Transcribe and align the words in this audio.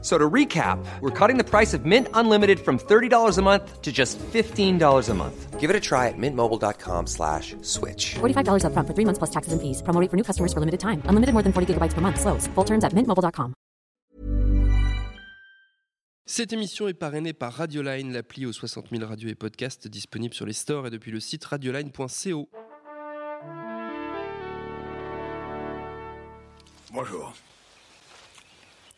So 0.00 0.16
to 0.16 0.30
recap, 0.30 0.78
we're 1.00 1.10
cutting 1.10 1.38
the 1.38 1.44
price 1.44 1.74
of 1.74 1.84
Mint 1.84 2.06
Unlimited 2.14 2.60
from 2.60 2.78
$30 2.78 3.36
a 3.36 3.42
month 3.42 3.82
to 3.82 3.90
just 3.90 4.16
$15 4.32 5.08
a 5.08 5.14
month. 5.14 5.58
Give 5.58 5.70
it 5.70 5.74
a 5.74 5.80
try 5.80 6.06
at 6.06 6.14
mintmobile.com 6.16 7.08
slash 7.08 7.56
switch. 7.62 8.14
$45 8.20 8.62
upfront 8.62 8.86
for 8.86 8.94
three 8.94 9.04
months 9.04 9.18
plus 9.18 9.30
taxes 9.30 9.52
and 9.52 9.60
fees. 9.60 9.82
Promo 9.82 10.00
rate 10.00 10.08
for 10.08 10.16
new 10.16 10.22
customers 10.22 10.52
for 10.52 10.60
limited 10.60 10.78
time. 10.78 11.02
Unlimited 11.06 11.32
more 11.34 11.42
than 11.42 11.52
40 11.52 11.74
gigabytes 11.74 11.94
per 11.94 12.00
month. 12.00 12.20
Slows. 12.20 12.46
Full 12.54 12.64
terms 12.64 12.84
at 12.84 12.94
mintmobile.com. 12.94 13.54
Cette 16.30 16.52
émission 16.52 16.88
est 16.88 16.94
parrainée 16.94 17.32
par 17.32 17.54
Radioline, 17.54 18.12
l'appli 18.12 18.44
aux 18.44 18.52
60 18.52 18.90
000 18.92 19.02
radios 19.04 19.30
et 19.30 19.34
podcasts 19.34 19.88
disponible 19.88 20.34
sur 20.34 20.44
les 20.44 20.52
stores 20.52 20.86
et 20.86 20.90
depuis 20.90 21.10
le 21.10 21.20
site 21.20 21.42
radioline.co. 21.46 22.48
Bonjour. 26.92 27.32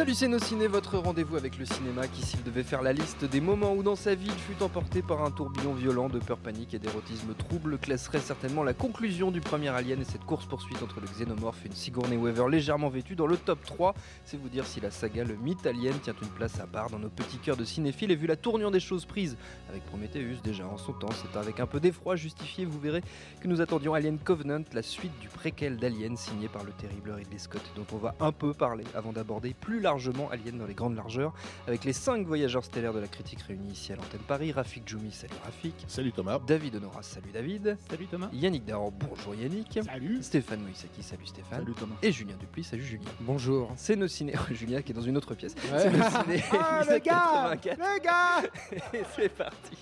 Salut 0.00 0.30
nos 0.30 0.38
ciné, 0.38 0.66
votre 0.66 0.96
rendez-vous 0.96 1.36
avec 1.36 1.58
le 1.58 1.66
cinéma 1.66 2.08
qui 2.08 2.22
s'il 2.22 2.42
devait 2.42 2.62
faire 2.62 2.80
la 2.80 2.94
liste 2.94 3.26
des 3.26 3.42
moments 3.42 3.74
où 3.74 3.82
dans 3.82 3.96
sa 3.96 4.14
vie 4.14 4.28
il 4.28 4.56
fut 4.56 4.62
emporté 4.62 5.02
par 5.02 5.22
un 5.22 5.30
tourbillon 5.30 5.74
violent 5.74 6.08
de 6.08 6.18
peur 6.18 6.38
panique 6.38 6.72
et 6.72 6.78
d'érotisme 6.78 7.34
trouble 7.34 7.76
classerait 7.76 8.20
certainement 8.20 8.62
la 8.62 8.72
conclusion 8.72 9.30
du 9.30 9.42
premier 9.42 9.68
Alien 9.68 10.00
et 10.00 10.06
cette 10.06 10.24
course-poursuite 10.24 10.82
entre 10.82 11.00
le 11.00 11.06
xénomorphe 11.06 11.66
et 11.66 11.68
une 11.68 11.74
Sigourney 11.74 12.16
Weaver 12.16 12.48
légèrement 12.48 12.88
vêtue 12.88 13.14
dans 13.14 13.26
le 13.26 13.36
top 13.36 13.62
3. 13.62 13.94
C'est 14.24 14.38
vous 14.38 14.48
dire 14.48 14.64
si 14.64 14.80
la 14.80 14.90
saga 14.90 15.22
Le 15.22 15.36
Mythe 15.36 15.66
Alien 15.66 15.98
tient 15.98 16.14
une 16.22 16.28
place 16.28 16.58
à 16.60 16.66
part 16.66 16.88
dans 16.88 16.98
nos 16.98 17.10
petits 17.10 17.36
cœurs 17.36 17.58
de 17.58 17.66
cinéphiles 17.66 18.10
et 18.10 18.16
vu 18.16 18.26
la 18.26 18.36
tournure 18.36 18.70
des 18.70 18.80
choses 18.80 19.04
prises 19.04 19.36
avec 19.68 19.84
Prometheus 19.84 20.38
déjà 20.42 20.66
en 20.66 20.78
son 20.78 20.94
temps, 20.94 21.10
c'est 21.12 21.38
avec 21.38 21.60
un 21.60 21.66
peu 21.66 21.78
d'effroi 21.78 22.16
justifié, 22.16 22.64
vous 22.64 22.80
verrez, 22.80 23.02
que 23.42 23.48
nous 23.48 23.60
attendions 23.60 23.92
Alien 23.92 24.18
Covenant, 24.18 24.64
la 24.72 24.82
suite 24.82 25.12
du 25.20 25.28
préquel 25.28 25.76
d'Alien 25.76 26.16
signé 26.16 26.48
par 26.48 26.64
le 26.64 26.72
terrible 26.72 27.10
Ridley 27.10 27.38
Scott 27.38 27.62
dont 27.76 27.86
on 27.92 27.98
va 27.98 28.14
un 28.18 28.32
peu 28.32 28.54
parler 28.54 28.84
avant 28.94 29.12
d'aborder 29.12 29.52
plus 29.52 29.80
largement 29.80 29.89
Alien 30.30 30.58
dans 30.58 30.66
les 30.66 30.74
grandes 30.74 30.96
largeurs 30.96 31.32
avec 31.66 31.84
les 31.84 31.92
5 31.92 32.26
voyageurs 32.26 32.64
stellaires 32.64 32.92
de 32.92 32.98
la 33.00 33.08
critique 33.08 33.40
réunis 33.42 33.72
ici 33.72 33.92
à 33.92 33.96
l'antenne 33.96 34.20
Paris, 34.26 34.52
Rafik 34.52 34.88
Djoumi, 34.88 35.12
salut 35.12 35.32
Rafik, 35.44 35.74
Salut 35.88 36.12
Thomas. 36.12 36.38
David 36.46 36.76
Honoras, 36.76 37.02
salut 37.02 37.30
David, 37.32 37.76
Salut 37.88 38.06
Thomas. 38.06 38.28
Yannick 38.32 38.64
Dahan, 38.64 38.92
bonjour 38.92 39.34
Yannick, 39.34 39.78
Salut. 39.84 40.22
Stéphane 40.22 40.60
Moïsaki, 40.62 41.02
salut 41.02 41.26
Stéphane, 41.26 41.60
Salut 41.60 41.74
Thomas. 41.74 41.96
et 42.02 42.12
Julien 42.12 42.36
Dupuis, 42.38 42.64
salut 42.64 42.84
Julien. 42.84 43.08
Bonjour. 43.20 43.72
C'est 43.76 43.96
nos 43.96 44.08
ciné... 44.08 44.34
Julien 44.50 44.82
qui 44.82 44.92
est 44.92 44.94
dans 44.94 45.00
une 45.02 45.16
autre 45.16 45.34
pièce. 45.34 45.54
Ouais. 45.54 45.78
C'est 45.78 45.90
nos 45.90 46.02
ciné... 46.04 46.42
Ah, 46.52 46.82
le 46.88 46.98
gars 46.98 47.56
84. 47.62 47.78
Le 47.78 48.02
gars 48.02 48.50
Et 48.94 49.02
c'est 49.16 49.28
parti 49.28 49.76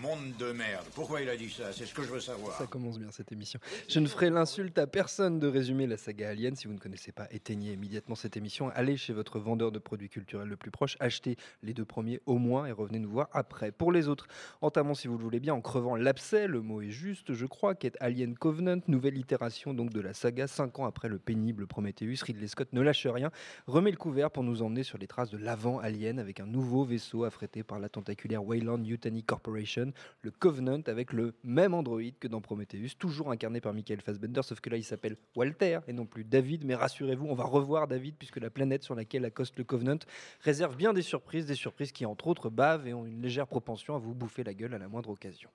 Monde 0.00 0.36
de 0.38 0.52
merde. 0.52 0.84
Pourquoi 0.94 1.22
il 1.22 1.28
a 1.30 1.36
dit 1.36 1.48
ça? 1.48 1.72
C'est 1.72 1.86
ce 1.86 1.94
que 1.94 2.02
je 2.02 2.08
veux 2.08 2.20
savoir. 2.20 2.56
Ça 2.58 2.66
commence 2.66 2.98
bien 2.98 3.10
cette 3.10 3.32
émission. 3.32 3.58
Je 3.88 3.98
ne 3.98 4.06
ferai 4.06 4.28
l'insulte 4.28 4.76
à 4.78 4.86
personne 4.86 5.38
de 5.38 5.46
résumer 5.46 5.86
la 5.86 5.96
saga 5.96 6.28
Alien. 6.28 6.54
Si 6.54 6.66
vous 6.66 6.74
ne 6.74 6.78
connaissez 6.78 7.12
pas, 7.12 7.26
éteignez 7.30 7.72
immédiatement 7.72 8.14
cette 8.14 8.36
émission. 8.36 8.68
Allez 8.74 8.98
chez 8.98 9.14
votre 9.14 9.38
vendeur 9.38 9.72
de 9.72 9.78
produits 9.78 10.10
culturels 10.10 10.48
le 10.48 10.56
plus 10.56 10.70
proche, 10.70 10.98
achetez 11.00 11.36
les 11.62 11.72
deux 11.72 11.86
premiers 11.86 12.20
au 12.26 12.36
moins 12.36 12.66
et 12.66 12.72
revenez 12.72 12.98
nous 12.98 13.08
voir 13.08 13.28
après. 13.32 13.72
Pour 13.72 13.90
les 13.90 14.06
autres, 14.08 14.26
entamons 14.60 14.94
si 14.94 15.08
vous 15.08 15.16
le 15.16 15.24
voulez 15.24 15.40
bien 15.40 15.54
en 15.54 15.62
crevant 15.62 15.96
l'abcès, 15.96 16.46
le 16.46 16.60
mot 16.60 16.82
est 16.82 16.90
juste, 16.90 17.32
je 17.32 17.46
crois, 17.46 17.74
qu'est 17.74 17.96
Alien 18.00 18.36
Covenant, 18.36 18.80
nouvelle 18.88 19.16
itération 19.16 19.72
donc 19.72 19.90
de 19.90 20.00
la 20.00 20.12
saga, 20.12 20.46
cinq 20.46 20.78
ans 20.78 20.84
après 20.84 21.08
le 21.08 21.18
pénible 21.18 21.66
Prometheus. 21.66 22.22
Ridley 22.22 22.48
Scott 22.48 22.68
ne 22.72 22.82
lâche 22.82 23.06
rien, 23.06 23.30
remet 23.66 23.92
le 23.92 23.96
couvert 23.96 24.30
pour 24.30 24.42
nous 24.42 24.60
emmener 24.60 24.82
sur 24.82 24.98
les 24.98 25.06
traces 25.06 25.30
de 25.30 25.38
l'avant 25.38 25.78
Alien 25.78 26.18
avec 26.18 26.40
un 26.40 26.46
nouveau 26.46 26.84
vaisseau 26.84 27.24
affrété 27.24 27.62
par 27.62 27.78
la 27.78 27.88
tentaculaire 27.88 28.44
Wayland 28.44 28.84
Yutani 28.84 29.22
Corporation 29.22 29.86
le 30.22 30.30
Covenant 30.30 30.80
avec 30.86 31.12
le 31.12 31.34
même 31.42 31.74
androïde 31.74 32.18
que 32.18 32.28
dans 32.28 32.40
Prometheus, 32.40 32.96
toujours 32.98 33.30
incarné 33.30 33.60
par 33.60 33.72
Michael 33.72 34.00
Fassbender, 34.00 34.42
sauf 34.42 34.60
que 34.60 34.70
là 34.70 34.76
il 34.76 34.84
s'appelle 34.84 35.16
Walter 35.34 35.80
et 35.88 35.92
non 35.92 36.06
plus 36.06 36.24
David. 36.24 36.64
Mais 36.64 36.74
rassurez-vous, 36.74 37.26
on 37.26 37.34
va 37.34 37.44
revoir 37.44 37.88
David 37.88 38.16
puisque 38.18 38.38
la 38.38 38.50
planète 38.50 38.82
sur 38.82 38.94
laquelle 38.94 39.24
accoste 39.24 39.56
le 39.56 39.64
Covenant 39.64 39.98
réserve 40.40 40.76
bien 40.76 40.92
des 40.92 41.02
surprises, 41.02 41.46
des 41.46 41.54
surprises 41.54 41.92
qui 41.92 42.06
entre 42.06 42.26
autres 42.26 42.50
bavent 42.50 42.86
et 42.86 42.94
ont 42.94 43.06
une 43.06 43.22
légère 43.22 43.46
propension 43.46 43.94
à 43.94 43.98
vous 43.98 44.14
bouffer 44.14 44.44
la 44.44 44.54
gueule 44.54 44.74
à 44.74 44.78
la 44.78 44.88
moindre 44.88 45.10
occasion. 45.10 45.50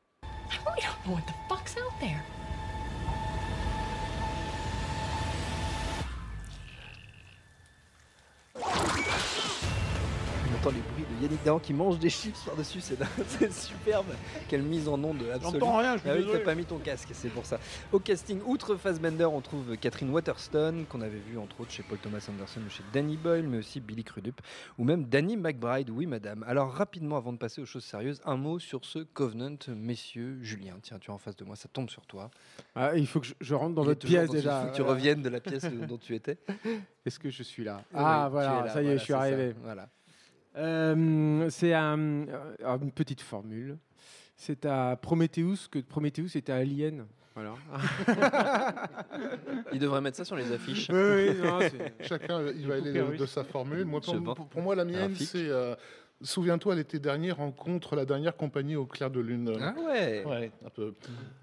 There. 2.02 2.41
Entend 10.62 10.76
les 10.76 10.82
bruits 10.94 11.06
de 11.18 11.24
Yannick 11.24 11.44
Dahan 11.44 11.60
qui 11.60 11.74
mange 11.74 11.98
des 11.98 12.10
chips 12.10 12.40
par-dessus, 12.46 12.82
c'est 13.28 13.52
superbe. 13.52 14.06
Quelle 14.48 14.62
mise 14.62 14.88
en 14.88 15.04
onde 15.04 15.24
absolue. 15.34 15.60
J'entends 15.60 15.78
rien, 15.78 15.96
je 15.96 16.02
suis 16.02 16.10
Ah 16.10 16.14
oui, 16.18 16.28
t'as 16.32 16.40
pas 16.40 16.56
mis 16.56 16.66
ton 16.66 16.78
casque, 16.78 17.10
c'est 17.14 17.30
pour 17.30 17.46
ça. 17.46 17.60
Au 17.92 18.00
casting, 18.00 18.42
outre 18.46 18.76
Fassbender, 18.76 19.26
on 19.26 19.42
trouve 19.42 19.76
Catherine 19.78 20.12
Waterston, 20.12 20.86
qu'on 20.88 21.02
avait 21.02 21.18
vu 21.18 21.40
entre 21.40 21.62
autres 21.62 21.72
chez 21.72 21.84
Paul 21.84 21.98
Thomas 21.98 22.24
Anderson 22.30 22.62
ou 22.66 22.70
chez 22.70 22.84
Danny 22.94 23.18
Boyle, 23.18 23.48
mais 23.48 23.58
aussi 23.58 23.80
Billy 23.80 24.04
Crudup, 24.04 24.40
ou 24.78 24.84
même 24.84 25.06
Danny 25.06 25.36
McBride, 25.36 25.90
oui 25.90 26.06
madame. 26.06 26.44
Alors 26.48 26.72
rapidement, 26.72 27.18
avant 27.18 27.34
de 27.34 27.38
passer 27.38 27.62
aux 27.62 27.66
choses 27.66 27.86
sérieuses, 27.86 28.22
un 28.26 28.38
mot 28.38 28.60
sur 28.60 28.86
ce 28.86 29.00
Covenant, 29.00 29.58
messieurs. 29.70 30.38
Julien, 30.42 30.76
tiens, 30.82 31.00
tu 31.00 31.10
es 31.10 31.14
en 31.14 31.18
face 31.18 31.36
de 31.36 31.44
moi, 31.44 31.56
ça 31.56 31.70
tombe 31.74 31.90
sur 31.90 32.06
toi. 32.06 32.30
Ah, 32.76 32.96
Il 32.96 33.08
faut 33.08 33.20
que 33.20 33.26
je, 33.28 33.34
je 33.42 33.56
rentre 33.56 33.74
dans 33.74 33.84
votre 33.84 34.06
pièce 34.06 34.30
déjà. 34.30 34.62
Il 34.62 34.66
faut 34.66 34.72
que 34.72 34.76
tu 34.76 34.82
reviennes 34.84 35.24
de 35.24 35.30
la 35.30 35.40
pièce 35.40 35.66
dont 35.66 35.98
tu 35.98 36.14
étais. 36.14 36.38
Est-ce 37.06 37.18
que 37.18 37.32
je 37.32 37.42
suis 37.42 37.64
là? 37.64 37.82
Ah 37.96 38.30
voilà, 38.32 38.66
là, 38.66 38.70
ça 38.70 38.82
y 38.82 38.86
est, 38.86 38.88
voilà, 38.90 38.98
je 38.98 39.04
suis 39.04 39.14
ça, 39.14 39.20
arrivé. 39.20 39.56
Voilà. 39.64 39.90
Euh, 40.58 41.50
c'est 41.50 41.74
un- 41.74 42.28
euh, 42.28 42.78
une 42.82 42.92
petite 42.92 43.22
formule. 43.22 43.78
C'est 44.36 44.66
à 44.66 44.98
Prometheus 45.02 45.68
que 45.70 45.80
Prometheus 45.80 46.36
était 46.36 46.52
Alien. 46.52 47.06
Voilà. 47.36 47.54
Il 49.74 49.80
devrait 49.80 50.02
mettre 50.02 50.18
ça 50.18 50.26
sur 50.26 50.36
les 50.36 50.52
affiches. 50.52 50.90
oui, 50.92 51.30
oui, 51.30 51.38
non, 51.42 51.60
c'est- 51.62 52.08
Chacun, 52.08 52.42
il 52.54 52.68
va 52.68 52.76
aller 52.76 52.92
de, 52.92 53.26
sa 53.26 53.44
formule. 53.44 53.86
Moi, 53.86 54.02
pour, 54.02 54.14
pense. 54.22 54.36
pour- 54.36 54.48
pour 54.48 54.62
moi, 54.62 54.76
la 54.76 54.86
mienne, 54.86 55.16
c'est. 55.16 55.48
euh, 55.48 55.76
Souviens-toi, 56.24 56.76
l'été 56.76 57.00
dernier, 57.00 57.32
rencontre 57.32 57.96
la 57.96 58.06
dernière 58.06 58.36
compagnie 58.38 58.76
au 58.76 58.86
clair 58.86 59.09
de 59.09 59.20
lune. 59.20 59.52
Ah 59.59 59.74
ouais. 59.80 60.24
Ouais, 60.26 60.52
un 60.66 60.70
peu. 60.70 60.94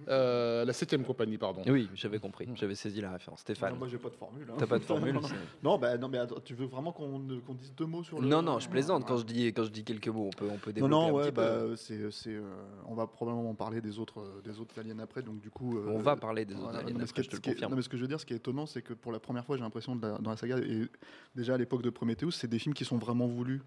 Euh, 0.09 0.65
la 0.65 0.73
septième 0.73 1.05
compagnie, 1.05 1.37
pardon. 1.37 1.63
Oui, 1.67 1.89
j'avais 1.95 2.19
compris, 2.19 2.49
j'avais 2.55 2.75
saisi 2.77 3.01
la 3.01 3.11
référence. 3.13 3.41
Stéphane, 3.41 3.73
Non, 3.73 3.79
moi 3.81 3.89
j'ai 3.89 3.99
pas 3.99 4.09
de 4.11 4.15
formule. 4.15 4.47
hein. 4.51 4.55
t'as 4.59 4.67
pas 4.67 4.79
de 4.79 4.85
formule 4.85 5.15
non, 5.15 5.21
non, 5.63 5.79
bah, 5.79 5.99
non, 5.99 6.09
mais 6.09 6.19
attends, 6.19 6.41
tu 6.45 6.55
veux 6.55 6.67
vraiment 6.67 6.93
qu'on 6.93 7.21
qu'on 7.47 7.55
dise 7.55 7.75
deux 7.75 7.87
mots 7.87 8.05
sur 8.05 8.21
le. 8.21 8.29
Non, 8.29 8.41
non, 8.43 8.59
je 8.61 8.69
plaisante 8.69 9.05
quand 9.07 9.17
je 9.17 9.25
dis 9.25 9.47
quand 9.49 9.65
je 9.65 9.71
dis 9.71 9.83
quelques 9.85 10.09
mots. 10.09 10.27
On 10.29 10.31
peut 10.37 10.49
on 10.53 10.59
peut 10.59 10.71
Non, 10.71 10.75
développer 10.75 10.91
non, 10.91 11.09
un 11.09 11.13
ouais, 11.13 11.31
bah, 11.33 11.59
c'est, 11.77 12.11
c'est, 12.13 12.35
euh, 12.35 12.43
on 12.87 12.95
va 12.95 13.07
probablement 13.07 13.55
parler 13.55 13.81
des 13.81 13.99
autres, 13.99 14.21
euh, 14.21 14.41
des 14.45 14.61
autres 14.61 14.79
aliens 14.79 14.99
après, 15.01 15.23
donc 15.23 15.41
du 15.41 15.51
coup. 15.51 15.77
euh, 15.79 15.87
On 15.89 15.99
va 16.01 16.15
parler 16.17 16.45
des 16.45 16.55
autres 16.55 16.63
voilà, 16.65 16.79
aliens 16.81 16.93
non, 16.93 17.01
mais 17.01 17.07
ce 17.07 17.11
après, 17.11 17.23
je 17.25 17.31
te 17.31 17.37
le 17.37 17.41
confirme. 17.43 17.71
non, 17.71 17.77
mais 17.77 17.83
ce 17.83 17.89
que 17.89 17.97
je 17.97 18.03
veux 18.03 18.09
dire, 18.09 18.21
ce 18.21 18.27
qui 18.27 18.33
est 18.33 18.37
étonnant, 18.37 18.67
c'est 18.67 18.83
que 18.83 18.93
pour 18.95 19.11
la 19.13 19.19
première 19.19 19.45
fois, 19.45 19.57
j'ai 19.57 19.63
l'impression 19.63 19.97
dans 19.97 20.19
la 20.31 20.37
saga, 20.37 20.59
et 20.59 20.87
déjà 21.35 21.55
à 21.55 21.59
l'époque 21.59 21.83
de 21.83 21.91
Prometheus, 21.91 22.31
c'est 22.33 22.49
des 22.49 22.59
films 22.61 22.75
qui 22.75 22.85
sont 22.85 22.99
vraiment 22.99 23.27
voulus 23.27 23.61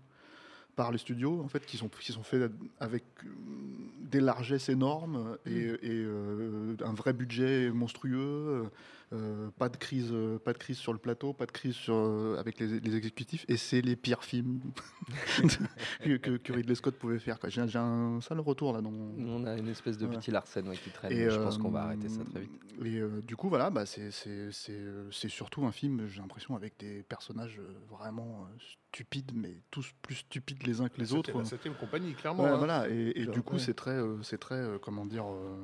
par 0.75 0.91
les 0.91 0.97
studios, 0.97 1.41
en 1.43 1.47
fait, 1.47 1.65
qui 1.65 1.77
sont, 1.77 1.89
qui 1.89 2.11
sont 2.11 2.23
faits 2.23 2.51
avec 2.79 3.03
euh, 3.23 3.29
des 4.09 4.19
largesses 4.19 4.69
énormes 4.69 5.37
et, 5.45 5.49
Mm. 5.49 5.77
et, 5.81 5.89
euh, 5.91 6.75
un 6.83 6.93
vrai 6.93 7.13
budget 7.13 7.69
monstrueux. 7.71 8.69
Euh, 9.13 9.49
pas 9.57 9.67
de 9.69 9.77
crise, 9.77 10.09
euh, 10.11 10.39
pas 10.39 10.53
de 10.53 10.57
crise 10.57 10.77
sur 10.77 10.93
le 10.93 10.99
plateau, 10.99 11.33
pas 11.33 11.45
de 11.45 11.51
crise 11.51 11.75
sur, 11.75 11.95
euh, 11.95 12.37
avec 12.39 12.59
les, 12.59 12.79
les 12.79 12.95
exécutifs, 12.95 13.45
et 13.49 13.57
c'est 13.57 13.81
les 13.81 13.95
pires 13.95 14.23
films 14.23 14.61
que, 16.03 16.17
que- 16.17 16.37
que 16.37 16.53
Ridley 16.53 16.75
Scott 16.75 16.95
pouvait 16.97 17.19
faire. 17.19 17.37
J'ai 17.47 17.61
un 17.79 18.21
sale 18.21 18.39
retour 18.39 18.73
là 18.73 18.81
dans 18.81 18.91
mon, 18.91 19.41
On 19.41 19.45
a 19.45 19.57
une 19.57 19.67
espèce 19.67 19.97
de 19.97 20.07
Ouais. 20.07 20.15
petit 20.17 20.31
Larsen 20.31 20.67
ouais, 20.67 20.77
qui 20.77 20.89
traîne. 20.89 21.11
et, 21.11 21.29
je 21.29 21.37
pense 21.39 21.57
qu'on 21.57 21.69
va 21.71 21.83
arrêter 21.83 22.09
ça 22.09 22.23
très 22.23 22.41
vite. 22.41 22.51
Et 22.83 22.97
euh, 22.97 23.21
du 23.21 23.35
coup, 23.35 23.49
voilà, 23.49 23.69
bah, 23.69 23.85
c'est- 23.85 24.11
surtout 25.11 25.65
un 25.65 25.71
film, 25.71 26.07
j'ai 26.07 26.21
l'impression, 26.21 26.55
avec 26.55 26.73
des 26.79 27.03
personnages 27.03 27.61
vraiment 27.89 28.47
stupides, 28.91 29.31
mais 29.35 29.57
tous 29.71 29.91
plus 30.01 30.15
stupides 30.15 30.65
les 30.65 30.81
uns 30.81 30.89
que 30.89 30.99
les 30.99 31.13
autres. 31.13 31.37
La 31.37 31.45
septième 31.45 31.75
compagnie, 31.75 32.13
clairement. 32.13 32.43
Ouais, 32.43 32.49
hein. 32.49 32.57
voilà, 32.57 32.89
et, 32.89 33.25
du 33.25 33.41
coup, 33.41 33.59
c'est 33.59 33.73
très, 33.73 33.91
euh, 33.91 34.21
c'est 34.23 34.37
très, 34.39 34.55
euh, 34.55 34.77
comment 34.81 35.05
dire, 35.05 35.25
euh, 35.25 35.55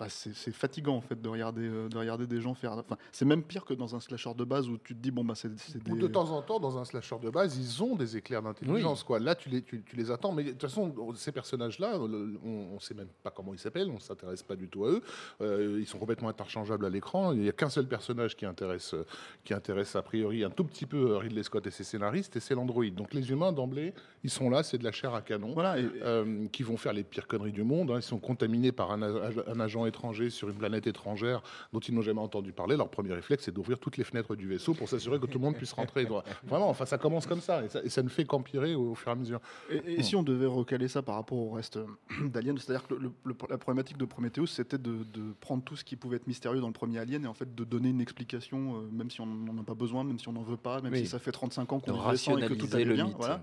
enfin, 0.00 0.08
c'est 0.08 0.52
fatigant 0.52 0.96
en 0.96 1.00
fait 1.00 1.20
de 1.20 1.28
regarder, 1.28 1.62
euh, 1.68 1.88
de 1.88 1.98
regarder 1.98 2.26
des 2.26 2.40
gens 2.40 2.54
faire. 2.54 2.72
Enfin, 2.72 2.96
c'est 3.12 3.24
même 3.24 3.42
pire 3.42 3.64
que 3.64 3.74
dans 3.74 3.94
un 3.94 4.00
slasher 4.00 4.32
de 4.34 4.44
base 4.44 4.68
où 4.68 4.78
tu 4.78 4.94
te 4.94 5.00
dis 5.00 5.10
bon 5.10 5.24
bah 5.24 5.34
c'est 5.34 5.50
c'est 5.58 5.76
Ou 5.88 5.94
des. 5.96 6.00
de 6.02 6.06
temps 6.06 6.30
en 6.30 6.42
temps, 6.42 6.58
dans 6.60 6.78
un 6.78 6.84
slasher 6.84 7.16
de 7.22 7.30
base, 7.30 7.56
ils 7.58 7.82
ont 7.82 7.96
des 7.96 8.16
éclairs 8.16 8.42
d'intelligence. 8.42 9.02
quoi. 9.04 9.18
Là, 9.18 9.34
tu 9.34 9.48
les, 9.48 9.62
tu, 9.62 9.82
tu 9.82 9.96
les 9.96 10.10
attends. 10.10 10.32
Mais 10.32 10.44
de 10.44 10.50
toute 10.50 10.62
façon, 10.62 10.94
ces 11.14 11.32
personnages-là, 11.32 11.98
le- 11.98 12.38
on 12.44 12.74
ne 12.74 12.78
sait 12.80 12.94
même 12.94 13.08
pas 13.22 13.30
comment 13.30 13.52
ils 13.52 13.58
s'appellent, 13.58 13.90
on 13.90 13.94
ne 13.94 13.98
s'intéresse 14.00 14.42
pas 14.42 14.56
du 14.56 14.68
tout 14.68 14.84
à 14.84 14.88
eux. 14.90 15.02
Euh, 15.40 15.78
ils 15.80 15.86
sont 15.86 15.98
complètement 15.98 16.28
interchangeables 16.28 16.84
à 16.86 16.90
l'écran. 16.90 17.32
Il 17.32 17.40
n'y 17.40 17.48
a 17.48 17.52
qu'un 17.52 17.68
seul 17.70 17.86
personnage 17.86 18.36
qui 18.36 18.46
intéresse, 18.46 18.94
euh, 18.94 19.04
qui 19.44 19.54
intéresse 19.54 19.96
a 19.96 20.02
priori 20.02 20.44
un 20.44 20.50
tout 20.50 20.64
petit 20.64 20.86
peu 20.86 21.16
Ridley 21.16 21.42
Scott 21.42 21.66
et 21.66 21.70
ses 21.70 21.84
scénaristes, 21.84 22.36
et 22.36 22.40
c'est 22.40 22.54
l'androïde. 22.54 22.94
Donc 22.94 23.12
les 23.14 23.30
humains, 23.30 23.52
d'emblée, 23.52 23.92
ils 24.24 24.30
sont 24.30 24.50
là, 24.50 24.62
c'est 24.62 24.78
de 24.78 24.84
la 24.84 24.92
chair 24.92 25.14
à 25.14 25.22
canon, 25.22 25.52
Voilà, 25.54 25.78
et- 25.78 25.88
euh, 26.02 26.46
qui 26.52 26.62
vont 26.62 26.76
faire 26.76 26.92
les 26.92 27.04
pires 27.04 27.26
conneries 27.26 27.52
du 27.52 27.62
monde. 27.64 27.90
hein. 27.90 27.96
Ils 27.96 28.02
sont 28.02 28.18
contaminés 28.18 28.72
par 28.72 28.90
un, 28.92 29.02
un 29.02 29.60
agent 29.60 29.86
étranger 29.90 30.30
sur 30.30 30.48
une 30.48 30.54
planète 30.56 30.86
étrangère 30.86 31.42
dont 31.74 31.80
ils 31.80 31.94
n'ont 31.94 32.00
jamais 32.00 32.20
entendu 32.22 32.52
parler. 32.52 32.76
Leur 32.78 32.88
premier 32.88 33.12
réflexe, 33.12 33.44
c'est 33.44 33.52
d'ouvrir 33.54 33.78
toutes 33.78 33.98
les 33.98 34.04
fenêtres 34.04 34.34
du 34.34 34.48
vaisseau 34.48 34.72
pour 34.72 34.88
s'assurer 34.88 35.20
que 35.20 35.26
tout 35.26 35.38
le 35.38 35.44
monde 35.44 35.56
puisse 35.56 35.72
rentrer. 35.74 36.06
Donc, 36.06 36.24
Vraiment, 36.46 36.70
enfin, 36.70 36.86
ça 36.86 36.96
commence 36.96 37.26
comme 37.26 37.42
ça, 37.42 37.62
et 37.64 37.68
ça, 37.68 37.82
et 37.84 37.90
ça 37.90 38.02
ne 38.02 38.08
fait 38.08 38.24
qu'empirer 38.24 38.74
au, 38.74 38.92
au 38.92 38.94
fur 38.94 39.08
et 39.10 39.12
à 39.12 39.16
mesure. 39.16 39.40
Et, 39.70 39.98
et 39.98 40.02
si 40.02 40.16
on 40.16 40.22
devait 40.22 40.46
recaler 40.46 40.88
ça 40.88 41.02
par 41.02 41.16
rapport 41.16 41.36
au 41.38 41.50
reste 41.50 41.76
euh, 41.76 41.84
d'Alien, 42.32 42.56
c'est-à-dire 42.58 42.86
que 42.88 42.94
le- 42.94 43.12
le- 43.24 43.34
la 43.50 43.58
problématique 43.58 43.98
de 43.98 44.04
Prometheus, 44.06 44.46
c'était 44.46 44.78
de, 44.78 45.04
de 45.12 45.32
prendre 45.40 45.62
tout 45.62 45.76
ce 45.76 45.84
qui 45.84 45.96
pouvait 45.96 46.16
être 46.16 46.26
mystérieux 46.26 46.60
dans 46.60 46.68
le 46.68 46.72
premier 46.72 46.98
Alien 46.98 47.24
et 47.24 47.28
en 47.28 47.34
fait 47.34 47.54
de 47.54 47.64
donner 47.64 47.90
une 47.90 48.00
explication, 48.00 48.76
euh, 48.76 48.88
même 48.92 49.10
si 49.10 49.20
on 49.20 49.26
n'en 49.26 49.58
a 49.60 49.64
pas 49.64 49.74
besoin, 49.74 50.04
même 50.04 50.18
si 50.18 50.28
on 50.28 50.32
n'en 50.32 50.42
veut 50.42 50.56
pas, 50.56 50.80
même 50.80 50.92
Oui. 50.92 51.00
si 51.00 51.06
ça 51.06 51.18
fait 51.18 51.32
35 51.32 51.72
ans 51.72 51.80
qu'on 51.80 52.16
sans 52.16 52.38
et 52.38 52.46
que 52.46 52.54
tout 52.54 52.68
allait 52.72 52.84
le 52.84 52.94
bien. 52.94 53.04
mythe. 53.06 53.16
Voilà. 53.16 53.42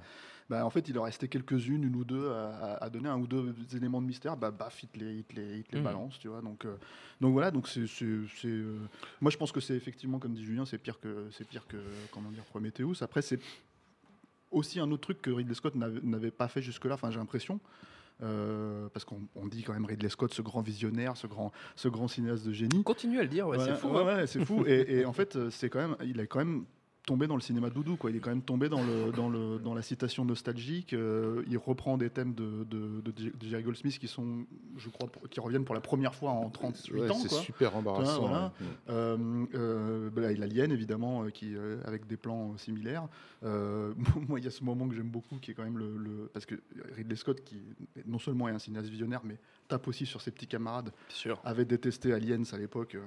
Bah, 0.50 0.66
en 0.66 0.70
fait, 0.70 0.88
il 0.88 0.98
en 0.98 1.04
restait 1.04 1.28
quelques-unes, 1.28 1.84
une 1.84 1.96
ou 1.96 2.06
deux, 2.06 2.32
à, 2.32 2.90
donner 2.90 3.10
un 3.10 3.20
ou 3.20 3.28
deux 3.28 3.54
éléments 3.76 4.02
de 4.02 4.08
mystère. 4.08 4.38
Bah, 4.38 4.50
baf, 4.52 4.82
il 4.84 4.88
te 4.90 4.98
les, 5.00 5.16
il 5.18 5.24
te 5.26 5.36
les- 5.36 5.58
il 5.58 5.64
te 5.64 5.72
les 5.74 5.80
Mhm. 5.80 5.84
balance, 5.84 6.20
tu 6.20 6.30
vois. 6.30 6.42
Donc, 6.42 6.64
euh, 6.66 6.76
donc 7.20 7.34
voilà. 7.34 7.52
Donc 7.52 7.68
c'est, 7.68 7.82
euh, 8.02 8.78
moi, 9.20 9.30
je 9.30 9.38
pense 9.38 9.52
que 9.52 9.60
c'est 9.60 9.76
effectivement, 9.76 10.20
comme 10.20 10.34
dit 10.34 10.46
Julien, 10.46 10.66
c'est 10.66 10.78
pire 10.78 11.00
que, 11.02 11.28
c'est 11.32 11.46
pire 11.46 11.68
que, 11.68 11.78
comment 12.12 12.32
dire, 12.32 12.44
Prometheus. 12.46 13.02
Après, 13.02 13.22
c'est 13.22 13.40
aussi 14.52 14.80
un 14.80 14.90
autre 14.92 15.02
truc 15.02 15.22
que 15.22 15.32
Ridley 15.32 15.54
Scott 15.54 15.76
n'avait 15.76 16.32
pas 16.32 16.48
fait 16.48 16.62
jusque-là. 16.62 16.94
Enfin, 16.96 17.12
j'ai 17.12 17.20
l'impression. 17.20 17.60
Euh, 18.24 18.88
parce 18.94 19.06
qu'on 19.06 19.20
on 19.36 19.46
dit 19.46 19.62
quand 19.62 19.74
même 19.74 19.86
Ridley 19.86 20.10
Scott, 20.10 20.34
ce 20.34 20.42
grand 20.42 20.62
visionnaire, 20.62 21.16
ce 21.18 21.28
grand, 21.28 21.52
ce 21.76 21.88
grand 21.88 22.08
cinéaste 22.08 22.48
de 22.48 22.52
génie. 22.54 22.84
Continue 22.84 23.20
à 23.20 23.24
le 23.24 23.28
dire, 23.28 23.48
ouais, 23.48 23.60
c'est 23.60 23.76
fou. 23.76 23.90
ouais, 23.90 24.00
hein. 24.02 24.06
ouais, 24.06 24.28
c'est 24.28 24.44
fou. 24.44 24.64
Et, 24.66 25.00
et 25.02 25.06
en 25.06 25.14
fait, 25.14 25.36
euh, 25.36 25.50
c'est 25.52 25.70
quand 25.70 25.80
même, 25.80 25.96
il 26.04 26.20
est 26.20 26.26
quand 26.26 26.40
même 26.40 26.64
tombé 27.08 27.26
dans 27.26 27.36
le 27.36 27.42
cinéma 27.42 27.70
doudou. 27.70 27.96
Quoi. 27.96 28.12
Il 28.12 28.18
est 28.18 28.20
quand 28.20 28.30
même 28.30 28.42
tombé 28.44 28.68
dans, 28.68 28.84
le, 28.84 29.12
dans, 29.14 29.30
le, 29.30 29.58
dans 29.60 29.74
la 29.74 29.82
citation 29.82 30.26
nostalgique. 30.26 30.92
Euh, 30.94 31.42
il 31.50 31.58
reprend 31.58 31.98
des 31.98 32.10
thèmes 32.10 32.34
de, 32.36 32.66
de, 32.70 33.00
de 33.02 33.14
J- 33.18 33.32
de 33.40 33.48
Jerry 33.48 33.64
Goldsmith 33.64 33.98
qui 33.98 34.10
sont, 34.10 34.46
je 34.78 34.90
crois, 34.90 35.08
qui 35.32 35.40
reviennent 35.40 35.64
pour 35.64 35.74
la 35.74 35.80
première 35.82 36.14
fois 36.14 36.32
en 36.32 36.50
38 36.50 36.92
Ouais, 36.94 37.10
ans. 37.10 37.14
c'est 37.16 37.30
super 37.30 37.76
embarrassant. 37.78 38.20
Voilà. 38.28 38.54
ouais. 38.60 38.68
Euh, 38.90 39.46
euh, 39.56 40.10
bah 40.10 40.22
là, 40.22 40.32
il 40.34 40.40
y 40.40 40.42
a 40.42 40.46
Alien, 40.46 40.72
évidemment, 40.74 41.24
euh, 41.24 41.30
qui, 41.30 41.56
avec 41.86 42.08
des 42.08 42.18
plans 42.18 42.58
similaires. 42.58 43.08
Moi, 43.42 44.40
il 44.40 44.44
y 44.44 44.48
a 44.48 44.52
ce 44.52 44.64
moment 44.66 44.88
que 44.90 44.94
j'aime 44.94 45.10
beaucoup, 45.10 45.38
qui 45.38 45.52
est 45.52 45.54
quand 45.54 45.64
même 45.64 45.78
le, 45.78 45.98
le- 45.98 46.30
Parce 46.34 46.46
que 46.46 46.56
Ridley 46.96 47.16
Scott, 47.16 47.42
qui 47.44 47.62
non 48.06 48.20
seulement 48.20 48.50
est 48.50 48.52
un 48.52 48.60
cinéaste 48.60 48.90
visionnaire, 48.90 49.22
mais 49.24 49.38
tape 49.70 49.88
aussi 49.88 50.06
sur 50.06 50.20
ses 50.22 50.32
petits 50.32 50.48
camarades, 50.48 50.92
avait 51.46 51.64
détesté 51.66 52.12
Aliens 52.12 52.44
à 52.52 52.58
l'époque. 52.58 52.98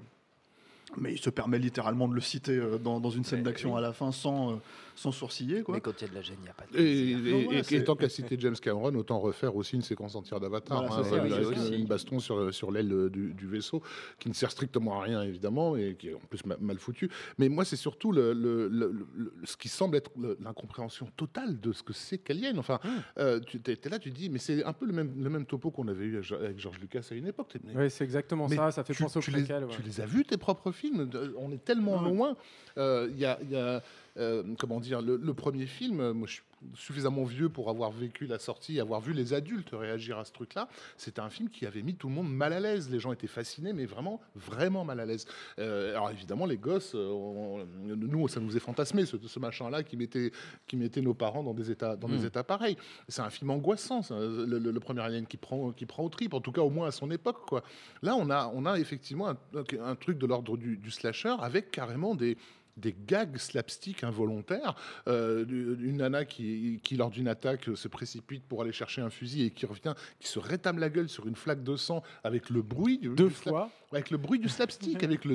Euh, 0.92 1.00
mais 1.00 1.12
il 1.12 1.18
se 1.20 1.30
permet 1.30 1.58
littéralement 1.58 2.08
de 2.08 2.14
le 2.14 2.20
citer 2.20 2.56
euh, 2.56 2.78
dans, 2.78 3.00
dans 3.00 3.10
une 3.10 3.24
scène 3.24 3.42
d'action 3.42 3.72
oui. 3.72 3.78
à 3.78 3.80
la 3.80 3.92
fin 3.92 4.12
sans, 4.12 4.52
euh, 4.52 4.56
sans 4.96 5.12
sourciller. 5.12 5.62
Quoi. 5.62 5.74
Mais 5.76 5.80
quand 5.80 5.92
il 6.00 6.02
y 6.02 6.04
a 6.06 6.10
de 6.10 6.14
la 6.14 6.22
gêne, 6.22 6.36
il 6.40 6.44
n'y 6.44 6.48
a 6.48 6.54
pas 6.54 6.64
de 6.72 6.78
Et, 6.78 7.10
et- 7.10 7.14
Non, 7.14 7.20
voilà, 7.44 7.58
et- 7.58 7.60
et 7.60 7.62
c'est- 7.62 7.84
tant 7.84 7.96
qu'à 7.96 8.08
citer 8.08 8.36
James 8.38 8.56
Cameron, 8.60 8.94
autant 8.96 9.18
refaire 9.18 9.54
aussi 9.56 9.76
une 9.76 9.82
séquence 9.82 10.14
entière 10.14 10.40
d'Avatar. 10.40 10.86
Voilà, 10.86 11.02
hein, 11.08 11.18
avec 11.18 11.46
oui, 11.48 11.76
une 11.78 11.86
baston 11.86 12.18
sur, 12.20 12.52
sur 12.52 12.70
l'aile 12.70 13.08
du, 13.10 13.32
du 13.34 13.46
vaisseau, 13.46 13.82
qui 14.18 14.28
ne 14.28 14.34
sert 14.34 14.50
strictement 14.50 15.00
à 15.00 15.04
rien, 15.04 15.22
évidemment, 15.22 15.76
et 15.76 15.96
qui 15.98 16.08
est 16.08 16.14
en 16.14 16.18
plus 16.18 16.44
ma- 16.44 16.56
mal 16.58 16.78
foutu. 16.78 17.10
Mais 17.38 17.48
moi, 17.48 17.64
c'est 17.64 17.76
surtout 17.76 18.12
le, 18.12 18.32
le- 18.32 18.68
le- 18.68 18.92
le- 19.16 19.32
ce 19.44 19.56
qui 19.56 19.68
semble 19.68 19.96
être 19.96 20.10
l'incompréhension 20.40 21.08
totale 21.16 21.60
de 21.60 21.72
ce 21.72 21.82
que 21.82 21.92
c'est 21.92 22.18
qu'Alien. 22.18 22.58
Enfin, 22.58 22.78
euh, 23.18 23.40
tu 23.40 23.60
es, 23.66 23.88
là, 23.88 23.98
tu 23.98 24.10
te 24.10 24.16
dis, 24.16 24.28
mais 24.28 24.38
c'est 24.38 24.64
un 24.64 24.72
peu 24.72 24.86
le 24.86 24.92
même, 24.92 25.12
le 25.22 25.30
même 25.30 25.46
topo 25.46 25.70
qu'on 25.70 25.88
avait 25.88 26.04
eu 26.04 26.16
avec 26.18 26.58
George 26.58 26.78
Lucas 26.80 27.06
à 27.10 27.14
une 27.14 27.26
époque. 27.26 27.54
Ouais, 27.74 27.88
c'est 27.88 28.04
exactement 28.04 28.48
mais 28.48 28.56
ça. 28.56 28.70
Ça 28.70 28.84
fait 28.84 28.94
tu, 28.94 29.02
penser 29.02 29.18
au 29.18 29.22
tu 29.22 29.30
préquel. 29.30 29.64
ouais. 29.64 29.70
tu 29.74 29.82
les 29.82 30.00
as 30.00 30.06
vus, 30.06 30.24
tes 30.24 30.36
propres 30.36 30.72
films 30.72 30.79
De- 30.88 31.34
On 31.38 31.52
est 31.52 31.64
tellement 31.64 32.02
Ouais. 32.02 32.10
loin. 32.10 32.36
Euh, 32.78 33.08
Il 33.10 33.18
y 33.18 33.24
a, 33.26 33.38
il 33.42 33.50
y 33.50 33.56
a, 33.56 33.82
euh, 34.16 34.42
comment 34.58 34.80
dire, 34.80 35.02
le, 35.02 35.16
le 35.16 35.34
premier 35.34 35.66
film, 35.66 36.12
moi 36.12 36.26
je 36.26 36.34
suis 36.34 36.42
suffisamment 36.74 37.24
vieux 37.24 37.48
pour 37.48 37.70
avoir 37.70 37.90
vécu 37.90 38.26
la 38.26 38.38
sortie, 38.38 38.80
avoir 38.80 39.00
vu 39.00 39.12
les 39.12 39.32
adultes 39.32 39.70
réagir 39.72 40.18
à 40.18 40.24
ce 40.24 40.32
truc-là. 40.32 40.68
C'était 40.96 41.20
un 41.20 41.30
film 41.30 41.48
qui 41.48 41.64
avait 41.66 41.82
mis 41.82 41.94
tout 41.94 42.08
le 42.08 42.14
monde 42.14 42.30
mal 42.32 42.52
à 42.52 42.60
l'aise. 42.60 42.90
Les 42.90 42.98
gens 43.00 43.12
étaient 43.12 43.26
fascinés, 43.26 43.72
mais 43.72 43.86
vraiment, 43.86 44.20
vraiment 44.34 44.84
mal 44.84 45.00
à 45.00 45.06
l'aise. 45.06 45.24
Euh, 45.58 45.90
alors 45.92 46.10
évidemment, 46.10 46.46
les 46.46 46.58
gosses, 46.58 46.92
euh, 46.94 47.08
on- 47.10 47.64
nous, 47.86 48.28
ça 48.28 48.40
nous 48.40 48.56
est 48.56 48.60
fantasmé, 48.60 49.06
ce, 49.06 49.16
ce 49.18 49.38
machin-là 49.38 49.82
qui 49.82 49.96
mettait, 49.96 50.32
qui 50.66 50.76
mettait 50.76 51.00
nos 51.00 51.14
parents 51.14 51.42
dans 51.42 51.54
des 51.54 51.70
états, 51.70 51.96
dans 51.96 52.08
des 52.08 52.26
états 52.26 52.44
pareils. 52.44 52.76
C'est 53.08 53.22
un 53.22 53.30
film 53.30 53.50
angoissant, 53.50 54.02
le, 54.10 54.44
le- 54.58 54.70
le 54.70 54.80
premier 54.80 55.00
Alien 55.00 55.26
qui 55.26 55.36
prend, 55.38 55.72
qui 55.72 55.86
prend 55.86 56.04
au 56.04 56.08
trip, 56.08 56.34
en 56.34 56.40
tout 56.40 56.52
cas 56.52 56.62
au 56.62 56.70
moins 56.70 56.88
à 56.88 56.90
son 56.90 57.10
époque. 57.10 57.46
Quoi. 57.48 57.62
Là, 58.02 58.16
on 58.16 58.28
a, 58.30 58.50
on 58.54 58.66
a 58.66 58.78
effectivement 58.78 59.28
un, 59.30 59.36
un 59.82 59.94
truc 59.96 60.18
de 60.18 60.26
l'ordre 60.26 60.56
du, 60.56 60.76
du 60.76 60.90
slasher 60.90 61.34
avec 61.40 61.70
carrément 61.70 62.14
des 62.14 62.36
des 62.80 62.94
gags 63.06 63.36
slapstick 63.36 64.02
involontaires. 64.04 64.74
Euh, 65.08 65.44
une 65.48 65.98
nana 65.98 66.24
qui, 66.24 66.80
qui, 66.82 66.96
lors 66.96 67.10
d'une 67.10 67.28
attaque, 67.28 67.68
se 67.74 67.88
précipite 67.88 68.42
pour 68.44 68.62
aller 68.62 68.72
chercher 68.72 69.00
un 69.02 69.10
fusil 69.10 69.44
et 69.44 69.50
qui 69.50 69.66
revient, 69.66 69.94
qui 70.18 70.28
se 70.28 70.38
rétame 70.38 70.78
la 70.78 70.88
gueule 70.88 71.08
sur 71.08 71.26
une 71.26 71.36
flaque 71.36 71.62
de 71.62 71.76
sang 71.76 72.02
avec 72.24 72.50
le 72.50 72.62
bruit 72.62 72.98
du, 72.98 73.08
Deux 73.10 73.28
du 73.28 73.34
fois. 73.34 73.70
avec 73.92 74.10
le 74.10 74.16
bruit 74.18 74.38
du 74.38 74.48
slapstick, 74.48 75.02
avec 75.04 75.24
le 75.24 75.34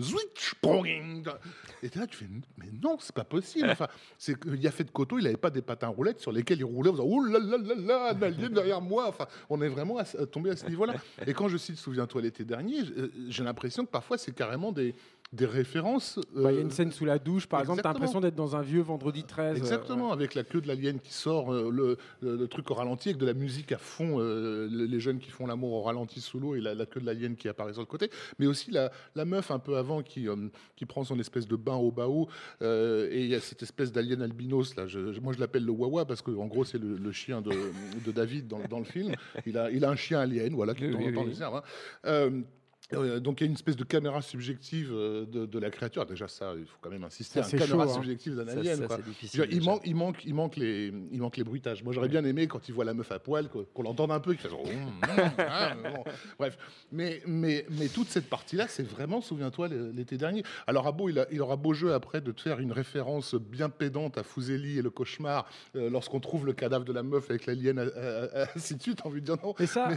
poing. 0.62 0.84
Et 1.84 1.90
là, 1.96 2.08
tu 2.08 2.18
fais, 2.18 2.26
mais 2.58 2.68
non, 2.84 2.98
c'est 3.00 3.14
pas 3.16 3.24
possible. 3.24 3.70
Enfin, 3.70 3.88
c'est 4.18 4.40
qu'il 4.40 4.62
y 4.62 4.68
a 4.68 4.72
fait 4.72 4.84
de 4.84 4.92
coteau, 4.92 5.20
il 5.20 5.28
avait 5.28 5.38
pas 5.38 5.50
des 5.50 5.62
patins 5.62 5.88
roulettes 5.88 6.20
sur 6.20 6.32
lesquels 6.32 6.60
il 6.60 6.64
roulait 6.66 6.90
en 6.90 6.94
faisant, 6.94 7.06
oh 7.08 7.24
là 7.24 7.40
là 7.40 7.58
là 7.58 7.76
là, 7.76 8.10
un 8.14 8.22
alien 8.22 8.52
derrière 8.54 8.82
moi. 8.82 9.08
Enfin, 9.08 9.28
on 9.50 9.62
est 9.62 9.68
vraiment 9.70 9.98
à, 9.98 10.06
ce- 10.06 10.18
à 10.18 10.26
tomber 10.26 10.50
à 10.52 10.56
ce 10.56 10.66
niveau-là. 10.68 10.96
Et 11.28 11.34
quand 11.34 11.48
je 11.48 11.58
cite 11.58 11.76
Souviens-toi 11.78 12.22
l'été 12.22 12.44
dernier, 12.46 12.84
j'ai- 12.86 12.94
j'ai 13.30 13.44
l'impression 13.44 13.86
que 13.86 13.92
parfois 13.92 14.18
c'est 14.18 14.34
carrément 14.34 14.72
des, 14.72 14.96
des 15.34 15.46
références. 15.46 16.20
Bah, 16.34 16.52
Il 16.52 16.56
y 16.56 16.58
a 16.58 16.60
euh, 16.60 16.62
une 16.62 16.72
scène 16.72 16.92
sous 16.92 17.04
la 17.06 17.20
douche, 17.20 17.48
par 17.48 17.60
exemple, 17.60 17.82
tu 17.82 17.88
as 17.88 17.92
l'impression 17.92 18.22
d'être 18.22 18.36
dans 18.36 18.56
un 18.56 18.62
vieux 18.62 18.82
vendredi 18.82 19.24
13. 19.24 19.56
euh, 19.56 19.58
Exactement, 19.58 20.08
ouais. 20.08 20.14
avec 20.14 20.34
la 20.36 20.44
queue 20.44 20.62
de 20.62 20.68
l'alien 20.68 21.00
qui 21.00 21.14
sort, 21.14 21.52
euh, 21.54 21.70
le, 21.72 21.98
le- 22.22 22.36
le 22.38 22.48
truc 22.48 22.70
au 22.72 22.74
ralenti, 22.76 23.10
avec 23.10 23.20
de 23.20 23.26
la 23.26 23.34
musique 23.34 23.72
à 23.72 23.78
fond, 23.78 24.18
euh, 24.20 24.68
les 24.72 25.00
jeunes 25.00 25.20
qui 25.20 25.32
font 25.32 25.46
l'amour 25.48 25.74
au 25.74 25.82
ralenti 25.82 26.22
sous 26.22 26.40
l'eau 26.40 26.56
et 26.56 26.62
la, 26.62 26.74
la 26.74 26.86
queue 26.86 27.00
de 27.02 27.06
l'alien 27.06 27.36
qui 27.36 27.50
apparaît 27.50 27.74
sur 27.74 27.82
le 27.82 27.86
côté, 27.88 28.10
mais 28.40 28.48
aussi 28.48 28.72
la, 28.72 28.92
la 29.16 29.26
meuf 29.26 29.52
un 29.52 29.60
peu 29.60 29.78
avant 29.78 30.04
qui, 30.04 30.30
euh, 30.30 30.36
qui 30.76 30.86
prend 30.86 31.04
son 31.04 31.20
espèce 31.20 31.48
de 31.48 31.56
bain 31.56 31.76
au 31.76 31.92
bao, 31.92 32.28
euh, 32.62 33.10
et 33.12 33.22
il 33.24 33.28
y 33.30 33.36
a 33.36 33.40
cette 33.42 33.64
espèce 33.64 33.92
d'alien 33.92 34.22
albinos, 34.22 34.76
là, 34.76 34.88
je- 34.88 35.20
moi 35.20 35.34
je 35.34 35.40
l'appelle 35.40 35.66
le 35.66 35.72
Wawa 35.72 36.06
parce 36.06 36.22
qu'en 36.22 36.46
gros 36.48 36.64
c'est 36.64 36.78
le, 36.78 36.96
le 36.98 37.12
chien 37.12 37.42
de, 37.42 37.52
de 38.06 38.12
David 38.12 38.48
dans, 38.48 38.60
dans 38.70 38.80
le 38.80 38.86
film, 38.86 39.14
il 39.46 39.58
a, 39.58 39.70
il 39.72 39.84
a 39.84 39.90
un 39.90 39.96
chien 39.96 40.20
alien, 40.20 40.54
voilà, 40.54 40.74
qui 40.76 40.86
Oui, 40.86 40.96
oui, 40.98 41.14
oui. 41.18 41.44
hein. 41.44 41.62
Euh, 42.06 42.30
euh, 42.30 42.42
donc 42.92 43.42
il 43.42 43.44
y 43.44 43.48
a 43.48 43.48
une 43.48 43.54
espèce 43.56 43.76
de 43.76 43.84
caméra 43.84 44.22
subjective 44.22 44.92
euh, 44.94 45.26
de, 45.26 45.46
de 45.46 45.60
la 45.60 45.70
créature. 45.70 46.06
Déjà 46.06 46.28
ça, 46.28 46.54
il 46.58 46.66
faut 46.66 46.78
quand 46.82 46.90
même 46.90 47.04
insister. 47.04 47.42
Ça, 47.42 47.50
Une 47.52 47.60
caméra 47.60 47.86
chaud, 47.86 47.90
hein. 47.92 47.94
subjective 47.94 48.36
d'un 48.36 48.46
Ça, 48.46 48.60
alien. 48.60 48.78
ça, 48.78 48.88
quoi. 48.88 48.98
dire, 49.24 49.46
il, 49.50 49.64
manque, 49.64 49.82
il, 49.86 49.96
manque, 49.96 50.24
il, 50.26 50.34
manque 50.36 50.56
les, 50.56 50.94
il 51.12 51.20
manque 51.20 51.38
les 51.38 51.44
bruitages. 51.44 51.84
Moi, 51.84 51.94
j'aurais 51.94 52.08
bien 52.10 52.24
aimé 52.26 52.48
quand 52.48 52.68
il 52.70 52.74
voit 52.74 52.86
la 52.86 52.94
meuf 52.94 53.12
à 53.12 53.20
poil, 53.20 53.50
qu'on 53.50 53.84
l'entende 53.84 54.12
un 54.12 54.20
peu, 54.20 54.36
genre, 54.36 54.62
Hum, 54.66 54.72
hum, 54.72 55.32
ah, 55.40 55.74
bon. 55.76 56.04
Bref, 56.40 56.58
mais, 56.92 57.22
mais, 57.26 57.66
mais 57.72 57.88
toute 57.88 58.08
cette 58.08 58.30
partie-là, 58.30 58.68
c'est 58.68 58.88
vraiment, 58.88 59.22
souviens-toi, 59.22 59.68
l'été 59.68 60.18
dernier. 60.18 60.44
Alors, 60.68 60.86
Abo, 60.88 61.10
il, 61.10 61.20
a- 61.20 61.28
il 61.32 61.42
aura 61.42 61.56
beau 61.56 61.74
jeu 61.74 61.94
après 61.94 62.22
de 62.22 62.32
te 62.32 62.42
faire 62.42 62.60
une 62.60 62.72
référence 62.72 63.36
bien 63.36 63.70
pédante 63.70 64.18
à 64.18 64.24
Fuseli 64.24 64.78
et 64.78 64.82
le 64.82 64.90
cauchemar 64.90 65.48
euh, 65.76 65.90
lorsqu'on 65.90 66.20
trouve 66.20 66.46
le 66.46 66.54
cadavre 66.54 66.86
de 66.86 66.94
la 66.94 67.04
meuf 67.04 67.30
avec 67.30 67.46
l'alien, 67.46 67.80
euh, 67.80 67.90
euh, 67.96 68.46
ainsi 68.56 68.76
de 68.76 68.82
suite. 68.82 69.06
Envie 69.06 69.22
de 69.22 69.26
dire 69.26 69.38
non. 69.44 69.54
Et 69.60 69.66
ça, 69.66 69.90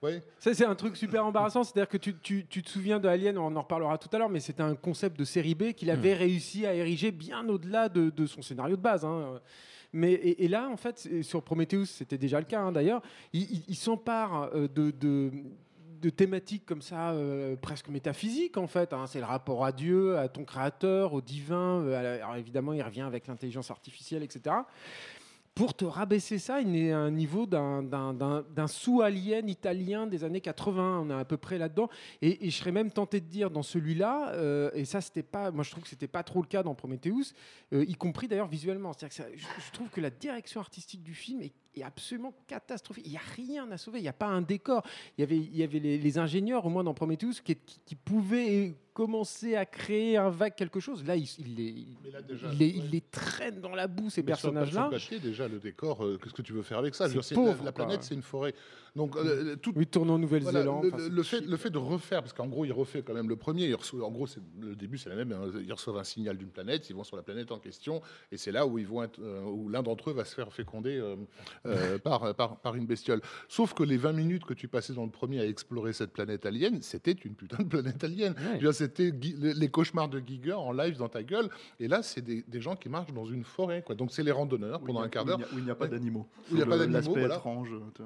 Ouais. 0.00 0.22
ça 0.38 0.54
c'est 0.54 0.64
un 0.64 0.74
truc 0.76 0.96
super 0.96 1.24
embarrassant. 1.26 1.64
C'est-à-dire 1.64 1.88
que 1.88 1.96
tu, 1.96 2.14
tu- 2.18 2.46
tu 2.46 2.62
te 2.62 2.68
souviens 2.70 3.00
de 3.00 3.08
Alien, 3.08 3.36
on 3.38 3.54
en 3.56 3.62
reparlera 3.62 3.98
tout 3.98 4.08
à 4.12 4.18
l'heure, 4.18 4.28
mais 4.28 4.38
c'était 4.40 4.62
un 4.62 4.76
concept 4.76 5.18
de 5.18 5.24
série 5.24 5.54
B 5.56 5.72
qu'il 5.72 5.90
avait 5.90 6.14
réussi 6.14 6.66
à 6.66 6.74
ériger 6.74 7.10
bien 7.10 7.48
au-delà 7.48 7.88
de, 7.88 8.10
de 8.10 8.26
son 8.26 8.40
scénario 8.42 8.76
de 8.76 8.80
base. 8.82 9.04
hein. 9.04 9.40
Mais, 9.92 10.12
et, 10.12 10.44
et 10.44 10.48
là, 10.48 10.68
en 10.68 10.76
fait, 10.76 11.08
sur 11.22 11.42
Prometheus, 11.42 11.86
c'était 11.86 12.18
déjà 12.18 12.38
le 12.38 12.44
cas 12.46 12.60
hein, 12.60 12.72
d'ailleurs, 12.72 13.02
il, 13.32 13.42
il- 13.50 13.64
il 13.68 13.74
s'empare 13.76 14.50
euh, 14.54 14.68
de, 14.68 14.90
de- 14.92 15.32
de 16.00 16.10
thématiques 16.10 16.64
comme 16.64 16.80
ça, 16.82 17.10
euh, 17.10 17.56
presque 17.56 17.88
métaphysiques 17.88 18.56
en 18.56 18.68
fait. 18.68 18.92
hein. 18.92 19.06
C'est 19.08 19.18
le 19.18 19.24
rapport 19.24 19.64
à 19.64 19.72
Dieu, 19.72 20.16
à 20.16 20.28
ton 20.28 20.44
créateur, 20.44 21.12
au 21.12 21.20
divin. 21.20 21.80
euh, 21.82 22.18
alors 22.22 22.36
évidemment, 22.36 22.72
il 22.72 22.82
revient 22.82 23.00
avec 23.00 23.26
l'intelligence 23.26 23.72
artificielle, 23.72 24.22
etc 24.22 24.54
pour 25.58 25.74
te 25.74 25.84
rabaisser 25.84 26.38
ça, 26.38 26.60
il 26.60 26.76
est 26.76 26.92
à 26.92 26.98
un 26.98 27.10
niveau 27.10 27.44
d'un- 27.44 28.66
sous-alien 28.68 29.48
italien 29.48 30.06
des 30.06 30.22
années 30.22 30.40
80. 30.40 31.00
On 31.04 31.10
est 31.10 31.14
à 31.14 31.24
peu 31.24 31.36
près 31.36 31.58
là-dedans. 31.58 31.88
Et, 32.22 32.48
je 32.48 32.56
serais 32.56 32.70
même 32.70 32.92
tenté 32.92 33.20
de 33.20 33.26
dire 33.26 33.50
dans 33.50 33.64
celui-là, 33.64 34.34
euh, 34.34 34.70
et 34.72 34.84
ça, 34.84 35.00
c'était 35.00 35.24
pas, 35.24 35.50
moi 35.50 35.64
je 35.64 35.72
trouve 35.72 35.82
que 35.82 35.88
c'était 35.88 36.06
pas 36.06 36.22
trop 36.22 36.42
le 36.42 36.46
cas 36.46 36.62
dans 36.62 36.76
Prometheus, 36.76 37.34
euh, 37.72 37.84
y 37.88 37.94
compris 37.94 38.28
d'ailleurs 38.28 38.46
visuellement. 38.46 38.92
C'est-à-dire 38.92 39.32
que 39.32 39.38
je 39.66 39.72
trouve 39.72 39.88
que 39.88 40.00
la 40.00 40.10
direction 40.10 40.60
artistique 40.60 41.02
du 41.02 41.12
film 41.14 41.42
est, 41.42 41.52
est 41.80 41.84
absolument 41.84 42.34
catastrophique. 42.46 43.04
Il 43.06 43.10
n'y 43.12 43.16
a 43.16 43.22
rien 43.36 43.70
à 43.70 43.76
sauver. 43.76 43.98
Il 43.98 44.02
n'y 44.02 44.08
a 44.08 44.12
pas 44.12 44.26
un 44.26 44.42
décor. 44.42 44.82
Il 45.16 45.20
y 45.22 45.24
avait, 45.24 45.36
il 45.36 45.56
y 45.56 45.62
avait 45.62 45.78
les, 45.78 45.98
les 45.98 46.18
ingénieurs, 46.18 46.64
au 46.66 46.68
moins 46.70 46.84
dans 46.84 46.94
Prometheus, 46.94 47.40
qui, 47.44 47.56
qui, 47.56 47.80
qui 47.84 47.94
pouvaient 47.94 48.74
commencer 48.92 49.54
à 49.54 49.64
créer 49.64 50.16
un 50.16 50.28
vague 50.30 50.56
quelque 50.56 50.80
chose. 50.80 51.04
Là, 51.04 51.14
il, 51.14 51.28
il 51.38 51.54
les, 51.54 52.10
là, 52.10 52.20
déjà, 52.20 52.48
il 52.52 52.58
les- 52.58 52.66
ouais. 52.66 52.72
il 52.78 52.90
les 52.90 53.00
traîne 53.00 53.60
dans 53.60 53.74
la 53.74 53.86
boue, 53.86 54.10
ces 54.10 54.22
personnages-là. 54.24 54.88
Déjà, 55.20 55.46
le 55.46 55.58
décor, 55.60 56.04
euh, 56.04 56.18
qu'est-ce 56.20 56.34
que 56.34 56.42
tu 56.42 56.52
veux 56.52 56.62
faire 56.62 56.78
avec 56.78 56.94
ça? 56.96 57.08
C'est 57.22 57.34
la- 57.66 57.72
planète, 57.72 58.02
c'est 58.02 58.14
une 58.14 58.22
forêt. 58.22 58.54
Donc, 58.96 59.16
euh, 59.16 59.56
tout, 59.56 59.72
Oui, 59.76 59.86
tourne 59.86 60.10
en 60.10 60.18
Voilà, 60.18 60.22
Nouvelle-Zélande. 60.22 60.92
le, 61.10 61.22
fait, 61.22 61.40
le 61.40 61.56
fait 61.56 61.70
de 61.70 61.78
refaire, 61.78 62.20
parce 62.22 62.32
qu'en 62.32 62.46
gros, 62.46 62.64
il 62.64 62.72
refait 62.72 63.02
quand 63.02 63.14
même 63.14 63.28
le 63.28 63.36
premier. 63.36 63.66
il 63.66 63.74
reçoit- 63.74 64.04
en 64.06 64.10
gros, 64.10 64.26
c'est- 64.26 64.40
le 64.60 64.74
début, 64.76 64.98
c'est 64.98 65.08
la 65.10 65.16
même. 65.16 65.32
hein, 65.32 65.50
Ils 65.64 65.72
reçoivent 65.72 65.96
un 65.98 66.04
signal 66.04 66.36
d'une 66.36 66.48
planète, 66.48 66.88
ils 66.90 66.96
vont 66.96 67.04
sur 67.04 67.16
la 67.16 67.22
planète 67.22 67.50
en 67.52 67.58
question, 67.58 68.00
et 68.32 68.36
c'est 68.36 68.52
là 68.52 68.66
où, 68.66 68.78
ils 68.78 68.86
vont 68.86 69.02
être, 69.02 69.18
euh, 69.20 69.42
où 69.44 69.68
l'un 69.68 69.82
d'entre 69.82 70.10
eux 70.10 70.12
va 70.12 70.24
se 70.24 70.34
faire 70.34 70.52
féconder 70.52 70.96
euh, 70.98 71.16
euh, 71.66 71.98
par, 72.02 72.34
par, 72.34 72.56
par 72.60 72.74
une 72.76 72.86
bestiole. 72.86 73.20
Sauf 73.48 73.74
que 73.74 73.82
les 73.82 73.96
20 73.96 74.12
minutes 74.12 74.44
que 74.44 74.54
tu 74.54 74.68
passais 74.68 74.92
dans 74.92 75.04
le 75.04 75.10
premier 75.10 75.40
à 75.40 75.46
explorer 75.46 75.92
cette 75.92 76.12
planète 76.12 76.46
alien, 76.46 76.80
c'était 76.82 77.12
une 77.12 77.34
putain 77.34 77.62
de 77.62 77.68
planète 77.68 78.02
alien. 78.04 78.34
Dire, 78.58 78.74
C'était 78.74 79.12
les 79.12 79.68
cauchemars 79.68 80.08
de 80.08 80.20
Giger 80.20 80.52
en 80.52 80.72
live 80.72 80.96
dans 80.98 81.08
ta 81.08 81.22
gueule, 81.22 81.48
et 81.80 81.88
là, 81.88 82.02
c'est 82.02 82.20
des, 82.22 82.44
des 82.46 82.60
gens 82.60 82.76
qui 82.76 82.88
marchent 82.88 83.12
dans 83.12 83.26
une 83.26 83.44
forêt. 83.44 83.82
Quoi. 83.82 83.94
Donc, 83.94 84.12
c'est 84.12 84.22
les 84.22 84.30
randonneurs 84.32 84.80
pendant 84.80 85.00
a- 85.00 85.04
un 85.04 85.08
quart 85.08 85.24
d'heure 85.24 85.40
Où 85.52 85.58
il 85.58 85.64
n'y 85.64 85.70
a 85.70 85.74
pas 85.74 85.84
Ouais. 85.84 85.90
d'animaux. 85.90 86.26
Où 86.50 86.54
il 86.54 86.56
n'y 86.56 86.62
a 86.62 86.66
pas 86.66 86.78
d'animaux, 86.78 86.92
L'aspect 86.98 87.18
voilà. 87.20 87.36
étrange. 87.36 87.70
tu 87.94 88.02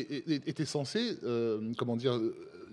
était, 0.00 0.64
censé, 0.64 1.18
euh, 1.24 1.72
comment 1.76 1.96
dire, 1.96 2.18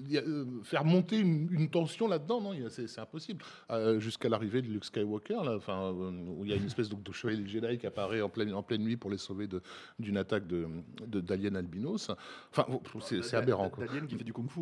y 0.07 0.17
a- 0.17 0.21
euh, 0.21 0.45
faire 0.63 0.83
monter 0.85 1.17
une, 1.19 1.47
une 1.51 1.69
tension 1.69 2.07
là-dedans. 2.07 2.41
Non, 2.41 2.51
c'est 2.69 2.87
c'est 2.87 3.01
impossible. 3.01 3.43
Euh, 3.71 3.99
Jusqu'à 3.99 4.29
l'arrivée 4.29 4.61
de 4.61 4.67
Luke 4.67 4.85
Skywalker, 4.85 5.39
là, 5.43 5.55
enfin, 5.55 5.93
euh, 5.93 6.11
où 6.37 6.43
il 6.45 6.51
y 6.51 6.53
a 6.53 6.57
une 6.57 6.65
espèce 6.65 6.89
donc, 6.89 7.03
de 7.03 7.11
chevalier 7.11 7.45
Jedi 7.47 7.77
qui 7.77 7.87
apparaît 7.87 8.21
en 8.21 8.29
pleine, 8.29 8.53
en 8.53 8.63
pleine 8.63 8.81
nuit 8.83 8.97
pour 8.97 9.09
les 9.09 9.17
sauver 9.17 9.47
de- 9.47 9.61
d'une 9.99 10.17
attaque 10.17 10.47
de 10.47 10.67
de- 11.07 11.21
d'aliens 11.21 11.55
albinos. 11.55 12.11
Enfin, 12.51 12.65
c'est 13.01 13.23
c'est 13.23 13.35
aberrant. 13.37 13.69
Quoi. 13.69 13.85
D'Alien 13.85 14.07
qui 14.07 14.15
fait 14.15 14.23
du 14.23 14.33
kung-fu. 14.33 14.61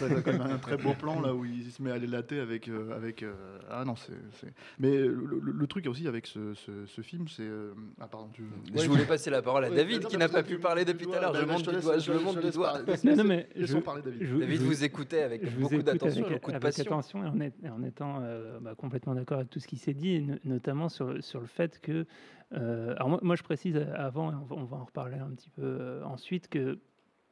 T'as 0.00 0.20
quand 0.22 0.32
même 0.32 0.40
un 0.42 0.58
très 0.58 0.76
beau 0.76 0.94
plan 0.94 1.20
là 1.20 1.34
où 1.34 1.44
il 1.44 1.70
se 1.70 1.82
met 1.82 1.90
à 1.90 1.98
les 1.98 2.06
latter 2.06 2.40
avec. 2.40 2.68
euh, 2.68 2.94
avec 2.96 3.22
euh, 3.22 3.32
Ah 3.70 3.84
non, 3.84 3.96
c'est. 3.96 4.12
c'est- 4.40 4.52
Mais 4.78 4.96
le, 4.96 5.14
le- 5.42 5.52
le 5.52 5.66
truc 5.66 5.86
aussi 5.86 6.06
avec 6.08 6.26
ce, 6.26 6.54
ce- 6.54 6.86
ce 6.86 7.00
film, 7.00 7.28
c'est. 7.28 7.42
euh, 7.42 7.72
Ah, 8.00 8.08
pardon, 8.08 8.28
tu. 8.32 8.42
Je 8.74 8.88
voulais 8.88 9.04
passer 9.06 9.30
la 9.30 9.42
parole 9.42 9.64
à 9.64 9.70
Ouais, 9.70 9.76
David 9.76 10.02
non, 10.02 10.08
qui 10.08 10.16
n'a 10.18 10.28
pas 10.28 10.42
pu 10.42 10.58
parler 10.58 10.84
depuis 10.84 11.06
tout 11.06 11.12
à 11.12 11.20
l'heure. 11.20 11.34
Je 11.34 11.44
Bah, 11.44 11.52
monte 11.52 11.68
du 11.68 11.80
doigt. 11.80 11.98
je 11.98 12.12
te 12.12 12.18
monte 12.18 12.40
du 12.44 12.50
doigt. 12.50 12.78
Non, 13.04 13.24
mais 13.24 13.48
David. 13.54 14.65
Vous 14.66 14.84
écoutait 14.84 15.22
avec 15.22 15.44
je 15.48 15.58
beaucoup 15.58 15.82
d'attention, 15.82 16.24
avec, 16.26 16.32
beaucoup 16.34 16.50
de 16.50 16.56
avec 16.56 16.62
passion. 16.76 16.82
attention 16.84 17.24
et 17.24 17.28
en, 17.28 17.40
est- 17.40 17.68
en 17.68 17.82
étant 17.82 18.20
euh, 18.22 18.58
bah, 18.60 18.74
complètement 18.74 19.14
d'accord 19.14 19.38
avec 19.38 19.50
tout 19.50 19.60
ce 19.60 19.66
qui 19.66 19.76
s'est 19.76 19.94
dit, 19.94 20.10
et 20.16 20.26
notamment 20.44 20.88
sur, 20.88 21.22
sur 21.22 21.40
le 21.40 21.46
fait 21.46 21.78
que. 21.80 22.06
euh, 22.52 22.94
alors 22.96 23.08
moi, 23.08 23.20
moi, 23.22 23.36
je 23.36 23.42
précise 23.42 23.76
avant, 23.94 24.32
et 24.32 24.34
on 24.34 24.44
va, 24.44 24.56
on 24.56 24.64
va 24.64 24.76
en 24.78 24.84
reparler 24.84 25.18
un 25.18 25.30
petit 25.30 25.50
peu 25.50 25.62
euh, 25.62 26.04
ensuite, 26.04 26.48
que 26.48 26.78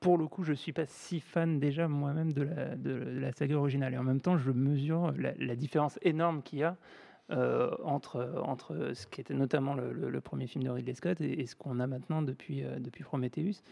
pour 0.00 0.18
le 0.18 0.26
coup, 0.26 0.42
je 0.44 0.52
suis 0.52 0.72
pas 0.72 0.84
si 0.86 1.20
fan 1.20 1.58
déjà 1.58 1.88
moi-même 1.88 2.32
de 2.32 2.42
la, 2.42 2.76
de 2.76 2.90
la 2.92 3.32
saga 3.32 3.56
originale. 3.56 3.94
Et 3.94 3.98
en 3.98 4.02
même 4.04 4.20
temps, 4.20 4.36
je 4.36 4.50
mesure 4.50 5.12
la, 5.16 5.32
la 5.38 5.56
différence 5.56 5.98
énorme 6.02 6.42
qu'il 6.42 6.58
y 6.58 6.62
a 6.62 6.76
euh, 7.30 7.70
entre, 7.84 8.34
entre 8.44 8.90
ce 8.92 9.06
qui 9.06 9.22
était 9.22 9.32
notamment 9.32 9.72
le, 9.72 9.94
le- 9.94 10.10
le 10.10 10.20
premier 10.20 10.46
film 10.46 10.62
de 10.64 10.68
Ridley 10.68 10.92
Scott 10.92 11.22
et, 11.22 11.40
et 11.40 11.46
ce 11.46 11.56
qu'on 11.56 11.80
a 11.80 11.86
maintenant 11.86 12.20
depuis, 12.20 12.62
euh, 12.64 12.78
depuis 12.80 13.02
Prometheus. 13.02 13.62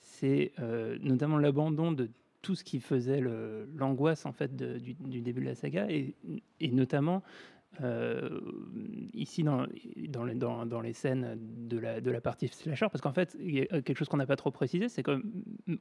C'est 0.00 0.52
euh, 0.58 0.96
notamment 1.02 1.36
l'abandon 1.36 1.92
de 1.92 2.08
tout 2.44 2.54
ce 2.54 2.62
qui 2.62 2.78
faisait 2.78 3.22
l'angoisse 3.74 4.26
en 4.26 4.32
fait 4.32 4.54
du, 4.54 4.94
début 5.22 5.40
de 5.40 5.46
la 5.46 5.54
saga 5.54 5.86
et, 5.88 6.14
notamment 6.60 7.22
euh, 7.80 8.38
ici 9.14 9.42
dans, 9.42 9.66
dans, 10.66 10.80
les, 10.82 10.92
scènes 10.92 11.38
de 11.40 11.78
la, 11.78 12.02
de 12.02 12.10
la 12.10 12.20
partie 12.20 12.48
slasher 12.48 12.86
parce 12.92 13.00
qu'en 13.00 13.14
fait 13.14 13.34
il 13.40 13.54
y 13.54 13.62
a 13.62 13.80
quelque 13.80 13.94
chose 13.94 14.08
qu'on 14.08 14.18
n'a 14.18 14.26
pas 14.26 14.36
trop 14.36 14.50
précisé 14.50 14.90
c'est 14.90 15.02
que 15.02 15.22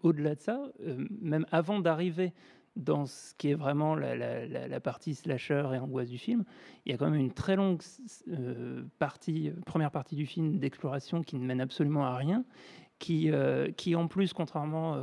au-delà 0.03 0.35
de 0.35 0.39
ça 0.39 0.71
euh, 0.87 1.05
même 1.21 1.45
avant 1.51 1.79
d'arriver 1.79 2.33
dans 2.77 3.05
ce 3.05 3.35
qui 3.35 3.49
est 3.51 3.55
vraiment 3.55 3.93
la, 3.93 4.79
partie 4.79 5.13
slasher 5.13 5.67
et 5.73 5.77
angoisse 5.77 6.09
du 6.09 6.17
film, 6.17 6.43
il 6.85 6.91
y 6.91 6.95
a 6.95 6.97
quand 6.97 7.07
même 7.07 7.19
une 7.19 7.31
très 7.31 7.55
longue 7.55 7.83
euh, 8.29 8.81
partie, 8.97 9.51
première 9.67 9.91
partie 9.91 10.15
du 10.15 10.25
film 10.25 10.57
d'exploration 10.57 11.21
qui 11.21 11.35
ne 11.35 11.45
mène 11.45 11.61
absolument 11.61 12.05
à 12.05 12.15
rien, 12.15 12.43
qui, 12.97 13.29
euh, 13.29 13.69
qui 13.71 13.95
en 13.95 14.07
plus, 14.07 14.33
contrairement 14.33 14.97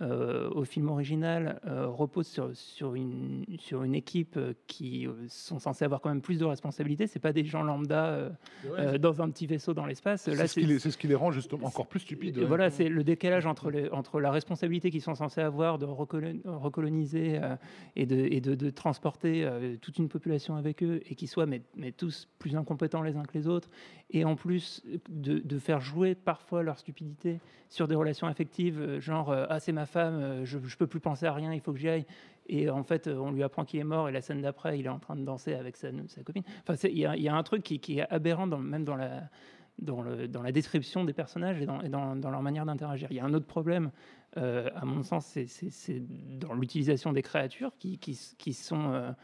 euh, 0.00 0.48
au 0.50 0.64
film 0.64 0.88
original, 0.88 1.60
euh, 1.66 1.86
repose 1.86 2.26
sur, 2.26 2.56
sur, 2.56 2.94
une, 2.94 3.44
sur 3.58 3.82
une 3.82 3.94
équipe 3.94 4.36
euh, 4.38 4.54
qui 4.66 5.06
euh, 5.06 5.12
sont 5.28 5.58
censés 5.58 5.84
avoir 5.84 6.00
quand 6.00 6.08
même 6.08 6.22
plus 6.22 6.38
de 6.38 6.46
responsabilités. 6.46 7.06
C'est 7.06 7.18
pas 7.20 7.34
des 7.34 7.44
gens 7.44 7.62
lambda 7.62 8.30
Ouais, 8.70 8.98
dans 8.98 9.20
un 9.20 9.28
petit 9.28 9.46
vaisseau 9.46 9.74
dans 9.74 9.84
l'espace. 9.84 10.22
C'est 10.22 10.34
Là, 10.34 10.46
ce, 10.48 10.54
qui 10.58 10.66
les- 10.66 10.78
c'est 10.78 10.90
ce 10.90 10.96
qui 10.96 11.08
les 11.08 11.14
rend 11.14 11.30
justement 11.30 11.66
encore 11.66 11.86
plus 11.88 12.00
stupides. 12.00 12.38
Voilà, 12.38 12.70
c'est 12.70 12.88
le 12.88 13.04
décalage 13.04 13.44
entre, 13.44 13.70
les, 13.70 13.90
entre 13.90 14.18
la 14.20 14.30
responsabilité 14.30 14.90
qu'ils 14.90 15.02
sont 15.02 15.14
censés 15.14 15.42
avoir 15.42 15.78
de 15.78 15.84
recolo- 15.84 16.40
recoloniser 16.46 17.38
euh, 17.42 17.56
et, 17.96 18.06
de, 18.06 18.16
et 18.16 18.40
de, 18.40 18.54
de 18.54 18.70
transporter 18.70 19.44
euh, 19.44 19.76
toute 19.80 19.98
une 19.98 20.08
population 20.08 20.56
avec 20.56 20.82
eux 20.82 21.00
et 21.08 21.14
qui 21.14 21.26
soient 21.26 21.46
mais, 21.46 21.62
mais 21.76 21.92
tous 21.92 22.28
plus 22.38 22.56
incompétents 22.56 23.02
les 23.02 23.16
uns 23.16 23.24
que 23.24 23.36
les 23.36 23.46
autres 23.46 23.68
et 24.10 24.24
en 24.24 24.36
plus 24.36 24.82
de, 25.10 25.38
de 25.38 25.58
faire 25.58 25.80
jouer 25.80 26.14
parfois 26.14 26.62
leur 26.62 26.78
stupidité 26.78 27.40
sur 27.68 27.88
des 27.88 27.94
relations 27.94 28.26
affectives, 28.26 28.98
genre 29.00 29.30
euh, 29.30 29.46
ah 29.48 29.58
c'est 29.58 29.72
ma 29.72 29.81
femme, 29.86 30.14
euh, 30.14 30.44
je, 30.44 30.58
peux 30.76 30.86
plus 30.86 31.00
penser 31.00 31.26
à 31.26 31.32
rien, 31.32 31.52
il 31.52 31.60
faut 31.60 31.72
que 31.72 31.78
j'y 31.78 31.88
aille. 31.88 32.06
Et 32.46 32.68
en 32.70 32.82
fait, 32.82 33.06
euh, 33.06 33.16
on 33.16 33.30
lui 33.30 33.42
apprend 33.42 33.64
qu'il 33.64 33.80
est 33.80 33.84
mort 33.84 34.08
et 34.08 34.12
la 34.12 34.20
scène 34.20 34.42
d'après, 34.42 34.78
il 34.78 34.86
est 34.86 34.90
en 34.90 34.98
train 34.98 35.16
de 35.16 35.24
danser 35.24 35.54
avec 35.54 35.76
sa, 35.76 35.90
copine. 36.24 36.42
Enfin, 36.66 36.74
il 36.88 36.98
y, 36.98 37.28
a- 37.28 37.34
un 37.34 37.42
truc 37.42 37.62
qui, 37.62 37.98
est 37.98 38.08
aberrant 38.10 38.46
dans, 38.46 38.58
même 38.58 38.84
dans 38.84 38.96
la 38.96 40.52
description 40.52 41.04
des 41.04 41.12
personnages 41.12 41.60
et 41.60 41.66
dans, 41.66 41.80
leur 42.14 42.42
manière 42.42 42.66
d'interagir. 42.66 43.08
Il 43.10 43.16
y 43.16 43.20
a 43.20 43.24
un 43.24 43.34
autre 43.34 43.46
problème, 43.46 43.90
euh, 44.36 44.70
à 44.74 44.84
mon 44.84 45.02
sens, 45.02 45.26
c'est- 45.26 46.02
dans 46.38 46.54
l'utilisation 46.54 47.12
des 47.12 47.22
créatures 47.22 47.72
qui, 47.78 48.54
sont... 48.54 49.14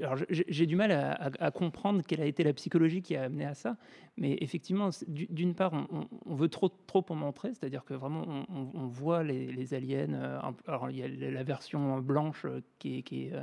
alors, 0.00 0.16
j'ai 0.28 0.66
du 0.66 0.76
mal 0.76 0.90
à, 0.92 1.12
à- 1.12 1.30
à 1.46 1.50
comprendre 1.50 2.02
quelle 2.06 2.20
a 2.20 2.26
été 2.26 2.42
la 2.44 2.52
psychologie 2.52 3.02
qui 3.02 3.16
a 3.16 3.24
amené 3.24 3.44
à 3.44 3.54
ça, 3.54 3.76
mais 4.16 4.36
effectivement, 4.40 4.90
d'une 5.08 5.54
part, 5.54 5.72
on, 5.72 5.86
on- 5.90 6.08
on 6.26 6.34
veut 6.34 6.48
trop, 6.48 6.68
trop 6.68 7.04
en 7.10 7.14
montrer, 7.14 7.48
c'est-à-dire 7.54 7.84
que 7.84 7.94
vraiment, 7.94 8.44
on, 8.48 8.86
voit 8.88 9.22
les, 9.22 9.46
les 9.52 9.74
aliens. 9.74 10.12
euh, 10.12 10.40
alors, 10.66 10.90
il 10.90 10.96
y 10.98 11.02
a 11.26 11.30
la 11.30 11.42
version 11.42 11.98
blanche 12.00 12.44
euh, 12.44 12.60
qui 12.78 12.98
est, 12.98 13.02
qui 13.02 13.26
est, 13.26 13.32
euh, 13.34 13.42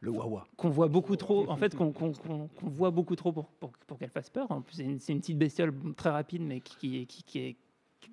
Le 0.00 0.10
Wawa. 0.10 0.46
qu'on 0.56 0.70
voit 0.70 0.88
beaucoup 0.88 1.16
trop, 1.16 1.48
en 1.50 1.56
fait, 1.56 1.74
qu'on 1.74 1.92
voit 2.62 2.90
beaucoup 2.90 3.16
trop 3.16 3.32
pour, 3.32 3.46
pour, 3.52 3.72
pour 3.86 3.98
qu'elle 3.98 4.10
fasse 4.10 4.30
peur. 4.30 4.50
En 4.50 4.60
plus, 4.62 4.74
c'est 4.98 5.12
une, 5.12 5.20
petite 5.20 5.38
bestiole 5.38 5.72
très 5.96 6.10
rapide, 6.10 6.42
mais 6.42 6.60
qui, 6.60 6.76
qui, 6.78 7.06
qui- 7.06 7.22
qui 7.24 7.38
est, 7.40 7.56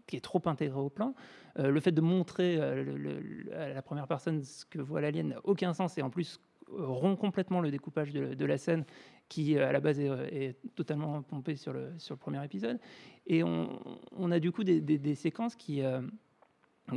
qui 0.08 0.16
est 0.16 0.22
trop 0.22 0.42
intégrée 0.46 0.80
au 0.80 0.90
plan. 0.90 1.14
Euh, 1.60 1.70
le 1.70 1.80
fait 1.82 1.92
de 1.92 2.00
montrer 2.00 2.56
euh, 2.62 2.82
le- 2.82 2.96
le- 2.98 3.20
le- 3.20 3.54
à 3.58 3.74
la 3.74 3.82
première 3.82 4.08
personne 4.08 4.42
ce 4.42 4.64
que 4.64 4.80
voit 4.80 5.02
l'alien 5.02 5.28
n'a 5.30 5.42
aucun 5.44 5.74
sens 5.74 5.98
et 5.98 6.02
en 6.02 6.10
plus 6.10 6.40
rompt 6.78 7.18
complètement 7.18 7.62
le 7.62 7.72
découpage 7.72 8.12
de, 8.12 8.46
la 8.46 8.58
scène 8.58 8.86
qui, 9.30 9.58
euh, 9.58 9.68
à 9.68 9.72
la 9.72 9.80
base, 9.80 10.00
est, 10.00 10.08
est 10.32 10.56
totalement 10.76 11.22
pompé 11.22 11.56
sur 11.56 11.74
le, 11.74 11.94
sur 11.98 12.16
le 12.16 12.20
premier 12.20 12.44
épisode. 12.44 12.80
Et 13.28 13.44
on, 13.44 14.32
a 14.32 14.40
du 14.40 14.52
coup 14.52 14.64
des 14.64 15.16
séquences 15.16 15.56
qui, 15.56 15.82
euh, 15.82 16.02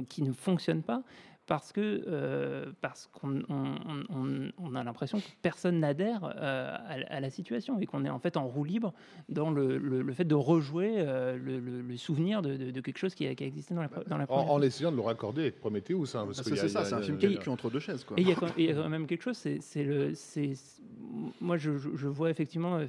qui 0.08 0.22
ne 0.22 0.32
fonctionnent 0.32 0.82
pas 0.82 1.02
parce 1.46 1.72
que 1.72 2.02
euh, 2.06 2.72
parce 2.80 3.06
qu'on 3.12 3.42
on, 3.48 3.74
on- 4.10 4.50
on 4.58 4.74
a 4.74 4.82
l'impression 4.82 5.18
que 5.18 5.24
personne 5.42 5.80
n'adhère 5.80 6.24
euh, 6.24 6.76
à, 6.88 6.98
la- 6.98 7.06
à 7.06 7.20
la 7.20 7.30
situation 7.30 7.78
et 7.80 7.86
qu'on 7.86 8.04
est 8.04 8.10
en 8.10 8.18
fait 8.18 8.36
en 8.36 8.46
roue 8.46 8.64
libre 8.64 8.94
dans 9.28 9.50
le, 9.50 9.76
le- 9.78 10.02
le 10.02 10.12
fait 10.14 10.24
de 10.24 10.34
rejouer 10.34 10.94
euh, 10.98 11.36
le, 11.36 11.58
le- 11.60 11.82
le 11.82 11.96
souvenir 11.96 12.40
de, 12.42 12.56
de- 12.56 12.70
de 12.70 12.80
quelque 12.80 12.98
chose 12.98 13.14
qui 13.14 13.26
a, 13.26 13.34
qui 13.34 13.44
a 13.44 13.46
existé 13.46 13.74
dans 13.74 13.82
la, 13.82 13.88
dans 13.88 14.16
première 14.26 14.50
en 14.50 14.62
essayant 14.62 14.90
de 14.90 14.96
le 14.96 15.02
raccorder 15.02 15.42
avec 15.42 15.58
Prometheus. 15.60 16.16
Hein, 16.16 16.24
parce 16.26 16.38
Ah, 16.40 16.42
c'est 16.44 16.68
ça, 16.68 16.84
c'est 16.84 16.94
un 16.94 17.02
film 17.02 17.18
qui 17.18 17.26
est 17.26 17.48
entre 17.48 17.70
deux 17.70 17.80
chaises. 17.80 18.04
Quoi. 18.04 18.18
Et 18.18 18.22
il 18.22 18.28
y, 18.28 18.32
a 18.32 18.34
quand, 18.34 18.48
il 18.56 18.64
y 18.64 18.70
a 18.70 18.74
quand 18.74 18.88
même 18.88 19.06
quelque 19.06 19.22
chose, 19.22 19.36
c'est 19.36 19.60
c'est 19.60 19.84
le, 19.84 20.14
c'est 20.14 20.52
moi 21.40 21.56
je, 21.56 21.76
je- 21.78 22.08
vois 22.08 22.30
effectivement, 22.30 22.80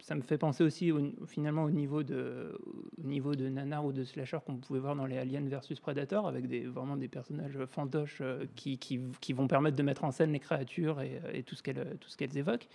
ça 0.00 0.14
me 0.14 0.22
fait 0.22 0.38
penser 0.38 0.62
aussi 0.64 0.92
au- 0.92 1.12
finalement 1.26 1.64
au 1.64 1.70
niveau 1.70 2.02
de, 2.02 2.58
au 2.98 3.06
niveau 3.06 3.34
de 3.34 3.48
nanar 3.48 3.84
ou 3.84 3.92
de 3.92 4.04
slasher 4.04 4.38
qu'on 4.44 4.56
pouvait 4.56 4.80
voir 4.80 4.94
dans 4.96 5.06
les 5.06 5.18
Aliens 5.18 5.42
versus 5.46 5.80
Predator, 5.80 6.26
avec 6.28 6.46
des 6.46 6.60
vraiment 6.66 6.96
des 6.96 7.08
personnages 7.08 7.56
fantoches 7.72 8.18
euh, 8.20 8.44
qui, 8.54 8.78
qui, 8.78 9.32
vont 9.32 9.48
permettre 9.48 9.76
de 9.76 9.82
mettre 9.82 10.04
en 10.04 10.10
scène 10.12 10.32
les 10.32 10.38
créatures 10.40 11.00
et, 11.00 11.20
euh, 11.24 11.32
et 11.32 11.42
tout 11.42 11.54
ce 11.56 11.62
qu'elles 11.62 12.38
évoquent. 12.38 12.68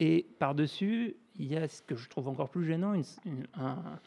Et 0.00 0.26
par-dessus, 0.38 1.16
il 1.38 1.46
y 1.46 1.56
a 1.56 1.68
ce 1.68 1.82
que 1.82 1.94
je 1.94 2.08
trouve 2.08 2.28
encore 2.28 2.48
plus 2.50 2.64
gênant, 2.64 2.94
une, 2.94 3.04
une- 3.24 3.46
un- 3.54 4.00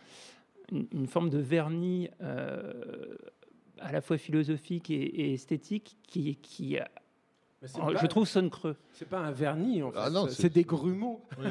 une- 0.71 0.87
une 0.91 1.07
forme 1.07 1.29
de 1.29 1.37
vernis 1.37 2.09
euh, 2.21 3.15
à 3.79 3.91
la 3.91 4.01
fois 4.01 4.17
philosophique 4.17 4.89
et, 4.89 4.95
et 4.95 5.33
esthétique 5.33 5.97
qui, 6.07 6.35
qui 6.37 6.77
Oh, 7.63 7.93
pas- 7.93 7.99
je 8.01 8.05
trouve 8.07 8.27
sonne 8.27 8.49
creux. 8.51 8.75
C'est 8.91 9.07
pas 9.09 9.19
un 9.19 9.31
vernis, 9.31 9.81
en 9.81 9.91
fait. 9.91 9.97
Ah 9.99 10.09
non, 10.11 10.27
c'est 10.27 10.43
c'est- 10.43 10.53
des 10.53 10.63
grumeaux. 10.63 11.21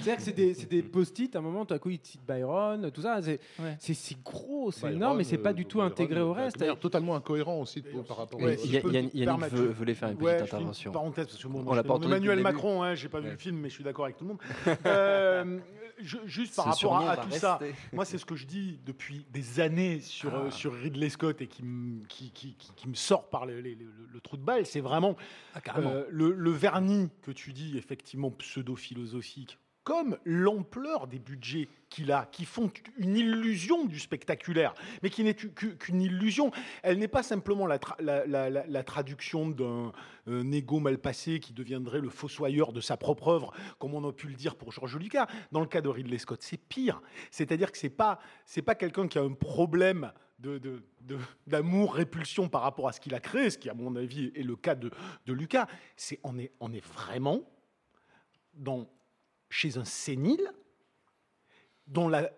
C'est-à-dire 0.00 0.16
que 0.16 0.22
c'est 0.22 0.32
des, 0.32 0.54
c'est 0.54 0.68
des 0.70 0.82
post-it, 0.82 1.34
à 1.36 1.40
un 1.40 1.42
moment, 1.42 1.66
tout 1.66 1.74
à 1.74 1.78
coup, 1.78 1.90
ils 1.90 1.98
te 1.98 2.08
citent 2.08 2.24
Byron, 2.26 2.90
tout 2.90 3.02
ça. 3.02 3.20
C'est 3.20 3.38
Ouais. 3.58 3.76
c'est- 3.78 3.92
c'est 3.94 4.16
gros, 4.22 4.70
c'est 4.72 4.92
énorme, 4.92 5.18
mais 5.18 5.24
c'est 5.24 5.36
pas 5.38 5.50
euh, 5.50 5.52
du 5.52 5.66
tout 5.66 5.78
Byron, 5.78 5.92
intégré 5.92 6.20
au 6.22 6.28
euh, 6.30 6.32
reste. 6.32 6.58
manière 6.58 6.78
totalement 6.78 7.14
incohérent 7.16 7.60
aussi 7.60 7.82
par 8.08 8.16
rapport 8.16 8.40
Ouais, 8.40 8.56
au- 8.56 8.90
Yannick 8.90 9.12
voulait 9.74 9.94
faire 9.94 10.08
une 10.10 10.16
Ouais, 10.22 10.32
petite 10.36 10.46
je 10.46 10.50
fais 10.50 10.56
intervention. 10.56 10.92
parenthèse, 10.92 11.26
parce 11.26 11.42
que 11.42 11.48
bon, 11.48 11.58
On 11.58 11.62
moi, 11.64 11.74
pas 11.82 11.94
Emmanuel. 12.06 12.40
Macron, 12.40 12.82
hein, 12.82 12.94
j'ai 12.94 13.08
pas 13.08 13.18
vu 13.20 13.26
Ouais. 13.26 13.32
le 13.32 13.38
film, 13.38 13.56
mais 13.58 13.68
je 13.68 13.74
suis 13.74 13.84
d'accord 13.84 14.06
avec 14.06 14.16
tout 14.16 14.24
le 14.24 14.30
monde. 14.30 14.38
Euh, 16.02 16.06
je- 16.06 16.26
juste 16.26 16.56
par 16.56 16.66
rapport 16.66 16.98
à, 17.10 17.16
tout 17.16 17.30
ça, 17.38 17.58
moi 17.92 18.04
c'est 18.04 18.18
ce 18.18 18.24
que 18.24 18.36
je 18.36 18.46
dis 18.46 18.78
depuis 18.84 19.24
des 19.30 19.60
années 19.60 20.00
sur, 20.00 20.34
euh, 20.34 20.44
Ah. 20.48 20.50
sur 20.50 20.72
Ridley 20.74 21.08
Scott 21.08 21.40
et 21.40 21.46
qui, 21.46 21.62
me- 21.62 22.04
qui, 22.06 22.30
qui- 22.30 22.54
qui- 22.54 22.72
qui 22.74 22.88
me 22.88 22.94
sort 22.94 23.28
par 23.28 23.46
le, 23.46 23.60
les- 23.60 23.74
le- 23.74 23.92
le 24.12 24.20
trou 24.20 24.36
de 24.36 24.42
balle, 24.42 24.66
c'est 24.66 24.80
vraiment 24.80 25.16
carrément. 25.64 25.90
euh, 25.90 26.04
le, 26.10 26.32
le 26.32 26.50
vernis 26.50 27.08
que 27.22 27.30
tu 27.30 27.52
dis 27.52 27.76
effectivement 27.78 28.30
pseudo-philosophique, 28.30 29.58
comme 29.84 30.16
l'ampleur 30.24 31.06
des 31.08 31.18
budgets 31.18 31.68
qu'il 31.88 32.12
a, 32.12 32.26
qui 32.26 32.44
font 32.44 32.70
une 32.96 33.16
illusion 33.16 33.84
du 33.84 33.98
spectaculaire, 33.98 34.74
mais 35.02 35.10
qui 35.10 35.24
n'est 35.24 35.34
qu'u- 35.34 35.76
qu'une 35.76 36.00
illusion. 36.00 36.50
Elle 36.82 36.98
n'est 36.98 37.08
pas 37.08 37.22
simplement 37.22 37.66
la, 37.66 37.78
tra- 37.78 38.00
la- 38.00 38.24
la- 38.26 38.48
la- 38.48 38.66
la 38.66 38.82
traduction 38.84 39.48
d'un 39.50 39.92
égo 40.52 40.78
mal 40.78 40.98
passé 40.98 41.40
qui 41.40 41.52
deviendrait 41.52 42.00
le 42.00 42.08
fossoyeur 42.08 42.72
de 42.72 42.80
sa 42.80 42.96
propre 42.96 43.28
œuvre, 43.28 43.52
comme 43.78 43.94
on 43.94 44.08
a 44.08 44.12
pu 44.12 44.28
le 44.28 44.34
dire 44.34 44.54
pour 44.56 44.72
Georges 44.72 44.96
Lucas. 44.96 45.26
Dans 45.50 45.60
le 45.60 45.66
cas 45.66 45.80
de 45.80 45.88
Ridley 45.88 46.18
Scott, 46.18 46.40
c'est 46.42 46.56
pire. 46.56 47.02
C'est-à-dire 47.30 47.70
que 47.72 47.78
c'est 47.78 47.90
pas 47.90 48.18
pas 48.64 48.74
quelqu'un 48.76 49.08
qui 49.08 49.18
a 49.18 49.22
un 49.22 49.32
problème 49.32 50.12
d'amour, 51.46 51.94
répulsion 51.94 52.48
par 52.48 52.62
rapport 52.62 52.88
à 52.88 52.92
ce 52.92 53.00
qu'il 53.00 53.14
a 53.14 53.20
créé, 53.20 53.50
ce 53.50 53.58
qui, 53.58 53.68
à 53.68 53.74
mon 53.74 53.96
avis, 53.96 54.32
est 54.34 54.42
le 54.42 54.56
cas 54.56 54.74
de, 54.74 54.90
de 55.26 55.32
Lucas. 55.32 55.66
C'est, 55.96 56.18
on, 56.24 56.38
est, 56.38 56.52
on 56.60 56.72
est 56.72 56.84
vraiment 56.84 57.40
dans, 58.54 58.88
chez 59.52 59.76
un 59.76 59.84
sénile 59.84 60.50
dont 61.86 62.08
la, 62.08 62.30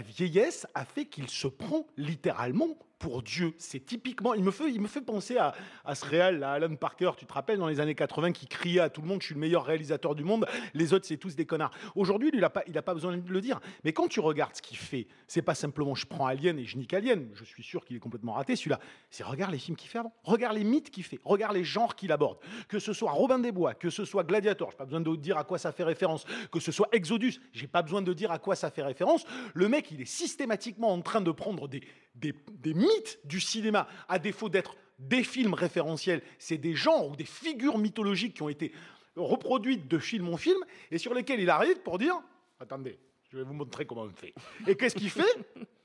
vieillesse 0.00 0.66
a 0.74 0.86
fait 0.86 1.04
qu'il 1.04 1.28
se 1.28 1.46
prend 1.46 1.86
littéralement 1.98 2.78
pour 3.04 3.22
Dieu. 3.22 3.52
C'est 3.58 3.84
typiquement, 3.84 4.32
il 4.32 4.42
me 4.42 4.50
fait, 4.50 4.70
il 4.70 4.80
me 4.80 4.86
fait 4.86 5.02
penser 5.02 5.36
à, 5.36 5.54
à 5.84 5.94
ce 5.94 6.06
réal, 6.06 6.42
à 6.42 6.52
Alan 6.52 6.74
Parker, 6.74 7.10
tu 7.18 7.26
te 7.26 7.32
rappelles, 7.34 7.58
dans 7.58 7.68
les 7.68 7.78
années 7.78 7.94
80, 7.94 8.32
qui 8.32 8.46
criait 8.46 8.80
à 8.80 8.88
tout 8.88 9.02
le 9.02 9.08
monde, 9.08 9.20
je 9.20 9.26
suis 9.26 9.34
le 9.34 9.40
meilleur 9.42 9.62
réalisateur 9.66 10.14
du 10.14 10.24
monde, 10.24 10.46
les 10.72 10.94
autres, 10.94 11.04
c'est 11.04 11.18
tous 11.18 11.36
des 11.36 11.44
connards. 11.44 11.70
Aujourd'hui, 11.96 12.30
il 12.32 12.40
n'a 12.40 12.48
pas, 12.48 12.62
pas 12.62 12.94
besoin 12.94 13.14
de 13.14 13.30
le 13.30 13.40
dire. 13.42 13.60
Mais 13.84 13.92
quand 13.92 14.08
tu 14.08 14.20
regardes 14.20 14.56
ce 14.56 14.62
qu'il 14.62 14.78
fait, 14.78 15.06
c'est 15.26 15.42
pas 15.42 15.54
simplement 15.54 15.94
je 15.94 16.06
prends 16.06 16.24
Alien 16.24 16.58
et 16.58 16.64
je 16.64 16.78
nique 16.78 16.94
Alien, 16.94 17.28
je 17.34 17.44
suis 17.44 17.62
sûr 17.62 17.84
qu'il 17.84 17.94
est 17.94 18.00
complètement 18.00 18.32
raté, 18.32 18.56
celui-là. 18.56 18.80
C'est 19.10 19.22
regarde 19.22 19.52
les 19.52 19.58
films 19.58 19.76
qu'il 19.76 19.90
fait 19.90 19.98
avant, 19.98 20.14
regarde 20.22 20.56
les 20.56 20.64
mythes 20.64 20.90
qu'il 20.90 21.04
fait, 21.04 21.20
regarde 21.24 21.54
les 21.54 21.64
genres 21.64 21.96
qu'il 21.96 22.10
aborde. 22.10 22.38
Que 22.68 22.78
ce 22.78 22.94
soit 22.94 23.10
Robin 23.10 23.38
des 23.38 23.52
Bois, 23.52 23.74
que 23.74 23.90
ce 23.90 24.06
soit 24.06 24.24
Gladiator, 24.24 24.70
j'ai 24.70 24.78
pas 24.78 24.86
besoin 24.86 25.02
de 25.02 25.16
dire 25.16 25.36
à 25.36 25.44
quoi 25.44 25.58
ça 25.58 25.72
fait 25.72 25.84
référence, 25.84 26.24
que 26.50 26.58
ce 26.58 26.72
soit 26.72 26.88
Exodus, 26.92 27.38
j'ai 27.52 27.66
pas 27.66 27.82
besoin 27.82 28.00
de 28.00 28.14
dire 28.14 28.30
à 28.30 28.38
quoi 28.38 28.56
ça 28.56 28.70
fait 28.70 28.82
référence. 28.82 29.26
Le 29.52 29.68
mec, 29.68 29.90
il 29.90 30.00
est 30.00 30.06
systématiquement 30.06 30.90
en 30.90 31.02
train 31.02 31.20
de 31.20 31.30
prendre 31.30 31.68
des, 31.68 31.82
des, 32.14 32.34
mythes 32.74 33.18
du 33.24 33.40
cinéma, 33.40 33.88
à 34.08 34.18
défaut 34.18 34.48
d'être 34.48 34.76
des 34.98 35.24
films 35.24 35.54
référentiels, 35.54 36.22
c'est 36.38 36.58
des 36.58 36.74
genres 36.74 37.10
ou 37.10 37.16
des 37.16 37.24
figures 37.24 37.78
mythologiques 37.78 38.34
qui 38.34 38.42
ont 38.42 38.48
été 38.48 38.72
reproduites 39.16 39.88
de 39.88 39.98
film 39.98 40.28
en 40.28 40.36
film 40.36 40.58
et 40.90 40.98
sur 40.98 41.14
lesquelles 41.14 41.40
il 41.40 41.50
arrive 41.50 41.80
pour 41.80 41.98
dire 41.98 42.20
Attendez, 42.60 42.98
je 43.30 43.38
vais 43.38 43.44
vous 43.44 43.52
montrer 43.52 43.84
comment 43.84 44.02
on 44.02 44.10
fait. 44.10 44.34
Et 44.66 44.76
qu'est-ce 44.76 44.94
qu'il 44.94 45.10
fait? 45.10 45.22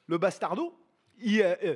Le 0.08 0.18
bastardo 0.18 0.74
il, 1.22 1.42
euh, 1.42 1.56
euh, 1.64 1.76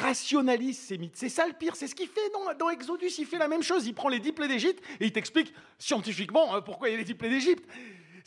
rationalise 0.00 0.78
ces 0.78 0.98
mythes. 0.98 1.16
C'est 1.16 1.28
ça 1.28 1.46
le 1.46 1.52
pire, 1.52 1.76
c'est 1.76 1.86
ce 1.86 1.94
qu'il 1.94 2.08
fait 2.08 2.30
dans, 2.32 2.54
dans 2.54 2.70
Exodus. 2.70 3.10
Il 3.18 3.26
fait 3.26 3.38
la 3.38 3.48
même 3.48 3.62
chose. 3.62 3.86
Il 3.86 3.94
prend 3.94 4.08
les 4.08 4.18
dix 4.18 4.32
plaies 4.32 4.48
d'Égypte 4.48 4.82
et 5.00 5.06
il 5.06 5.12
t'explique 5.12 5.52
scientifiquement 5.78 6.54
hein, 6.54 6.60
pourquoi 6.60 6.88
il 6.88 6.92
y 6.92 6.94
a 6.94 6.98
les 6.98 7.04
dix 7.04 7.14
plaies 7.14 7.30
d'Égypte. 7.30 7.64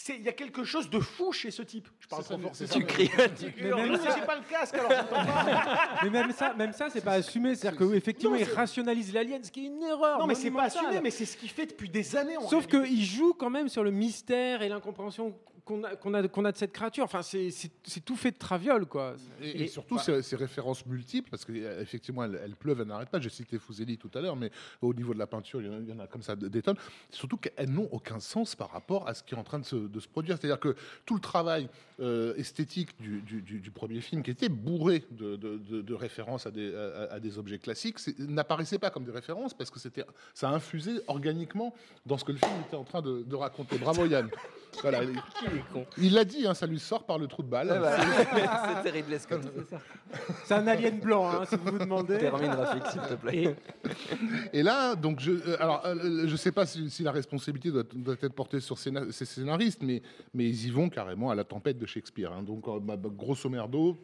C'est- 0.01 0.15
Il 0.15 0.24
y 0.24 0.29
a 0.29 0.32
quelque 0.34 0.63
chose 0.63 0.89
de 0.89 1.00
fou 1.01 1.34
chez 1.34 1.51
ce 1.51 1.62
type. 1.62 1.89
Je 2.00 2.08
parle 2.08 2.24
trop 2.24 2.38
fort. 2.38 2.51
Tu 2.53 2.86
cries, 2.86 3.12
Mais 3.18 3.70
même 3.70 3.91
Mais 3.91 3.98
ça, 3.98 4.15
j'ai 4.18 4.25
pas 4.25 4.38
le 4.38 4.44
casque 4.50 4.75
alors 4.75 5.08
pas. 5.08 6.00
Mais 6.03 6.10
même 6.10 6.32
ça, 6.32 6.53
même 6.53 6.72
ça, 6.72 6.89
c'est 6.89 7.01
pas 7.03 7.13
assumé. 7.13 7.53
C'est-à-dire 7.56 7.77
qu'effectivement, 7.77 8.36
il 8.36 8.46
rationalise 8.46 9.13
l'alien, 9.13 9.44
ce 9.44 9.51
qui 9.51 9.65
est 9.65 9.68
une 9.68 9.84
erreur. 9.84 10.20
Non, 10.20 10.25
mais 10.25 10.36
c'est 10.36 10.51
pas 10.51 10.63
assumé, 10.63 11.01
mais 11.03 11.12
c'est 11.12 11.25
ce 11.25 11.36
qu'il 11.36 11.50
fait 11.50 11.65
depuis 11.65 11.89
des 11.89 12.15
années. 12.15 12.38
Sauf 12.50 12.65
qu'il 12.68 13.03
joue 13.03 13.34
quand 13.34 13.50
même 13.50 13.68
sur 13.68 13.84
le 13.84 13.91
mystère 13.91 14.62
et 14.62 14.70
l'incompréhension 14.70 15.36
qu'on 15.70 15.84
a, 15.84 15.96
qu'on 15.96 16.14
a, 16.16 16.28
qu'on 16.28 16.46
a 16.46 16.52
de 16.52 16.58
cette 16.58 16.72
créature. 16.74 17.04
Enfin, 17.04 17.22
c'est 17.22 17.52
c'est- 17.52 17.72
c'est 17.84 18.04
tout 18.04 18.16
fait 18.16 18.32
de 18.32 18.38
traviole, 18.38 18.88
quoi. 18.88 19.14
Et, 19.42 19.64
et 19.64 19.68
surtout 19.68 19.98
ces, 20.00 20.22
ces 20.24 20.36
références 20.36 20.84
multiples, 20.88 21.30
parce 21.30 21.46
qu'effectivement 21.46 22.24
elles, 22.24 22.40
elles 22.44 22.56
pleuvent, 22.56 22.82
elles 22.82 22.88
n'arrêtent 22.88 23.10
pas. 23.10 23.20
J'ai 23.20 23.30
cité 23.30 23.60
Fuseli 23.60 23.98
tout 23.98 24.10
à 24.16 24.22
l'heure, 24.22 24.36
mais 24.36 24.50
au 24.82 24.94
niveau 24.94 25.14
de 25.14 25.20
la 25.20 25.28
peinture, 25.28 25.62
il 25.62 25.68
y 25.68 25.70
en 25.70 25.74
a, 25.74 25.78
il 25.80 25.88
y 25.88 25.94
en 25.94 26.00
a 26.00 26.08
comme 26.08 26.24
ça 26.24 26.36
des 26.36 26.62
tonnes. 26.64 26.78
Surtout 27.12 27.38
qu'elles 27.38 27.70
n'ont 27.70 27.88
aucun 27.92 28.20
sens 28.20 28.56
par 28.56 28.72
rapport 28.72 29.08
à 29.08 29.14
ce 29.14 29.24
qui 29.24 29.36
est 29.36 29.38
en 29.38 29.44
train 29.44 29.60
de 29.60 29.66
se, 29.66 29.76
de 29.76 30.00
se 30.00 30.08
produire. 30.08 30.38
C'est-à-dire 30.40 30.60
que 30.60 30.76
tout 31.06 31.14
le 31.16 31.22
travail 31.22 31.70
euh, 32.02 32.34
esthétique 32.36 33.00
du, 33.00 33.22
du- 33.22 33.42
du- 33.42 33.60
du 33.60 33.72
premier 33.72 34.02
film, 34.02 34.24
qui 34.24 34.32
était 34.32 34.50
bourré 34.50 35.04
de, 35.12 35.36
de- 35.36 35.58
de- 35.58 35.82
de 35.82 35.94
références 35.94 36.48
à 36.48 36.52
des, 36.52 36.74
à- 36.74 37.14
à 37.14 37.20
des 37.20 37.38
objets 37.38 37.60
classiques, 37.60 38.00
c'est- 38.00 38.18
n'apparaissait 38.20 38.80
pas 38.80 38.90
comme 38.90 39.04
des 39.06 39.12
références 39.12 39.54
parce 39.54 39.70
que 39.70 39.80
c'était, 39.80 40.04
ça 40.34 40.50
infusait 40.50 41.02
organiquement 41.08 41.74
dans 42.06 42.18
ce 42.18 42.24
que 42.26 42.32
le 42.32 42.38
film 42.40 42.52
était 42.66 42.76
en 42.78 42.86
train 42.86 43.02
de, 43.02 43.22
de 43.24 43.36
raconter. 43.36 43.78
Bravo 43.78 44.06
Yann. 44.06 44.30
Voilà, 44.82 45.02
il- 45.98 46.06
il 46.06 46.13
l'a 46.13 46.24
dit, 46.25 46.46
hein, 46.48 46.54
ça 46.54 46.66
lui 46.68 46.80
sort 46.80 47.06
par 47.06 47.18
le 47.18 47.28
trou 47.28 47.44
de 47.44 47.48
balle. 47.50 47.70
Ah 47.72 47.80
bah. 47.80 48.82
Ridley 48.92 49.20
Scott. 49.20 49.42
C'est 50.46 50.54
un 50.54 50.68
alien 50.68 51.00
blanc, 51.00 51.30
hein, 51.30 51.46
si 51.48 51.56
vous 51.56 51.72
vous 51.72 51.78
demandez. 51.80 52.18
Termine, 52.18 52.50
Rafik, 52.51 52.86
s'il 52.88 53.01
te 53.01 53.13
plaît. 53.16 53.56
Et 54.54 54.63
là, 54.63 54.96
donc, 54.96 55.19
je, 55.19 55.32
euh, 55.32 55.58
alors, 55.60 55.86
euh, 55.86 56.28
je 56.28 56.36
sais 56.36 56.52
pas 56.52 56.65
si, 56.65 56.89
si 56.89 57.04
la 57.04 57.12
responsabilité 57.12 57.72
doit, 57.72 57.84
doit 57.93 58.15
être 58.22 58.34
portée 58.34 58.60
sur 58.60 58.78
ces 58.78 58.91
scénaristes, 59.26 59.84
mais, 59.84 60.02
mais 60.34 60.45
ils 60.50 60.67
y 60.67 60.69
vont 60.69 60.89
carrément 60.89 61.30
à 61.30 61.36
la 61.36 61.43
tempête 61.43 61.78
de 61.78 61.86
Shakespeare. 61.86 62.32
hein. 62.32 62.43
Donc, 62.43 62.67
euh, 62.67 62.80
bah, 62.80 62.95
bah, 62.98 63.10
grosso 63.12 63.50
merdo. 63.50 63.98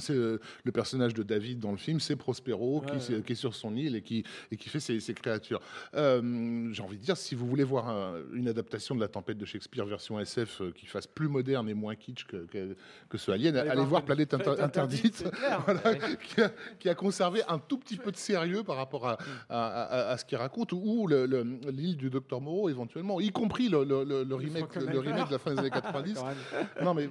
C'est 0.00 0.14
euh, 0.14 0.38
le 0.64 0.70
personnage 0.72 1.12
de 1.14 1.22
David 1.24 1.58
dans 1.58 1.72
le 1.72 1.76
film, 1.76 1.98
c'est 1.98 2.14
Prospero 2.14 2.82
qui, 2.86 2.92
Ouais, 2.92 3.00
s'est- 3.00 3.22
qui 3.22 3.32
est 3.32 3.36
sur 3.36 3.54
son 3.54 3.74
île 3.74 3.96
et 3.96 4.02
qui, 4.02 4.22
et 4.52 4.56
qui 4.56 4.68
fait 4.68 4.78
ses, 4.80 5.00
ses 5.00 5.12
créatures. 5.12 5.60
Euh, 5.94 6.68
J'ai 6.72 6.82
envie 6.82 6.98
de 6.98 7.02
dire, 7.02 7.16
si 7.16 7.34
vous 7.34 7.46
voulez 7.46 7.64
voir 7.64 7.88
un- 7.88 8.14
une 8.32 8.46
adaptation 8.48 8.94
de 8.94 9.00
la 9.00 9.08
tempête 9.08 9.38
de 9.38 9.44
Shakespeare 9.44 9.84
version 9.86 10.20
SF 10.20 10.60
euh, 10.62 10.70
qui 10.72 10.86
fasse 10.86 11.06
plus 11.08 11.26
moderne 11.28 11.68
et 11.68 11.74
moins 11.74 11.96
kitsch 11.96 12.26
que, 12.26 12.46
que, 12.46 12.76
que 13.08 13.18
ce 13.18 13.32
Alien, 13.32 13.56
allez, 13.56 13.84
voir 13.84 14.02
Planète 14.04 14.32
Inter- 14.34 14.44
Planète 14.44 14.60
Interdite, 14.64 15.04
Interdite, 15.04 15.16
c'est 15.16 15.30
clair. 15.30 15.62
voilà, 15.66 16.16
qui, 16.16 16.40
a, 16.42 16.52
qui 16.78 16.88
a 16.88 16.94
conservé 16.94 17.42
un 17.48 17.58
tout 17.58 17.78
petit 17.78 17.96
peu 17.96 18.12
de 18.12 18.16
sérieux 18.16 18.62
par 18.62 18.76
rapport 18.76 19.06
à, 19.08 19.18
à, 19.48 19.82
à- 19.82 20.10
à 20.12 20.16
ce 20.16 20.24
qu'il 20.24 20.38
raconte, 20.38 20.72
ou 20.72 21.08
le- 21.08 21.26
le- 21.26 21.42
l'île 21.70 21.96
du 21.96 22.08
Docteur 22.08 22.40
Moreau 22.40 22.68
éventuellement, 22.68 23.20
y 23.20 23.30
compris 23.32 23.68
le, 23.68 23.82
le- 23.84 24.04
le- 24.04 24.22
le 24.22 24.34
remake, 24.36 24.76
le 24.76 24.98
remake 25.00 25.26
de 25.26 25.32
la 25.32 25.38
fin 25.38 25.52
des 25.54 25.58
années 25.58 25.70
90. 25.70 26.18
non 26.84 26.94
mais 26.94 27.08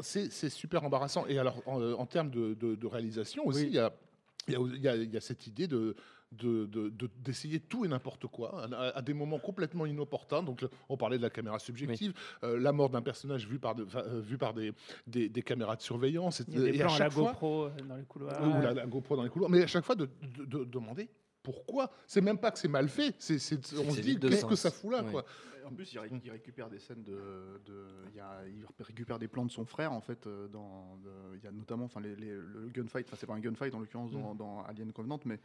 c'est 0.00 0.50
super 0.50 0.82
embarrassant. 0.84 1.24
Et 1.28 1.38
alors 1.38 1.62
en, 1.66 1.80
en 1.92 2.06
termes 2.06 2.23
de, 2.30 2.54
de- 2.54 2.74
de 2.74 2.86
réalisation 2.86 3.46
aussi, 3.46 3.66
il 3.66 3.74
y, 3.74 3.78
a, 3.78 3.92
il 4.48 4.54
y 4.54 4.56
a- 4.56 4.60
il 4.74 4.82
y 4.82 4.88
a- 4.88 4.96
il 4.96 5.12
y 5.12 5.16
a 5.16 5.20
cette 5.20 5.46
idée 5.46 5.66
de 5.66 5.94
de- 6.32 6.66
de- 6.66 6.88
de- 6.88 7.08
d'essayer 7.20 7.60
tout 7.60 7.84
et 7.84 7.88
n'importe 7.88 8.26
quoi 8.26 8.64
à, 8.64 8.98
à 8.98 9.02
des 9.02 9.14
moments 9.14 9.38
complètement 9.38 9.86
inopportuns. 9.86 10.42
Donc, 10.42 10.66
on 10.88 10.96
parlait 10.96 11.16
de 11.16 11.22
la 11.22 11.30
caméra 11.30 11.60
subjective, 11.60 12.12
euh, 12.42 12.58
la 12.58 12.72
mort 12.72 12.90
d'un 12.90 13.02
personnage 13.02 13.46
vu 13.46 13.60
par, 13.60 13.76
de- 13.76 13.86
euh, 13.94 14.20
vu 14.20 14.36
par 14.36 14.52
des, 14.52 14.72
des, 15.06 15.28
des 15.28 15.42
caméras 15.42 15.76
de 15.76 15.82
surveillance. 15.82 16.42
Il 16.48 16.54
y 16.54 16.56
a 16.56 16.60
des 16.72 16.78
et 16.78 16.82
à 16.82 16.86
plans 16.86 16.94
à 16.94 16.98
la 16.98 17.04
chaque 17.04 17.12
fois- 17.12 17.30
GoPro 17.30 17.64
euh, 17.66 17.70
dans 17.88 17.94
les 17.96 18.02
couloirs. 18.02 18.42
ou 18.42 18.60
la, 18.62 18.74
la 18.74 18.86
GoPro 18.86 19.14
dans 19.16 19.22
les 19.22 19.28
couloirs. 19.30 19.48
Mais 19.48 19.62
à 19.62 19.68
chaque 19.68 19.84
fois, 19.84 19.94
de, 19.94 20.08
de- 20.38 20.44
de 20.44 20.64
demander 20.64 21.08
pourquoi. 21.40 21.88
C'est 22.08 22.20
même 22.22 22.38
pas 22.38 22.50
que 22.50 22.58
c'est 22.58 22.66
mal 22.66 22.88
fait. 22.88 23.14
C'est, 23.20 23.34
on 23.78 23.90
se 23.92 24.00
dit 24.00 24.18
qu'est-ce 24.18 24.44
que 24.46 24.56
ça 24.56 24.72
fout 24.72 24.90
là, 24.90 25.02
Oui. 25.04 25.12
quoi. 25.12 25.24
En 25.66 25.72
plus, 25.74 25.92
il, 25.92 25.98
ré- 25.98 26.10
il 26.24 26.30
récupère 26.30 26.68
des 26.68 26.78
scènes 26.78 27.02
de, 27.02 27.60
de- 27.66 27.86
il, 28.10 28.16
y 28.16 28.20
a- 28.20 28.46
il 28.46 28.64
récupère 28.84 29.18
des 29.18 29.28
plans 29.28 29.44
de 29.46 29.50
son 29.50 29.64
frère 29.64 29.92
en 29.92 30.00
fait. 30.00 30.26
euh, 30.26 30.48
Dans, 30.48 30.96
de- 30.98 31.36
il 31.36 31.42
y 31.44 31.46
a 31.46 31.52
notamment, 31.52 31.84
enfin, 31.86 32.00
les- 32.00 32.16
les- 32.16 32.34
le 32.34 32.68
gunfight. 32.72 33.06
Enfin, 33.06 33.16
c'est 33.18 33.26
pas 33.26 33.34
un 33.34 33.40
gunfight 33.40 33.74
en 33.74 33.80
l'occurrence 33.80 34.10
dans, 34.12 34.34
Mm. 34.34 34.38
dans 34.38 34.62
Alien 34.64 34.92
Covenant, 34.92 35.18
mais 35.24 35.40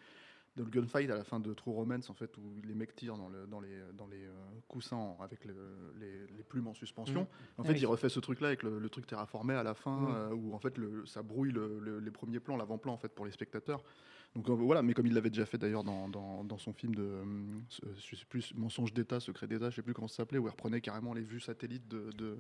dans 0.58 0.64
le 0.66 0.70
gunfight 0.70 1.10
à 1.10 1.16
la 1.16 1.24
fin 1.24 1.40
de 1.40 1.54
True 1.54 1.72
Romance 1.72 2.10
en 2.10 2.14
fait, 2.14 2.36
où 2.38 2.42
les 2.66 2.74
mecs 2.74 2.96
tirent 2.96 3.16
dans, 3.18 3.30
le- 3.30 3.48
dans 3.48 3.60
les, 3.62 3.80
dans 3.94 4.08
les 4.08 4.26
euh, 4.26 4.34
coussins 4.68 5.16
avec 5.22 5.46
le- 5.46 5.94
les, 6.00 6.28
les 6.36 6.44
plumes 6.44 6.68
en 6.68 6.74
suspension. 6.74 7.22
Mm. 7.22 7.60
En 7.60 7.64
Ah 7.64 7.68
fait, 7.68 7.74
oui. 7.74 7.80
il 7.80 7.86
refait 7.86 8.10
ce 8.10 8.20
truc-là 8.20 8.48
avec 8.48 8.64
le, 8.64 8.78
le 8.80 8.90
truc 8.90 9.06
terraformé 9.08 9.54
à 9.54 9.64
la 9.64 9.74
fin, 9.74 9.96
Mm. 10.02 10.08
euh, 10.16 10.34
où 10.34 10.54
en 10.54 10.60
fait 10.60 10.78
le- 10.78 11.06
ça 11.06 11.22
brouille 11.24 11.52
le- 11.52 11.80
le- 11.80 12.00
les 12.00 12.12
premiers 12.12 12.40
plans, 12.40 12.58
l'avant-plan 12.58 12.94
en 12.94 12.98
fait 12.98 13.10
pour 13.14 13.26
les 13.26 13.32
spectateurs. 13.32 13.84
Donc 14.36 14.48
euh, 14.50 14.54
voilà, 14.54 14.82
mais 14.84 14.94
comme 14.94 15.08
il 15.08 15.14
l'avait 15.14 15.30
déjà 15.32 15.46
fait 15.46 15.58
d'ailleurs 15.58 15.84
dans, 15.84 16.08
dans- 16.08 16.44
dans 16.44 16.58
son 16.58 16.72
film 16.74 16.94
de, 16.96 17.02
euh, 17.04 17.24
ce- 17.70 17.82
je 18.10 18.16
sais 18.16 18.26
plus, 18.30 18.54
Mensonge 18.56 18.94
d'État, 18.94 19.20
Secret 19.20 19.48
d'État, 19.48 19.70
je 19.70 19.76
sais 19.78 19.82
plus 19.82 19.94
comment 19.94 20.08
ça 20.08 20.18
s'appelait, 20.18 20.38
où 20.38 20.46
il 20.48 20.52
reprenait 20.52 20.82
carrément 20.82 21.14
les 21.14 21.22
vues 21.22 21.40
satellites 21.40 21.88
de, 21.88 22.12
de, 22.18 22.38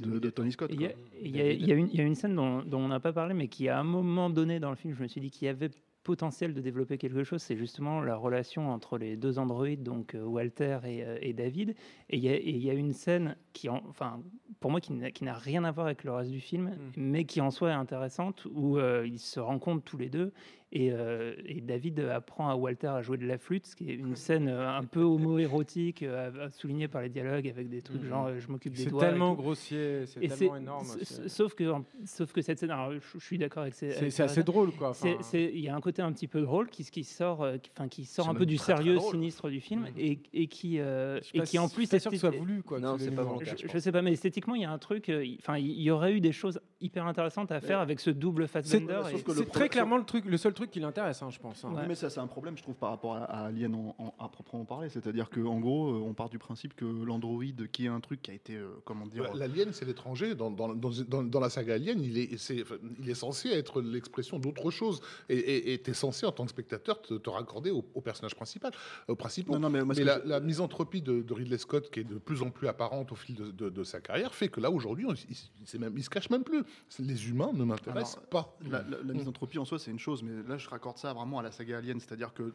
de- 0.00 0.18
de 0.18 0.30
Tony 0.30 0.52
Scott. 0.52 0.70
Il 0.72 0.80
y, 0.80 0.86
a- 0.86 0.88
quoi. 0.90 0.98
il 1.22 1.36
y 1.36 1.40
a- 1.40 1.52
il 1.52 1.66
y 1.66 1.72
a 1.72 1.74
une- 1.74 1.88
il 1.88 1.96
y 1.96 2.00
a 2.00 2.04
une 2.04 2.14
scène 2.14 2.34
dont, 2.34 2.62
dont 2.62 2.80
on 2.80 2.88
n'a 2.88 3.00
pas 3.00 3.12
parlé, 3.12 3.34
mais 3.34 3.48
qui 3.48 3.68
à 3.68 3.78
un 3.78 3.84
moment 3.84 4.30
donné 4.30 4.58
dans 4.58 4.70
le 4.70 4.76
film, 4.76 4.94
je 4.94 5.02
me 5.02 5.08
suis 5.08 5.20
dit 5.20 5.30
qu'il 5.30 5.46
y 5.46 5.48
avait 5.48 5.70
potentiel 6.04 6.54
de 6.54 6.62
développer 6.62 6.96
quelque 6.96 7.22
chose, 7.22 7.42
c'est 7.42 7.56
justement 7.58 8.00
la 8.00 8.16
relation 8.16 8.70
entre 8.70 8.96
les 8.96 9.18
deux 9.18 9.38
androïdes, 9.38 9.82
donc 9.82 10.14
euh, 10.14 10.22
Walter 10.22 10.78
et, 10.86 11.04
euh, 11.04 11.18
et 11.20 11.34
David. 11.34 11.74
Et 12.08 12.16
il 12.16 12.24
y, 12.24 12.30
a- 12.30 12.40
y 12.40 12.74
une 12.78 12.94
scène 12.94 13.36
qui, 13.52 13.68
en- 13.68 13.82
enfin, 13.90 14.22
pour 14.60 14.70
moi, 14.70 14.80
qui 14.80 14.94
n'a 14.94 15.34
rien 15.34 15.64
à 15.64 15.70
voir 15.72 15.84
avec 15.86 16.04
le 16.04 16.12
reste 16.12 16.30
du 16.30 16.40
film, 16.40 16.70
mais 16.96 17.24
qui 17.24 17.42
en 17.42 17.50
soi 17.50 17.70
est 17.70 17.74
intéressante, 17.74 18.46
où 18.50 18.78
euh, 18.78 19.06
ils 19.06 19.18
se 19.18 19.38
rencontrent 19.38 19.84
tous 19.84 19.98
les 19.98 20.08
deux. 20.08 20.32
Et, 20.70 20.90
euh, 20.92 21.34
et 21.46 21.62
David 21.62 21.98
apprend 22.00 22.50
à 22.50 22.54
Walter 22.54 22.88
à 22.88 23.00
jouer 23.00 23.16
de 23.16 23.24
la 23.26 23.38
flûte, 23.38 23.66
ce 23.66 23.74
qui 23.74 23.90
est 23.90 23.94
une 23.94 24.16
scène 24.16 24.48
euh, 24.48 24.68
un 24.68 24.84
peu 24.84 25.00
homo-érotique, 25.00 26.02
euh, 26.02 26.50
soulignée 26.50 26.88
par 26.88 27.00
les 27.00 27.08
dialogues 27.08 27.48
avec 27.48 27.70
des 27.70 27.80
trucs 27.80 28.02
Mhm. 28.02 28.08
genre 28.08 28.30
je 28.38 28.48
m'occupe 28.48 28.74
des 28.74 28.84
C'est 28.84 28.90
doigts. 28.90 29.02
et 29.02 29.08
tellement 29.08 29.32
grossier, 29.32 30.04
c'est 30.04 30.20
c'est 30.20 30.36
tellement 30.36 30.54
c'est- 30.54 30.60
énorme. 30.60 30.84
c'est- 31.02 31.28
Sauf 31.28 31.54
que, 31.54 31.72
sauf 32.04 32.32
que 32.32 32.42
cette 32.42 32.58
scène, 32.58 32.70
alors, 32.70 32.92
je, 32.92 32.98
je 33.18 33.24
suis 33.24 33.38
d'accord 33.38 33.62
avec 33.62 33.72
ces. 33.74 33.92
C'est- 33.92 34.10
c'est 34.10 34.22
assez 34.24 34.42
drôle, 34.42 34.72
quoi, 34.72 34.92
C'est- 34.92 35.16
c'est- 35.22 35.50
Il 35.54 35.60
y 35.60 35.68
a 35.70 35.74
un 35.74 35.80
côté 35.80 36.02
un 36.02 36.12
petit 36.12 36.28
peu 36.28 36.42
drôle 36.42 36.68
qui, 36.68 36.84
qui 36.84 37.02
sort, 37.04 37.46
qui, 37.90 38.04
sort 38.04 38.26
C'est 38.26 38.30
un 38.30 38.34
peu 38.34 38.44
du 38.44 38.56
très, 38.56 38.76
sérieux 38.76 38.98
sinistre 39.00 39.48
du 39.48 39.60
film 39.60 39.86
et, 39.96 40.18
et 40.34 40.48
qui, 40.48 40.80
euh, 40.80 41.18
et 41.32 41.40
qui 41.42 41.58
en 41.58 41.68
plus. 41.70 41.88
pas 41.88 41.98
sûr 41.98 42.10
que 42.10 42.16
ce 42.18 42.20
soit 42.20 42.30
voulu, 42.36 42.62
quoi, 42.62 42.78
Non, 42.78 42.96
c'est 42.98 43.08
le 43.08 43.16
pas 43.16 43.22
volontaire. 43.22 43.54
Je, 43.58 43.66
je 43.68 43.78
sais 43.78 43.90
pas, 43.92 44.02
mais 44.02 44.12
esthétiquement, 44.12 44.54
il 44.54 44.62
y 44.62 44.66
a 44.66 44.70
un 44.70 44.78
truc. 44.78 45.08
il- 45.08 45.38
Enfin, 45.40 45.56
il 45.56 45.80
y 45.80 45.90
aurait 45.90 46.12
eu 46.12 46.20
des 46.20 46.32
choses 46.32 46.60
hyper 46.82 47.06
intéressantes 47.06 47.50
à 47.52 47.60
faire 47.60 47.78
avec 47.80 48.00
ce 48.00 48.10
double 48.10 48.46
C'est 48.48 48.80
le 48.80 48.86
c'est 49.34 49.50
très 49.50 49.68
clairement 49.70 49.96
le, 49.96 50.04
truc, 50.04 50.24
le 50.26 50.36
seul 50.36 50.52
truc 50.58 50.70
qui 50.70 50.80
l'intéresse, 50.80 51.22
hein, 51.22 51.30
je 51.30 51.38
pense. 51.38 51.64
hein. 51.64 51.70
Oui, 51.74 51.82
mais 51.88 51.94
ça, 51.94 52.10
c'est 52.10 52.20
un 52.20 52.26
problème, 52.26 52.56
je 52.56 52.62
trouve, 52.62 52.74
par 52.74 52.90
rapport 52.90 53.16
à, 53.16 53.24
à 53.24 53.46
Alien 53.46 53.74
en, 53.74 53.94
en- 53.98 54.14
à 54.18 54.28
proprement 54.28 54.64
parler. 54.64 54.88
C'est-à-dire 54.88 55.30
qu'en 55.30 55.58
gros, 55.60 55.88
euh, 55.90 56.00
on 56.04 56.14
part 56.14 56.28
du 56.28 56.38
principe 56.38 56.74
que 56.74 56.84
l'Android, 56.84 57.42
qui 57.72 57.84
est 57.86 57.88
un 57.88 58.00
truc 58.00 58.20
qui 58.22 58.30
a 58.30 58.34
été, 58.34 58.56
euh, 58.56 58.68
comment 58.84 59.06
dire, 59.06 59.22
Bah, 59.24 59.30
L'alien, 59.34 59.72
c'est 59.72 59.84
l'étranger. 59.84 60.34
Dans, 60.34 60.50
dans, 60.50 60.74
dans, 60.74 60.90
dans- 61.08 61.22
dans 61.22 61.40
la 61.40 61.48
saga 61.50 61.74
Alien, 61.74 62.00
il 62.02 62.18
est, 62.18 62.36
c'est- 62.36 62.62
enfin, 62.62 62.76
il 63.00 63.08
est 63.08 63.14
censé 63.14 63.48
être 63.50 63.80
l'expression 63.80 64.38
d'autre 64.38 64.70
chose. 64.70 65.00
Et 65.28 65.80
tu 65.84 65.90
es 65.90 65.94
censé, 65.94 66.26
en 66.26 66.32
tant 66.32 66.44
que 66.44 66.50
spectateur, 66.50 67.00
te, 67.00 67.14
te 67.14 67.30
raccorder 67.30 67.70
au, 67.70 67.84
au 67.94 68.00
personnage 68.00 68.34
principal. 68.34 68.72
Au 69.06 69.14
principal. 69.14 69.54
Non, 69.54 69.60
non, 69.60 69.70
mais 69.70 69.94
la, 70.04 70.20
je- 70.20 70.26
la 70.28 70.40
misanthropie 70.40 71.02
de, 71.02 71.22
de 71.22 71.32
Ridley 71.34 71.58
Scott, 71.58 71.90
qui 71.90 72.00
est 72.00 72.04
de 72.04 72.18
plus 72.18 72.42
en 72.42 72.50
plus 72.50 72.66
apparente 72.68 73.12
au 73.12 73.14
fil 73.16 73.36
de, 73.36 73.50
de- 73.50 73.68
de 73.70 73.84
sa 73.84 74.00
carrière, 74.00 74.34
fait 74.34 74.48
que 74.48 74.60
là, 74.60 74.70
aujourd'hui, 74.70 75.06
il, 75.08 75.16
il, 75.30 75.36
c'est 75.66 75.78
même- 75.78 75.94
il 75.96 76.02
se 76.02 76.10
cache 76.10 76.30
même 76.30 76.42
plus. 76.44 76.62
Les 76.98 77.28
humains 77.28 77.52
ne 77.54 77.64
m'intéressent 77.64 78.20
pas. 78.30 78.56
La, 78.70 78.82
la- 78.82 78.98
la 79.04 79.14
misanthropie 79.14 79.58
en 79.58 79.64
soi, 79.64 79.78
c'est 79.78 79.90
une 79.90 79.98
chose, 79.98 80.22
mais 80.22 80.32
là, 80.48 80.58
je 80.58 80.68
raccorde 80.68 80.98
ça 80.98 81.12
vraiment 81.12 81.38
à 81.38 81.42
la 81.42 81.52
saga 81.52 81.78
Alien, 81.78 82.00
c'est-à-dire 82.00 82.32
que 82.34 82.52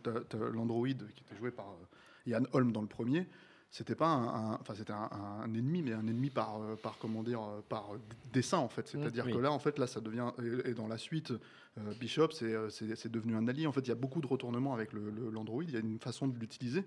l'android 0.52 0.88
qui 0.88 0.94
était 1.24 1.36
joué 1.38 1.52
par 1.52 1.70
euh, 1.70 2.30
Ian 2.32 2.44
Holm 2.54 2.72
dans 2.72 2.82
le 2.82 2.88
premier. 2.88 3.28
C'était 3.72 3.96
pas 3.96 4.06
un, 4.08 4.54
enfin 4.56 4.76
c'était 4.76 4.94
un, 4.94 5.10
un 5.12 5.52
ennemi, 5.54 5.82
mais 5.82 5.94
un 5.94 6.06
ennemi 6.06 6.30
par, 6.30 6.62
euh, 6.62 6.76
par 6.76 7.00
comment 7.00 7.24
dire, 7.24 7.42
euh, 7.42 7.62
par 7.68 7.90
dessin 8.32 8.60
en 8.60 8.68
fait. 8.70 8.88
C'est-à-dire 8.88 9.26
oui. 9.26 9.34
que 9.34 9.38
là, 9.40 9.52
en 9.52 9.58
fait, 9.58 9.80
là, 9.80 9.88
ça 9.88 10.00
devient 10.00 10.30
et, 10.44 10.70
et 10.70 10.74
dans 10.76 10.88
la 10.88 11.00
suite, 11.00 11.34
euh, 11.80 11.94
Bishop, 12.00 12.30
c'est 12.32 13.12
devenu 13.12 13.36
un 13.36 13.48
allié. 13.48 13.66
En 13.66 13.72
fait, 13.72 13.82
il 13.82 13.88
y 13.88 13.92
a 13.92 13.96
beaucoup 13.96 14.22
de 14.22 14.28
retournements 14.28 14.76
avec 14.76 14.94
le- 14.94 15.10
le- 15.10 15.32
l'android. 15.32 15.64
Il 15.64 15.72
y 15.72 15.76
a 15.76 15.80
une 15.80 15.98
façon 15.98 16.28
de 16.28 16.38
l'utiliser. 16.38 16.86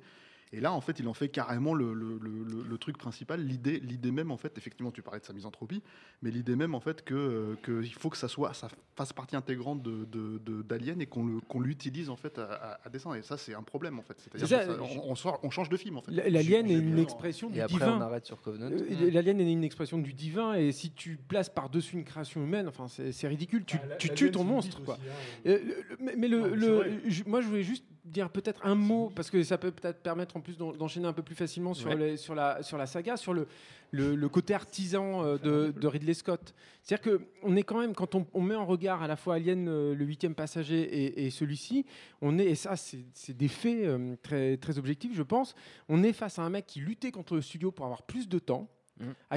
Et 0.53 0.61
là, 0.61 0.73
en 0.73 0.81
fait, 0.81 1.01
il 1.01 1.09
en 1.09 1.13
fait 1.13 1.29
carrément 1.29 1.75
le, 1.75 1.93
le- 1.93 2.19
le- 2.23 2.45
le- 2.45 2.63
le 2.63 2.79
truc 2.79 2.97
principal, 2.99 3.45
l'idée, 3.45 3.81
l'idée 3.81 4.13
même, 4.13 4.31
en 4.31 4.37
fait, 4.37 4.57
effectivement, 4.57 4.93
tu 4.93 5.03
parlais 5.03 5.19
de 5.21 5.25
sa 5.27 5.33
misanthropie, 5.33 5.83
mais 6.23 6.31
l'idée 6.31 6.55
même, 6.55 6.75
en 6.77 6.81
fait, 6.81 7.03
que, 7.05 7.15
euh, 7.15 7.55
que 7.63 7.83
il 7.83 7.93
faut 7.93 8.11
que 8.11 8.17
ça 8.17 8.29
soit, 8.29 8.55
ça 8.55 8.69
fasse 8.95 9.13
partie 9.13 9.35
intégrante 9.35 9.83
de, 9.83 10.05
de- 10.05 10.39
de- 10.39 10.63
d'Alien 10.63 11.01
et 11.01 11.07
qu'on 11.07 11.27
le, 11.27 11.41
qu'on 11.41 11.59
l'utilise, 11.61 12.11
en 12.11 12.17
fait, 12.17 12.39
à, 12.39 12.45
à- 12.45 12.87
à 12.87 12.89
dessein. 12.91 13.13
Et 13.15 13.23
ça, 13.23 13.37
c'est 13.37 13.55
un 13.55 13.65
problème, 13.65 13.99
en 13.99 14.03
fait. 14.03 14.15
C'est-à-dire 14.19 14.47
C'est 14.47 14.55
ça, 14.67 14.73
que 14.73 14.77
ça- 14.77 14.83
on, 15.05 15.11
on 15.11 15.15
sort- 15.17 15.41
on 15.43 15.51
change 15.51 15.69
de 15.69 15.77
film, 15.77 15.97
en 15.97 16.01
fait. 16.03 16.13
L- 16.13 16.33
L'alien 16.33 16.71
est 16.71 16.75
une 16.79 16.99
expression 17.01 17.51
du 17.51 17.59
Et 17.59 17.63
après, 17.63 17.75
divin. 17.75 17.97
on 17.99 18.01
arrête 18.01 18.25
sur 18.27 18.41
Covenant. 18.41 18.71
Euh, 18.71 19.11
L'alien 19.11 19.41
est 19.41 19.51
une 19.53 19.65
expression 19.65 19.99
du 19.99 20.13
divin 20.13 20.55
et 20.55 20.71
si 20.71 20.93
tu 20.93 21.17
places 21.17 21.49
par-dessus 21.51 21.97
une 21.97 22.05
création 22.05 22.43
humaine, 22.43 22.69
enfin 22.69 22.87
c'est 22.87 23.11
c'est 23.11 23.27
ridicule, 23.27 23.65
tu, 23.65 23.79
Ah, 23.83 23.87
la- 23.89 23.97
tu 23.97 24.07
l'alien, 24.09 24.17
tues 24.27 24.31
ton 24.31 24.45
monstre. 24.45 24.81
Quoi. 24.85 24.95
aussi, 24.95 25.03
hein. 25.09 25.51
Euh, 25.51 25.59
mais 26.01 26.15
mais 26.17 26.29
le, 26.29 26.39
Non, 26.39 26.45
mais 26.47 26.51
c'est 26.53 26.57
le- 26.67 26.73
vrai. 26.75 27.01
je- 27.09 27.25
moi 27.27 27.41
je 27.41 27.49
voulais 27.49 27.63
juste 27.65 27.85
dire 28.07 28.31
peut-être 28.31 28.65
un 28.65 28.75
mot 28.75 29.11
parce 29.15 29.31
que 29.31 29.43
ça 29.43 29.59
peut 29.59 29.71
peut-être 29.71 30.01
permettre 30.03 30.37
en 30.37 30.41
plus 30.41 30.57
d'en- 30.57 30.73
d'enchaîner 30.73 31.07
un 31.07 31.13
peu 31.13 31.23
plus 31.23 31.35
facilement 31.35 31.75
sur, 31.75 31.89
Ouais. 31.89 31.97
les- 31.97 32.17
sur, 32.17 32.35
la, 32.35 32.63
sur 32.63 32.79
la 32.79 32.87
saga, 32.87 33.17
sur 33.17 33.35
le, 33.35 33.47
le, 33.91 34.15
le 34.15 34.29
côté 34.29 34.55
artisan 34.55 35.25
euh, 35.25 35.39
de, 35.39 35.73
de 35.79 35.87
Ridley 35.87 36.15
Scott. 36.15 36.55
C'est-à-dire 36.83 37.19
qu'on 37.43 37.57
est 37.57 37.63
quand 37.63 37.81
même, 37.81 37.95
quand 37.95 38.15
on, 38.15 38.27
on 38.33 38.41
met 38.41 38.55
en 38.55 38.65
regard 38.67 39.03
à 39.03 39.09
la 39.09 39.17
fois 39.17 39.35
Alien, 39.35 39.69
euh, 39.69 39.95
le 39.95 40.05
huitième 40.05 40.35
passager 40.35 40.81
et, 40.83 41.27
et 41.27 41.31
celui-ci, 41.31 41.85
on 42.23 42.39
est, 42.39 42.47
et 42.47 42.55
ça 42.55 42.77
c'est 42.77 43.37
des 43.37 43.49
faits 43.49 43.85
euh, 43.85 44.15
très, 44.23 44.57
très 44.57 44.79
objectifs 44.79 45.13
je 45.15 45.23
pense, 45.23 45.55
on 45.89 46.03
est 46.03 46.13
face 46.13 46.39
à 46.39 46.43
un 46.43 46.51
mec 46.51 46.67
qui 46.67 46.81
luttait 46.81 47.11
contre 47.11 47.35
le 47.35 47.43
studio 47.43 47.71
pour 47.73 47.85
avoir 47.87 48.03
plus 48.05 48.29
de 48.29 48.39
temps, 48.39 48.69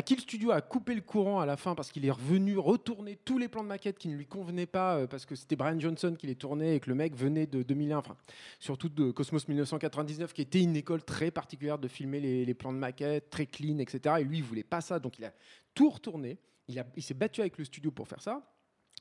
Qui 0.05 0.15
le 0.15 0.21
studio 0.21 0.51
a 0.51 0.61
coupé 0.61 0.95
le 0.95 1.01
courant 1.01 1.41
à 1.41 1.45
la 1.45 1.57
fin 1.57 1.75
parce 1.75 1.91
qu'il 1.91 2.05
est 2.05 2.11
revenu 2.11 2.57
retourner 2.57 3.17
tous 3.17 3.37
les 3.37 3.49
plans 3.49 3.63
de 3.63 3.67
maquette 3.67 3.97
qui 3.97 4.07
ne 4.07 4.15
lui 4.15 4.25
convenaient 4.25 4.65
pas 4.65 4.95
euh, 4.95 5.07
parce 5.07 5.25
que 5.25 5.35
c'était 5.35 5.57
Brian 5.57 5.79
Johnson 5.79 6.15
qui 6.17 6.27
les 6.27 6.35
tournait 6.35 6.77
et 6.77 6.79
que 6.79 6.89
le 6.89 6.95
mec 6.95 7.13
venait 7.15 7.45
de 7.45 7.61
2001, 7.61 7.97
enfin 7.97 8.15
surtout 8.59 8.87
de 8.87 9.11
Cosmos 9.11 9.47
1999 9.47 10.33
qui 10.33 10.41
était 10.41 10.61
une 10.61 10.75
école 10.77 11.03
très 11.03 11.29
particulière 11.29 11.77
de 11.77 11.89
filmer 11.89 12.21
les, 12.21 12.45
les 12.45 12.53
plans 12.53 12.71
de 12.71 12.77
maquette, 12.77 13.29
très 13.29 13.45
clean, 13.45 13.79
etc. 13.79 14.15
Et 14.19 14.23
lui, 14.23 14.37
il 14.37 14.43
voulait 14.43 14.63
pas 14.63 14.81
ça, 14.81 14.99
donc 14.99 15.19
il 15.19 15.25
a 15.25 15.33
tout 15.73 15.89
retourné. 15.89 16.39
Il, 16.67 17.03
s'est 17.03 17.13
battu 17.13 17.41
avec 17.41 17.57
le 17.57 17.65
studio 17.65 17.89
pour 17.89 18.07
faire 18.07 18.21
ça. 18.21 18.53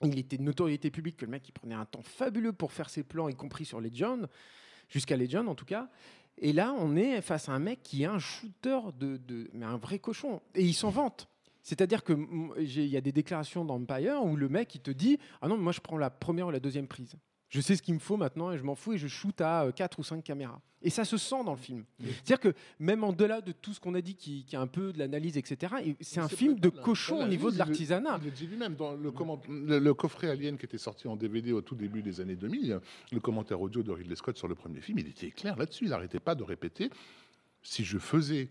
Il 0.02 0.18
était 0.18 0.38
de 0.38 0.42
notoriété 0.42 0.90
publique 0.90 1.18
que 1.18 1.24
le 1.24 1.30
mec 1.30 1.46
il 1.48 1.52
prenait 1.52 1.74
un 1.74 1.84
temps 1.84 2.02
fabuleux 2.02 2.52
pour 2.52 2.72
faire 2.72 2.88
ses 2.88 3.02
plans, 3.02 3.28
y 3.28 3.34
compris 3.34 3.64
sur 3.64 3.80
Legend, 3.80 4.28
jusqu'à 4.88 5.16
Legend 5.16 5.48
en 5.48 5.54
tout 5.54 5.66
cas. 5.66 5.90
Et 6.40 6.52
là, 6.52 6.74
on 6.78 6.96
est 6.96 7.20
face 7.20 7.48
à 7.48 7.52
un 7.52 7.58
mec 7.58 7.82
qui 7.82 8.02
est 8.02 8.06
un 8.06 8.18
shooter 8.18 8.78
de, 8.98 9.50
mais 9.52 9.66
un 9.66 9.76
vrai 9.76 9.98
cochon. 9.98 10.40
Et 10.54 10.64
il 10.64 10.74
s'en 10.74 10.90
vante. 10.90 11.28
C'est-à-dire 11.62 12.02
que 12.02 12.12
mm, 12.12 12.54
il 12.58 12.86
y 12.86 12.96
a 12.96 13.00
des 13.00 13.12
déclarations 13.12 13.64
dans 13.64 13.74
Empire 13.74 14.24
où 14.24 14.36
le 14.36 14.48
mec 14.48 14.74
il 14.74 14.80
te 14.80 14.90
dit 14.90 15.18
ah 15.42 15.48
non 15.48 15.58
moi 15.58 15.72
je 15.72 15.80
prends 15.80 15.98
la 15.98 16.10
première 16.10 16.46
ou 16.46 16.50
la 16.50 16.60
deuxième 16.60 16.86
prise. 16.86 17.16
Je 17.48 17.60
sais 17.62 17.76
ce 17.76 17.82
qu'il 17.82 17.94
me 17.94 17.98
faut 17.98 18.16
maintenant 18.18 18.52
et 18.52 18.58
je 18.58 18.62
m'en 18.62 18.74
fous 18.74 18.92
et 18.92 18.98
je 18.98 19.08
shoot 19.08 19.40
à 19.40 19.70
4 19.74 19.98
ou 19.98 20.02
5 20.02 20.22
caméras. 20.22 20.60
Et 20.82 20.90
ça 20.90 21.04
se 21.04 21.16
sent 21.16 21.42
dans 21.44 21.52
le 21.52 21.58
film. 21.58 21.84
C'est-à-dire 21.98 22.38
que 22.38 22.52
même 22.78 23.02
en 23.02 23.12
delà 23.12 23.40
de 23.40 23.52
tout 23.52 23.72
ce 23.72 23.80
qu'on 23.80 23.94
a 23.94 24.00
dit 24.00 24.14
qui, 24.14 24.44
qui 24.44 24.54
est 24.54 24.58
un 24.58 24.66
peu 24.66 24.92
de 24.92 24.98
l'analyse, 24.98 25.36
etc., 25.36 25.72
et 25.84 25.96
c'est 26.00 26.20
un 26.20 26.28
film 26.28 26.60
de 26.60 26.68
cochon 26.68 27.16
au 27.24 27.26
niveau 27.28 27.50
de 27.50 27.58
l'artisanat. 27.58 28.18
Il 28.22 28.26
le 28.26 28.30
dit 28.30 28.46
lui-même 28.46 28.74
dans 28.76 28.92
le, 28.92 29.10
comment- 29.10 29.40
le, 29.48 29.78
le 29.78 29.94
coffret 29.94 30.28
Alien 30.30 30.56
qui 30.58 30.66
était 30.66 30.78
sorti 30.78 31.08
en 31.08 31.16
DVD 31.16 31.52
au 31.52 31.62
tout 31.62 31.74
début 31.74 32.02
des 32.02 32.20
années 32.20 32.36
2000. 32.36 32.80
Le 33.10 33.20
commentaire 33.20 33.60
audio 33.60 33.82
de 33.82 33.90
Ridley 33.90 34.14
Scott 34.14 34.36
sur 34.36 34.46
le 34.46 34.54
premier 34.54 34.80
film, 34.80 34.98
il 34.98 35.08
était 35.08 35.30
clair 35.30 35.56
là-dessus. 35.56 35.84
Il 35.84 35.90
n'arrêtait 35.90 36.20
pas 36.20 36.34
de 36.34 36.42
répéter 36.44 36.90
si 37.62 37.82
je 37.82 37.98
faisais 37.98 38.48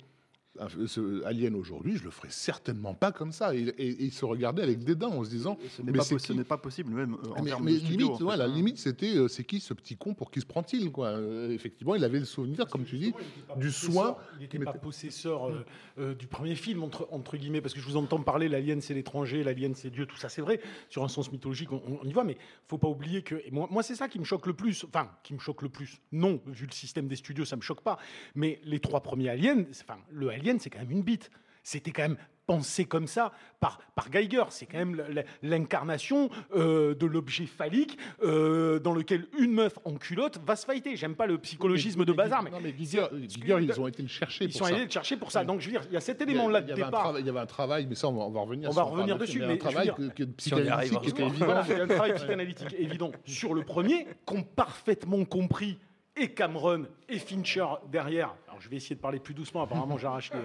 ce 0.87 1.23
Alien 1.25 1.55
aujourd'hui, 1.55 1.97
je 1.97 2.03
le 2.03 2.09
ferais 2.11 2.29
certainement 2.31 2.93
pas 2.93 3.11
comme 3.11 3.31
ça. 3.31 3.55
Et, 3.55 3.59
et- 3.59 3.87
et 3.87 4.03
il 4.05 4.11
se 4.11 4.25
regardait 4.25 4.63
avec 4.63 4.83
dédain 4.83 5.07
en 5.07 5.23
se 5.23 5.29
disant 5.29 5.57
Ce 5.69 5.81
n'est 5.81 5.91
mais 5.91 5.97
pas, 5.99 6.03
c'est 6.03 6.19
ce 6.19 6.33
n'est 6.33 6.43
pas 6.43 6.57
possible, 6.57 6.91
même 6.93 7.13
euh, 7.15 7.29
en 7.37 7.43
mais, 7.43 7.49
termes 7.49 7.63
mais 7.65 7.73
de 7.73 7.77
studio, 7.79 7.97
limite, 8.07 8.21
en 8.21 8.29
fait, 8.31 8.41
hein. 8.41 8.47
limite, 8.47 8.77
c'était 8.77 9.15
euh, 9.15 9.27
c'est 9.27 9.43
qui 9.43 9.59
ce 9.59 9.73
petit 9.73 9.95
con 9.97 10.13
pour 10.13 10.31
qui 10.31 10.41
se 10.41 10.45
prend-il 10.45 10.91
quoi 10.91 11.07
Euh, 11.09 11.51
Effectivement, 11.51 11.95
il 11.95 12.03
avait 12.03 12.19
le 12.19 12.25
souvenir, 12.25 12.67
comme 12.67 12.83
tu 12.85 12.97
dis, 12.97 13.13
du 13.57 13.71
soin. 13.71 14.17
Il 14.37 14.41
n'était 14.43 14.59
pas 14.59 14.73
possesseur 14.73 15.47
euh, 15.49 15.65
euh, 15.99 16.13
du 16.15 16.27
premier 16.27 16.55
film, 16.55 16.83
entre, 16.83 17.07
entre 17.11 17.37
guillemets, 17.37 17.61
parce 17.61 17.73
que 17.73 17.79
je 17.79 17.85
vous 17.85 17.97
entends 17.97 18.21
parler, 18.21 18.47
l'alien 18.49 18.81
c'est 18.81 18.93
l'étranger, 18.93 19.43
l'alien 19.43 19.73
c'est 19.75 19.89
Dieu, 19.89 20.05
tout 20.05 20.17
ça 20.17 20.29
c'est 20.29 20.41
vrai, 20.41 20.59
sur 20.89 21.03
un 21.03 21.07
sens 21.07 21.31
mythologique, 21.31 21.71
on, 21.71 21.81
on 22.01 22.07
y 22.07 22.13
voit, 22.13 22.23
mais 22.23 22.37
faut 22.67 22.77
pas 22.77 22.87
oublier 22.87 23.21
que. 23.21 23.35
et 23.45 23.51
moi, 23.51 23.67
moi 23.71 23.83
c'est 23.83 23.95
ça 23.95 24.07
qui 24.07 24.19
me 24.19 24.23
choque 24.25 24.45
le 24.47 24.53
plus, 24.53 24.85
enfin, 24.85 25.09
qui 25.23 25.33
me 25.33 25.39
choque 25.39 25.61
le 25.61 25.69
plus. 25.69 25.99
Non, 26.11 26.39
vu 26.47 26.65
le 26.65 26.71
système 26.71 27.07
des 27.07 27.15
studios, 27.15 27.45
ça 27.45 27.55
me 27.55 27.61
choque 27.61 27.81
pas, 27.81 27.97
mais 28.35 28.59
les 28.63 28.79
trois 28.79 29.01
premiers 29.01 29.29
aliens, 29.29 29.65
enfin, 29.71 29.99
le 30.11 30.29
alien 30.29 30.46
c'est 30.59 30.69
quand 30.69 30.79
même 30.79 30.91
une 30.91 31.03
bite. 31.03 31.29
C'était 31.63 31.91
quand 31.91 32.03
même 32.03 32.17
pensé 32.45 32.85
comme 32.85 33.07
ça 33.07 33.33
par, 33.59 33.79
par 33.93 34.09
Geiger. 34.09 34.43
C'est 34.51 34.65
quand 34.67 34.77
même 34.77 35.03
l'incarnation 35.43 36.29
euh, 36.55 36.95
de 36.95 37.05
l'objet 37.05 37.45
phallique 37.45 37.97
euh, 38.23 38.79
dans 38.79 38.93
lequel 38.93 39.27
une 39.37 39.51
meuf 39.51 39.73
en 39.83 39.95
culotte 39.95 40.39
va 40.45 40.55
se 40.55 40.65
fighter. 40.65 40.95
J'aime 40.95 41.15
pas 41.15 41.25
le 41.27 41.37
psychologisme 41.39 42.05
de 42.05 42.13
bazar, 42.13 42.43
mais 42.43 42.49
Non, 42.51 42.59
mais 42.63 42.73
Giger, 42.77 43.05
Giger, 43.27 43.57
ils 43.61 43.81
ont 43.81 43.87
été 43.87 44.01
le 44.01 44.07
chercher. 44.07 44.45
ils 44.45 44.51
pour 44.51 44.59
sont 44.59 44.65
ça. 44.65 44.73
allés 44.75 44.85
le 44.85 44.89
chercher 44.91 45.17
pour 45.17 45.29
ça. 45.31 45.43
Donc, 45.43 45.59
je 45.59 45.65
veux 45.65 45.71
dire, 45.73 45.81
il 45.89 45.93
y 45.93 45.97
a 45.97 45.99
cet 45.99 46.21
Il 46.21 46.27
y 46.27 46.29
a- 46.29 46.31
élément-là 46.31 46.59
il 46.61 46.65
de 46.65 46.69
y 46.69 46.71
avait 46.73 46.83
un 46.83 46.85
départ. 46.85 47.01
travail- 47.01 47.21
Il 47.21 47.25
y 47.25 47.29
avait 47.29 47.39
un 47.39 47.45
travail, 47.45 47.85
mais 47.89 47.95
ça, 47.95 48.07
on 48.07 48.13
va, 48.13 48.21
on 48.23 48.29
va 48.31 48.39
revenir. 48.41 48.69
On 48.69 48.73
va 48.73 48.83
revenir 48.83 49.17
de 49.17 49.25
dessus, 49.25 49.39
mais 49.39 49.45
il 49.45 49.47
y 49.49 49.51
a 49.51 49.55
un 49.55 49.57
travail 49.57 49.83
dire- 49.87 49.95
que- 49.95 50.09
que- 50.09 50.23
psychanalytique 50.23 51.03
évident. 51.19 51.27
Voilà, 51.45 51.65
il 51.69 51.77
y 51.77 51.79
a 51.81 51.83
un 51.83 51.87
travail 51.87 52.13
psychanalytique 52.13 52.75
évident 52.79 53.11
sur 53.25 53.53
le 53.53 53.63
premier, 53.63 54.07
qu'ont 54.25 54.43
parfaitement 54.43 55.25
compris 55.25 55.77
et 56.15 56.29
Cameron 56.29 56.85
et 57.09 57.19
Fincher 57.19 57.65
derrière. 57.91 58.33
Je 58.59 58.69
vais 58.69 58.77
essayer 58.77 58.95
de 58.95 59.01
parler 59.01 59.19
plus 59.19 59.33
doucement, 59.33 59.61
apparemment 59.63 59.97
j'arrache 59.97 60.31
les... 60.33 60.39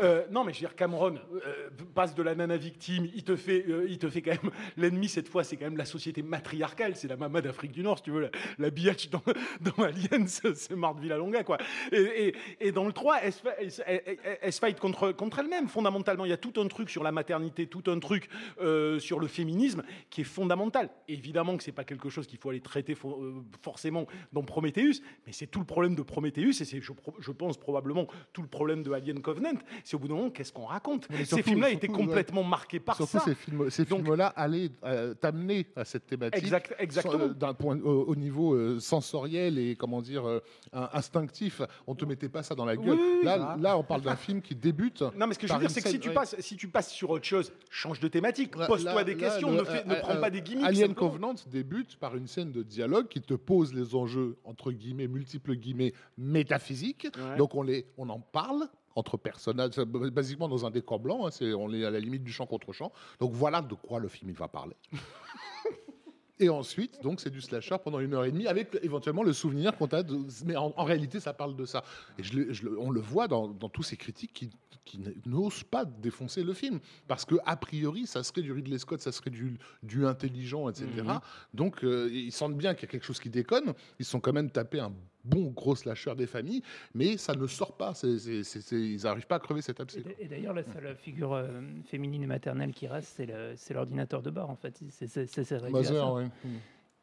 Euh, 0.00 0.24
non 0.30 0.44
mais 0.44 0.52
je 0.52 0.58
veux 0.58 0.66
dire, 0.66 0.76
Cameron 0.76 1.16
euh, 1.34 1.68
passe 1.94 2.14
de 2.14 2.22
la 2.22 2.34
nana 2.34 2.56
victime, 2.56 3.08
il 3.14 3.24
te 3.24 3.36
fait, 3.36 3.64
euh, 3.68 3.86
il 3.88 3.98
te 3.98 4.08
fait 4.08 4.22
quand 4.22 4.42
même... 4.42 4.52
L'ennemi 4.76 5.08
cette 5.08 5.28
fois 5.28 5.44
c'est 5.44 5.56
quand 5.56 5.64
même 5.66 5.76
la 5.76 5.84
société 5.84 6.22
matriarcale, 6.22 6.96
c'est 6.96 7.08
la 7.08 7.16
maman 7.16 7.40
d'Afrique 7.40 7.72
du 7.72 7.82
Nord 7.82 7.98
si 7.98 8.04
tu 8.04 8.10
veux, 8.10 8.30
la, 8.58 8.70
biatch 8.70 9.10
dans, 9.10 9.22
dans 9.60 9.84
Alien, 9.84 10.26
c'est 10.28 10.70
Marthe 10.76 10.98
Villalonga 11.00 11.44
quoi. 11.44 11.58
Et, 11.92 12.28
et- 12.28 12.34
et 12.60 12.72
dans 12.72 12.86
le 12.86 12.92
3, 12.92 13.18
elle 13.22 13.32
elle 13.58 14.52
se- 14.52 14.60
fight 14.60 14.78
contre, 14.80 15.14
elle-même 15.38 15.68
fondamentalement. 15.68 16.24
Il 16.24 16.30
y 16.30 16.32
a 16.32 16.36
tout 16.36 16.60
un 16.60 16.66
truc 16.68 16.88
sur 16.90 17.02
la 17.02 17.12
maternité, 17.12 17.66
tout 17.66 17.82
un 17.90 17.98
truc 17.98 18.28
sur 18.98 19.18
le 19.20 19.26
féminisme 19.26 19.82
qui 20.10 20.22
est 20.22 20.24
fondamental. 20.24 20.90
Évidemment 21.08 21.56
que 21.56 21.62
c'est 21.62 21.72
pas 21.72 21.84
quelque 21.84 22.08
chose 22.08 22.26
qu'il 22.26 22.38
faut 22.38 22.50
aller 22.50 22.60
traiter 22.60 22.94
fo- 22.94 23.42
forcément 23.62 24.06
dans 24.32 24.42
Prometheus, 24.42 25.00
mais 25.26 25.32
c'est 25.32 25.46
tout 25.46 25.58
le 25.60 25.64
problème 25.66 25.94
de 25.94 26.02
Prometheus 26.02 26.60
et 26.60 26.64
c'est, 26.64 26.80
je, 26.80 26.92
je 27.24 27.32
pense, 27.32 27.56
probablement 27.56 28.06
tout 28.32 28.42
le 28.42 28.48
problème 28.48 28.82
de 28.82 28.92
Alien 28.92 29.20
Covenant. 29.20 29.52
C'est 29.82 29.96
au 29.96 29.98
bout 29.98 30.08
d'un 30.08 30.14
moment, 30.14 30.30
qu'est-ce 30.30 30.52
qu'on 30.52 30.66
raconte 30.66 31.08
Ces 31.24 31.42
films-là 31.42 31.70
étaient 31.70 31.88
complètement 31.88 32.42
marqués 32.44 32.80
par 32.80 32.96
Surtout 32.96 33.18
ça. 33.18 33.24
ces 33.24 33.34
films, 33.34 33.70
ces 33.70 33.84
Donc- 33.84 34.04
films-là 34.04 34.26
allaient 34.36 34.70
euh, 34.84 35.14
t'amener 35.14 35.66
à 35.76 35.84
cette 35.84 36.06
thématique. 36.06 36.42
Exact- 36.42 36.74
exactement. 36.78 37.24
euh, 37.24 37.28
D'un 37.34 37.54
point 37.54 37.78
au, 37.80 38.04
au 38.04 38.16
niveau 38.16 38.54
euh, 38.54 38.78
sensoriel 38.80 39.58
et 39.58 39.74
comment 39.76 40.02
dire 40.02 40.24
instinctif, 40.72 41.62
on 41.86 41.94
te 41.94 42.04
mettait 42.04 42.28
pas 42.28 42.42
ça 42.42 42.54
dans 42.54 42.64
la 42.64 42.76
gueule. 42.76 42.98
Oui, 42.98 43.18
oui, 43.20 43.24
là, 43.24 43.78
on 43.78 43.82
parle 43.82 44.02
d'un 44.02 44.16
film 44.16 44.40
qui 44.42 44.54
débute. 44.54 45.02
Non, 45.16 45.26
mais 45.26 45.34
ce 45.34 45.38
que 45.38 45.46
je 45.46 45.52
veux 45.52 45.58
dire, 45.60 45.70
c'est 45.70 45.82
que 45.82 45.88
si 45.88 46.00
tu, 46.00 46.08
ouais. 46.08 46.14
passes, 46.14 46.36
si 46.40 46.56
tu 46.56 46.68
passes 46.68 46.90
sur 46.90 47.10
autre 47.10 47.24
chose, 47.24 47.52
change 47.70 48.00
de 48.00 48.08
thématique, 48.08 48.52
pose-toi 48.66 49.04
des 49.04 49.14
là, 49.14 49.20
questions, 49.20 49.50
le- 49.50 49.58
ne, 49.58 49.64
fais- 49.64 49.84
ne 49.84 49.94
prends 49.96 50.16
pas 50.20 50.30
des 50.30 50.42
gimmicks. 50.42 50.64
Alien. 50.66 50.94
Covenant 50.94 51.34
débute 51.50 51.96
par 51.96 52.16
une 52.16 52.26
scène 52.26 52.52
de 52.52 52.62
dialogue 52.62 53.08
qui 53.08 53.20
te 53.20 53.34
pose 53.34 53.74
les 53.74 53.94
enjeux 53.94 54.36
entre 54.44 54.70
guillemets 54.72 55.08
multiples 55.08 55.54
guillemets 55.56 55.92
métaphysiques 56.18 57.08
Ouais. 57.16 57.36
Donc 57.36 57.54
on, 57.54 57.62
les, 57.62 57.86
on 57.96 58.08
en 58.08 58.20
parle 58.20 58.68
entre 58.96 59.16
personnages, 59.16 59.76
basiquement 59.76 60.48
dans 60.48 60.64
un 60.66 60.70
décor 60.70 61.00
blanc, 61.00 61.26
hein, 61.26 61.30
c'est, 61.30 61.52
on 61.52 61.72
est 61.72 61.84
à 61.84 61.90
la 61.90 61.98
limite 61.98 62.22
du 62.22 62.32
champ 62.32 62.46
contre 62.46 62.72
champ. 62.72 62.92
Donc 63.18 63.32
voilà 63.32 63.60
de 63.60 63.74
quoi 63.74 63.98
le 63.98 64.08
film 64.08 64.30
il 64.30 64.36
va 64.36 64.48
parler. 64.48 64.76
Et 66.40 66.48
ensuite, 66.48 67.00
donc, 67.00 67.20
c'est 67.20 67.30
du 67.30 67.40
slasher 67.40 67.76
pendant 67.82 68.00
une 68.00 68.12
heure 68.12 68.24
et 68.24 68.32
demie, 68.32 68.48
avec 68.48 68.76
éventuellement 68.82 69.22
le 69.22 69.32
souvenir 69.32 69.76
qu'on 69.76 69.86
a. 69.86 70.02
De... 70.02 70.18
Mais 70.44 70.56
en, 70.56 70.74
en 70.76 70.84
réalité, 70.84 71.20
ça 71.20 71.32
parle 71.32 71.54
de 71.54 71.64
ça. 71.64 71.84
Et 72.18 72.24
je 72.24 72.52
je 72.52 72.66
on 72.68 72.90
le 72.90 73.00
voit 73.00 73.28
dans, 73.28 73.48
dans 73.48 73.68
tous 73.68 73.84
ces 73.84 73.96
critiques 73.96 74.32
qui, 74.32 74.50
n'osent 75.26 75.64
pas 75.64 75.84
défoncer 75.84 76.42
le 76.42 76.52
film. 76.52 76.80
Parce 77.08 77.24
que, 77.24 77.36
a 77.46 77.56
priori, 77.56 78.06
ça 78.06 78.22
serait 78.22 78.42
du 78.42 78.52
Ridley 78.52 78.78
Scott, 78.78 79.00
ça 79.00 79.12
serait 79.12 79.30
du, 79.30 79.58
du 79.82 80.06
intelligent, 80.06 80.68
etc. 80.68 80.86
Mhm. 80.96 81.20
Donc, 81.52 81.82
euh, 81.84 82.10
ils 82.12 82.32
sentent 82.32 82.56
bien 82.56 82.74
qu'il 82.74 82.82
y 82.82 82.90
a 82.90 82.92
quelque 82.92 83.06
chose 83.06 83.18
qui 83.18 83.30
déconne. 83.30 83.72
Ils 83.98 84.04
sont 84.04 84.20
quand 84.20 84.32
même 84.32 84.50
tapés 84.50 84.80
un 84.80 84.92
bon 85.24 85.50
gros 85.50 85.74
slasher 85.74 86.14
des 86.14 86.26
familles, 86.26 86.62
mais 86.94 87.16
ça 87.16 87.34
ne 87.34 87.46
sort 87.46 87.72
pas. 87.76 87.94
C'est- 87.94 88.18
c'est- 88.18 88.42
c'est- 88.44 88.60
c'est- 88.60 88.76
ils 88.80 89.02
n'arrivent 89.04 89.26
pas 89.26 89.36
à 89.36 89.40
crever 89.40 89.62
cet 89.62 89.78
Et 89.80 89.82
abcès. 89.82 90.00
d- 90.02 90.16
Et 90.18 90.26
d'ailleurs, 90.28 90.54
la 90.54 90.62
seule 90.62 90.94
figure 90.96 91.32
euh, 91.32 91.46
féminine 91.86 92.22
et 92.22 92.26
maternelle 92.26 92.72
qui 92.72 92.86
reste, 92.86 93.14
c'est 93.16 93.26
le- 93.26 93.54
c'est 93.56 93.74
l'ordinateur 93.74 94.22
de 94.22 94.30
bord, 94.30 94.50
en 94.50 94.56
fait. 94.56 94.78
C'est- 94.90 95.06
c'est- 95.06 95.26
c'est- 95.26 95.44
c'est 95.44 95.56
réduit 95.56 95.68
à 95.76 95.80
Mother, 95.82 96.04
ça. 96.06 96.12
ouais. 96.12 96.26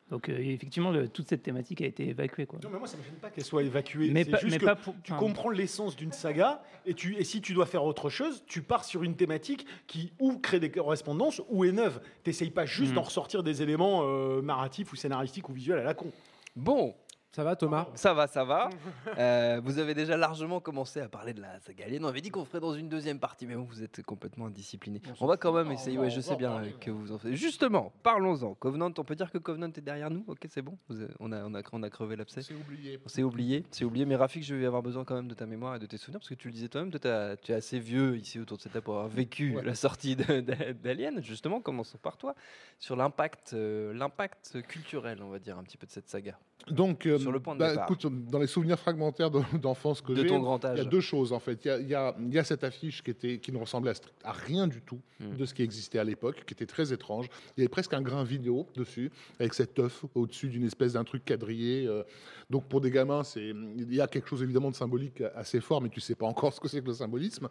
Donc, 0.09 0.27
euh, 0.27 0.37
effectivement, 0.39 0.91
le- 0.91 1.07
toute 1.07 1.29
cette 1.29 1.41
thématique 1.41 1.81
a 1.81 1.85
été 1.85 2.09
évacuée. 2.09 2.45
Quoi. 2.45 2.59
Non, 2.61 2.69
mais 2.69 2.79
moi, 2.79 2.87
ça 2.87 2.97
ne 2.97 3.01
me 3.01 3.05
gêne 3.07 3.15
pas 3.15 3.29
qu'elle 3.29 3.45
soit 3.45 3.63
évacuée. 3.63 4.11
Mais 4.11 4.25
pas- 4.25 4.39
juste 4.39 4.51
mais 4.51 4.59
que 4.59 4.65
pas 4.65 4.75
pour- 4.75 4.93
tu 5.03 5.13
comprends 5.13 5.49
l'essence 5.49 5.95
d'une 5.95 6.11
saga 6.11 6.61
et, 6.85 6.93
tu, 6.93 7.15
et 7.15 7.23
si 7.23 7.39
tu 7.39 7.53
dois 7.53 7.65
faire 7.65 7.85
autre 7.85 8.09
chose, 8.09 8.43
tu 8.45 8.61
pars 8.61 8.83
sur 8.83 9.03
une 9.03 9.15
thématique 9.15 9.65
qui 9.87 10.11
ou 10.19 10.37
crée 10.39 10.59
des 10.59 10.69
correspondances 10.69 11.41
ou 11.49 11.63
est 11.63 11.71
neuve. 11.71 12.01
Tu 12.25 12.29
n'essayes 12.29 12.49
pas 12.51 12.65
juste 12.65 12.89
Mhm. 12.89 12.95
d'en 12.95 13.01
ressortir 13.03 13.41
des 13.41 13.61
éléments 13.61 14.01
euh, 14.03 14.41
narratifs 14.41 14.91
ou 14.91 14.97
scénaristiques 14.97 15.47
ou 15.47 15.53
visuels 15.53 15.79
à 15.79 15.83
la 15.83 15.93
con. 15.93 16.11
Bon, 16.57 16.93
Ça 17.33 17.45
va, 17.45 17.55
Thomas? 17.55 17.87
Ça 17.95 18.13
va, 18.13 18.27
ça 18.27 18.43
va. 18.43 18.69
Euh, 19.17 19.61
vous 19.63 19.79
avez 19.79 19.93
déjà 19.93 20.17
largement 20.17 20.59
commencé 20.59 20.99
à 20.99 21.07
parler 21.07 21.33
de 21.33 21.39
la 21.41 21.61
saga 21.61 21.85
Alien. 21.85 22.03
On 22.03 22.09
avait 22.09 22.19
dit 22.19 22.29
qu'on 22.29 22.43
ferait 22.43 22.59
dans 22.59 22.73
une 22.73 22.89
deuxième 22.89 23.19
partie, 23.19 23.47
mais 23.47 23.55
bon, 23.55 23.63
vous 23.63 23.81
êtes 23.83 24.03
complètement 24.03 24.47
indiscipliné. 24.47 25.01
On 25.21 25.27
va 25.27 25.37
quand 25.37 25.53
même 25.53 25.71
essayer. 25.71 25.97
Ouais, 25.97 26.09
je 26.09 26.19
sais 26.19 26.35
bien 26.35 26.49
parler, 26.51 26.73
que 26.81 26.91
vous 26.91 27.13
en 27.13 27.17
faites. 27.17 27.33
Justement, 27.35 27.93
parlons-en. 28.03 28.53
Covenant, 28.55 28.91
on 28.97 29.03
peut 29.05 29.15
dire 29.15 29.31
que 29.31 29.37
Covenant 29.37 29.67
est 29.67 29.79
derrière 29.79 30.09
nous? 30.11 30.25
Ok, 30.27 30.39
c'est 30.49 30.61
bon. 30.61 30.77
Vous 30.89 31.01
avez- 31.01 31.13
on 31.21 31.31
a, 31.31 31.41
on 31.45 31.53
a, 31.55 31.61
on 31.71 31.83
a 31.83 31.89
crevé 31.89 32.17
l'abcès. 32.17 32.41
C'est 32.41 32.53
oublié. 32.53 32.99
C'est 33.05 33.23
oublié, 33.23 33.65
c'est 33.71 33.85
oublié. 33.85 34.05
Mais 34.05 34.17
Rafik, 34.17 34.43
je 34.43 34.53
vais 34.53 34.65
avoir 34.65 34.81
besoin 34.83 35.05
quand 35.05 35.15
même 35.15 35.29
de 35.29 35.33
ta 35.33 35.45
mémoire 35.45 35.75
et 35.77 35.79
de 35.79 35.85
tes 35.85 35.95
souvenirs 35.97 36.19
parce 36.19 36.29
que 36.29 36.35
tu 36.35 36.49
le 36.49 36.53
disais 36.53 36.67
toi-même, 36.67 36.91
tu 36.91 37.07
es 37.07 37.55
assez 37.55 37.79
vieux 37.79 38.17
ici 38.17 38.41
autour 38.41 38.57
de 38.57 38.61
cette 38.63 38.73
table 38.73 38.83
pour 38.83 38.95
avoir 38.95 39.07
vécu 39.07 39.55
Ouais. 39.55 39.63
la 39.63 39.75
sortie 39.75 40.17
de- 40.17 40.41
de- 40.41 40.73
d'Alien. 40.73 41.21
Justement, 41.23 41.61
commençons 41.61 41.97
par 41.97 42.17
toi 42.17 42.35
sur 42.77 42.97
l'impact, 42.97 43.53
euh, 43.53 43.93
l'impact 43.93 44.61
culturel, 44.67 45.19
on 45.23 45.29
va 45.29 45.39
dire 45.39 45.57
un 45.57 45.63
petit 45.63 45.77
peu 45.77 45.87
de 45.87 45.91
cette 45.91 46.09
saga. 46.09 46.37
Donc, 46.69 47.05
euh, 47.05 47.17
Sur 47.17 47.31
le 47.31 47.39
point 47.39 47.55
de 47.55 47.59
bah, 47.59 47.73
écoute, 47.83 48.05
dans 48.29 48.39
les 48.39 48.47
souvenirs 48.47 48.77
fragmentaires 48.79 49.31
de- 49.31 49.41
d'enfance 49.57 50.01
que 50.01 50.11
De 50.13 50.17
j'ai, 50.21 50.27
il 50.27 50.77
y 50.77 50.81
a 50.81 50.83
deux 50.85 51.01
choses 51.01 51.33
en 51.33 51.39
fait. 51.39 51.63
Il 51.65 51.67
y 51.67 51.71
a, 51.71 51.79
il 51.79 51.87
y 51.89 51.95
a- 51.95 52.15
il 52.19 52.33
y 52.33 52.37
a 52.39 52.43
cette 52.43 52.63
affiche 52.63 53.01
qui, 53.03 53.11
était, 53.11 53.39
qui 53.39 53.51
ne 53.51 53.57
ressemblait 53.57 53.93
à, 54.23 54.31
rien 54.31 54.67
du 54.67 54.81
tout 54.81 54.99
Mm. 55.19 55.37
de 55.37 55.45
ce 55.45 55.53
qui 55.53 55.63
existait 55.63 55.99
à 55.99 56.03
l'époque, 56.03 56.43
qui 56.45 56.53
était 56.53 56.65
très 56.65 56.93
étrange. 56.93 57.27
Il 57.57 57.61
y 57.61 57.63
avait 57.63 57.69
presque 57.69 57.93
un 57.93 58.01
grain 58.01 58.23
vidéo 58.23 58.67
dessus, 58.75 59.11
avec 59.39 59.53
cet 59.53 59.77
œuf 59.79 60.05
au-dessus 60.15 60.49
d'une 60.49 60.63
espèce 60.65 60.93
d'un 60.93 61.03
truc 61.03 61.25
quadrillé. 61.25 61.87
euh. 61.87 62.03
Donc 62.49 62.65
pour 62.65 62.81
des 62.81 62.91
gamins, 62.91 63.23
il 63.35 63.93
y 63.93 64.01
a 64.01 64.07
quelque 64.07 64.27
chose 64.29 64.43
évidemment 64.43 64.69
de 64.71 64.75
symbolique 64.75 65.21
assez 65.35 65.61
fort, 65.61 65.81
mais 65.81 65.89
tu 65.89 65.99
sais 65.99 66.15
pas 66.15 66.25
encore 66.25 66.53
ce 66.53 66.59
que 66.59 66.67
c'est 66.67 66.81
que 66.81 66.87
le 66.87 66.93
symbolisme. 66.93 67.47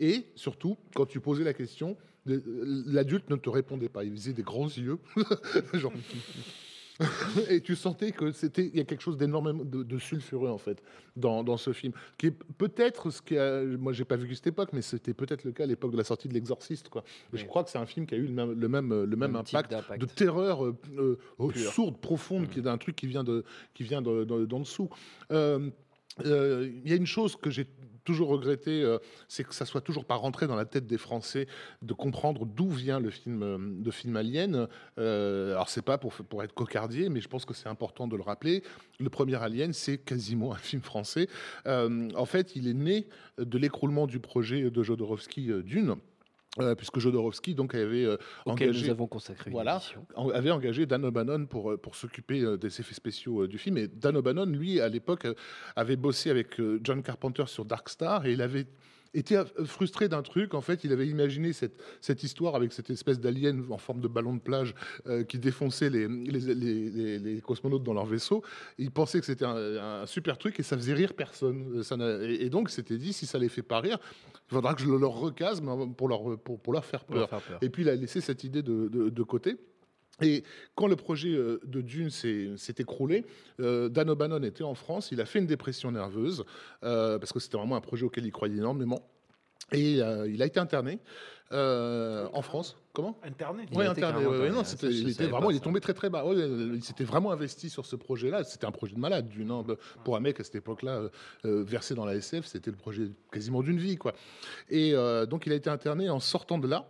Et 0.00 0.26
surtout, 0.36 0.76
quand 0.94 1.06
tu 1.06 1.20
posais 1.20 1.44
la 1.44 1.54
question, 1.54 1.96
de- 2.26 2.42
l'adulte 2.86 3.28
ne 3.30 3.36
te 3.36 3.50
répondait 3.50 3.88
pas. 3.88 4.04
Il 4.04 4.12
faisait 4.12 4.32
des 4.32 4.42
grands 4.42 4.68
yeux, 4.68 4.98
genre. 5.74 5.92
et 7.48 7.60
tu 7.62 7.74
sentais 7.74 8.12
que 8.12 8.32
c'était 8.32 8.66
il 8.66 8.76
y 8.76 8.80
a 8.80 8.84
quelque 8.84 9.00
chose 9.00 9.16
d'énormément 9.16 9.64
de, 9.64 9.82
de 9.82 9.98
sulfureux 9.98 10.50
en 10.50 10.58
fait 10.58 10.82
dans, 11.16 11.42
dans 11.42 11.56
ce 11.56 11.72
film 11.72 11.92
qui 12.18 12.26
est 12.26 12.36
peut-être 12.58 13.10
ce 13.10 13.22
qui 13.22 13.38
a 13.38 13.62
moi 13.62 13.92
j'ai 13.92 14.04
pas 14.04 14.16
vu 14.16 14.34
cette 14.34 14.46
époque 14.48 14.70
mais 14.72 14.82
c'était 14.82 15.14
peut-être 15.14 15.44
le 15.44 15.52
cas 15.52 15.64
à 15.64 15.66
l'époque 15.66 15.92
de 15.92 15.96
la 15.96 16.04
sortie 16.04 16.28
de 16.28 16.34
l'exorciste 16.34 16.88
quoi. 16.90 17.02
Je 17.32 17.44
crois 17.46 17.64
que 17.64 17.70
c'est 17.70 17.78
un 17.78 17.86
film 17.86 18.06
qui 18.06 18.14
a 18.14 18.18
eu 18.18 18.26
le 18.26 18.32
même 18.32 18.52
le 18.52 18.68
même, 18.68 19.04
le 19.04 19.16
même, 19.16 19.36
impact, 19.36 19.72
de 19.98 20.06
terreur 20.06 20.64
euh, 20.66 20.76
euh, 20.98 21.16
sourde 21.72 21.96
profonde 21.98 22.48
qui 22.50 22.58
est 22.58 22.62
d'un 22.62 22.78
truc 22.78 22.94
qui 22.96 23.06
vient 23.06 23.24
de 23.24 23.44
qui 23.74 23.84
vient 23.84 24.02
de- 24.02 24.24
de- 24.24 24.44
d'en 24.44 24.60
dessous. 24.60 24.90
Euh, 25.30 25.70
il 26.22 26.90
y 26.90 26.92
a 26.92 26.96
une 26.96 27.06
chose 27.06 27.36
que 27.36 27.48
j'ai 27.48 27.66
toujours 28.04 28.28
regretté, 28.28 28.82
euh, 28.82 28.98
c'est 29.28 29.44
que 29.44 29.54
ça 29.54 29.64
soit 29.64 29.80
toujours 29.80 30.04
pas 30.04 30.16
rentré 30.16 30.46
dans 30.46 30.56
la 30.56 30.64
tête 30.64 30.86
des 30.86 30.98
Français 30.98 31.46
de 31.82 31.92
comprendre 31.92 32.46
d'où 32.46 32.70
vient 32.70 33.00
le 33.00 33.10
film, 33.10 33.42
euh, 33.42 33.58
le 33.84 33.90
film 33.90 34.16
Alien. 34.16 34.68
Euh, 34.98 35.52
alors 35.52 35.68
c'est 35.68 35.82
pas 35.82 35.98
pour, 35.98 36.12
pour 36.12 36.42
être 36.42 36.54
cocardier, 36.54 37.08
mais 37.08 37.20
je 37.20 37.28
pense 37.28 37.44
que 37.44 37.54
c'est 37.54 37.68
important 37.68 38.08
de 38.08 38.16
le 38.16 38.22
rappeler. 38.22 38.62
Le 39.00 39.10
premier 39.10 39.36
Alien, 39.42 39.72
c'est 39.72 39.98
quasiment 39.98 40.52
un 40.52 40.58
film 40.58 40.82
français. 40.82 41.28
Euh, 41.66 42.08
en 42.16 42.26
fait, 42.26 42.56
il 42.56 42.68
est 42.68 42.74
né 42.74 43.06
de 43.38 43.58
l'écroulement 43.58 44.06
du 44.06 44.20
projet 44.20 44.70
de 44.70 44.82
Jodorowsky 44.82 45.50
euh, 45.50 45.62
Dune. 45.62 45.96
Euh, 46.60 46.74
puisque 46.74 46.98
Jodorowsky 46.98 47.54
donc 47.54 47.74
avait 47.74 48.04
euh, 48.04 48.16
engagé 48.44 48.84
nous 48.86 48.90
avons 48.90 49.06
consacré 49.06 49.50
voilà, 49.50 49.80
en- 50.16 50.28
avait 50.30 50.50
engagé 50.50 50.84
Dan 50.86 51.04
O'Bannon 51.04 51.46
pour, 51.46 51.72
euh, 51.72 51.76
pour 51.78 51.96
s'occuper 51.96 52.40
euh, 52.42 52.56
des 52.58 52.80
effets 52.80 52.94
spéciaux 52.94 53.46
du 53.46 53.56
film. 53.58 53.78
Et 53.78 53.88
Dan 53.88 54.16
O'Bannon, 54.16 54.44
lui, 54.46 54.80
à 54.80 54.88
l'époque, 54.88 55.26
avait 55.76 55.96
bossé 55.96 56.28
avec 56.30 56.60
John 56.82 57.02
Carpenter 57.02 57.44
sur 57.46 57.64
Dark 57.64 57.88
Star 57.88 58.26
et 58.26 58.32
il 58.32 58.42
avait 58.42 58.66
été 59.14 59.36
euh, 59.36 59.44
frustré 59.64 60.08
d'un 60.08 60.22
truc. 60.22 60.54
En 60.54 60.60
fait, 60.60 60.84
il 60.84 60.92
avait 60.92 61.06
imaginé 61.06 61.52
cette, 61.52 61.80
cette 62.00 62.22
histoire 62.22 62.54
avec 62.54 62.72
cette 62.72 62.90
espèce 62.90 63.20
d'alien 63.20 63.62
en 63.70 63.78
forme 63.78 64.00
de 64.00 64.08
ballon 64.08 64.34
de 64.34 64.40
plage 64.40 64.74
euh, 65.06 65.22
qui 65.24 65.38
défonçait 65.38 65.90
les, 65.90 66.08
les, 66.08 66.54
les- 66.54 67.18
les- 67.18 67.40
cosmonautes 67.40 67.82
dans 67.82 67.94
leur 67.94 68.06
vaisseau. 68.06 68.42
Il 68.78 68.90
pensait 68.90 69.20
que 69.20 69.26
c'était 69.26 69.44
un, 69.44 69.56
un 70.02 70.06
super 70.06 70.38
truc 70.38 70.58
et 70.60 70.62
ça 70.62 70.76
faisait 70.76 70.94
rire 70.94 71.14
personne. 71.14 71.78
Euh, 71.78 71.82
Ça 71.82 71.96
et, 72.22 72.46
et 72.46 72.50
donc, 72.50 72.70
il 72.70 72.74
s'était 72.74 72.98
dit, 72.98 73.12
si 73.12 73.26
ça 73.26 73.38
les 73.38 73.48
fait 73.48 73.62
pas 73.62 73.80
rire, 73.80 73.98
il 74.50 74.54
faudra 74.54 74.74
que 74.74 74.80
je 74.82 74.86
le 74.88 74.96
leur 74.98 75.12
recase 75.14 75.62
pour 75.96 76.08
leur, 76.08 76.38
pour, 76.38 76.60
pour 76.60 76.72
leur 76.72 76.84
faire 76.84 77.04
Pour 77.04 77.16
leur 77.16 77.28
peur. 77.28 77.40
faire 77.42 77.48
peur. 77.52 77.58
Et 77.62 77.70
puis 77.70 77.82
il 77.82 77.88
a 77.88 77.94
laissé 77.96 78.20
cette 78.20 78.44
idée 78.44 78.62
de, 78.62 78.88
de- 78.88 79.08
de 79.10 79.22
côté. 79.22 79.56
Et 80.22 80.44
quand 80.74 80.86
le 80.86 80.96
projet 80.96 81.30
euh, 81.30 81.60
de 81.64 81.80
Dune 81.80 82.10
s'est 82.10 82.54
écroulé, 82.78 83.24
euh, 83.60 83.88
Dan 83.88 84.10
O'Bannon 84.10 84.42
était 84.42 84.64
en 84.64 84.74
France, 84.74 85.10
il 85.12 85.20
a 85.20 85.24
fait 85.26 85.38
une 85.38 85.46
dépression 85.46 85.90
nerveuse, 85.92 86.44
euh, 86.84 87.18
parce 87.18 87.32
que 87.32 87.40
c'était 87.40 87.56
vraiment 87.56 87.76
un 87.76 87.80
projet 87.80 88.04
auquel 88.04 88.24
il 88.26 88.32
croyait 88.32 88.56
énormément. 88.56 89.08
Et 89.72 90.02
euh, 90.02 90.28
il 90.28 90.42
a 90.42 90.46
été 90.46 90.60
interné 90.60 90.98
euh, 91.52 92.28
en 92.34 92.42
France. 92.42 92.76
Comment? 92.92 93.18
Internet. 93.22 93.68
Il 93.72 93.78
Oui, 93.78 93.86
interné. 93.86 94.00
carrément 94.12 94.30
ouais, 94.32 94.38
ouais, 94.40 94.48
interné, 94.50 94.82
non, 94.82 94.90
il 94.90 95.08
était 95.08 95.26
vraiment, 95.26 95.50
il 95.50 95.56
est 95.56 95.60
tombé 95.60 95.80
très 95.80 95.94
très 95.94 96.10
bas. 96.10 96.26
Ouais, 96.26 96.36
il 96.36 96.84
s'était 96.84 97.04
vraiment 97.04 97.30
investi 97.32 97.70
sur 97.70 97.86
ce 97.86 97.96
projet-là. 97.96 98.44
C'était 98.44 98.66
un 98.66 98.70
projet 98.70 98.94
de 98.94 99.00
malade, 99.00 99.28
Dune. 99.28 99.50
hein. 99.50 99.64
Pour 100.04 100.16
un 100.16 100.20
mec 100.20 100.40
à 100.40 100.44
cette 100.44 100.56
époque-là, 100.56 101.04
euh, 101.46 101.62
versé 101.64 101.94
dans 101.94 102.04
la 102.04 102.16
SF, 102.16 102.44
c'était 102.44 102.70
le 102.70 102.76
projet 102.76 103.04
quasiment 103.32 103.62
d'une 103.62 103.78
vie, 103.78 103.96
quoi. 103.96 104.12
Et 104.68 104.92
euh, 104.94 105.24
donc, 105.24 105.46
il 105.46 105.52
a 105.52 105.56
été 105.56 105.70
interné 105.70 106.10
en 106.10 106.20
sortant 106.20 106.58
de 106.58 106.68
là. 106.68 106.86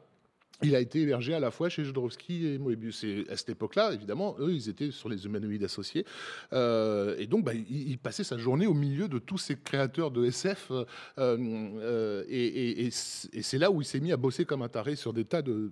Il 0.62 0.76
a 0.76 0.80
été 0.80 1.00
hébergé 1.00 1.34
à 1.34 1.40
la 1.40 1.50
fois 1.50 1.68
chez 1.68 1.84
Jodorowsky 1.84 2.46
et 2.46 2.58
Moebius. 2.58 3.02
Et 3.04 3.24
à 3.28 3.36
cette 3.36 3.50
époque-là, 3.50 3.92
évidemment, 3.92 4.36
eux, 4.38 4.52
ils 4.52 4.68
étaient 4.68 4.90
sur 4.90 5.08
les 5.08 5.24
humanoïdes 5.26 5.64
associés. 5.64 6.04
Euh, 6.52 7.16
et 7.18 7.26
donc, 7.26 7.44
bah, 7.44 7.52
il, 7.54 7.98
passait 7.98 8.24
sa 8.24 8.38
journée 8.38 8.66
au 8.66 8.74
milieu 8.74 9.08
de 9.08 9.18
tous 9.18 9.38
ces 9.38 9.56
créateurs 9.56 10.10
de 10.10 10.24
SF. 10.24 10.70
euh, 10.70 10.84
euh, 11.18 12.24
et 12.28 12.90
c'est 12.90 13.58
là 13.58 13.70
où 13.70 13.80
il 13.82 13.84
s'est 13.84 14.00
mis 14.00 14.12
à 14.12 14.16
bosser 14.16 14.44
comme 14.44 14.62
un 14.62 14.68
taré 14.68 14.96
sur 14.96 15.12
des 15.12 15.24
tas 15.24 15.42
de, 15.42 15.70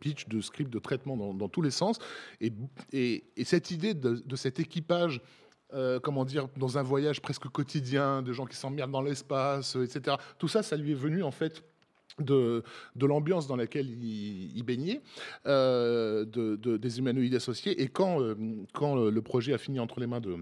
pitch, 0.00 0.28
de 0.28 0.40
scripts, 0.40 0.72
de 0.72 0.78
traitements 0.78 1.16
dans, 1.16 1.48
tous 1.48 1.62
les 1.62 1.70
sens. 1.70 1.98
Et, 2.40 2.52
et- 2.92 3.24
et 3.36 3.44
cette 3.44 3.70
idée 3.70 3.94
de, 3.94 4.36
cet 4.36 4.60
équipage 4.60 5.20
comment 6.02 6.24
dire, 6.24 6.48
dans 6.56 6.78
un 6.78 6.82
voyage 6.82 7.20
presque 7.20 7.48
quotidien, 7.48 8.22
de 8.22 8.32
gens 8.32 8.46
qui 8.46 8.56
s'emmerdent 8.56 8.92
dans 8.92 9.02
l'espace, 9.02 9.76
etc. 9.76 10.16
Tout 10.38 10.48
ça, 10.48 10.62
ça 10.62 10.76
lui 10.76 10.92
est 10.92 10.94
venu 10.94 11.22
en 11.22 11.30
fait 11.30 11.62
de, 12.20 12.62
de 12.94 13.06
l'ambiance 13.06 13.46
dans 13.46 13.56
laquelle 13.56 13.88
il, 13.90 14.56
il 14.56 14.62
baignait, 14.62 15.00
euh, 15.46 16.24
de, 16.24 16.56
de- 16.56 16.76
des 16.76 16.98
humanoïdes 16.98 17.34
associés. 17.34 17.80
Et 17.82 17.88
quand, 17.88 18.20
euh, 18.22 18.34
quand 18.72 18.98
euh, 18.98 19.10
le 19.10 19.22
projet 19.22 19.52
a 19.52 19.58
fini 19.58 19.78
entre 19.80 20.00
les 20.00 20.06
mains 20.06 20.20
de, 20.20 20.36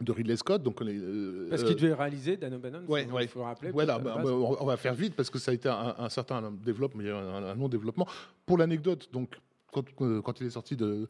de 0.00 0.12
Ridley 0.12 0.36
Scott, 0.36 0.62
donc 0.62 0.80
les, 0.80 0.98
euh, 0.98 1.46
Parce 1.50 1.62
qu'il 1.62 1.76
devait 1.76 1.94
réaliser 1.94 2.36
Dan 2.36 2.54
O'Bannon, 2.54 2.82
Ouais, 2.88 3.06
il 3.22 3.28
faut 3.28 3.38
le 3.40 3.44
rappeler. 3.44 3.70
voilà, 3.70 3.98
bah, 3.98 4.20
bah, 4.24 4.30
on 4.32 4.56
on 4.60 4.66
va 4.66 4.76
faire 4.76 4.94
vite 4.94 5.14
parce 5.14 5.30
que 5.30 5.38
ça 5.38 5.52
a 5.52 5.54
été 5.54 5.68
un, 5.68 5.94
un 5.98 6.08
certain 6.08 6.50
développement, 6.50 7.02
un, 7.04 7.44
un 7.44 7.54
non-développement. 7.54 8.06
Pour 8.44 8.58
l'anecdote, 8.58 9.08
donc 9.12 9.38
quand, 9.72 9.84
quand 9.96 10.40
il 10.40 10.46
est 10.46 10.50
sorti 10.50 10.76
de 10.76 11.08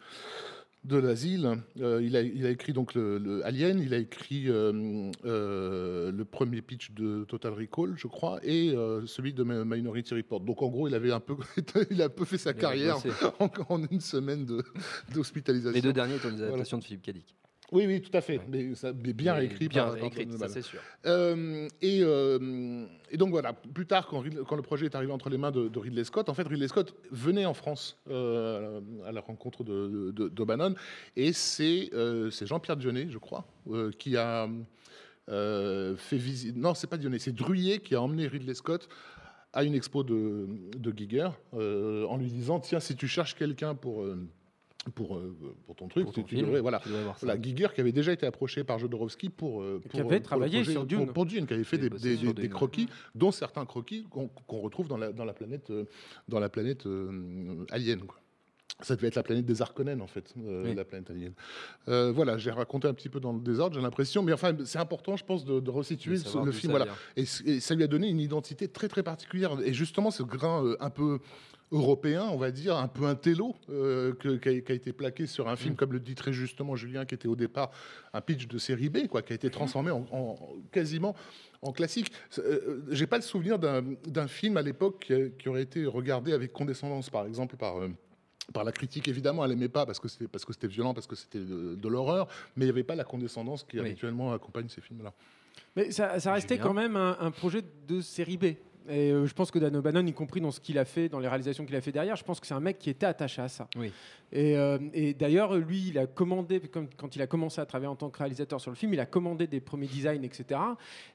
de 0.84 0.96
l'asile, 0.98 1.62
euh, 1.80 2.02
il, 2.02 2.14
a, 2.14 2.20
il 2.20 2.44
a 2.44 2.50
écrit 2.50 2.72
donc 2.74 2.92
le, 2.94 3.16
le 3.18 3.44
Alien, 3.46 3.80
il 3.80 3.94
a 3.94 3.96
écrit 3.98 4.50
euh, 4.50 5.10
euh, 5.24 6.12
le 6.12 6.24
premier 6.24 6.60
pitch 6.60 6.90
de 6.92 7.24
Total 7.24 7.52
Recall, 7.54 7.94
je 7.96 8.06
crois, 8.06 8.38
et 8.42 8.74
celui 9.06 9.32
de 9.32 9.42
Mi- 9.44 9.64
Minority 9.64 10.14
Report. 10.14 10.40
Donc 10.40 10.60
en 10.62 10.68
gros, 10.68 10.86
il 10.88 10.94
avait 10.94 11.12
un 11.12 11.20
peu, 11.20 11.36
il 11.90 12.02
a 12.02 12.06
un 12.06 12.08
peu 12.10 12.24
fait 12.24 12.38
sa 12.38 12.50
Il 12.50 12.56
carrière 12.56 12.96
en, 13.38 13.48
en 13.68 13.82
une 13.90 14.00
semaine 14.00 14.44
de- 14.44 14.62
d'hospitalisation. 15.14 15.74
Les 15.74 15.80
deux 15.82 15.92
derniers 15.92 16.16
étant 16.16 16.28
des 16.28 16.36
Voilà. 16.36 16.48
adaptations 16.48 16.78
de 16.78 16.84
Philippe 16.84 17.02
Cadic. 17.02 17.34
Oui, 17.72 17.86
oui, 17.86 18.00
tout 18.00 18.14
à 18.16 18.20
fait. 18.20 18.40
Mais, 18.48 18.74
ça, 18.74 18.92
mais 18.92 19.12
bien 19.12 19.36
Mais 19.36 19.46
écrit 19.46 19.68
bien 19.68 19.86
par, 19.86 19.96
écrit, 19.96 20.28
ça 20.38 20.48
c'est 20.48 20.62
sûr. 20.62 20.80
Euh, 21.06 21.68
et, 21.80 22.00
euh, 22.02 22.86
et 23.10 23.16
donc 23.16 23.30
voilà, 23.30 23.52
plus 23.52 23.86
tard, 23.86 24.06
quand, 24.06 24.22
le 24.22 24.62
projet 24.62 24.86
est 24.86 24.94
arrivé 24.94 25.12
entre 25.12 25.30
les 25.30 25.38
mains 25.38 25.50
de, 25.50 25.68
de 25.68 25.78
Ridley 25.78 26.04
Scott, 26.04 26.28
en 26.28 26.34
fait, 26.34 26.46
Ridley 26.46 26.68
Scott 26.68 26.94
venait 27.10 27.46
en 27.46 27.54
France 27.54 27.98
euh, 28.10 28.80
à 29.06 29.12
la 29.12 29.20
rencontre 29.20 29.64
de, 29.64 30.12
de, 30.14 30.28
d'O'Bannon, 30.28 30.74
et 31.16 31.32
c'est, 31.32 31.90
Jean-Pierre 32.42 32.76
Dionnet, 32.76 33.08
je 33.08 33.18
crois, 33.18 33.46
qui 33.98 34.16
a 34.16 34.48
fait 35.26 36.16
visiter. 36.16 36.58
Non, 36.58 36.74
c'est 36.74 36.86
pas 36.86 36.98
Dionnet, 36.98 37.18
c'est 37.18 37.34
Druyer 37.34 37.80
qui 37.80 37.94
a 37.94 38.02
emmené 38.02 38.26
Ridley 38.26 38.54
Scott 38.54 38.88
à 39.52 39.64
une 39.64 39.74
expo 39.74 40.02
de, 40.02 40.46
de 40.76 40.96
Giger 40.96 41.30
en 41.52 42.16
lui 42.18 42.26
disant 42.26 42.60
Tiens, 42.60 42.80
si 42.80 42.94
tu 42.94 43.08
cherches 43.08 43.34
quelqu'un 43.34 43.74
pour. 43.74 44.04
Pour, 44.90 45.16
euh, 45.16 45.36
pour 45.66 45.76
ton 45.76 45.88
truc, 45.88 46.04
Pour 46.04 46.12
ton 46.12 46.22
tu, 46.22 46.28
tu 46.28 46.34
film, 46.36 46.46
devrais, 46.46 46.60
voilà. 46.60 46.78
tu 46.80 46.88
devrais 46.88 47.04
voir 47.04 47.18
ça. 47.18 47.26
Voilà, 47.26 47.40
Giger 47.40 47.68
qui 47.74 47.80
avait 47.80 47.92
déjà 47.92 48.12
été 48.12 48.26
approché 48.26 48.64
par 48.64 48.78
Jodorowsky 48.78 49.28
pour, 49.30 49.62
euh, 49.62 49.80
Qui 49.82 49.88
pour, 49.88 50.00
avait 50.00 50.16
euh, 50.16 50.18
pour 50.18 50.26
travaillé 50.26 50.58
projet- 50.60 50.72
sur 50.72 50.84
Dune. 50.86 51.12
Pour, 51.12 51.26
Dune, 51.26 51.46
qui 51.46 51.54
avait 51.54 51.64
fait 51.64 51.78
Qui 51.78 52.32
des, 52.34 52.48
croquis, 52.48 52.88
dont 53.14 53.30
certains 53.30 53.64
croquis 53.66 54.06
qu'on 54.10 54.60
retrouve 54.60 54.88
dans 54.88 54.96
la, 54.98 55.12
dans 55.12 55.24
la 55.24 55.32
planète, 55.34 55.72
dans 56.28 56.38
la 56.40 56.48
planète 56.48 56.86
euh, 56.86 57.64
alien. 57.70 58.00
quoi. 58.00 58.16
Ça 58.80 58.96
devait 58.96 59.06
être 59.08 59.14
la 59.14 59.22
planète 59.22 59.46
des 59.46 59.62
Harkonnen, 59.62 60.02
en 60.02 60.08
fait, 60.08 60.34
euh, 60.36 60.64
Oui. 60.64 60.74
la 60.74 60.84
planète 60.84 61.08
alien. 61.08 61.32
Euh, 61.88 62.10
voilà, 62.12 62.38
j'ai 62.38 62.50
raconté 62.50 62.88
un 62.88 62.92
petit 62.94 63.08
peu 63.08 63.20
dans 63.20 63.32
le 63.32 63.38
désordre, 63.40 63.76
j'ai 63.76 63.80
l'impression, 63.82 64.22
mais 64.22 64.32
enfin, 64.32 64.52
c'est 64.64 64.78
important, 64.80 65.16
je 65.16 65.24
pense, 65.24 65.44
de, 65.44 65.60
de 65.60 65.70
resituer 65.70 66.16
De 66.18 66.44
le 66.44 66.50
film. 66.52 66.72
Voilà. 66.72 66.86
Et, 67.16 67.24
ça 67.24 67.74
lui 67.76 67.84
a 67.84 67.86
donné 67.86 68.08
une 68.08 68.18
identité 68.20 68.66
très, 68.66 68.88
très 68.88 69.04
particulière. 69.04 69.56
Et 69.64 69.72
justement, 69.72 70.10
ce 70.10 70.24
grain 70.24 70.64
euh, 70.64 70.76
un 70.80 70.90
peu 70.90 71.20
européen, 71.70 72.28
on 72.32 72.36
va 72.36 72.50
dire, 72.50 72.76
un 72.76 72.88
peu 72.88 73.04
un 73.06 73.14
télo, 73.14 73.54
euh, 73.70 74.12
qui, 74.40 74.48
a, 74.48 74.74
été 74.74 74.92
plaqué 74.92 75.26
sur 75.26 75.48
un 75.48 75.54
Mm. 75.54 75.56
film, 75.56 75.76
comme 75.76 75.92
le 75.92 76.00
dit 76.00 76.16
très 76.16 76.32
justement 76.32 76.74
Julien, 76.74 77.04
qui 77.04 77.14
était 77.14 77.28
au 77.28 77.36
départ 77.36 77.70
un 78.12 78.20
pitch 78.20 78.48
de 78.48 78.58
série 78.58 78.88
B, 78.88 79.06
quoi, 79.06 79.22
qui 79.22 79.32
a 79.32 79.36
été 79.36 79.50
transformé 79.50 79.92
en, 79.92 80.04
en- 80.10 80.36
quasiment 80.72 81.14
en 81.62 81.70
classique. 81.72 82.10
Euh, 82.38 82.82
J'ai 82.90 83.06
pas 83.06 83.16
le 83.16 83.22
souvenir 83.22 83.58
d'un 83.60 84.26
film 84.26 84.56
à 84.56 84.62
l'époque 84.62 85.12
qui, 85.38 85.48
aurait 85.48 85.62
été 85.62 85.86
regardé 85.86 86.32
avec 86.32 86.52
condescendance, 86.52 87.08
par 87.08 87.24
exemple, 87.26 87.56
par. 87.56 87.78
euh, 87.80 87.88
par 88.52 88.64
la 88.64 88.72
critique, 88.72 89.08
évidemment, 89.08 89.44
elle 89.44 89.52
aimait 89.52 89.68
pas 89.68 89.86
parce 89.86 89.98
que 90.00 90.08
c'était 90.08 90.28
parce 90.28 90.44
que 90.44 90.52
c'était 90.52 90.66
violent, 90.68 90.92
parce 90.94 91.06
que 91.06 91.16
c'était 91.16 91.38
de, 91.40 91.74
de 91.74 91.88
l'horreur, 91.88 92.26
mais 92.56 92.64
il 92.64 92.66
n'y 92.66 92.70
avait 92.72 92.84
pas 92.84 92.94
la 92.94 93.04
condescendance 93.04 93.64
qui 93.64 93.78
Oui. 93.80 93.86
habituellement 93.86 94.32
accompagne 94.32 94.68
ces 94.68 94.80
films-là. 94.80 95.12
Mais 95.76 95.90
ça, 95.90 96.20
ça 96.20 96.32
restait 96.32 96.54
Julien. 96.56 96.66
quand 96.68 96.74
même 96.74 96.96
un, 96.96 97.16
un 97.20 97.30
projet 97.30 97.62
de 97.88 98.00
série 98.00 98.36
B. 98.36 98.44
Et 98.86 99.10
euh, 99.12 99.24
je 99.24 99.32
pense 99.32 99.50
que 99.50 99.58
Dan 99.58 99.74
O'Bannon, 99.76 100.06
y 100.06 100.12
compris 100.12 100.42
dans 100.42 100.50
ce 100.50 100.60
qu'il 100.60 100.78
a 100.78 100.84
fait, 100.84 101.08
dans 101.08 101.18
les 101.18 101.26
réalisations 101.26 101.64
qu'il 101.64 101.74
a 101.74 101.80
fait 101.80 101.90
derrière, 101.90 102.16
je 102.16 102.24
pense 102.24 102.38
que 102.38 102.46
c'est 102.46 102.52
un 102.52 102.60
mec 102.60 102.78
qui 102.78 102.90
était 102.90 103.06
attaché 103.06 103.40
à 103.40 103.48
ça. 103.48 103.66
Oui. 103.76 103.90
Et, 104.30 104.58
euh, 104.58 104.76
et 104.92 105.14
d'ailleurs, 105.14 105.56
lui, 105.56 105.88
il 105.88 105.98
a 105.98 106.06
commandé, 106.06 106.60
comme- 106.60 106.90
quand 106.98 107.16
il 107.16 107.22
a 107.22 107.26
commencé 107.26 107.62
à 107.62 107.66
travailler 107.66 107.88
en 107.88 107.96
tant 107.96 108.10
que 108.10 108.18
réalisateur 108.18 108.60
sur 108.60 108.70
le 108.70 108.76
film, 108.76 108.92
il 108.92 109.00
a 109.00 109.06
commandé 109.06 109.46
des 109.46 109.60
premiers 109.60 109.86
designs, 109.86 110.22
etc. 110.22 110.60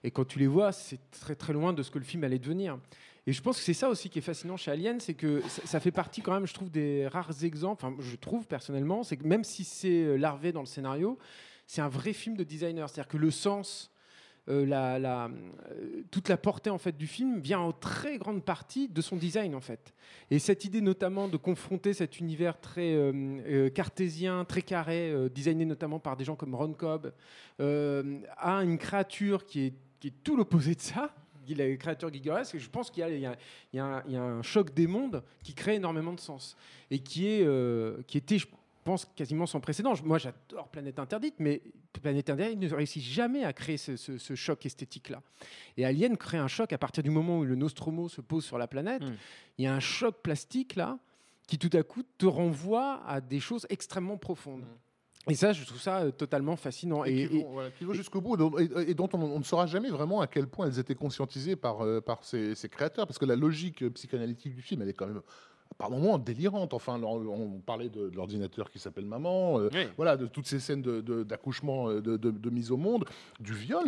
Et 0.03 0.09
quand 0.09 0.25
tu 0.25 0.39
les 0.39 0.47
vois, 0.47 0.71
c'est 0.71 0.99
très 1.11 1.35
très 1.35 1.53
loin 1.53 1.71
de 1.71 1.83
ce 1.83 1.91
que 1.91 1.99
le 1.99 2.05
film 2.05 2.23
allait 2.23 2.39
devenir. 2.39 2.79
Et 3.29 3.31
je 3.31 3.43
pense 3.43 3.57
que 3.57 3.63
c'est 3.63 3.75
ça 3.75 3.89
aussi 3.89 4.09
qui 4.09 4.17
est 4.17 4.23
fascinant 4.23 4.57
chez 4.57 4.71
Alien, 4.71 4.99
c'est 4.99 5.13
que 5.13 5.43
ça, 5.47 5.79
fait 5.79 5.91
partie 5.91 6.23
quand 6.23 6.33
même, 6.33 6.47
je 6.47 6.53
trouve, 6.55 6.71
des 6.71 7.07
rares 7.07 7.43
exemples, 7.43 7.85
enfin, 7.85 7.95
je 7.99 8.15
trouve 8.15 8.47
personnellement, 8.47 9.03
c'est 9.03 9.17
que 9.17 9.27
même 9.27 9.43
si 9.43 9.63
c'est 9.63 10.01
euh, 10.01 10.15
larvé 10.15 10.51
dans 10.51 10.61
le 10.61 10.65
scénario, 10.65 11.19
c'est 11.67 11.81
un 11.81 11.89
vrai 11.89 12.13
film 12.13 12.35
de 12.35 12.43
designer. 12.43 12.89
C'est-à-dire 12.89 13.07
que 13.07 13.17
le 13.17 13.29
sens, 13.29 13.91
euh, 14.47 14.65
euh, 14.71 15.27
toute 16.09 16.27
la 16.27 16.37
portée 16.37 16.71
en 16.71 16.79
fait 16.79 16.97
du 16.97 17.05
film 17.05 17.39
vient 17.39 17.59
en 17.59 17.71
très 17.71 18.17
grande 18.17 18.43
partie 18.43 18.87
de 18.87 18.99
son 18.99 19.15
design 19.15 19.53
en 19.53 19.61
fait. 19.61 19.93
Et 20.31 20.39
cette 20.39 20.65
idée 20.65 20.81
notamment 20.81 21.27
de 21.27 21.37
confronter 21.37 21.93
cet 21.93 22.19
univers 22.19 22.59
très 22.59 22.97
cartésien, 23.75 24.43
très 24.43 24.63
carré, 24.63 25.13
designé 25.29 25.65
notamment 25.65 25.99
par 25.99 26.17
des 26.17 26.25
gens 26.25 26.35
comme 26.35 26.55
Ron 26.55 26.73
Cobb, 26.73 27.13
à 27.59 28.63
une 28.63 28.79
créature 28.79 29.45
qui 29.45 29.67
est 30.03 30.23
tout 30.23 30.35
l'opposé 30.35 30.73
de 30.73 30.81
ça. 30.81 31.13
Il 31.49 31.61
a 31.61 31.65
une 31.65 31.77
créature 31.77 32.11
gigaresque, 32.13 32.55
et 32.55 32.59
je 32.59 32.69
pense 32.69 32.89
qu'il 32.91 33.03
y 33.07 33.19
y 33.19 33.25
a- 33.25 33.35
y 33.73 33.79
un, 33.79 34.03
il 34.07 34.13
y 34.13 34.17
a 34.17 34.21
un 34.23 34.41
choc 34.41 34.73
des 34.73 34.87
mondes 34.87 35.23
qui 35.43 35.53
crée 35.53 35.75
énormément 35.75 36.13
de 36.13 36.19
sens 36.19 36.55
et 36.91 36.99
qui, 36.99 37.27
est, 37.27 37.43
euh, 37.45 38.01
qui 38.07 38.17
était, 38.17 38.37
je 38.37 38.47
pense, 38.83 39.05
quasiment 39.15 39.45
sans 39.45 39.59
précédent. 39.59 39.93
Moi, 40.03 40.17
j'adore 40.19 40.67
Planète 40.69 40.99
Interdite, 40.99 41.35
mais 41.39 41.61
Planète 42.01 42.29
Interdite 42.29 42.59
ne 42.59 42.73
réussit 42.73 43.03
jamais 43.03 43.43
à 43.43 43.51
créer 43.53 43.77
ce, 43.77 43.95
ce- 43.97 44.17
ce 44.17 44.35
choc 44.35 44.65
esthétique-là. 44.65 45.21
Et 45.77 45.85
Alien 45.85 46.15
crée 46.17 46.37
un 46.37 46.47
choc 46.47 46.71
à 46.73 46.77
partir 46.77 47.03
du 47.03 47.09
moment 47.09 47.39
où 47.39 47.43
le 47.45 47.55
Nostromo 47.55 48.07
se 48.09 48.21
pose 48.21 48.45
sur 48.45 48.57
la 48.57 48.67
planète. 48.67 49.01
Mm. 49.03 49.13
Il 49.57 49.63
y 49.65 49.67
a 49.67 49.73
un 49.75 49.79
choc 49.79 50.21
plastique 50.23 50.75
là 50.75 50.97
qui 51.47 51.57
tout 51.57 51.75
à 51.75 51.83
coup 51.83 52.03
te 52.17 52.25
renvoie 52.27 53.03
à 53.07 53.21
des 53.21 53.39
choses 53.39 53.65
extrêmement 53.69 54.17
profondes. 54.17 54.65
Et 55.29 55.35
ça, 55.35 55.53
je 55.53 55.63
trouve 55.65 55.79
ça 55.79 55.99
euh, 55.99 56.11
totalement 56.11 56.55
fascinant. 56.55 57.05
et, 57.05 57.11
Et, 57.23 57.27
qui 57.29 57.41
vont, 57.43 57.51
voilà, 57.51 57.71
qui 57.71 57.83
vont 57.85 57.93
jusqu'au 57.93 58.21
bout, 58.21 58.35
dont- 58.37 58.57
et, 58.59 58.69
et 58.89 58.93
dont 58.93 59.09
on, 59.13 59.21
on 59.21 59.39
ne 59.39 59.43
saura 59.43 59.65
jamais 59.67 59.89
vraiment 59.89 60.21
à 60.21 60.27
quel 60.27 60.47
point 60.47 60.67
elles 60.67 60.79
étaient 60.79 60.95
conscientisées 60.95 61.55
par, 61.55 61.81
euh, 61.81 62.01
par 62.01 62.23
ces, 62.23 62.55
ces 62.55 62.69
créateurs, 62.69 63.05
parce 63.07 63.17
que 63.19 63.25
la 63.25 63.35
logique 63.35 63.87
psychanalytique 63.93 64.55
du 64.55 64.61
film, 64.61 64.81
elle 64.81 64.89
est 64.89 64.93
quand 64.93 65.07
même 65.07 65.21
par 65.79 65.89
moments 65.89 66.17
délirante. 66.19 66.73
Enfin, 66.75 67.01
on, 67.01 67.61
parlait 67.65 67.89
de, 67.89 68.09
de 68.09 68.15
l'ordinateur 68.15 68.69
qui 68.69 68.79
s'appelle 68.79 69.05
maman, 69.05 69.59
euh, 69.59 69.69
Oui. 69.73 69.87
voilà, 69.95 70.17
de 70.17 70.27
toutes 70.27 70.45
ces 70.45 70.59
scènes 70.59 70.81
d'accouchement, 70.81 71.89
euh, 71.89 72.01
de, 72.01 72.17
de- 72.17 72.31
de 72.31 72.49
mise 72.49 72.69
au 72.69 72.77
monde, 72.77 73.05
du 73.39 73.53
viol, 73.53 73.85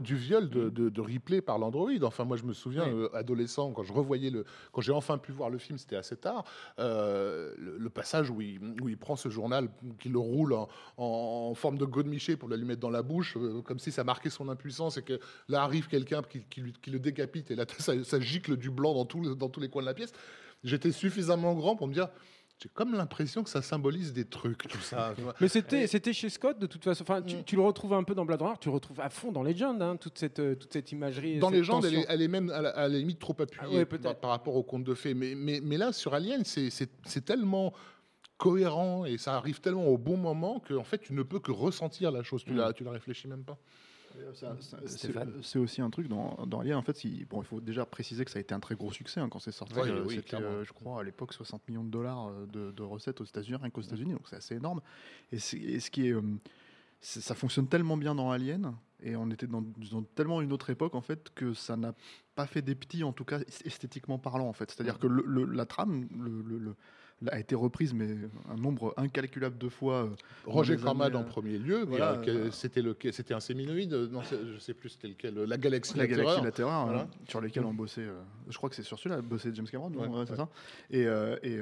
du 0.00 0.16
viol 0.16 0.48
de, 0.48 0.70
de- 0.70 1.00
Ripley 1.00 1.40
par 1.42 1.58
l'androïde. 1.58 2.04
Enfin, 2.04 2.24
moi, 2.24 2.36
je 2.36 2.44
me 2.44 2.52
souviens, 2.54 2.84
Oui. 2.86 2.92
euh, 2.94 3.08
adolescent, 3.16 3.72
quand 3.72 3.82
je 3.82 3.92
revoyais 3.92 4.30
le, 4.30 4.44
quand 4.72 4.80
j'ai 4.80 4.92
enfin 4.92 5.18
pu 5.18 5.32
voir 5.32 5.50
le 5.50 5.58
film, 5.58 5.76
c'était 5.76 5.96
assez 5.96 6.16
tard. 6.16 6.44
euh, 6.78 7.52
le, 7.58 7.76
le 7.78 7.90
passage 7.90 8.30
où 8.30 8.40
il, 8.40 8.60
où 8.80 8.88
il 8.88 8.96
prend 8.96 9.16
ce 9.16 9.28
journal, 9.28 9.68
qu'il 9.98 10.12
le 10.12 10.18
roule 10.20 10.52
en, 10.52 10.68
en- 10.96 11.48
en 11.50 11.54
forme 11.54 11.78
de 11.78 11.84
godemiché 11.84 12.36
pour 12.36 12.48
le 12.48 12.54
lui 12.56 12.64
mettre 12.64 12.80
dans 12.80 12.90
la 12.90 13.02
bouche, 13.02 13.36
comme 13.64 13.80
si 13.80 13.90
ça 13.90 14.04
marquait 14.04 14.30
son 14.30 14.48
impuissance 14.48 14.96
et 14.98 15.02
que 15.02 15.18
là 15.48 15.62
arrive 15.64 15.88
quelqu'un 15.88 16.22
qui, 16.22 16.42
qui 16.48 16.90
le 16.92 17.00
décapite 17.00 17.50
et 17.50 17.56
là 17.56 17.64
ça, 17.78 17.92
ça 18.04 18.20
gicle 18.20 18.56
du 18.56 18.70
blanc 18.70 18.94
dans, 18.94 19.04
tout 19.04 19.34
dans 19.34 19.48
tous 19.48 19.58
les 19.58 19.68
coins 19.68 19.82
de 19.82 19.86
la 19.88 19.94
pièce. 19.94 20.12
J'étais 20.64 20.90
suffisamment 20.92 21.54
grand 21.54 21.76
pour 21.76 21.86
me 21.86 21.92
dire, 21.92 22.08
j'ai 22.62 22.68
comme 22.72 22.94
l'impression 22.94 23.42
que 23.42 23.50
ça 23.50 23.62
symbolise 23.62 24.12
des 24.12 24.24
trucs, 24.24 24.66
tout 24.68 24.78
ça. 24.80 25.12
Mais 25.40 25.48
c'était, 25.48 25.86
c'était 25.86 26.12
chez 26.12 26.28
Scott 26.30 26.58
de 26.58 26.66
toute 26.66 26.82
façon. 26.84 27.02
Enfin, 27.02 27.20
tu, 27.20 27.36
Mm. 27.36 27.44
tu 27.44 27.56
le 27.56 27.62
retrouves 27.62 27.92
un 27.94 28.04
peu 28.04 28.14
dans 28.14 28.24
Blade 28.24 28.40
Runner, 28.42 28.54
tu 28.60 28.68
le 28.68 28.74
retrouves 28.74 29.00
à 29.00 29.10
fond 29.10 29.32
dans 29.32 29.42
Legend, 29.42 29.80
hein, 29.82 29.96
toute 29.96 30.16
cette, 30.18 30.38
euh, 30.38 30.54
toute 30.54 30.72
cette 30.72 30.90
imagerie. 30.92 31.38
Dans 31.38 31.48
cette 31.48 31.56
Légende, 31.58 31.84
elle 31.84 31.94
est, 31.96 32.06
elle 32.08 32.22
est 32.22 32.28
même 32.28 32.48
à 32.50 32.62
la, 32.62 32.70
à 32.70 32.88
la 32.88 32.96
limite 32.98 33.18
trop 33.18 33.34
appuyée 33.40 33.60
Ah 33.62 33.68
ouais, 33.70 33.84
par, 33.84 34.16
par 34.16 34.30
rapport 34.30 34.54
au 34.56 34.62
conte 34.62 34.84
de 34.84 34.94
fées. 34.94 35.14
Mais, 35.14 35.34
mais, 35.34 35.60
mais 35.62 35.76
là, 35.76 35.92
sur 35.92 36.14
Alien, 36.14 36.44
c'est- 36.44 36.70
c'est 36.70 36.88
c'est 37.04 37.24
tellement 37.24 37.72
cohérent 38.36 39.04
et 39.04 39.16
ça 39.18 39.36
arrive 39.36 39.60
tellement 39.60 39.86
au 39.86 39.98
bon 39.98 40.16
moment 40.16 40.60
que 40.60 40.74
en 40.74 40.84
fait, 40.84 40.98
tu 40.98 41.12
ne 41.12 41.22
peux 41.22 41.40
que 41.40 41.52
ressentir 41.52 42.10
la 42.10 42.22
chose. 42.22 42.44
Tu 42.44 42.52
Mm. 42.52 42.56
la, 42.56 42.72
tu 42.72 42.84
la 42.84 42.90
réfléchis 42.92 43.28
même 43.28 43.44
pas. 43.44 43.58
Ça- 44.34 44.78
ça- 45.12 45.24
C'est 45.42 45.58
aussi 45.58 45.80
un 45.80 45.90
truc 45.90 46.08
dans, 46.08 46.36
dans 46.46 46.60
Alien, 46.60 46.76
en 46.76 46.82
fait, 46.82 47.04
il, 47.04 47.24
bon, 47.26 47.42
il 47.42 47.44
faut 47.44 47.60
déjà 47.60 47.84
préciser 47.84 48.24
que 48.24 48.30
ça 48.30 48.38
a 48.38 48.40
été 48.40 48.54
un 48.54 48.60
très 48.60 48.74
gros 48.74 48.92
succès 48.92 49.20
hein, 49.20 49.28
quand 49.28 49.38
c'est 49.38 49.52
sorti. 49.52 49.74
Oui, 49.74 49.88
Euh, 49.88 50.04
oui, 50.06 50.14
C'était, 50.16 50.36
euh, 50.36 50.64
je 50.64 50.72
crois, 50.72 51.00
à 51.00 51.02
l'époque, 51.04 51.32
60 51.32 51.66
millions 51.68 51.84
de 51.84 51.90
dollars 51.90 52.28
euh, 52.28 52.46
de, 52.46 52.70
de 52.70 52.82
recettes 52.82 53.20
aux 53.20 53.24
États-Unis, 53.24 53.56
rien 53.60 53.70
qu'aux 53.70 53.80
États-Unis, 53.82 54.12
donc 54.12 54.22
c'est 54.28 54.36
assez 54.36 54.54
énorme. 54.56 54.80
Et, 55.32 55.38
ce 55.38 55.90
qui 55.90 56.08
est, 56.08 56.12
euh, 56.12 56.22
ça 57.00 57.34
fonctionne 57.34 57.66
tellement 57.68 57.96
bien 57.96 58.14
dans 58.14 58.30
Alien, 58.30 58.74
et 59.02 59.16
on 59.16 59.30
était 59.30 59.46
dans, 59.46 59.62
dans 59.90 60.02
tellement 60.02 60.40
une 60.40 60.52
autre 60.52 60.70
époque, 60.70 60.94
en 60.94 61.02
fait, 61.02 61.30
que 61.34 61.52
ça 61.52 61.76
n'a 61.76 61.94
pas 62.34 62.46
fait 62.46 62.62
des 62.62 62.74
petits, 62.74 63.04
en 63.04 63.12
tout 63.12 63.24
cas 63.24 63.40
esthétiquement 63.64 64.18
parlant, 64.18 64.48
en 64.48 64.52
fait. 64.52 64.70
C'est-à-dire 64.70 64.98
que 64.98 65.06
le- 65.06 65.24
le- 65.26 65.44
la 65.44 65.66
trame 65.66 66.08
le- 66.16 66.40
le- 66.42 66.58
le- 66.58 66.76
a 67.30 67.38
été 67.38 67.54
reprise, 67.54 67.92
mais 67.94 68.08
un 68.50 68.56
nombre 68.56 68.94
incalculable 68.96 69.58
de 69.58 69.68
fois. 69.68 70.04
euh, 70.04 70.08
Roger 70.46 70.76
les 70.76 70.82
Cramad 70.82 71.08
années, 71.14 71.16
en 71.24 71.26
euh, 71.26 71.30
premier 71.30 71.58
lieu, 71.58 71.84
voilà, 71.84 72.20
euh, 72.28 72.50
c'était 72.50 72.82
le, 72.82 72.96
c'était 73.12 73.34
un 73.34 73.40
séminoïde, 73.40 73.92
non, 73.92 74.20
je 74.22 74.58
sais 74.58 74.74
plus 74.74 74.90
c'était 74.90 75.08
lequel, 75.08 75.34
la 75.34 75.56
galaxie, 75.56 75.96
la 75.96 76.04
la 76.04 76.08
Galaxie. 76.08 76.42
La 76.42 76.52
Terreur, 76.52 76.84
Voilà. 76.86 77.00
hein, 77.02 77.08
sur 77.28 77.40
lesquels 77.40 77.64
on 77.64 77.74
bossait. 77.74 78.06
je 78.48 78.56
crois 78.56 78.68
que 78.70 78.76
c'est 78.76 78.82
sur 78.82 78.98
celui-là, 78.98 79.22
bossé 79.22 79.50
James 79.54 79.66
Cameron, 79.66 79.90
non 79.90 80.00
Ouais, 80.00 80.08
Ouais, 80.08 80.24
c'est 80.26 80.32
ouais. 80.32 80.36
ça. 80.36 80.48
Et, 80.90 81.02
et, 81.48 81.60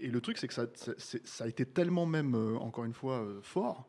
et 0.00 0.08
le 0.10 0.20
truc, 0.20 0.38
c'est 0.38 0.48
que 0.48 0.54
ça, 0.54 0.66
ça- 0.74 1.44
a 1.44 1.48
été 1.48 1.64
tellement 1.66 2.06
même, 2.06 2.34
encore 2.60 2.84
une 2.84 2.94
fois, 2.94 3.26
fort 3.42 3.86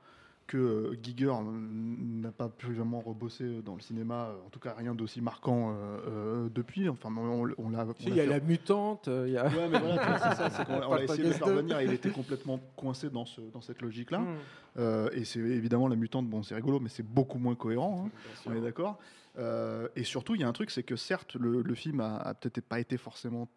que 0.47 0.57
euh, 0.57 0.97
Giger 1.03 1.25
euh, 1.27 1.41
n'a 1.43 2.31
pas 2.31 2.47
pu 2.49 2.73
vraiment 2.73 3.01
rebosser 3.01 3.61
dans 3.63 3.75
le 3.75 3.81
cinéma, 3.81 4.27
euh, 4.29 4.45
en 4.45 4.49
tout 4.49 4.59
cas 4.59 4.73
rien 4.77 4.95
d'aussi 4.95 5.19
marquant 5.21 5.71
euh, 5.71 5.97
euh, 6.07 6.49
depuis. 6.53 6.87
Enfin, 6.89 7.09
on, 7.15 7.49
on 7.57 7.69
l'a. 7.69 7.85
Si, 7.99 8.07
Il 8.07 8.15
y 8.15 8.19
a 8.21 8.23
fait- 8.23 8.29
la 8.29 8.39
mutante, 8.39 9.07
euh, 9.09 9.25
il 9.27 9.33
y 9.33 9.37
a. 9.37 9.45
Ouais, 9.47 9.67
mais 9.69 9.79
voilà, 9.79 10.17
c'est 10.19 10.35
ça, 10.37 10.49
c'est 10.49 10.63
on 10.87 10.93
a 10.93 11.03
essayé 11.03 11.23
de 11.23 11.27
le 11.29 11.33
faire 11.33 11.47
2. 11.47 11.53
venir, 11.53 11.81
il 11.81 11.91
était 11.91 12.09
complètement 12.11 12.59
coincé 12.75 13.09
dans, 13.09 13.25
ce, 13.25 13.41
dans 13.41 13.61
cette 13.61 13.81
logique-là. 13.81 14.19
Mm. 14.19 14.35
Euh, 14.79 15.09
et 15.13 15.25
c'est 15.25 15.39
évidemment 15.39 15.87
la 15.89 15.95
mutante, 15.97 16.27
bon, 16.27 16.41
c'est 16.43 16.55
rigolo, 16.55 16.79
mais 16.79 16.89
c'est 16.89 17.05
beaucoup 17.05 17.39
moins 17.39 17.55
cohérent. 17.55 18.05
hein. 18.07 18.11
On 18.45 18.55
est 18.55 18.61
d'accord. 18.61 18.97
Euh, 19.37 19.87
et 19.95 20.03
surtout, 20.03 20.33
il 20.35 20.41
y 20.41 20.43
a 20.43 20.47
un 20.47 20.53
truc, 20.53 20.71
c'est 20.71 20.83
que 20.83 20.95
certes, 20.95 21.35
le, 21.35 21.61
le 21.61 21.75
film 21.75 21.99
a, 21.99 22.15
a 22.17 22.33
peut-être 22.33 22.65
pas 22.65 22.79
été 22.79 22.97
forcément, 22.97 23.47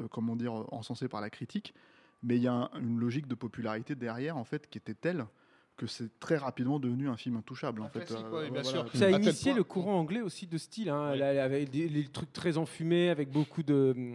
euh, 0.00 0.08
comment 0.10 0.36
dire, 0.36 0.52
encensé 0.72 1.06
par 1.06 1.20
la 1.20 1.30
critique, 1.30 1.74
mais 2.22 2.36
il 2.36 2.42
y 2.42 2.48
a 2.48 2.52
un- 2.54 2.70
une 2.80 2.98
logique 2.98 3.28
de 3.28 3.34
popularité 3.34 3.94
derrière, 3.94 4.36
en 4.38 4.44
fait, 4.44 4.68
qui 4.70 4.78
était 4.78 4.94
telle 4.94 5.26
que 5.76 5.86
c'est 5.86 6.18
très 6.20 6.36
rapidement 6.36 6.78
devenu 6.78 7.08
un 7.08 7.16
film 7.16 7.36
intouchable. 7.36 7.82
En 7.82 7.88
fait, 7.88 8.00
classique, 8.04 8.26
Euh, 8.26 8.30
ouais, 8.42 8.50
bien 8.50 8.62
voilà. 8.62 8.84
sûr. 8.88 8.90
Ça 8.96 9.06
a 9.06 9.08
À 9.08 9.10
initié 9.10 9.50
point- 9.52 9.56
le 9.58 9.64
courant 9.64 9.98
anglais 9.98 10.20
aussi 10.20 10.46
de 10.46 10.58
style, 10.58 10.88
hein, 10.88 11.14
là, 11.16 11.42
avec 11.44 11.70
des, 11.70 11.88
les 11.88 12.04
trucs 12.08 12.32
très 12.32 12.56
enfumés, 12.58 13.08
avec 13.10 13.30
beaucoup 13.30 13.62
de, 13.62 14.12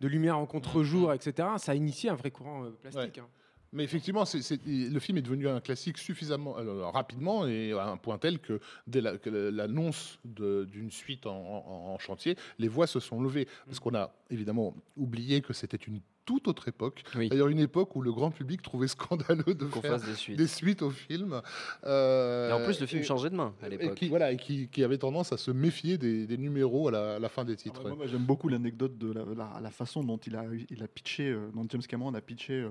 de 0.00 0.08
lumière 0.08 0.38
en 0.38 0.46
contre-jour, 0.46 1.12
etc. 1.12 1.48
Ça 1.58 1.72
a 1.72 1.74
initié 1.74 2.10
un 2.10 2.14
vrai 2.14 2.30
courant 2.30 2.64
euh, 2.64 2.70
plastique. 2.70 3.18
hein. 3.18 3.26
Mais 3.72 3.84
effectivement, 3.84 4.24
c'est- 4.24 4.42
c'est- 4.42 4.60
le 4.64 4.98
film 5.00 5.18
est 5.18 5.22
devenu 5.22 5.48
un 5.48 5.60
classique 5.60 5.98
suffisamment 5.98 6.56
euh, 6.58 6.86
rapidement 6.86 7.46
et 7.46 7.72
à 7.72 7.88
un 7.88 7.96
point 7.96 8.16
tel 8.16 8.38
que 8.38 8.60
dès 8.86 9.00
la- 9.00 9.18
que 9.18 9.28
l'annonce 9.28 10.18
de- 10.24 10.64
d'une 10.64 10.90
suite 10.90 11.26
en, 11.26 11.36
en- 11.36 11.92
en 11.94 11.98
chantier, 11.98 12.36
les 12.58 12.68
voix 12.68 12.86
se 12.86 13.00
sont 13.00 13.20
levées. 13.20 13.46
Parce 13.66 13.78
qu'on 13.80 13.94
a 13.94 14.14
évidemment 14.30 14.74
oublié 14.96 15.40
que 15.42 15.52
c'était 15.52 15.76
une 15.76 16.00
toute 16.26 16.48
autre 16.48 16.68
époque. 16.68 17.02
Oui. 17.14 17.28
D'ailleurs, 17.30 17.48
une 17.48 17.60
époque 17.60 17.96
où 17.96 18.02
le 18.02 18.12
grand 18.12 18.30
public 18.30 18.60
trouvait 18.60 18.88
scandaleux 18.88 19.54
de 19.54 19.64
Qu'on 19.64 19.80
faire 19.80 19.92
fasse 19.92 20.04
des 20.36 20.46
suites. 20.48 20.82
au 20.82 20.90
film. 20.90 21.40
Euh, 21.84 22.50
Et 22.50 22.52
en 22.52 22.64
plus, 22.64 22.80
le 22.80 22.86
film 22.86 23.00
et- 23.00 23.04
changeait 23.04 23.30
de 23.30 23.36
main 23.36 23.54
à 23.62 23.66
et 23.66 23.70
l'époque. 23.70 23.94
qui, 23.94 24.08
voilà, 24.08 24.32
et 24.32 24.36
qui, 24.36 24.68
qui 24.68 24.84
avait 24.84 24.98
tendance 24.98 25.32
à 25.32 25.36
se 25.38 25.50
méfier 25.50 25.96
des, 25.98 26.26
des 26.26 26.36
numéros 26.36 26.88
à 26.88 26.90
la, 26.90 27.14
à 27.14 27.18
la 27.18 27.28
fin 27.28 27.44
des 27.44 27.52
Ah, 27.54 27.56
titres. 27.56 27.82
moi, 27.82 27.94
moi, 27.96 28.06
J'aime 28.06 28.24
beaucoup 28.24 28.48
l'anecdote 28.48 28.98
de 28.98 29.12
la, 29.12 29.24
la- 29.24 29.60
la 29.62 29.70
façon 29.70 30.02
dont 30.04 30.18
il 30.18 30.36
a, 30.36 30.44
il 30.70 30.82
a 30.82 30.88
pitché, 30.88 31.28
euh, 31.30 31.48
dont 31.54 31.64
James 31.70 31.82
Cameron 31.82 32.12
a 32.14 32.20
pitché, 32.20 32.54
euh, 32.54 32.68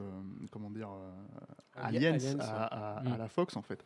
comment 0.51 0.69
dire, 0.69 0.89
euh, 0.89 1.11
Ali- 1.75 1.97
Aliens, 2.05 2.13
Aliens, 2.15 2.39
à, 2.39 2.63
à- 2.99 3.03
ouais. 3.03 3.11
à 3.13 3.17
la 3.17 3.27
Fox 3.27 3.55
en 3.57 3.61
fait. 3.61 3.83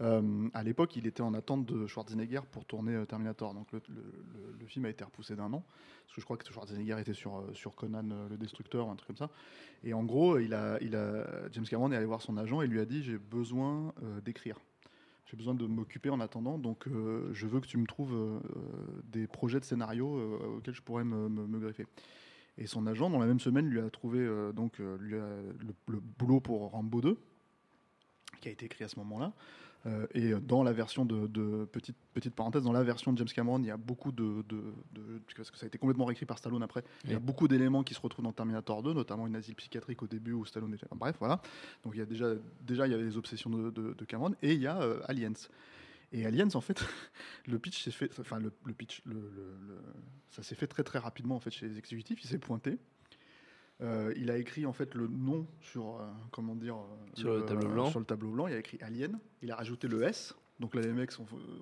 Euh, 0.00 0.48
à 0.54 0.62
l'époque, 0.62 0.94
il 0.96 1.06
était 1.06 1.22
en 1.22 1.34
attente 1.34 1.66
de 1.66 1.86
Schwarzenegger 1.86 2.40
pour 2.50 2.64
tourner 2.64 2.94
euh, 2.94 3.04
Terminator. 3.04 3.54
Donc 3.54 3.72
le, 3.72 4.66
film 4.66 4.84
a 4.84 4.90
été 4.90 5.02
repoussé 5.02 5.34
d'un 5.34 5.52
an. 5.52 5.64
Parce 6.04 6.14
que 6.14 6.20
je 6.20 6.24
crois 6.24 6.36
que 6.36 6.46
Schwarzenegger 6.46 7.00
était 7.00 7.14
sur, 7.14 7.38
euh, 7.38 7.50
sur 7.54 7.74
Conan 7.74 8.08
euh, 8.10 8.28
le 8.28 8.36
Destructeur 8.36 8.86
ou 8.86 8.90
un 8.90 8.96
truc 8.96 9.08
comme 9.08 9.16
ça. 9.16 9.30
Et 9.82 9.94
en 9.94 10.04
gros, 10.04 10.38
James 10.38 11.64
Cameron 11.68 11.92
est 11.92 11.96
allé 11.96 12.06
voir 12.06 12.22
son 12.22 12.36
agent 12.36 12.60
et 12.62 12.66
lui 12.66 12.80
a 12.80 12.84
dit 12.84 13.02
J'ai 13.02 13.18
besoin 13.18 13.92
d'écrire. 14.24 14.58
J'ai 15.26 15.36
besoin 15.36 15.54
de 15.54 15.66
m'occuper 15.66 16.10
en 16.10 16.20
attendant. 16.20 16.58
Donc 16.58 16.86
je 16.88 17.46
veux 17.46 17.60
que 17.60 17.66
tu 17.66 17.78
me 17.78 17.86
trouves 17.86 18.42
des 19.04 19.28
projets 19.28 19.60
de 19.60 19.64
scénario 19.64 20.36
auxquels 20.56 20.74
je 20.74 20.82
pourrais 20.82 21.04
me, 21.04 21.60
greffer. 21.60 21.86
Et 22.56 22.66
son 22.66 22.88
agent, 22.88 23.08
dans 23.08 23.20
la 23.20 23.26
même 23.26 23.38
semaine, 23.38 23.66
lui 23.66 23.78
a 23.78 23.88
trouvé 23.88 24.28
donc, 24.52 24.78
le 24.78 26.00
boulot 26.18 26.40
pour 26.40 26.72
Rambo 26.72 27.00
2, 27.00 27.16
qui 28.40 28.48
a 28.48 28.50
été 28.50 28.66
écrit 28.66 28.82
à 28.82 28.88
ce 28.88 28.98
moment-là. 28.98 29.32
Euh, 29.86 30.06
et 30.12 30.32
dans 30.34 30.64
la 30.64 30.72
version 30.72 31.04
de, 31.04 31.26
de- 31.28 31.64
petite, 31.70 31.96
petite 32.12 32.34
parenthèse, 32.34 32.64
dans 32.64 32.72
la 32.72 32.82
version 32.82 33.12
de 33.12 33.18
James 33.18 33.28
Cameron, 33.28 33.60
il 33.60 33.66
y 33.66 33.70
a 33.70 33.76
beaucoup 33.76 34.10
de, 34.10 34.42
de- 34.48 34.74
de- 34.92 35.20
parce 35.36 35.50
que 35.52 35.56
ça 35.56 35.66
a 35.66 35.68
été 35.68 35.78
complètement 35.78 36.04
réécrit 36.04 36.26
par 36.26 36.36
Stallone 36.38 36.62
après. 36.62 36.82
Il 37.04 37.12
y 37.12 37.14
a 37.14 37.18
beaucoup 37.20 37.46
d'éléments 37.46 37.84
qui 37.84 37.94
se 37.94 38.00
retrouvent 38.00 38.24
dans 38.24 38.32
Terminator 38.32 38.82
2, 38.82 38.92
notamment 38.92 39.26
une 39.26 39.36
asile 39.36 39.54
psychiatrique 39.54 40.02
au 40.02 40.08
début 40.08 40.32
où 40.32 40.44
Stallone 40.44 40.74
était. 40.74 40.86
Bref, 40.96 41.16
voilà. 41.20 41.40
Donc 41.84 41.94
il 41.94 41.98
y 41.98 42.02
a 42.02 42.06
déjà, 42.06 42.34
déjà 42.60 42.86
il 42.86 42.90
y 42.90 42.94
avait 42.94 43.04
les 43.04 43.16
obsessions 43.16 43.50
de, 43.50 44.04
Cameron 44.04 44.34
et 44.42 44.54
il 44.54 44.60
y 44.60 44.66
a 44.66 44.80
euh, 44.82 45.00
Aliens. 45.06 45.32
Et 46.12 46.24
Aliens, 46.26 46.48
en 46.54 46.60
fait, 46.60 46.84
le 47.46 47.58
pitch 47.58 47.84
s'est 47.84 47.90
fait, 47.90 48.10
enfin 48.18 48.40
le, 48.40 48.50
le 48.64 48.72
pitch, 48.74 49.02
le- 49.04 49.30
ça 50.30 50.42
s'est 50.42 50.54
fait 50.56 50.66
très 50.66 50.82
très 50.82 50.98
rapidement 50.98 51.36
en 51.36 51.40
fait 51.40 51.50
chez 51.50 51.68
les 51.68 51.78
exécutifs. 51.78 52.18
Il 52.24 52.26
s'est 52.28 52.38
pointé. 52.38 52.78
Euh, 53.80 54.12
il 54.16 54.30
a 54.30 54.36
écrit 54.36 54.66
en 54.66 54.72
fait 54.72 54.94
le 54.94 55.06
nom 55.06 55.46
sur 55.60 56.00
euh, 56.00 56.08
comment 56.32 56.56
dire 56.56 56.76
euh, 56.76 57.10
Sur 57.14 57.34
le 57.34 57.44
tableau 57.44 57.68
blanc. 57.68 57.90
Sur 57.90 58.00
le 58.00 58.06
tableau 58.06 58.30
blanc, 58.30 58.48
il 58.48 58.54
a 58.54 58.58
écrit 58.58 58.78
Alien. 58.82 59.18
Il 59.42 59.52
a 59.52 59.56
rajouté 59.56 59.86
le 59.86 60.02
S. 60.02 60.34
Donc 60.60 60.74
là, 60.74 60.80
les 60.80 60.92
mecs 60.92 61.12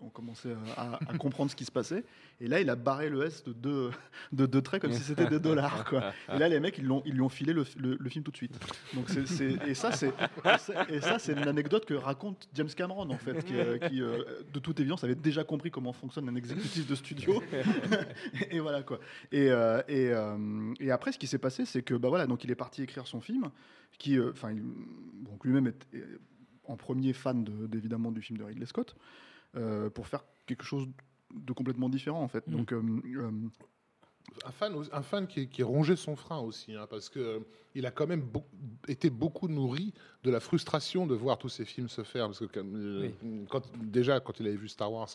ont 0.00 0.08
commencé 0.08 0.54
à, 0.76 0.98
comprendre 1.18 1.50
ce 1.50 1.56
qui 1.56 1.66
se 1.66 1.70
passait. 1.70 2.04
Et 2.40 2.48
là, 2.48 2.60
il 2.60 2.70
a 2.70 2.76
barré 2.76 3.10
le 3.10 3.26
S 3.26 3.44
de 3.44 3.52
deux, 3.52 3.90
de 4.32 4.46
deux 4.46 4.62
traits 4.62 4.80
comme 4.80 4.92
si 4.92 5.02
c'était 5.02 5.28
des 5.28 5.38
dollars. 5.38 5.92
Et 6.34 6.38
là, 6.38 6.48
les 6.48 6.60
mecs, 6.60 6.78
ils, 6.78 6.84
lui 6.84 7.20
ont 7.20 7.28
filé 7.28 7.52
le, 7.52 7.64
film 7.64 8.24
tout 8.24 8.30
de 8.30 8.36
suite. 8.36 8.58
Et 9.68 9.74
ça, 9.74 9.92
c'est 9.92 11.32
une 11.32 11.48
anecdote 11.48 11.84
que 11.84 11.94
raconte 11.94 12.48
James 12.54 12.68
Cameron, 12.74 13.10
en 13.10 13.18
fait, 13.18 13.44
qui, 13.44 13.54
euh, 13.54 13.78
euh, 13.82 14.42
de 14.52 14.58
toute 14.58 14.80
évidence, 14.80 15.04
avait 15.04 15.14
déjà 15.14 15.44
compris 15.44 15.70
comment 15.70 15.92
fonctionne 15.92 16.28
un 16.28 16.34
exécutif 16.34 16.86
de 16.86 16.94
studio. 16.94 17.42
et 18.50 18.60
voilà 18.60 18.82
quoi. 18.82 18.98
Et, 19.30 19.48
euh, 19.50 19.82
et, 20.80 20.90
après, 20.90 21.12
ce 21.12 21.18
qui 21.18 21.26
s'est 21.26 21.38
passé, 21.38 21.66
c'est 21.66 21.82
que 21.82 21.94
bah 21.94 22.08
voilà, 22.08 22.26
donc 22.26 22.44
il 22.44 22.50
est 22.50 22.56
parti 22.56 22.82
écrire 22.82 23.06
son 23.06 23.20
film, 23.20 23.50
qui, 23.98 24.18
enfin, 24.20 24.54
lui-même 25.44 25.66
est 25.66 25.86
en 26.68 26.76
premier 26.76 27.12
fan 27.12 27.44
de- 27.44 27.66
d'évidemment 27.66 28.12
du 28.12 28.22
film 28.22 28.38
de 28.38 28.44
Ridley 28.44 28.66
Scott, 28.66 28.96
euh, 29.56 29.90
pour 29.90 30.06
faire 30.06 30.24
quelque 30.46 30.64
chose 30.64 30.86
de 31.34 31.52
complètement 31.52 31.88
différent 31.88 32.22
en 32.22 32.28
fait. 32.28 32.48
Donc 32.48 32.72
euh, 32.72 32.82
euh, 33.06 33.30
un 34.44 34.50
fan, 34.50 34.74
un 34.92 35.02
fan 35.02 35.26
qui, 35.26 35.48
qui 35.48 35.62
rongeait 35.62 35.96
son 35.96 36.16
frein 36.16 36.38
aussi, 36.38 36.74
hein, 36.74 36.86
parce 36.90 37.08
que 37.08 37.18
euh, 37.20 37.38
il 37.74 37.86
a 37.86 37.90
quand 37.90 38.06
même 38.06 38.24
été 38.88 39.08
beaucoup 39.08 39.48
nourri 39.48 39.92
de 40.24 40.30
la 40.30 40.40
frustration 40.40 41.06
de 41.06 41.14
voir 41.14 41.38
tous 41.38 41.48
ces 41.48 41.64
films 41.64 41.88
se 41.88 42.02
faire, 42.02 42.26
parce 42.26 42.46
que 42.46 42.58
euh, 42.58 43.08
quand, 43.48 43.62
déjà 43.78 44.18
quand 44.20 44.38
il 44.40 44.46
avait 44.48 44.56
vu 44.56 44.68
Star 44.68 44.92
Wars, 44.92 45.08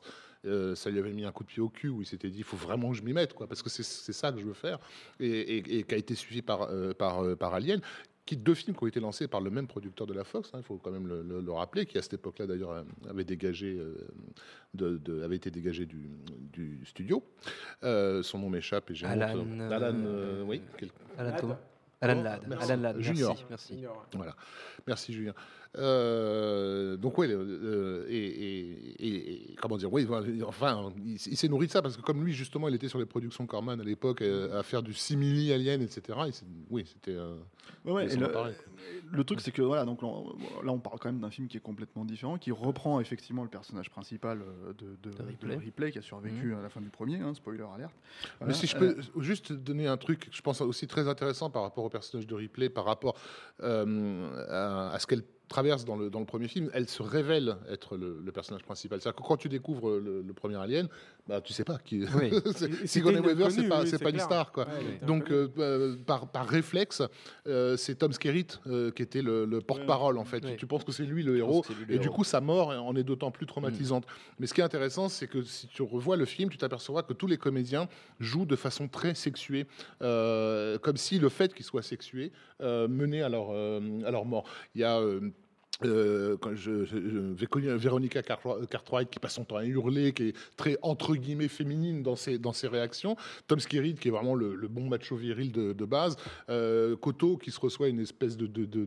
euh, 0.45 0.75
ça 0.75 0.89
lui 0.89 0.97
avait 0.99 1.11
mis 1.13 1.25
un 1.25 1.31
coup 1.31 1.43
de 1.43 1.49
pied 1.49 1.61
au 1.61 1.69
cul 1.69 1.89
où 1.89 2.01
il 2.01 2.05
s'était 2.05 2.29
dit 2.29 2.39
il 2.39 2.43
faut 2.43 2.57
vraiment 2.57 2.91
que 2.91 2.97
je 2.97 3.03
m'y 3.03 3.13
mette, 3.13 3.33
quoi, 3.33 3.47
parce 3.47 3.61
que 3.61 3.69
c'est 3.69 3.83
c'est 3.83 4.13
ça 4.13 4.31
que 4.31 4.39
je 4.39 4.45
veux 4.45 4.53
faire, 4.53 4.79
et, 5.19 5.27
et- 5.27 5.77
et 5.79 5.83
qui 5.83 5.93
a 5.93 5.97
été 5.97 6.15
suivi 6.15 6.41
par 6.41 6.63
euh, 6.63 6.93
par, 6.93 7.23
euh, 7.23 7.35
par 7.35 7.53
Alien. 7.53 7.81
Qui, 8.25 8.37
deux 8.37 8.53
films 8.53 8.77
qui 8.77 8.83
ont 8.83 8.87
été 8.87 8.99
lancés 8.99 9.27
par 9.27 9.41
le 9.41 9.49
même 9.49 9.67
producteur 9.67 10.05
de 10.07 10.13
la 10.13 10.23
Fox, 10.23 10.51
hein, 10.53 10.59
il 10.59 10.63
faut 10.63 10.77
quand 10.77 10.91
même 10.91 11.07
le, 11.07 11.23
le- 11.23 11.41
le 11.41 11.51
rappeler, 11.51 11.85
qui 11.87 11.97
à 11.97 12.01
cette 12.01 12.13
époque-là 12.13 12.45
d'ailleurs 12.45 12.71
euh, 12.71 12.83
avait 13.09 13.23
dégagé, 13.23 13.75
euh, 13.77 13.95
de, 14.75 14.97
de- 14.97 15.23
avait 15.23 15.35
été 15.37 15.49
dégagé 15.49 15.85
du, 15.87 16.09
du 16.53 16.85
studio. 16.85 17.23
Euh, 17.83 18.21
son 18.21 18.37
nom 18.39 18.49
m'échappe 18.49 18.91
et 18.91 18.95
j'ai 18.95 19.07
Alan, 19.07 19.39
honte. 19.39 19.71
Alan, 19.71 19.95
euh, 20.05 20.43
oui. 20.45 20.61
quel- 20.77 20.89
Alan 21.17 21.31
Ladd. 21.31 21.57
Alan 22.01 22.21
Ladd. 22.23 22.41
merci. 22.47 22.71
Alan 22.71 22.81
Ladd, 22.81 22.95
merci, 22.97 23.13
Junior. 23.13 23.37
merci. 23.49 23.73
Junior, 23.75 23.93
ouais. 23.95 24.17
Voilà. 24.17 24.35
Merci 24.87 25.13
Julien. 25.13 25.33
Euh, 25.77 26.97
donc 26.97 27.17
oui, 27.17 27.27
et, 28.09 28.13
et- 28.13 29.05
et- 29.07 29.51
et- 29.51 29.55
comment 29.55 29.77
dire, 29.77 29.91
oui, 29.93 30.05
enfin, 30.45 30.91
il, 30.97 31.13
il 31.13 31.37
s'est 31.37 31.47
nourri 31.47 31.67
de 31.67 31.71
ça 31.71 31.81
parce 31.81 31.95
que 31.95 32.01
comme 32.01 32.25
lui 32.25 32.33
justement, 32.33 32.67
il 32.67 32.75
était 32.75 32.89
sur 32.89 32.99
les 32.99 33.05
productions 33.05 33.45
Corman 33.45 33.79
à 33.79 33.83
l'époque 33.83 34.21
euh, 34.21 34.59
à 34.59 34.63
faire 34.63 34.83
du 34.83 34.93
simili 34.93 35.53
alien, 35.53 35.81
etc. 35.81 36.01
s'est- 36.31 36.45
oui, 36.69 36.85
c'était. 36.87 37.15
euh, 37.15 37.35
Ouais, 37.85 37.91
ouais, 37.93 38.13
et 38.13 38.17
le, 38.17 38.27
le 39.11 39.23
truc, 39.23 39.39
c'est 39.39 39.51
que 39.51 39.61
voilà, 39.61 39.85
donc 39.85 40.01
là, 40.01 40.07
on- 40.09 40.63
là, 40.63 40.71
on 40.73 40.79
parle 40.79 40.99
quand 40.99 41.09
même 41.11 41.21
d'un 41.21 41.29
film 41.29 41.47
qui 41.47 41.55
est 41.57 41.61
complètement 41.61 42.03
différent, 42.03 42.37
qui 42.37 42.51
reprend 42.51 42.99
effectivement 42.99 43.43
le 43.43 43.49
personnage 43.49 43.89
principal 43.89 44.41
euh, 44.41 44.73
de, 44.73 45.09
de. 45.09 45.53
Ripley, 45.57 45.91
qui 45.91 45.99
a 45.99 46.01
survécu 46.01 46.53
à 46.53 46.61
la 46.61 46.69
fin 46.69 46.81
du 46.81 46.89
premier, 46.89 47.19
hein, 47.21 47.33
spoiler 47.33 47.63
alerte. 47.73 47.93
Mais 48.45 48.53
si 48.53 48.67
je 48.67 48.75
Euh, 48.77 48.95
peux 49.15 49.21
juste 49.21 49.53
donner 49.53 49.87
un 49.87 49.97
truc, 49.97 50.27
je 50.31 50.41
pense 50.41 50.59
aussi 50.61 50.85
très 50.87 51.07
intéressant 51.07 51.49
par 51.49 51.61
rapport 51.61 51.85
au 51.85 51.89
personnage 51.91 52.27
de 52.27 52.35
Ripley, 52.35 52.69
par 52.69 52.85
rapport 52.85 53.15
euh, 53.61 54.47
à, 54.49 54.93
à 54.93 54.99
ce 54.99 55.05
qu'elle 55.05 55.23
traverse 55.51 55.85
dans 55.85 55.95
le, 55.97 56.09
dans 56.09 56.19
le 56.19 56.25
premier 56.25 56.47
film, 56.47 56.69
elle 56.73 56.87
se 56.87 57.03
révèle 57.03 57.57
être 57.69 57.97
le, 57.97 58.19
le 58.23 58.31
personnage 58.31 58.63
principal. 58.63 58.99
C'est-à-dire 59.01 59.21
que 59.21 59.27
quand 59.27 59.37
tu 59.37 59.49
découvres 59.49 59.99
le, 59.99 60.21
le 60.21 60.33
premier 60.33 60.55
Alien, 60.55 60.87
bah, 61.27 61.41
tu 61.41 61.53
sais 61.53 61.63
pas 61.63 61.77
qui. 61.77 62.03
Oui. 62.15 62.31
Sigourney 62.85 63.19
Weaver, 63.19 63.49
c'est 63.51 63.67
pas, 63.67 63.83
oui, 63.83 63.97
pas 63.97 64.09
une 64.09 64.19
star. 64.19 64.51
Quoi. 64.51 64.65
Ouais, 64.65 65.05
Donc, 65.05 65.29
euh, 65.29 65.47
euh, 65.59 65.95
par, 66.05 66.27
par 66.31 66.47
réflexe, 66.47 67.03
euh, 67.47 67.77
c'est 67.77 67.95
Tom 67.95 68.11
Skerritt 68.11 68.59
euh, 68.67 68.91
qui 68.91 69.03
était 69.03 69.21
le, 69.21 69.45
le 69.45 69.61
porte-parole, 69.61 70.17
en 70.17 70.25
fait. 70.25 70.55
Tu 70.57 70.65
penses 70.65 70.83
que 70.83 70.91
c'est 70.91 71.03
lui 71.03 71.23
le 71.23 71.37
héros, 71.37 71.63
lui 71.87 71.95
et 71.95 71.99
du 71.99 72.09
coup, 72.09 72.23
sa 72.23 72.41
mort 72.41 72.69
en 72.69 72.95
est 72.95 73.03
d'autant 73.03 73.31
plus 73.31 73.45
traumatisante. 73.45 74.05
Mais 74.39 74.47
ce 74.47 74.53
qui 74.53 74.61
est 74.61 74.63
intéressant, 74.63 75.09
c'est 75.09 75.27
que 75.27 75.43
si 75.43 75.67
tu 75.67 75.81
revois 75.81 76.17
le 76.17 76.25
film, 76.25 76.49
tu 76.49 76.57
t'apercevras 76.57 77.03
que 77.03 77.13
tous 77.13 77.27
les 77.27 77.37
comédiens 77.37 77.87
jouent 78.19 78.45
de 78.45 78.55
façon 78.55 78.87
très 78.87 79.13
sexuée, 79.15 79.67
comme 79.99 80.97
si 80.97 81.19
le 81.19 81.29
fait 81.29 81.53
qu'ils 81.53 81.65
soient 81.65 81.83
sexués 81.83 82.31
menait 82.61 83.21
à 83.21 83.29
leur, 83.29 83.51
à 83.51 84.11
leur 84.11 84.25
mort. 84.25 84.45
Il 84.75 84.81
y 84.81 84.83
a. 84.83 85.01
euh, 85.85 86.33
euh, 86.33 86.37
quand 86.39 86.55
je, 86.55 86.85
je- 86.85 87.45
connu 87.45 87.67
Véronica 87.75 88.21
Cartwright 88.21 88.67
Cartwright 88.69 89.09
qui 89.09 89.19
passe 89.19 89.33
son 89.35 89.43
temps 89.43 89.57
à 89.57 89.65
hurler, 89.65 90.13
qui 90.13 90.29
est 90.29 90.35
très 90.55 90.77
entre 90.81 91.15
guillemets 91.15 91.47
féminine 91.47 92.01
dans 92.03 92.15
ses, 92.15 92.37
dans 92.37 92.53
ses 92.53 92.67
réactions. 92.67 93.15
Tom 93.47 93.59
Skerritt 93.59 93.99
qui 93.99 94.07
est 94.07 94.11
vraiment 94.11 94.35
le, 94.35 94.55
le 94.55 94.67
bon 94.67 94.87
macho 94.87 95.15
viril 95.15 95.51
de, 95.51 95.73
de 95.73 95.85
base. 95.85 96.15
Euh, 96.49 96.95
Koto 96.95 97.37
qui 97.37 97.51
se 97.51 97.59
reçoit 97.59 97.87
une 97.89 97.99
espèce 97.99 98.37
de, 98.37 98.47
de, 98.47 98.65
de, 98.65 98.85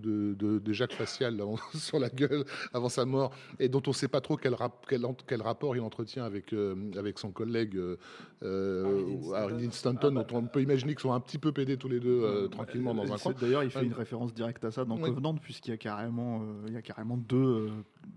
de, 0.59 0.73
Jacques 0.73 0.93
facial 0.95 1.37
là, 1.37 1.45
sur 1.75 1.99
la 1.99 2.09
gueule 2.09 2.45
avant 2.73 2.89
sa 2.89 3.05
mort 3.05 3.33
et 3.61 3.69
dont 3.69 3.83
on 3.87 3.91
ne 3.91 3.95
sait 3.95 4.09
pas 4.09 4.21
trop 4.21 4.37
quel, 4.37 4.55
rap- 4.55 4.87
quel, 4.89 5.03
quel 5.27 5.43
rapport 5.43 5.77
il 5.77 5.81
entretient 5.83 6.25
avec, 6.25 6.53
euh, 6.53 6.75
avec 6.97 7.19
son 7.19 7.31
collègue 7.31 7.77
euh, 7.77 7.97
euh, 8.43 9.33
Harry 9.35 9.69
Stanton, 9.71 10.11
dont 10.13 10.27
on 10.39 10.43
peut 10.47 10.63
imaginer 10.63 10.93
qu'ils 10.95 11.01
sont 11.03 11.13
un 11.13 11.21
petit 11.21 11.39
peu 11.39 11.53
pédés 11.53 11.77
tous 11.77 11.89
les 11.89 12.01
deux 12.01 12.23
euh, 12.23 12.49
tranquillement 12.49 12.95
dans 12.95 13.13
un 13.13 13.17
coin. 13.19 13.35
D'ailleurs, 13.41 13.65
il 13.65 13.71
fait 13.71 13.85
une 13.85 13.93
référence 13.93 14.33
directe 14.35 14.65
à 14.65 14.71
ça 14.71 14.85
dans 14.85 14.97
Oui. 14.97 15.03
Covenant, 15.11 15.35
puisqu'il 15.35 15.71
y 15.71 15.75
a 15.75 15.77
carrément, 15.77 16.43
euh, 16.43 16.45
il 16.69 16.73
y 16.75 16.77
a 16.77 16.83
carrément 16.85 17.17
deux 17.17 17.37
euh, 17.37 17.71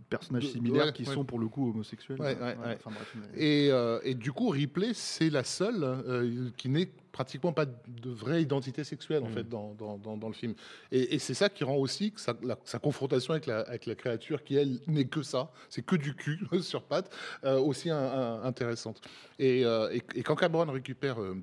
personnages 0.09 0.47
similaires 0.49 0.85
ouais, 0.87 0.93
qui 0.93 1.03
ouais. 1.07 1.13
sont 1.13 1.23
pour 1.25 1.39
le 1.39 1.47
coup 1.47 1.69
homosexuels. 1.71 2.19
Ouais, 2.21 2.35
ouais, 2.35 2.55
ouais. 2.57 2.77
Enfin, 2.77 2.91
bref, 2.91 3.15
mais- 3.15 3.41
Et, 3.43 3.71
euh, 3.71 3.99
et 4.03 4.13
du 4.13 4.31
coup, 4.31 4.49
Ripley, 4.49 4.91
c'est 4.93 5.29
la 5.31 5.43
seule 5.43 5.83
euh, 5.83 6.49
qui 6.57 6.69
n'est 6.69 6.89
pratiquement 7.11 7.51
pas 7.53 7.65
de 7.65 8.09
vraie 8.11 8.43
identité 8.43 8.83
sexuelle 8.83 9.23
en 9.23 9.29
fait 9.29 9.49
dans, 9.49 9.73
dans, 9.73 9.97
dans- 9.97 10.17
dans 10.17 10.27
le 10.27 10.35
film. 10.35 10.53
Et, 10.91 11.15
et 11.15 11.19
c'est 11.19 11.33
ça 11.33 11.49
qui 11.49 11.63
rend 11.63 11.75
aussi 11.77 12.11
que 12.11 12.19
sa, 12.21 12.35
la- 12.43 12.59
sa 12.63 12.77
confrontation 12.77 13.31
avec 13.33 13.47
la, 13.47 13.61
avec 13.61 13.87
la 13.87 13.95
créature, 13.95 14.43
qui 14.43 14.55
elle 14.55 14.79
n'est 14.85 15.05
que 15.07 15.23
ça, 15.23 15.51
c'est 15.69 15.83
que 15.83 15.95
du 15.95 16.13
cul 16.13 16.39
sur 16.61 16.83
pattes, 16.83 17.09
euh, 17.43 17.57
aussi 17.59 17.89
un- 17.89 17.97
un- 17.97 18.43
intéressante. 18.43 19.01
Et, 19.39 19.65
euh, 19.65 19.89
et- 19.91 20.03
et 20.19 20.21
quand 20.23 20.35
Cameron 20.35 20.71
récupère 20.71 21.19
euh, 21.19 21.35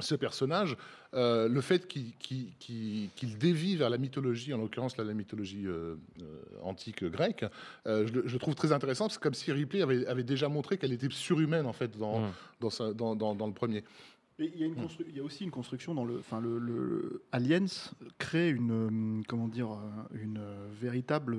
ce 0.00 0.14
personnage, 0.14 0.76
euh, 1.14 1.48
le 1.48 1.60
fait 1.60 1.86
qu'il 1.88 3.38
dévie 3.38 3.76
vers 3.76 3.90
la 3.90 3.98
mythologie, 3.98 4.52
en 4.52 4.58
l'occurrence 4.58 4.96
la 4.96 5.04
mythologie 5.14 5.66
euh, 5.66 5.96
euh, 6.22 6.42
antique 6.62 7.04
grecque, 7.04 7.44
euh, 7.86 8.06
je, 8.06 8.12
le- 8.12 8.22
je 8.28 8.32
le 8.34 8.38
trouve 8.38 8.54
très 8.54 8.72
intéressant. 8.72 9.08
C'est 9.08 9.20
comme 9.20 9.34
si 9.34 9.50
Ripley 9.52 9.82
avait, 9.82 10.06
avait 10.06 10.24
déjà 10.24 10.48
montré 10.48 10.76
qu'elle 10.78 10.92
était 10.92 11.08
surhumaine 11.10 11.66
en 11.66 11.72
fait 11.72 11.96
dans, 11.96 12.20
Mm. 12.20 12.32
dans, 12.60 12.70
sa- 12.70 12.92
dans, 12.92 13.16
dans- 13.16 13.34
dans 13.34 13.46
le 13.46 13.52
premier. 13.54 13.84
Et 14.38 14.52
il 14.54 14.60
y, 14.60 14.64
a 14.64 14.66
une 14.66 14.74
constru- 14.74 15.06
il 15.08 15.16
y 15.16 15.20
a 15.20 15.22
aussi 15.22 15.44
une 15.44 15.50
construction 15.50 15.94
dans 15.94 16.04
le, 16.04 16.18
enfin 16.18 16.42
le, 16.42 16.58
le- 16.58 17.22
Aliens 17.32 17.64
crée 18.18 18.50
une, 18.50 19.22
comment 19.26 19.48
dire, 19.48 19.68
une 20.12 20.40
véritable 20.78 21.38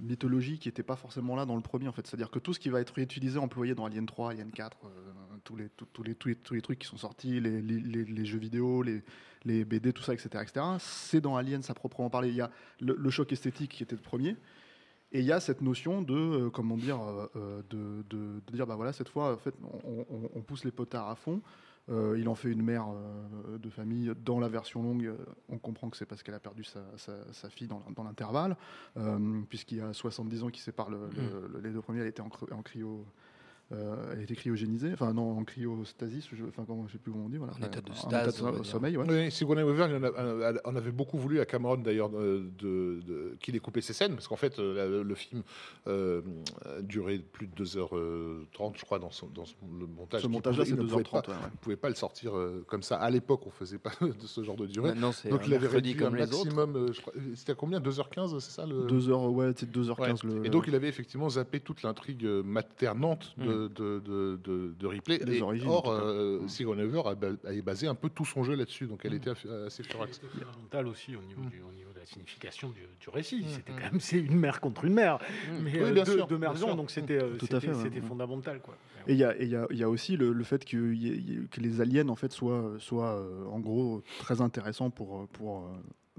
mythologie 0.00 0.58
qui 0.58 0.68
n'était 0.68 0.82
pas 0.82 0.96
forcément 0.96 1.36
là 1.36 1.44
dans 1.44 1.56
le 1.56 1.60
premier 1.60 1.86
en 1.88 1.92
fait. 1.92 2.06
C'est-à-dire 2.06 2.30
que 2.30 2.38
tout 2.38 2.54
ce 2.54 2.60
qui 2.60 2.70
va 2.70 2.80
être 2.80 2.94
réutilisé, 2.94 3.38
employé 3.38 3.74
dans 3.74 3.84
Alien 3.84 4.06
3, 4.06 4.30
Alien 4.30 4.50
4, 4.52 4.78
euh, 4.86 4.88
tous 5.44 5.56
les, 5.56 5.68
tous, 5.70 5.86
tous 5.92 6.02
les, 6.02 6.14
tous 6.14 6.28
les, 6.28 6.34
tous 6.36 6.54
les 6.54 6.62
trucs 6.62 6.78
qui 6.78 6.86
sont 6.86 6.96
sortis, 6.96 7.40
les, 7.40 8.24
jeux 8.24 8.38
vidéo, 8.38 8.82
les, 8.82 9.02
les 9.44 9.64
BD, 9.64 9.92
tout 9.92 10.02
ça, 10.02 10.12
etc., 10.14 10.28
etc. 10.42 10.64
C'est 10.78 11.20
dans 11.20 11.36
Aliens 11.36 11.60
à 11.68 11.74
proprement 11.74 12.10
parler. 12.10 12.28
Il 12.28 12.36
y 12.36 12.40
a 12.40 12.50
le, 12.80 12.94
le 12.98 13.10
choc 13.10 13.32
esthétique 13.32 13.70
qui 13.72 13.82
était 13.82 13.96
le 13.96 14.02
premier. 14.02 14.36
Et 15.12 15.18
il 15.20 15.24
y 15.26 15.32
a 15.32 15.40
cette 15.40 15.60
notion 15.60 16.02
de, 16.02 16.14
euh, 16.14 16.50
comment 16.50 16.76
dire, 16.76 17.00
euh, 17.02 17.26
euh, 17.34 17.62
de, 17.70 18.04
de- 18.10 18.40
de 18.46 18.52
dire, 18.52 18.64
bah 18.66 18.76
voilà, 18.76 18.92
cette 18.92 19.08
fois, 19.08 19.34
en 19.34 19.38
fait, 19.38 19.54
on, 19.84 20.06
on- 20.08 20.30
on 20.36 20.40
pousse 20.42 20.64
les 20.64 20.70
potards 20.70 21.08
à 21.08 21.16
fond. 21.16 21.40
Euh, 21.88 22.16
il 22.16 22.28
en 22.28 22.36
fait 22.36 22.50
une 22.52 22.62
mère 22.62 22.86
de 23.58 23.68
famille. 23.70 24.12
Dans 24.24 24.38
la 24.38 24.48
version 24.48 24.80
longue, 24.82 25.12
on 25.48 25.58
comprend 25.58 25.90
que 25.90 25.96
c'est 25.96 26.06
parce 26.06 26.22
qu'elle 26.22 26.34
a 26.36 26.38
perdu 26.38 26.62
sa, 26.62 26.84
sa- 26.96 27.32
sa 27.32 27.50
fille 27.50 27.66
dans, 27.66 27.82
dans 27.96 28.04
l'intervalle, 28.04 28.56
puisqu'il 29.48 29.78
y 29.78 29.80
a 29.80 29.92
70 29.92 30.44
ans 30.44 30.50
qui 30.50 30.60
séparent 30.60 30.90
le- 30.90 31.08
le- 31.16 31.48
le- 31.54 31.60
les 31.60 31.70
deux 31.70 31.80
premiers. 31.80 32.00
Elle 32.00 32.06
était 32.06 32.20
en, 32.22 32.30
en 32.52 32.62
cryo. 32.62 33.04
Euh, 33.72 34.12
elle 34.12 34.22
était 34.22 34.34
cryogénisée, 34.34 34.90
enfin 34.92 35.12
non, 35.12 35.38
en 35.38 35.44
cryostasis, 35.44 36.26
je, 36.32 36.44
enfin 36.44 36.64
comment, 36.66 36.86
je 36.88 36.92
sais 36.92 36.98
plus 36.98 37.12
comment 37.12 37.26
on 37.26 37.28
dit, 37.28 37.36
voilà. 37.36 37.52
En 37.54 37.64
état 37.66 37.80
de 37.80 37.90
En 37.90 37.94
stase, 37.94 38.34
état 38.36 38.44
on 38.48 38.50
va 38.52 38.58
de 38.58 38.64
sommeil, 38.64 38.96
ouais. 38.96 39.06
Oui, 39.08 39.30
Sigourney 39.30 39.62
Weaver, 39.62 39.84
en 39.84 40.70
on 40.72 40.76
avait 40.76 40.90
beaucoup 40.90 41.18
voulu 41.18 41.38
à 41.40 41.46
Cameron 41.46 41.76
d'ailleurs 41.76 42.10
de, 42.10 42.50
de- 42.58 43.00
de- 43.06 43.36
qu'il 43.40 43.54
ait 43.54 43.60
coupé 43.60 43.80
ses 43.80 43.92
scènes, 43.92 44.14
parce 44.14 44.26
qu'en 44.28 44.36
fait 44.36 44.58
euh, 44.58 44.74
la- 44.74 45.02
le 45.04 45.14
film 45.14 45.42
euh, 45.86 46.20
a 46.64 46.82
duré 46.82 47.18
plus 47.18 47.46
de 47.46 47.54
2h30, 47.64 48.76
je 48.76 48.84
crois, 48.84 48.98
dans, 48.98 49.10
son- 49.10 49.28
dans 49.28 49.44
son- 49.44 49.54
le 49.78 49.86
montage. 49.86 50.22
Ce 50.22 50.26
montage-là, 50.26 50.64
c'est 50.64 50.70
il 50.72 50.76
ne 50.76 50.82
pouvait 50.82 51.02
2h30, 51.02 51.10
pas- 51.10 51.18
ouais, 51.20 51.34
ouais. 51.34 51.40
il 51.48 51.52
ne 51.52 51.58
pouvait 51.60 51.76
pas 51.76 51.88
le 51.88 51.94
sortir 51.94 52.36
euh, 52.36 52.64
comme 52.68 52.82
ça. 52.82 52.96
À 52.96 53.10
l'époque, 53.10 53.42
on 53.46 53.50
faisait 53.50 53.78
pas 53.78 53.90
de 54.00 54.26
ce 54.26 54.42
genre 54.42 54.56
de 54.56 54.66
durée. 54.66 54.90
Maintenant, 54.90 55.12
c'est 55.12 55.28
Donc 55.30 55.46
il 55.46 55.54
avait 55.54 55.68
réduit 55.68 55.94
comme 55.94 56.14
un 56.14 56.18
maximum, 56.18 56.76
euh, 56.76 56.92
c'était 57.34 57.52
à 57.52 57.54
combien? 57.54 57.80
2h15, 57.80 58.38
c'est 58.40 58.50
ça 58.50 58.66
le... 58.66 58.86
2h, 58.86 59.28
ouais, 59.28 59.52
c'est 59.56 59.70
2h15 59.70 60.00
Ouais. 60.26 60.34
le. 60.34 60.46
Et 60.46 60.50
donc 60.50 60.64
il 60.66 60.74
avait 60.74 60.88
effectivement 60.88 61.28
zappé 61.28 61.60
toute 61.60 61.82
l'intrigue 61.82 62.24
euh, 62.24 62.42
maternante 62.42 63.34
de, 63.38 63.59
Mm. 63.59 63.59
De, 63.68 63.98
de, 64.00 64.38
de- 64.44 64.74
de 64.78 64.86
Ripley. 64.86 65.18
Des 65.18 65.38
Et 65.38 65.42
origines, 65.42 65.68
or, 65.68 65.88
euh, 65.90 66.46
Sigourney 66.48 66.82
Weaver 66.84 67.02
a, 67.06 67.10
a 67.48 67.60
basé 67.62 67.86
un 67.86 67.94
peu 67.94 68.08
tout 68.08 68.24
son 68.24 68.42
jeu 68.42 68.54
là-dessus, 68.54 68.86
donc 68.86 69.04
Mm. 69.04 69.06
elle 69.08 69.14
était 69.14 69.30
aff- 69.30 69.66
assez 69.66 69.82
furax. 69.82 70.14
C'était 70.20 70.44
fondamental 70.44 70.86
aussi 70.88 71.14
au 71.16 71.22
niveau, 71.22 71.42
du, 71.42 71.60
au 71.62 71.72
niveau 71.72 71.92
de 71.92 71.98
la 71.98 72.06
signification 72.06 72.70
du, 72.70 72.80
du 73.00 73.08
récit. 73.10 73.42
Mm, 73.44 73.48
C'était 73.48 73.72
mm. 73.72 73.76
quand 73.76 73.90
même 73.92 74.00
c'est 74.00 74.18
une 74.18 74.36
mère 74.38 74.60
contre 74.60 74.84
une 74.84 74.94
mère, 74.94 75.18
mais 75.62 75.72
Oui, 75.74 75.78
euh, 75.80 75.92
bien 75.92 76.04
deux, 76.04 76.16
sûr, 76.16 76.26
deux 76.26 76.38
bien 76.38 76.54
sûr. 76.54 76.76
donc 76.76 76.90
c'était 76.90 77.20
euh, 77.22 77.36
c'était- 77.40 77.66
ouais. 77.66 78.00
Mm. 78.00 78.02
fondamental 78.02 78.60
quoi. 78.60 78.76
Et 79.06 79.12
il 79.14 79.18
y 79.18 79.24
a, 79.24 79.34
et 79.40 79.44
il 79.44 79.48
y 79.48 79.78
y 79.78 79.82
a 79.82 79.88
aussi 79.88 80.16
le, 80.16 80.32
le 80.32 80.44
fait 80.44 80.64
que, 80.64 80.92
y 80.92 81.08
ait- 81.08 81.16
y 81.16 81.32
ait- 81.34 81.46
que 81.50 81.60
les 81.60 81.80
aliens 81.80 82.08
en 82.10 82.16
fait 82.16 82.32
soient, 82.32 82.74
soient 82.78 83.14
euh, 83.16 83.46
en 83.46 83.58
gros 83.58 84.02
très 84.18 84.40
intéressants 84.42 84.90
pour, 84.90 85.26
pour 85.28 85.66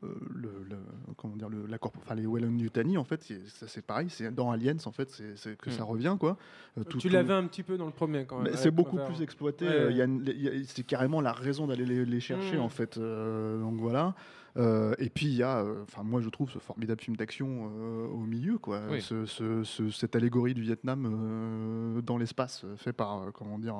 le, 0.01 0.49
le- 0.69 0.77
comment 1.17 1.35
dire 1.35 1.49
le, 1.49 1.65
la 1.67 1.77
corp- 1.77 1.95
enfin 1.99 2.15
les 2.15 2.25
Weyland 2.25 2.57
Yutani 2.57 2.97
en 2.97 3.03
fait 3.03 3.21
c'est- 3.21 3.47
ça, 3.47 3.67
c'est 3.67 3.85
pareil 3.85 4.09
c'est 4.09 4.33
dans 4.33 4.49
Aliens 4.51 4.77
en 4.85 4.91
fait 4.91 5.09
c'est 5.35 5.55
que 5.57 5.69
Mm. 5.69 5.73
ça 5.73 5.83
revient 5.83 6.17
quoi 6.19 6.37
Euh, 6.77 6.83
tout- 6.83 6.97
tu 6.97 7.09
l'avais 7.09 7.33
un 7.33 7.45
petit 7.45 7.63
peu 7.63 7.77
dans 7.77 7.85
le 7.85 7.91
premier 7.91 8.25
quand 8.25 8.39
même. 8.41 8.53
c'est 8.55 8.71
beaucoup 8.71 8.97
plus 8.97 9.21
exploité. 9.21 9.65
Ouais, 9.67 9.73
euh, 9.73 10.07
ouais. 10.07 10.47
a- 10.61 10.63
c'est 10.65 10.83
carrément 10.85 11.21
la 11.21 11.31
raison 11.33 11.67
d'aller 11.67 11.85
les, 11.85 12.05
les 12.05 12.19
chercher 12.19 12.57
Mm. 12.57 12.61
en 12.61 12.69
fait. 12.69 12.97
euh, 12.97 13.59
donc 13.61 13.75
voilà. 13.79 14.15
Euh, 14.57 14.93
et 14.97 15.09
puis 15.09 15.27
il 15.27 15.35
y 15.35 15.43
a, 15.43 15.59
euh, 15.61 15.83
enfin 15.83 16.03
moi 16.03 16.19
je 16.19 16.27
trouve 16.29 16.49
ce 16.51 16.59
formidable 16.59 16.99
film 16.99 17.15
d'action 17.15 17.71
euh, 17.73 18.07
au 18.07 18.19
milieu 18.25 18.57
quoi. 18.57 18.81
Oui. 18.89 19.01
Ce- 19.01 19.25
ce- 19.25 19.63
ce- 19.63 19.89
cette 19.91 20.15
allégorie 20.15 20.53
du 20.53 20.61
Vietnam 20.61 21.05
euh, 21.05 22.01
dans 22.01 22.17
l'espace 22.17 22.63
euh, 22.65 22.75
fait 22.75 22.91
par 22.93 23.21
euh, 23.21 23.31
comment 23.31 23.57
dire. 23.59 23.75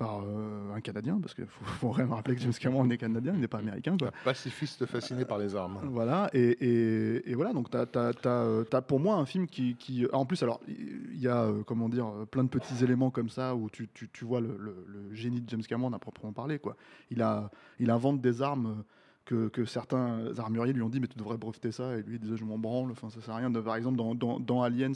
Euh, 0.00 0.04
par 0.04 0.22
euh, 0.22 0.74
un 0.74 0.80
Canadien, 0.80 1.18
parce 1.20 1.34
qu'il 1.34 1.46
faut, 1.46 1.64
faut 1.64 1.88
vraiment 1.90 2.16
rappeler 2.16 2.34
que 2.36 2.40
James 2.42 2.52
Cameron 2.58 2.88
est 2.90 2.98
Canadien, 2.98 3.32
il 3.34 3.40
n'est 3.40 3.48
pas 3.48 3.58
américain. 3.58 3.96
Quoi. 3.98 4.10
Pacifiste 4.24 4.86
fasciné 4.86 5.24
par 5.24 5.38
les 5.38 5.54
armes. 5.54 5.78
Voilà, 5.84 6.30
et, 6.32 6.40
et- 6.60 7.30
et 7.30 7.34
voilà, 7.34 7.52
donc 7.52 7.68
tu 7.70 7.76
as, 7.76 8.82
pour 8.82 9.00
moi 9.00 9.16
un 9.16 9.26
film 9.26 9.46
qui. 9.46 9.76
qui- 9.76 10.06
en 10.12 10.24
plus, 10.24 10.42
alors, 10.42 10.60
il 10.68 11.18
y 11.20 11.28
a, 11.28 11.42
euh, 11.44 11.62
comment 11.64 11.88
dire, 11.88 12.06
euh, 12.06 12.24
plein 12.26 12.44
de 12.44 12.48
petits 12.48 12.82
éléments 12.82 13.10
comme 13.10 13.28
ça 13.28 13.54
où 13.54 13.68
tu, 13.70 13.88
tu- 13.92 14.08
tu 14.12 14.24
vois 14.24 14.40
le, 14.40 14.56
le- 14.58 14.86
le 14.88 15.14
génie 15.14 15.40
de 15.40 15.48
James 15.50 15.62
Cameron 15.62 15.92
à 15.92 15.98
proprement 15.98 16.32
parler. 16.32 16.58
Quoi. 16.58 16.76
Il, 17.10 17.22
a, 17.22 17.50
il 17.78 17.90
invente 17.90 18.20
des 18.20 18.42
armes. 18.42 18.84
Que, 19.26 19.46
que 19.48 19.64
certains 19.64 20.36
armuriers 20.38 20.72
lui 20.72 20.82
ont 20.82 20.88
dit 20.88 20.98
mais 20.98 21.06
tu 21.06 21.16
devrais 21.16 21.36
breveter 21.36 21.70
ça 21.70 21.96
et 21.96 22.02
lui 22.02 22.14
il 22.16 22.18
disait 22.18 22.36
je 22.36 22.44
m'en 22.44 22.58
branle 22.58 22.90
enfin 22.90 23.10
ça 23.10 23.20
sert 23.20 23.34
à 23.34 23.36
rien 23.36 23.50
de, 23.50 23.60
par 23.60 23.76
exemple 23.76 23.96
dans, 23.96 24.12
dans, 24.16 24.40
dans 24.40 24.62
Aliens 24.62 24.90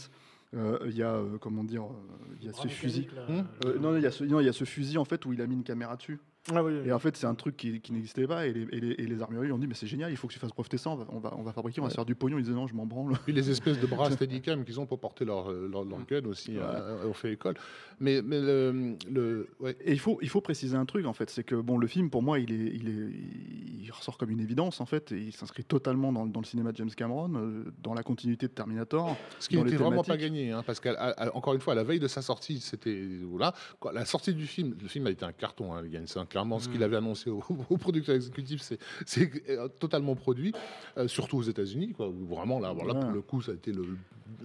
il 0.87 0.97
y 0.97 1.03
a 1.03 1.15
euh, 1.15 1.39
comment 1.39 1.65
dire 1.65 1.85
euh, 1.85 2.37
il 2.41 2.47
y 2.47 2.49
a 2.49 2.53
ce 2.53 2.69
fusil. 2.69 3.09
Euh, 3.29 3.79
non 3.79 3.97
il 3.97 4.03
y 4.03 4.07
a 4.07 4.11
ce 4.11 4.25
non, 4.25 4.41
il 4.41 4.47
y 4.47 4.49
a 4.49 4.53
ce 4.53 4.65
fusil 4.65 4.99
en 4.99 5.05
fait 5.05 5.25
où 5.27 5.33
il 5.33 5.41
a 5.41 5.47
mis 5.47 5.55
une 5.55 5.65
caméra 5.65 5.97
dessus 5.97 6.21
Ah 6.53 6.63
oui, 6.63 6.73
oui. 6.83 6.89
et 6.89 6.93
en 6.93 6.99
fait, 6.99 7.17
c'est 7.17 7.27
un 7.27 7.35
truc 7.35 7.57
qui, 7.57 7.81
qui 7.81 7.93
n'existait 7.93 8.27
pas. 8.27 8.47
Et 8.47 8.53
les, 8.53 8.63
et 8.71 8.81
les- 8.81 8.95
et 8.99 9.07
les 9.07 9.23
armuriers 9.23 9.51
ont 9.51 9.57
dit 9.59 9.67
Mais 9.67 9.75
c'est 9.75 9.87
génial, 9.87 10.11
il 10.11 10.17
faut 10.19 10.29
que 10.29 10.33
tu 10.35 10.39
fasses 10.39 10.51
breveter 10.53 10.77
ça. 10.77 10.91
On 10.91 10.97
va, 10.97 11.07
on 11.09 11.19
va, 11.19 11.35
on 11.39 11.43
va 11.43 11.53
fabriquer, 11.55 11.81
on 11.81 11.85
va 11.85 11.91
se 11.91 11.95
faire 11.95 12.05
du 12.05 12.15
pognon. 12.15 12.37
Ils 12.37 12.43
disaient 12.45 12.55
Non, 12.55 12.67
je 12.67 12.75
m'en 12.75 12.85
branle. 12.85 13.15
Puis 13.25 13.33
les 13.33 13.49
espèces 13.49 13.81
de 13.81 13.87
bras 13.87 14.11
steadicam 14.11 14.63
qu'ils 14.65 14.79
ont 14.79 14.85
pour 14.85 14.99
porter 15.01 15.25
leur, 15.25 15.51
euh, 15.51 15.69
leur, 15.73 15.85
leur 15.85 16.05
gun 16.05 16.27
aussi, 16.27 16.59
euh, 16.59 17.07
on 17.09 17.15
fait 17.15 17.33
école. 17.33 17.55
Mais, 17.99 18.21
mais 18.21 18.41
le, 18.41 18.97
le- 19.11 19.49
ouais. 19.61 19.75
Et 19.81 19.93
il 19.93 19.99
faut, 20.01 20.19
il 20.21 20.29
faut 20.29 20.43
préciser 20.43 20.77
un 20.77 20.85
truc 20.85 21.07
en 21.07 21.15
fait 21.15 21.31
c'est 21.31 21.45
que 21.45 21.55
bon, 21.55 21.79
le 21.79 21.87
film, 21.87 22.11
pour 22.11 22.23
moi, 22.23 22.39
il, 22.39 22.53
est, 22.53 22.75
il, 22.75 22.89
est, 22.91 23.83
il 23.83 23.91
ressort 23.91 24.19
comme 24.19 24.31
une 24.31 24.41
évidence 24.41 24.83
en 24.83 24.87
fait. 24.87 25.13
Et 25.13 25.19
il 25.21 25.33
s'inscrit 25.35 25.65
totalement 25.65 26.13
dans, 26.13 26.27
dans 26.27 26.41
le 26.41 26.47
cinéma 26.47 26.73
de 26.73 26.77
James 26.77 26.91
Cameron, 26.95 27.33
euh, 27.37 27.65
dans 27.83 27.95
la 27.95 28.03
continuité 28.03 28.49
de 28.49 28.53
Terminator. 28.53 29.17
Ce 29.39 29.49
qui 29.49 29.57
n'était 29.57 29.77
vraiment 29.77 30.03
pas 30.05 30.17
gagné, 30.19 30.51
hein, 30.53 30.63
parce 30.67 30.79
qu'encore 30.81 31.55
une 31.55 31.61
fois, 31.61 31.73
à 31.73 31.77
la 31.77 31.85
veille 31.85 32.01
de 32.01 32.09
sa 32.09 32.21
sortie, 32.21 32.61
c'était 32.61 33.03
voilà, 33.23 33.55
la 33.95 34.05
sortie 34.05 34.35
du 34.35 34.47
film, 34.47 34.77
le 34.79 34.89
film 34.89 35.07
a 35.07 35.11
été 35.11 35.25
un 35.25 35.33
carton. 35.33 35.73
Hein, 35.75 35.83
Yann, 35.87 36.07
c'est 36.07 36.19
un- 36.19 36.27
clairement 36.35 36.59
ce 36.59 36.69
qu'il 36.69 36.83
avait 36.83 36.97
annoncé 36.97 37.31
au, 37.31 37.41
au 37.71 37.77
producteur 37.77 38.17
exécutif, 38.17 38.61
c'est 39.07 39.31
euh, 39.49 39.69
totalement 39.79 40.17
produit, 40.17 40.53
euh, 40.99 41.07
surtout 41.07 41.37
aux 41.39 41.43
États-Unis, 41.43 41.95
Vraiment 41.97 42.59
là, 42.59 42.75
pour 42.75 43.13
le 43.13 43.21
coup, 43.23 43.41
ça 43.41 43.53
a 43.53 43.55
été 43.55 43.71
le, 43.73 43.83
le- 43.83 43.97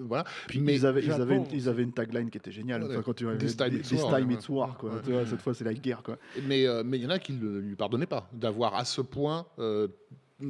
voilà. 0.06 0.24
Puis 0.48 0.60
Mais 0.60 0.76
ils 0.76 0.86
avaient, 0.86 1.04
ils, 1.04 1.12
avaient 1.12 1.36
une, 1.38 1.46
Japon, 1.46 1.56
ils 1.56 1.68
avaient 1.68 1.82
une 1.84 1.92
tagline 1.94 2.30
qui 2.30 2.38
était 2.38 2.52
géniale. 2.52 2.84
Ouais. 2.84 2.90
Enfin, 2.92 3.02
quand 3.04 3.14
tu 3.16 3.26
This 3.40 3.58
time 3.58 3.76
it's 3.76 3.90
This 3.90 4.04
war, 4.04 4.16
time 4.16 4.28
ouais. 4.28 4.34
it's 4.36 4.50
war, 4.50 4.78
quoi. 4.78 4.92
Ouais. 4.92 5.02
Tu 5.04 5.12
vois, 5.12 5.26
cette 5.26 5.42
fois, 5.42 5.56
c'est 5.56 5.64
la 5.64 5.74
guerre. 5.74 6.04
Quoi. 6.04 6.18
Mais 6.48 6.68
euh, 6.68 6.84
mais 6.86 6.98
il 7.00 7.04
y 7.04 7.08
en 7.08 7.10
a 7.10 7.18
qui 7.18 7.34
ne 7.34 7.58
lui 7.58 7.76
pardonnaient 7.76 8.06
pas 8.06 8.30
d'avoir 8.34 8.76
à 8.76 8.86
ce 8.86 9.02
point 9.02 9.48
euh, 9.58 9.88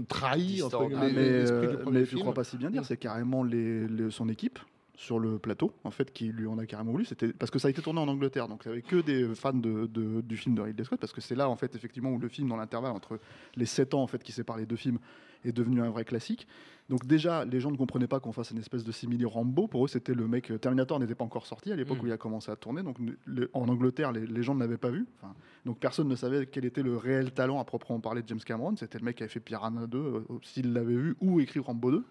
trahi 0.09 0.61
entre 0.61 0.85
Distordu. 0.87 0.95
guillemets, 0.95 1.43
Ah, 1.47 1.51
mais 1.61 1.67
du 1.67 1.77
premier 1.77 1.99
mais 2.01 2.05
tu 2.05 2.17
crois 2.17 2.33
pas 2.33 2.43
si 2.43 2.57
bien 2.57 2.69
dire, 2.69 2.83
c'est 2.83 2.97
carrément 2.97 3.43
les, 3.43 3.87
les- 3.87 4.11
son 4.11 4.27
équipe 4.27 4.59
sur 5.01 5.17
le 5.17 5.39
plateau, 5.39 5.71
en 5.85 5.91
fait, 5.91 6.11
qui 6.11 6.25
lui 6.27 6.45
en 6.45 6.57
a 6.57 6.65
carrément 6.65 6.91
voulu. 6.91 7.05
C'était 7.05 7.31
parce 7.31 7.49
que 7.51 7.57
ça 7.57 7.69
a 7.69 7.71
été 7.71 7.81
tourné 7.81 8.01
en 8.01 8.07
Angleterre, 8.09 8.49
donc 8.49 8.63
il 8.65 8.67
n'y 8.67 8.73
avait 8.73 8.81
que 8.81 8.97
des 8.97 9.33
fans 9.33 9.53
de, 9.53 9.85
de- 9.85 10.19
du 10.19 10.35
film 10.35 10.55
de 10.55 10.61
Ridley 10.61 10.83
Scott, 10.83 10.99
parce 10.99 11.13
que 11.13 11.21
c'est 11.21 11.35
là, 11.35 11.47
en 11.49 11.55
fait, 11.55 11.73
effectivement, 11.73 12.11
où 12.11 12.19
le 12.19 12.27
film, 12.27 12.49
dans 12.49 12.57
l'intervalle 12.57 12.91
entre 12.91 13.17
les 13.55 13.65
7 13.65 13.93
ans, 13.93 14.03
en 14.03 14.07
fait, 14.07 14.21
qui 14.21 14.33
séparent 14.33 14.57
les 14.57 14.65
deux 14.65 14.75
films, 14.75 14.99
est 15.45 15.53
devenu 15.53 15.81
un 15.81 15.89
vrai 15.89 16.03
classique. 16.03 16.45
Donc 16.89 17.05
déjà, 17.05 17.45
les 17.45 17.61
gens 17.61 17.71
ne 17.71 17.77
comprenaient 17.77 18.07
pas 18.09 18.19
qu'on 18.19 18.33
fasse 18.33 18.51
une 18.51 18.57
espèce 18.57 18.83
de 18.83 18.91
simili 18.91 19.23
Rambo. 19.23 19.67
Pour 19.67 19.85
eux, 19.85 19.87
c'était 19.87 20.13
le 20.13 20.27
mec. 20.27 20.51
Terminator 20.59 20.99
n'était 20.99 21.15
pas 21.15 21.23
encore 21.23 21.45
sorti 21.47 21.71
à 21.71 21.77
l'époque 21.77 21.99
Mm. 21.99 22.03
où 22.03 22.07
il 22.07 22.11
a 22.11 22.17
commencé 22.17 22.51
à 22.51 22.57
tourner. 22.57 22.83
Donc 22.83 22.97
le- 23.25 23.49
en 23.53 23.69
Angleterre, 23.69 24.11
les, 24.11 24.27
les 24.27 24.43
gens 24.43 24.53
ne 24.53 24.59
l'avaient 24.59 24.75
pas 24.77 24.89
vu. 24.89 25.05
Enfin, 25.21 25.33
donc 25.65 25.79
personne 25.79 26.09
ne 26.09 26.15
savait 26.17 26.47
quel 26.47 26.65
était 26.65 26.83
le 26.83 26.97
réel 26.97 27.31
talent 27.31 27.57
à 27.61 27.63
proprement 27.63 28.01
parler 28.01 28.21
de 28.21 28.27
James 28.27 28.39
Cameron. 28.45 28.75
C'était 28.75 28.99
le 28.99 29.05
mec 29.05 29.15
qui 29.15 29.23
avait 29.23 29.31
fait 29.31 29.39
Piranha 29.39 29.87
2, 29.87 29.97
euh, 29.97 30.21
s'il 30.43 30.73
l'avait 30.73 30.97
vu, 30.97 31.15
ou 31.21 31.39
écrit 31.39 31.61
Rambo 31.61 31.89
2. 31.91 32.03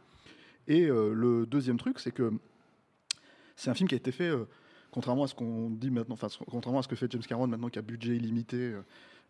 Et 0.69 0.87
euh, 0.87 1.13
le 1.13 1.45
deuxième 1.45 1.77
truc, 1.77 1.99
c'est 1.99 2.13
que 2.13 2.33
c'est 3.59 3.71
un 3.71 3.75
film 3.75 3.89
qui 3.89 3.97
a 3.97 3.99
été 3.99 4.13
fait, 4.13 4.29
euh, 4.29 4.45
contrairement 4.93 5.25
à 5.25 5.27
ce 5.27 5.35
qu'on 5.35 5.69
dit 5.69 5.91
maintenant, 5.91 6.15
enfin, 6.15 6.29
contrairement 6.49 6.79
à 6.79 6.83
ce 6.83 6.89
que 6.89 6.95
fait 6.95 7.11
James 7.11 7.23
Cameron 7.23 7.49
maintenant, 7.49 7.69
qui 7.69 7.81
a 7.81 7.83
budget 7.83 8.15
illimité, 8.15 8.73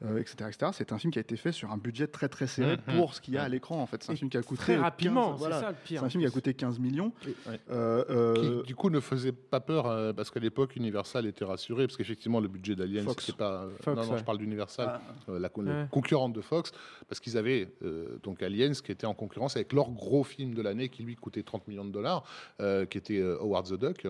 euh, 0.05 0.15
euh, 0.17 0.19
etc., 0.21 0.37
etc. 0.49 0.71
C'est 0.73 0.93
un 0.93 0.99
film 0.99 1.13
qui 1.13 1.19
a 1.19 1.23
été 1.23 1.37
fait 1.37 1.51
sur 1.53 1.73
un 1.73 1.77
budget 1.77 2.07
très 2.07 2.29
très 2.29 2.47
serré 2.47 2.77
Mhm. 2.87 2.97
pour 2.97 3.15
ce 3.15 3.21
qu'il 3.21 3.35
y 3.35 3.39
a 3.39 3.43
à 3.43 3.49
l'écran. 3.49 3.81
En 3.83 3.87
fait, 3.87 4.03
c'est 4.03 4.13
un 4.13 4.17
film 4.17 4.31
qui 4.31 4.37
a 4.37 4.43
coûté 4.43 4.61
Très 4.61 4.75
15 4.75 4.83
rapidement, 4.83 5.33
c'est 5.33 5.39
voilà. 5.39 5.61
ça 5.61 5.69
le 5.71 5.77
pire. 5.85 6.01
C'est 6.01 6.07
un 6.07 6.09
film 6.09 6.23
qui 6.23 6.29
a 6.29 6.31
coûté 6.31 6.55
15 6.55 6.79
millions. 6.79 7.13
Ouais. 7.27 7.61
Euh, 7.71 8.05
euh, 8.11 8.61
qui 8.63 8.67
du 8.69 8.75
coup 8.75 8.91
ne 8.91 9.01
faisait 9.01 9.33
pas 9.33 9.61
peur 9.61 9.87
euh, 9.87 10.13
parce 10.13 10.31
qu'à 10.31 10.41
l'époque 10.41 10.77
Universal 10.77 11.27
était 11.27 11.45
rassuré 11.45 11.87
parce 11.87 11.97
qu'effectivement 11.97 12.41
le 12.41 12.49
budget 12.49 12.77
d'Alien 12.77 13.05
Fox. 13.05 13.25
c'était 13.27 13.39
pas 13.39 13.63
euh, 13.65 13.71
Fox, 13.83 13.97
non 13.97 14.05
non 14.07 14.13
ouais. 14.13 14.19
je 14.19 14.25
parle 14.25 14.39
d'Universal 14.39 14.87
Ah. 14.89 15.01
euh, 15.31 15.39
la 15.39 15.49
con- 15.49 15.67
Ouais. 15.67 15.87
concurrente 15.91 16.33
de 16.33 16.41
Fox 16.41 16.71
parce 17.09 17.19
qu'ils 17.21 17.37
avaient 17.37 17.69
euh, 17.83 18.19
donc 18.23 18.43
Aliens 18.43 18.73
qui 18.73 18.93
était 18.93 19.07
en 19.07 19.15
concurrence 19.15 19.57
avec 19.57 19.73
leur 19.73 19.91
gros 19.91 20.23
film 20.25 20.55
de 20.55 20.63
l'année 20.63 20.89
qui 20.89 21.03
lui 21.03 21.17
coûtait 21.17 21.43
30 21.43 21.67
millions 21.69 21.85
de 21.85 21.91
dollars 21.91 22.25
euh, 22.61 22.87
qui 22.87 22.99
était 22.99 23.19
euh, 23.19 23.39
Howard 23.41 23.67
the 23.67 23.75
Duck 23.79 24.07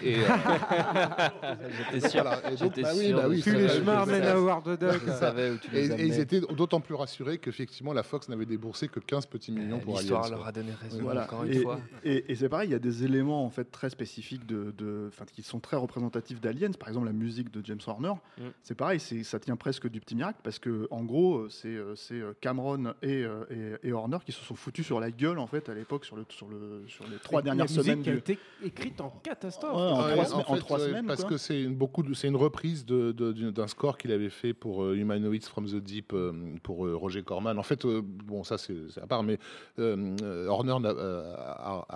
et 0.00 0.16
euh, 0.18 0.28
J'étais 1.92 2.08
sûr. 2.08 2.22
voilà. 2.22 2.38
Et 2.46 2.56
donc, 2.56 2.58
J'étais 2.58 2.82
bah 2.82 2.88
oui, 2.96 3.12
bah 3.12 3.24
oui. 3.28 3.42
Plus 3.42 3.52
les 3.54 3.68
c'est- 3.68 3.78
chemins 3.78 4.04
c'est- 4.04 4.10
mènent 4.12 4.22
à 4.28 4.32
Howard 4.36 4.64
the 4.64 4.80
Duck. 4.80 5.02
Je 5.32 5.36
savais 5.42 5.50
où 5.54 5.58
tu 5.58 5.76
et, 5.76 5.88
les 5.88 6.02
et 6.02 6.06
ils 6.06 6.20
étaient 6.20 6.40
d'autant 6.40 6.80
plus 6.80 6.94
rassurés 6.94 7.38
qu'effectivement 7.38 7.92
la 7.92 8.02
Fox 8.02 8.28
n'avait 8.28 8.46
déboursé 8.46 8.88
que 8.88 9.00
15 9.00 9.26
petits 9.26 9.52
millions 9.52 9.78
pour 9.80 9.94
Aliens 9.98 10.02
L'histoire 10.02 10.30
leur 10.30 10.46
a 10.46 10.52
donné 10.52 10.72
raison 10.72 11.00
Voilà. 11.02 11.24
encore 11.24 11.44
une 11.44 11.52
et, 11.52 11.60
fois. 11.60 11.80
et- 12.04 12.30
et 12.30 12.34
c'est 12.34 12.48
pareil, 12.48 12.68
il 12.68 12.72
y 12.72 12.76
a 12.76 12.78
des 12.78 13.04
éléments 13.04 13.44
en 13.44 13.50
fait 13.50 13.64
très 13.70 13.90
spécifiques 13.90 14.46
de, 14.46 14.72
de- 14.76 15.06
enfin, 15.08 15.24
qui 15.32 15.42
sont 15.42 15.60
très 15.60 15.76
représentatifs 15.76 16.40
d'Aliens. 16.40 16.70
Par 16.78 16.88
exemple, 16.88 17.06
la 17.06 17.12
musique 17.12 17.50
de 17.50 17.64
James 17.64 17.80
Horner. 17.86 18.12
Mm. 18.38 18.42
C'est 18.62 18.74
pareil, 18.74 19.00
ça 19.00 19.38
tient 19.40 19.56
presque 19.56 19.88
du 19.88 20.00
petit 20.00 20.14
miracle 20.14 20.38
parce 20.42 20.58
que 20.58 20.86
en 20.90 21.04
gros, 21.04 21.48
c'est, 21.48 21.68
euh, 21.68 21.94
euh, 22.12 22.32
Cameron 22.40 22.94
et, 23.02 23.24
euh, 23.24 23.78
et- 23.82 23.88
et 23.88 23.92
Horner 23.92 24.18
qui 24.24 24.32
se 24.32 24.42
sont 24.44 24.54
foutus 24.54 24.84
sur 24.86 25.00
la 25.00 25.10
gueule 25.10 25.38
en 25.38 25.46
fait 25.46 25.68
à 25.68 25.74
l'époque 25.74 26.04
sur 26.04 26.16
le 26.16 26.24
sur 26.28 26.48
le 26.48 26.82
sur 26.88 27.06
les 27.08 27.16
trois 27.18 27.42
dernières 27.42 27.66
la 27.66 27.70
musique 27.70 27.82
semaines. 27.84 28.02
qui 28.02 28.10
a 28.10 28.14
été 28.14 28.38
écrite 28.64 29.00
en 29.00 29.10
catastrophe. 29.22 29.74
Ouais, 29.76 29.80
en 29.80 30.04
Ouais, 30.04 30.12
trois 30.12 30.24
semaines- 30.26 30.44
en 30.48 30.54
fait, 30.54 30.60
trois 30.60 30.78
ouais, 30.78 30.86
semaines, 30.86 31.06
Parce 31.06 31.20
quoi. 31.22 31.30
que 31.30 31.36
c'est 31.36 31.62
une, 31.62 31.74
beaucoup 31.74 32.02
de- 32.02 32.14
c'est 32.14 32.28
une 32.28 32.36
reprise 32.36 32.84
de- 32.84 33.12
de- 33.12 33.32
d'une- 33.32 33.50
d'un 33.50 33.66
score 33.66 33.96
qu'il 33.98 34.12
avait 34.12 34.30
fait 34.30 34.52
pour 34.54 34.82
euh, 34.84 34.94
Human 34.96 35.21
Humanoids 35.22 35.46
from 35.48 35.66
the 35.66 35.76
Deep 35.76 36.12
euh, 36.12 36.32
pour 36.62 36.86
euh, 36.86 36.94
Roger 36.96 37.22
Corman. 37.22 37.58
En 37.58 37.62
fait, 37.62 37.84
euh, 37.84 38.00
bon, 38.04 38.44
ça 38.44 38.58
c'est 38.58 38.74
à 39.00 39.06
part, 39.06 39.22
mais 39.22 39.38
Horner 39.78 40.76
a, 40.84 40.90
a- 40.90 41.86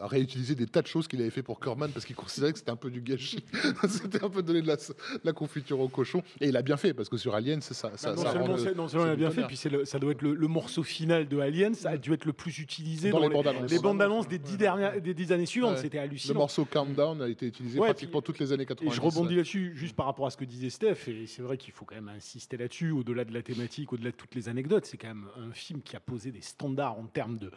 a 0.00 0.06
réutilisé 0.06 0.54
des 0.54 0.66
tas 0.66 0.82
de 0.82 0.86
choses 0.86 1.08
qu'il 1.08 1.20
avait 1.20 1.30
fait 1.30 1.42
pour 1.42 1.58
Corman 1.60 1.90
parce 1.90 2.04
qu'il 2.06 2.16
considérait 2.16 2.52
que 2.52 2.58
c'était 2.58 2.70
un 2.70 2.76
peu 2.76 2.90
du 2.90 3.00
gâchis. 3.00 3.44
c'était 3.88 4.22
un 4.24 4.28
peu 4.30 4.42
donner 4.42 4.62
de 4.62 4.66
la, 4.68 4.76
de 4.76 4.82
la 5.24 5.32
confiture 5.32 5.80
au 5.80 5.88
cochon. 5.88 6.22
Et 6.40 6.48
il 6.48 6.56
a 6.56 6.62
bien 6.62 6.76
fait 6.76 6.94
parce 6.94 7.08
que 7.08 7.16
sur 7.16 7.34
Alien, 7.34 7.60
c'est 7.60 7.74
ça. 7.74 7.90
ça, 7.96 8.10
Bah, 8.10 8.16
non 8.16 8.22
ça 8.22 8.32
seulement, 8.32 8.56
le- 8.56 8.74
non 8.74 8.88
seulement 8.88 9.06
il 9.06 9.10
a 9.12 9.16
bien 9.16 9.30
fait, 9.30 9.42
puis 9.46 9.58
le- 9.70 9.84
ça 9.84 9.98
doit 9.98 10.12
être 10.12 10.22
le, 10.22 10.34
le 10.34 10.48
morceau 10.48 10.82
final 10.82 11.28
de 11.28 11.38
Alien, 11.38 11.74
ça 11.74 11.90
a 11.90 11.96
dû 11.96 12.12
être 12.12 12.24
le 12.24 12.32
plus 12.32 12.58
utilisé 12.58 13.10
Dans 13.10 13.20
dans, 13.20 13.28
les 13.28 13.34
bandes 13.34 13.46
annonces. 13.48 13.70
les 13.70 13.78
bandes 13.78 14.02
annonces 14.02 14.28
des 14.28 14.38
dix, 14.38 14.56
dernières, 14.56 15.00
des 15.00 15.14
dix 15.14 15.32
années 15.32 15.46
suivantes. 15.46 15.76
Ouais. 15.76 15.82
C'était 15.82 15.98
Le 15.98 16.04
hallucinant. 16.04 16.34
morceau 16.40 16.64
Countdown 16.64 17.20
a 17.22 17.28
été 17.28 17.46
utilisé 17.46 17.78
Ouais, 17.78 17.88
pratiquement 17.88 18.22
toutes 18.22 18.38
les 18.38 18.52
années 18.52 18.62
Et 18.64 18.66
90. 18.66 18.94
je 18.94 19.00
rebondis 19.00 19.36
là-dessus, 19.36 19.72
juste 19.74 19.96
par 19.96 20.06
rapport 20.06 20.26
à 20.26 20.30
ce 20.30 20.36
que 20.36 20.44
disait 20.44 20.70
Steph, 20.70 21.08
et 21.08 21.26
c'est 21.26 21.42
vrai 21.42 21.56
qu'il 21.56 21.72
faut 21.72 21.84
quand 21.84 21.94
même 21.94 22.08
insister 22.08 22.43
là-dessus, 22.52 22.90
au-delà 22.90 23.24
de 23.24 23.32
la 23.32 23.42
thématique, 23.42 23.92
au-delà 23.92 24.10
de 24.10 24.16
toutes 24.16 24.34
les 24.34 24.48
anecdotes, 24.48 24.86
c'est 24.86 24.96
quand 24.96 25.08
même 25.08 25.26
un 25.36 25.52
film 25.52 25.82
qui 25.82 25.96
a 25.96 26.00
posé 26.00 26.30
des 26.30 26.40
standards 26.40 26.98
en 26.98 27.04
termes 27.06 27.38
de, 27.38 27.50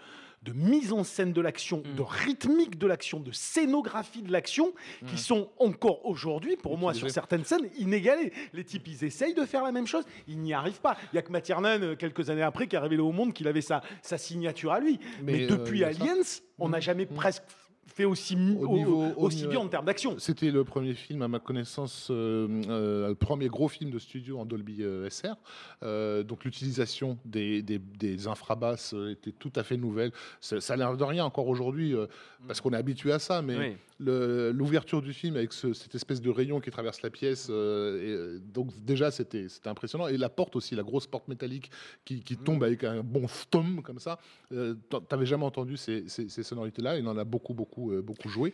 de 0.43 0.53
mise 0.53 0.93
en 0.93 1.03
scène 1.03 1.33
de 1.33 1.41
l'action, 1.41 1.83
Mm. 1.85 1.95
de 1.95 2.01
rythmique 2.01 2.77
de 2.77 2.88
l'action, 2.88 3.19
de 3.19 3.31
scénographie 3.31 4.21
de 4.21 4.31
l'action, 4.31 4.73
qui 5.07 5.17
sont 5.17 5.49
encore 5.59 6.05
aujourd'hui, 6.05 6.55
pour 6.55 6.77
moi, 6.77 6.93
sur 6.93 7.09
certaines 7.09 7.43
scènes, 7.43 7.69
inégalés. 7.77 8.31
Les 8.53 8.63
types, 8.63 8.88
ils 8.88 9.03
essayent 9.03 9.33
de 9.33 9.45
faire 9.45 9.63
la 9.63 9.71
même 9.71 9.88
chose, 9.88 10.03
ils 10.27 10.39
n'y 10.39 10.53
arrivent 10.53 10.81
pas. 10.81 10.97
Il 11.11 11.15
y 11.15 11.19
a 11.19 11.21
que 11.21 11.31
Matiernan, 11.31 11.81
euh, 11.81 11.95
quelques 11.95 12.29
années 12.29 12.41
après, 12.43 12.67
qui 12.67 12.75
a 12.75 12.81
révélé 12.81 13.01
au 13.01 13.11
monde 13.11 13.33
qu'il 13.33 13.47
avait 13.47 13.61
sa, 13.61 13.81
sa 14.01 14.17
signature 14.17 14.71
à 14.71 14.79
lui. 14.79 14.99
Mais, 15.21 15.33
Mais, 15.33 15.43
euh, 15.43 15.47
depuis 15.47 15.79
ça. 15.81 15.88
Aliens, 15.88 16.21
on 16.59 16.69
n'a 16.69 16.79
jamais 16.79 17.05
presque 17.05 17.43
fait 17.97 18.05
aussi, 18.05 18.35
Au 18.35 18.67
au- 18.67 18.77
niveau- 18.77 19.03
au 19.17 19.25
aussi 19.25 19.37
niveau- 19.37 19.49
bien 19.49 19.59
en 19.59 19.67
termes 19.67 19.85
d'action. 19.85 20.15
C'était 20.19 20.51
le 20.51 20.63
premier 20.63 20.93
film, 20.93 21.23
à 21.23 21.27
ma 21.27 21.39
connaissance, 21.39 22.09
euh, 22.11 22.47
euh, 22.69 23.07
le 23.09 23.15
premier 23.15 23.47
gros 23.47 23.67
film 23.67 23.89
de 23.89 23.97
studio 23.97 24.37
en 24.37 24.45
Dolby 24.45 24.83
euh, 24.83 25.09
SR. 25.09 25.35
Euh, 25.83 26.21
donc 26.23 26.45
l'utilisation 26.45 27.17
des, 27.25 27.63
des, 27.63 27.79
des 27.79 28.27
infrabasses 28.27 28.93
était 29.09 29.31
tout 29.31 29.51
à 29.55 29.63
fait 29.63 29.77
nouvelle. 29.77 30.11
Ça 30.41 30.61
ça 30.61 30.73
a 30.73 30.77
l'air 30.77 30.95
de 30.95 31.03
rien 31.03 31.25
encore 31.25 31.47
aujourd'hui, 31.47 31.95
euh, 31.95 32.05
parce 32.47 32.61
qu'on 32.61 32.71
est 32.71 32.77
habitué 32.77 33.11
à 33.11 33.19
ça, 33.19 33.41
mais 33.41 33.57
Oui. 33.57 33.75
l'ouverture 34.53 35.01
du 35.01 35.13
film 35.13 35.35
avec 35.35 35.51
ce- 35.53 35.73
cette 35.73 35.95
espèce 35.95 36.21
de 36.21 36.29
rayon 36.29 36.59
qui 36.59 36.69
traverse 36.69 37.01
la 37.01 37.09
pièce, 37.09 37.49
et, 37.49 38.37
donc 38.53 38.69
déjà 38.85 39.09
c'était 39.11 39.47
impressionnant. 39.65 40.07
Et 40.07 40.17
la 40.17 40.29
porte 40.29 40.55
aussi, 40.55 40.75
la 40.75 40.83
grosse 40.83 41.07
porte 41.07 41.27
métallique 41.27 41.71
qui, 42.05 42.21
qui 42.21 42.37
tombe 42.37 42.63
avec 42.63 42.83
un 42.83 43.01
bon 43.03 43.27
stom 43.27 43.81
comme 43.81 43.99
ça. 43.99 44.19
T'en- 44.89 45.01
T'avais 45.01 45.25
jamais 45.25 45.45
entendu 45.45 45.77
ces, 45.77 46.07
ces- 46.07 46.29
ces 46.29 46.43
sonorités-là. 46.43 46.97
Il 46.99 47.07
en 47.07 47.17
a 47.17 47.23
beaucoup, 47.23 47.53
beaucoup, 47.53 47.86
euh, 47.91 48.01
beaucoup 48.01 48.29
joué. 48.29 48.53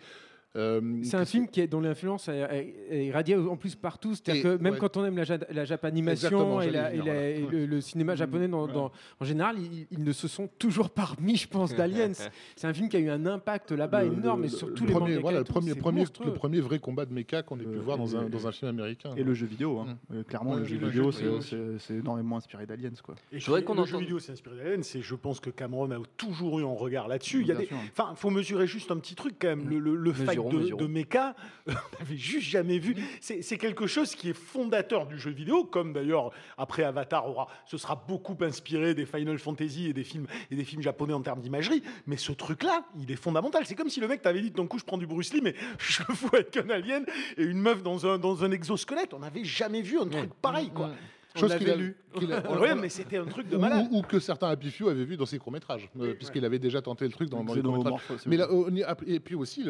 Euh, 0.55 0.81
C'est 1.03 1.17
un 1.17 1.25
film 1.25 1.47
qui 1.47 1.61
est, 1.61 1.67
dont 1.67 1.81
l'influence 1.81 2.27
est, 2.29 2.37
est- 2.39 2.75
est 2.91 3.05
irradiée 3.07 3.35
en 3.35 3.55
plus 3.57 3.75
partout. 3.75 4.13
C'est-à-dire 4.13 4.45
Et- 4.53 4.57
que 4.57 4.61
même 4.63 4.73
ouais. 4.73 4.79
quand 4.79 4.97
on 4.97 5.03
aime 5.05 5.17
la, 5.17 5.23
ja- 5.23 5.37
la 5.49 5.65
japanimation 5.65 6.61
et, 6.61 6.69
la- 6.69 6.93
et 6.93 6.97
la- 7.01 7.29
et 7.29 7.41
le, 7.65 7.81
cinéma 7.81 8.15
japonais 8.15 8.47
dans- 8.47 8.67
dans- 8.67 8.91
en 9.19 9.25
général, 9.25 9.55
ils, 9.59 9.87
ils 9.89 10.03
ne 10.03 10.11
se 10.11 10.27
sont 10.27 10.47
toujours 10.59 10.89
pas 10.91 11.05
remis, 11.05 11.37
je 11.37 11.47
pense, 11.47 11.73
d'Aliens. 11.75 12.11
C'est 12.55 12.67
un 12.67 12.73
film 12.73 12.87
qui 12.89 12.97
a 12.97 12.99
eu 12.99 13.09
un 13.09 13.25
impact 13.25 13.71
là-bas 13.71 14.05
énorme, 14.05 14.41
le- 14.41 14.45
et 14.45 14.49
sur 14.49 14.67
le 14.67 14.73
tous 14.75 14.85
les 14.85 14.91
premier, 14.93 15.17
voilà, 15.17 15.37
et 15.37 15.41
le 15.41 15.45
premier, 15.45 15.69
c'est 15.71 15.75
premier, 15.79 16.05
le 16.25 16.33
premier 16.33 16.59
vrai 16.59 16.77
combat 16.79 17.05
de 17.05 17.13
mecha 17.13 17.41
qu'on 17.41 17.59
ait 17.59 17.63
pu 17.63 17.77
Euh, 17.77 17.81
voir 17.81 17.97
dans 17.97 18.07
et 18.07 18.15
un, 18.15 18.29
dans 18.29 18.47
un 18.47 18.51
film 18.51 18.69
américain. 18.69 19.09
Et 19.17 19.23
le 19.23 19.33
jeu 19.33 19.47
vidéo, 19.47 19.79
hein. 19.79 19.97
Mm. 20.09 20.15
Euh, 20.17 20.23
clairement, 20.23 20.51
Ouais, 20.51 20.59
le 20.59 20.65
jeu 20.65 20.77
le 20.77 20.87
vidéo, 20.89 21.05
jeu 21.05 21.11
c'est- 21.11 21.23
vidéo. 21.23 21.41
c'est 21.41 21.79
c'est 21.79 21.93
énormément 21.95 22.37
inspiré 22.37 22.65
d'Aliens, 22.67 22.91
quoi. 23.03 23.15
Et 23.31 23.39
Je 23.39 23.45
voudrais 23.47 23.61
puis, 23.61 23.67
qu'on 23.73 23.81
le 23.81 23.85
jeu 23.87 23.97
vidéo 23.97 24.19
s'est 24.19 24.31
inspiré 24.31 24.57
d'Alien, 24.57 24.83
c'est 24.83 25.01
je 25.01 25.15
pense 25.15 25.39
que 25.39 25.49
Cameron 25.49 25.89
a 25.91 25.97
toujours 26.15 26.59
eu 26.59 26.63
un 26.63 26.67
regard 26.75 27.07
là-dessus. 27.07 27.41
Il 27.41 27.47
y 27.47 27.51
a 27.51 27.55
Bien 27.55 27.61
des, 27.63 27.67
sûr. 27.67 27.77
enfin, 27.97 28.13
faut 28.15 28.29
mesurer 28.29 28.67
juste 28.67 28.91
un 28.91 28.97
petit 28.97 29.15
truc 29.15 29.35
quand 29.41 29.47
même. 29.47 29.67
Le, 29.67 29.79
le, 29.79 29.95
le 29.95 30.13
fight 30.13 30.42
Mesurons, 30.43 30.49
de, 30.49 30.63
mesurons. 30.63 30.81
de 30.81 30.87
mecha, 30.87 31.35
on 31.67 31.71
n'avait 31.99 32.17
juste 32.17 32.49
jamais 32.49 32.79
vu. 32.79 32.95
C'est 33.21 33.57
quelque 33.57 33.87
chose 33.87 34.15
qui 34.15 34.29
est 34.29 34.33
fondateur 34.33 35.05
du 35.05 35.17
jeu 35.17 35.31
vidéo, 35.31 35.63
comme 35.65 35.93
d'ailleurs 35.93 36.31
après 36.57 36.83
Avatar 36.83 37.27
aura, 37.27 37.47
ce 37.65 37.77
sera 37.77 37.95
beaucoup 38.07 38.37
inspiré 38.41 38.93
des 38.93 39.05
Final 39.05 39.37
Fantasy 39.39 39.87
et 39.87 39.93
des 39.93 40.03
films 40.03 40.27
et 40.51 40.55
des 40.55 40.63
films 40.63 40.81
japonais 40.81 41.13
en 41.13 41.21
termes 41.21 41.41
d'imagerie. 41.41 41.83
Mais 42.07 42.17
ce 42.17 42.31
truc-là, 42.31 42.85
il 42.99 43.11
est 43.11 43.15
fondamental. 43.15 43.65
C'est 43.65 43.75
comme 43.75 43.89
si 43.89 43.99
le 43.99 44.07
mec 44.07 44.21
t'avait 44.21 44.41
dit 44.41 44.51
d'un 44.51 44.67
coup 44.67 44.79
je 44.79 44.85
prends 44.85 44.97
du 44.97 45.07
Bruce 45.07 45.33
Lee, 45.33 45.41
mais 45.41 45.55
je 45.79 46.03
fous 46.03 46.29
avec 46.33 46.55
un 46.57 46.69
alien 46.69 47.05
et 47.37 47.43
une 47.43 47.59
meuf 47.59 47.83
dans 47.83 48.05
un 48.05 48.17
dans 48.17 48.43
un 48.43 48.51
exosquelette. 48.51 49.13
On 49.13 49.19
n'avait 49.19 49.43
jamais 49.43 49.81
vu 49.81 49.99
un 49.99 50.07
truc 50.07 50.33
pareil, 50.41 50.69
quoi. 50.73 50.91
Chose 51.36 51.55
qu'il 51.57 51.69
a 51.69 51.75
lu. 51.75 51.95
qu'il 52.15 52.31
a- 52.31 52.59
Ouais, 52.59 52.75
mais 52.75 52.89
c'était 52.89 53.17
un 53.17 53.25
truc 53.25 53.49
de 53.49 53.55
ou, 53.55 53.59
malade. 53.59 53.88
ou- 53.91 53.97
ou 53.97 54.01
que 54.03 54.19
certains 54.19 54.49
Happy 54.49 54.69
Few 54.69 54.88
avaient 54.89 55.03
vu 55.05 55.17
dans 55.17 55.25
ses 55.25 55.39
courts-métrages, 55.39 55.89
euh, 55.99 56.13
puisqu'il 56.13 56.45
avait 56.45 56.59
déjà 56.59 56.81
tenté 56.81 57.05
le 57.05 57.11
truc 57.11 57.29
dans, 57.29 57.43
dans 57.43 57.53
les 57.53 57.61
courts-métrages. 57.61 58.01
Mais 58.27 58.38
oui. 58.43 58.81
là, 58.81 58.95
et 59.07 59.19
puis 59.19 59.36
aussi 59.36 59.63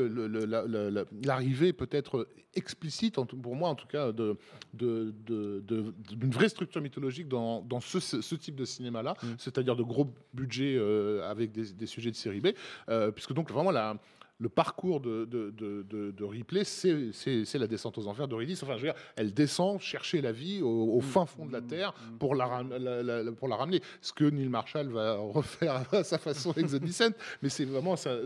l'arrivée 1.24 1.74
peut-être 1.74 2.28
explicite, 2.56 3.16
pour 3.42 3.56
moi 3.56 3.70
en 3.70 3.76
tout 3.76 3.88
cas, 3.88 4.12
de- 4.12 4.38
de- 4.74 5.14
de- 5.26 5.64
de- 5.66 5.94
d'une 6.16 6.32
vraie 6.32 6.50
structure 6.50 6.82
mythologique 6.82 7.28
dans, 7.28 7.62
dans 7.62 7.80
ce, 7.80 8.00
ce- 8.00 8.22
ce 8.22 8.36
type 8.36 8.56
de 8.56 8.66
cinéma-là, 8.66 9.16
Mm. 9.24 9.28
c'est-à-dire 9.38 9.76
de 9.76 9.84
gros 9.84 10.08
budgets 10.34 10.76
euh, 10.78 11.30
avec 11.30 11.52
des, 11.52 11.72
des 11.74 11.86
sujets 11.86 12.12
de 12.12 12.16
série 12.16 12.42
B, 12.42 12.48
euh, 12.90 13.12
puisque 13.12 13.34
donc 13.34 13.52
vraiment 13.52 13.72
la 13.72 13.98
le 14.40 14.50
parcours 14.50 15.00
de, 15.00 15.26
de, 15.26 15.52
de, 15.52 15.84
de- 15.84 16.12
de 16.12 16.24
Ripley, 16.24 16.64
c'est- 16.64 17.12
la 17.58 17.68
descente 17.68 17.98
aux 17.98 18.08
enfers 18.08 18.28
d'Aurélie. 18.28 18.58
Enfin, 18.62 18.78
je 18.78 18.88
veux 18.88 18.92
dire, 18.92 19.02
elle 19.16 19.34
descend 19.34 19.80
chercher 19.80 20.22
la 20.22 20.32
vie 20.32 20.62
au, 20.62 20.96
au 20.96 21.02
fin 21.02 21.26
fond 21.26 21.46
de 21.46 21.54
la 21.54 21.62
Terre 21.62 21.94
pour 22.20 22.36
la, 22.36 22.46
ram- 22.46 22.76
la- 22.78 23.04
la- 23.04 23.24
la- 23.24 23.32
pour 23.32 23.48
la 23.48 23.56
ramener. 23.56 23.82
Ce 24.02 24.12
que 24.12 24.26
Neil 24.26 24.50
Marshall 24.50 24.90
va 24.90 25.16
refaire 25.18 25.84
à 25.94 26.04
sa 26.04 26.18
façon 26.18 26.52
avec 26.52 26.68
The 26.68 26.76
Descent. 26.76 27.14
Mais 27.42 27.50
c'est 27.50 27.66
vraiment... 27.66 27.96
ça- 27.96 28.18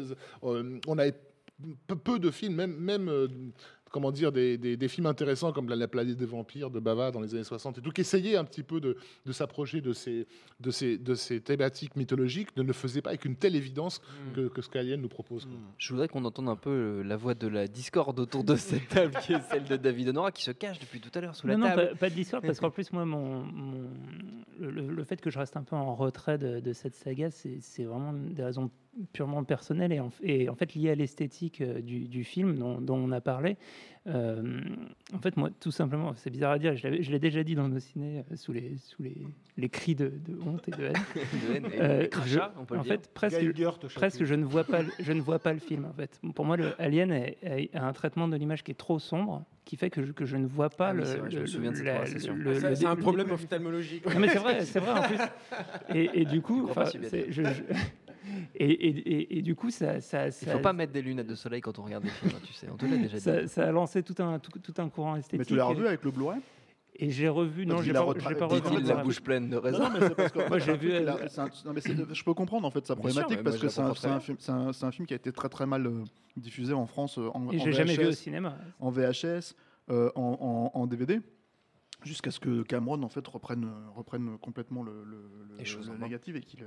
euh, 0.43 0.79
on 0.87 0.97
a 0.97 1.05
peu, 2.03 2.19
de 2.19 2.31
films, 2.31 2.55
même... 2.55 2.75
même 2.77 3.09
euh, 3.09 3.27
comment 3.91 4.11
dire, 4.11 4.31
des, 4.31 4.57
des- 4.57 4.77
des 4.77 4.88
films 4.88 5.05
intéressants 5.07 5.51
comme 5.51 5.69
La, 5.69 5.75
La 5.75 5.88
planète 5.88 6.17
des 6.17 6.25
vampires 6.25 6.69
de 6.69 6.79
Bava 6.79 7.11
dans 7.11 7.21
les 7.21 7.33
années 7.33 7.43
60 7.43 7.77
et 7.77 7.81
tout, 7.81 7.91
qui 7.91 8.01
essayaient 8.01 8.35
un 8.35 8.43
petit 8.45 8.63
peu 8.63 8.79
de, 8.79 8.97
de 9.25 9.31
s'approcher 9.31 9.81
de 9.81 9.93
ces, 9.93 10.27
de, 10.59 10.71
ces, 10.71 10.97
de 10.97 11.15
ces 11.15 11.41
thématiques 11.41 11.95
mythologiques, 11.95 12.55
ne 12.57 12.63
le 12.63 12.73
faisaient 12.73 13.01
pas 13.01 13.09
avec 13.11 13.25
une 13.25 13.35
telle 13.35 13.55
évidence 13.55 14.01
que, 14.35 14.47
que 14.47 14.61
ce 14.61 14.69
qu'Alien 14.69 14.97
nous 15.01 15.07
propose. 15.07 15.45
quoi. 15.45 15.53
Je 15.77 15.93
voudrais 15.93 16.07
qu'on 16.07 16.25
entende 16.25 16.49
un 16.49 16.55
peu 16.55 16.69
euh, 16.69 17.03
la 17.03 17.15
voix 17.17 17.33
de 17.33 17.47
la 17.47 17.67
discorde 17.67 18.19
autour 18.19 18.43
de 18.43 18.55
cette 18.55 18.88
table, 18.89 19.13
qui 19.23 19.33
est 19.33 19.41
celle 19.49 19.63
de 19.65 19.75
David 19.77 20.09
Honora, 20.09 20.31
qui 20.31 20.43
se 20.43 20.51
cache 20.51 20.79
depuis 20.79 20.99
tout 20.99 21.11
à 21.13 21.21
l'heure 21.21 21.35
sous 21.35 21.47
la 21.47 21.55
non, 21.57 21.67
non, 21.67 21.75
table. 21.75 21.89
pas, 21.91 21.95
pas 21.95 22.09
de 22.09 22.15
discord, 22.15 22.43
parce 22.45 22.59
qu'en 22.59 22.69
plus, 22.71 22.91
moi, 22.93 23.05
mon, 23.05 23.43
mon- 23.43 23.89
le, 24.59 25.03
fait 25.03 25.21
que 25.21 25.29
je 25.29 25.38
reste 25.39 25.55
un 25.57 25.63
peu 25.63 25.75
en 25.75 25.95
retrait 25.95 26.38
de, 26.38 26.59
de 26.59 26.73
cette 26.73 26.95
saga, 26.95 27.29
c'est 27.31 27.59
c'est 27.61 27.83
vraiment 27.83 28.13
des 28.13 28.43
raisons 28.43 28.71
purement 29.13 29.43
personnelles 29.43 29.91
et 29.93 29.99
en, 29.99 30.09
et 30.23 30.49
en 30.49 30.55
fait 30.55 30.73
liées 30.75 30.89
à 30.91 30.95
l'esthétique 30.95 31.61
euh, 31.61 31.81
du, 31.81 32.07
du 32.07 32.23
film 32.23 32.57
dont, 32.57 32.81
dont 32.81 32.97
on 32.97 33.11
a 33.11 33.21
parlé. 33.21 33.57
Euh, 34.07 34.61
en 35.13 35.19
fait, 35.19 35.35
moi, 35.35 35.49
tout 35.59 35.71
simplement, 35.71 36.13
c'est 36.15 36.29
bizarre 36.29 36.53
à 36.53 36.59
dire, 36.59 36.77
je 36.77 37.01
je 37.01 37.11
l'ai 37.11 37.19
déjà 37.19 37.43
dit 37.43 37.55
dans 37.55 37.67
nos 37.67 37.79
ciné 37.79 38.19
euh, 38.31 38.35
sous 38.37 38.53
les, 38.53 38.77
sous 38.77 39.03
les, 39.03 39.17
les 39.57 39.67
cris 39.69 39.95
de, 39.95 40.07
de 40.25 40.39
honte 40.41 40.67
et 40.69 40.71
de 40.71 40.83
haine. 40.85 40.93
De 41.15 41.53
haine 41.55 41.65
et- 41.73 41.81
Euh, 41.81 42.03
et 42.03 42.09
crachats, 42.09 42.53
on 42.57 42.63
peut 42.65 42.75
le 42.75 42.79
en 42.79 42.83
dire. 42.83 42.93
fait, 42.93 43.11
presque, 43.13 43.37
te 43.39 43.87
presque 43.95 44.23
je 44.23 44.33
ne 44.33 44.45
vois 44.45 44.63
pas, 44.63 44.81
le- 44.81 44.91
je 44.99 45.11
ne 45.11 45.19
vois 45.21 45.39
pas 45.39 45.51
le 45.51 45.59
film. 45.59 45.85
En 45.85 45.93
fait, 45.93 46.19
pour 46.35 46.45
moi, 46.45 46.55
le 46.55 46.79
Alien 46.81 47.11
a, 47.11 47.25
a 47.73 47.85
un 47.85 47.93
traitement 47.93 48.27
de 48.29 48.37
l'image 48.37 48.63
qui 48.63 48.71
est 48.71 48.75
trop 48.75 48.97
sombre, 48.97 49.43
qui 49.65 49.75
fait 49.75 49.89
que 49.89 50.01
je, 50.01 50.13
que 50.13 50.25
je 50.25 50.37
ne 50.37 50.47
vois 50.47 50.69
pas 50.69 50.89
Ah 50.89 50.93
le. 50.93 51.03
c'est 51.03 51.17
vrai, 51.17 51.29
je 51.31 51.35
me 51.35 51.41
le- 51.41 51.47
souviens 51.47 51.71
de 51.71 51.75
cette 51.75 51.85
la- 51.85 51.93
conversation. 51.95 52.35
le- 52.37 52.59
Ça, 52.61 52.69
le- 52.69 52.75
c'est 52.75 52.85
un 52.85 52.95
problème 52.95 53.29
ophtalmologique. 53.31 54.05
non, 54.13 54.19
mais 54.21 54.29
c'est 54.29 54.39
vrai, 54.39 54.63
c'est 54.63 54.79
vrai 54.79 54.91
en 54.91 55.01
plus. 55.03 55.19
Et, 55.93 56.21
et 56.21 56.25
du 56.25 56.41
coup, 56.41 56.69
je- 57.29 57.31
je- 57.43 57.51
et, 58.55 58.65
et- 58.65 58.88
et- 58.89 59.38
et 59.38 59.41
du 59.41 59.55
coup, 59.55 59.69
ça, 59.69 60.01
ça, 60.01 60.28
Il 60.28 60.32
ça, 60.34 60.51
faut 60.51 60.59
pas 60.59 60.73
mettre 60.73 60.93
des 60.93 61.01
lunettes 61.01 61.28
de 61.28 61.36
soleil 61.36 61.61
quand 61.61 61.78
on 61.80 61.84
regarde 61.84 62.03
des 62.03 62.09
films, 62.09 62.32
hein, 62.36 62.39
tu 62.45 62.53
sais. 62.53 62.67
On 62.71 62.75
te 62.78 62.86
l'a 62.86 62.97
déjà 62.97 63.17
dit. 63.17 63.23
ça, 63.23 63.47
ça 63.47 63.67
a 63.67 63.71
lancé 63.71 64.03
tout 64.03 64.15
un, 64.19 64.39
tout, 64.39 64.57
tout 64.59 64.73
un 64.82 64.89
courant 64.89 65.15
esthétique. 65.15 65.39
Mais 65.39 65.45
tu 65.45 65.55
l'as 65.55 65.65
revu 65.65 65.88
avec 65.88 66.03
le 66.03 66.11
Bluray? 66.11 66.39
Et 66.99 67.11
j'ai 67.11 67.28
revu, 67.30 67.67
non, 67.67 67.84
j'ai 67.84 67.93
pas, 67.93 67.99
retra- 68.01 68.36
pas 68.36 68.47
revu. 68.47 68.82
La 68.84 68.95
bouche 68.95 69.21
pleine 69.21 69.49
de 69.49 69.57
raisins. 69.57 69.78
non, 69.84 69.89
mais 69.93 69.99
c'est 70.07 70.15
parce 70.15 70.32
que 70.32 70.47
Moi, 70.49 70.57
j'ai 70.57 70.75
vu, 70.78 70.91
a- 70.95 70.99
un- 70.99 71.49
non, 71.65 71.73
mais 71.73 71.82
je 72.11 72.23
peux 72.23 72.34
comprendre 72.34 72.65
en 72.65 72.71
fait 72.71 72.88
sa 72.88 72.95
sûr, 72.95 73.03
problématique 73.03 73.43
parce 73.43 73.57
que 73.57 73.67
c'est 73.69 73.82
un, 74.07 74.19
film, 74.19 74.38
c'est 74.39 74.51
un, 74.51 74.73
c'est 74.73 74.86
un 74.86 74.91
film 74.91 75.05
qui 75.05 75.13
a 75.13 75.17
été 75.17 75.32
très 75.32 75.47
très 75.49 75.67
mal 75.67 75.86
euh, 75.86 76.03
diffusé 76.36 76.73
en 76.73 76.88
France 76.88 77.19
euh, 77.19 77.30
en, 77.36 77.51
Et 77.51 77.59
en 77.59 77.63
j'ai 77.65 77.71
jamais 77.71 77.95
vu 77.95 78.05
au 78.05 78.09
VHS, 78.09 78.15
cinéma. 78.15 78.57
en 78.80 78.89
VHS, 78.89 79.53
euh, 79.91 80.09
en, 80.15 80.71
en- 80.73 80.80
en 80.80 80.88
DVD. 80.88 81.21
Jusqu'à 82.03 82.29
ce 82.29 82.39
que 82.39 82.61
Cameron 82.61 83.01
en 83.01 83.09
fait 83.09 83.27
reprenne, 83.27 83.67
reprenne 83.95 84.37
complètement 84.37 84.83
le, 84.83 85.03
le, 85.03 85.17
le- 85.49 85.57
Les 85.57 85.65
choses 85.65 85.89
le 85.89 85.97
négatif 85.97 86.35
et 86.35 86.41
qu'il 86.41 86.63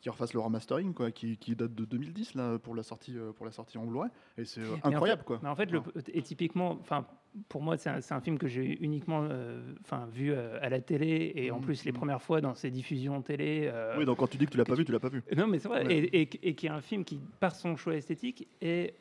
qu'il 0.00 0.10
refasse 0.10 0.32
le 0.32 0.40
remastering 0.40 0.94
quoi, 0.94 1.10
qui, 1.12 1.36
qui 1.36 1.54
date 1.54 1.74
de 1.74 1.84
2010 1.84 2.34
là 2.34 2.58
pour 2.58 2.74
la 2.74 2.82
sortie 2.82 3.16
euh, 3.18 3.32
pour 3.32 3.44
la 3.44 3.52
sortie 3.52 3.76
en 3.76 3.84
Blu-ray 3.84 4.10
et 4.38 4.44
c'est 4.46 4.62
euh, 4.62 4.74
en 4.82 4.88
incroyable 4.88 5.20
fait- 5.20 5.26
quoi. 5.26 5.40
Mais 5.42 5.48
en 5.50 5.54
fait, 5.54 5.68
et 6.14 6.22
typiquement, 6.22 6.70
enfin, 6.80 7.06
pour 7.50 7.60
moi, 7.62 7.76
c'est 7.76 7.90
un, 7.90 8.00
un 8.10 8.20
film 8.22 8.38
que 8.38 8.48
j'ai 8.48 8.82
uniquement, 8.82 9.26
euh, 9.30 9.62
vu 10.10 10.32
euh, 10.32 10.58
à 10.62 10.70
la 10.70 10.80
télé 10.80 11.32
et 11.36 11.50
en 11.50 11.58
Mhm, 11.58 11.64
plus 11.64 11.84
les 11.84 11.92
mhm. 11.92 11.98
premières 11.98 12.22
fois 12.22 12.40
dans 12.40 12.54
ces 12.54 12.70
diffusions 12.70 13.20
télé. 13.20 13.68
euh, 13.72 13.96
Oui 13.98 14.06
donc 14.06 14.16
quand 14.18 14.26
tu 14.28 14.38
dis 14.38 14.46
que 14.46 14.50
tu 14.52 14.58
l'as 14.58 14.64
pas 14.64 14.74
vu 14.74 14.84
tu 14.86 14.92
l'as 14.92 14.98
pas 15.00 15.10
vu. 15.10 15.22
Non, 15.36 15.46
mais 15.46 15.58
c'est 15.58 15.68
vrai. 15.68 15.84
Ouais. 15.86 15.94
Et, 15.98 16.22
et- 16.22 16.48
et 16.48 16.54
qui 16.54 16.66
est 16.66 16.70
un 16.70 16.80
film 16.80 17.04
qui, 17.04 17.20
par 17.38 17.54
son 17.54 17.76
choix 17.76 17.94
esthétique, 17.94 18.48
est, 18.62 18.94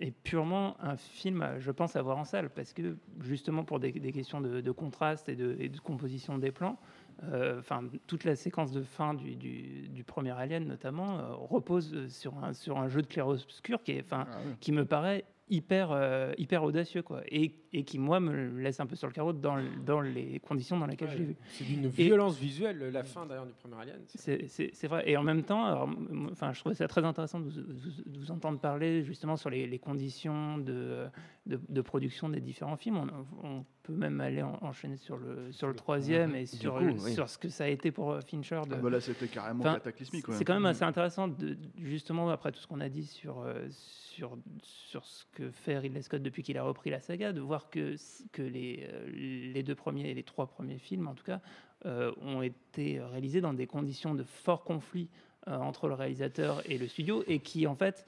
est 0.00 0.10
purement 0.10 0.76
un 0.82 0.96
film, 0.96 1.46
je 1.58 1.70
pense, 1.70 1.94
à 1.96 2.02
voir 2.02 2.18
en 2.18 2.24
salle. 2.24 2.50
Parce 2.50 2.72
que, 2.72 2.96
justement, 3.20 3.64
pour 3.64 3.78
des, 3.80 3.92
des 3.92 4.12
questions 4.12 4.40
de, 4.40 4.60
de 4.60 4.70
contraste 4.70 5.28
et 5.28 5.36
de, 5.36 5.56
et 5.60 5.68
de 5.68 5.78
composition 5.78 6.36
des 6.38 6.50
plans, 6.50 6.78
euh, 7.22 7.60
enfin 7.60 7.82
toute 8.08 8.24
la 8.24 8.34
séquence 8.34 8.72
de 8.72 8.82
fin 8.82 9.14
du, 9.14 9.36
du- 9.36 9.88
du 9.88 10.02
premier 10.02 10.32
Alien 10.32 10.66
notamment 10.66 11.18
euh, 11.20 11.34
repose 11.34 11.94
euh, 11.94 12.08
sur 12.08 12.36
un, 12.42 12.52
sur 12.52 12.76
un 12.78 12.88
jeu 12.88 13.02
de 13.02 13.06
clair-obscur 13.06 13.82
qui, 13.84 13.92
est, 13.92 14.02
enfin, 14.02 14.26
Ah 14.28 14.36
qui 14.60 14.72
me 14.72 14.84
paraît 14.84 15.24
hyper, 15.48 15.90
euh, 15.92 16.32
hyper 16.38 16.62
audacieux 16.64 17.02
quoi, 17.02 17.22
et, 17.28 17.54
et 17.72 17.84
qui 17.84 17.98
moi 17.98 18.18
me 18.18 18.58
laisse 18.60 18.80
un 18.80 18.86
peu 18.86 18.96
sur 18.96 19.06
le 19.08 19.12
carreau 19.12 19.32
dans, 19.34 19.56
le- 19.56 19.68
dans 19.84 20.00
les 20.00 20.40
conditions 20.40 20.78
dans 20.78 20.86
lesquelles 20.86 21.10
je 21.10 21.18
l'ai 21.18 21.24
vu. 21.24 21.36
C'est 21.48 21.64
d'une 21.64 21.86
violence 21.88 22.38
visuelle, 22.38 22.78
la 22.90 23.04
fin 23.04 23.26
d'ailleurs 23.26 23.46
du 23.46 23.52
premier 23.52 23.74
Alien. 23.80 24.00
C'est- 24.06 24.86
vrai. 24.86 25.02
Et 25.08 25.16
en 25.18 25.22
même 25.22 25.42
temps, 25.42 25.86
enfin, 26.32 26.52
je 26.52 26.60
trouvais 26.60 26.74
ça 26.74 26.88
très 26.88 27.04
intéressant 27.04 27.40
de 27.40 27.44
vous, 27.44 27.50
de- 27.60 28.10
de 28.10 28.18
vous 28.18 28.30
entendre 28.30 28.58
parler 28.58 29.02
justement 29.04 29.36
sur 29.36 29.50
les, 29.50 29.66
les 29.66 29.78
conditions 29.78 30.56
de, 30.58 31.06
de, 31.46 31.60
de 31.68 31.80
production 31.82 32.28
des 32.30 32.40
différents 32.40 32.76
films. 32.76 32.96
On, 33.42 33.46
on 33.46 33.64
peut 33.84 33.92
même 33.92 34.20
aller 34.20 34.42
en- 34.42 34.58
enchaîner 34.62 34.96
sur 34.96 35.16
le, 35.18 35.52
sur 35.52 35.68
le 35.68 35.74
troisième 35.74 36.34
et 36.34 36.46
sur, 36.46 36.74
coup, 36.78 36.84
le- 36.84 36.92
oui. 36.92 37.12
sur 37.12 37.28
ce 37.28 37.36
que 37.38 37.48
ça 37.50 37.64
a 37.64 37.68
été 37.68 37.92
pour 37.92 38.10
euh, 38.12 38.20
Fincher. 38.22 38.62
De... 38.66 38.74
Ah 38.74 38.78
bah 38.78 38.90
là, 38.90 38.98
c'était 39.00 39.28
carrément 39.28 39.60
Enfin, 39.60 39.74
cataclysmique, 39.74 40.26
ouais. 40.26 40.34
C'est 40.34 40.44
quand 40.44 40.54
même 40.54 40.62
Mm. 40.62 40.66
assez 40.66 40.82
intéressant, 40.84 41.28
de, 41.28 41.56
justement, 41.78 42.28
après 42.30 42.50
tout 42.50 42.58
ce 42.60 42.66
qu'on 42.66 42.80
a 42.80 42.88
dit 42.88 43.04
sur, 43.04 43.40
euh, 43.42 43.66
sur, 43.70 44.38
sur 44.62 45.04
ce 45.04 45.24
que 45.34 45.50
fait 45.50 45.78
Ridley 45.78 46.00
Scott 46.02 46.22
depuis 46.22 46.42
qu'il 46.42 46.56
a 46.56 46.62
repris 46.62 46.88
la 46.90 47.00
saga, 47.00 47.32
de 47.32 47.40
voir 47.42 47.68
que, 47.68 47.94
que 48.32 48.42
les, 48.42 48.88
euh, 48.90 49.06
les 49.52 49.62
deux 49.62 49.74
premiers 49.74 50.08
et 50.10 50.14
les 50.14 50.22
trois 50.24 50.46
premiers 50.46 50.78
films, 50.78 51.06
en 51.06 51.14
tout 51.14 51.24
cas, 51.24 51.40
euh, 51.84 52.10
ont 52.22 52.40
été 52.40 53.00
réalisés 53.02 53.42
dans 53.42 53.52
des 53.52 53.66
conditions 53.66 54.14
de 54.14 54.22
fort 54.24 54.64
conflit 54.64 55.10
euh, 55.46 55.56
entre 55.56 55.88
le 55.88 55.94
réalisateur 55.94 56.62
et 56.70 56.78
le 56.78 56.88
studio, 56.88 57.22
et 57.26 57.38
qui, 57.40 57.66
en 57.66 57.74
fait, 57.74 58.06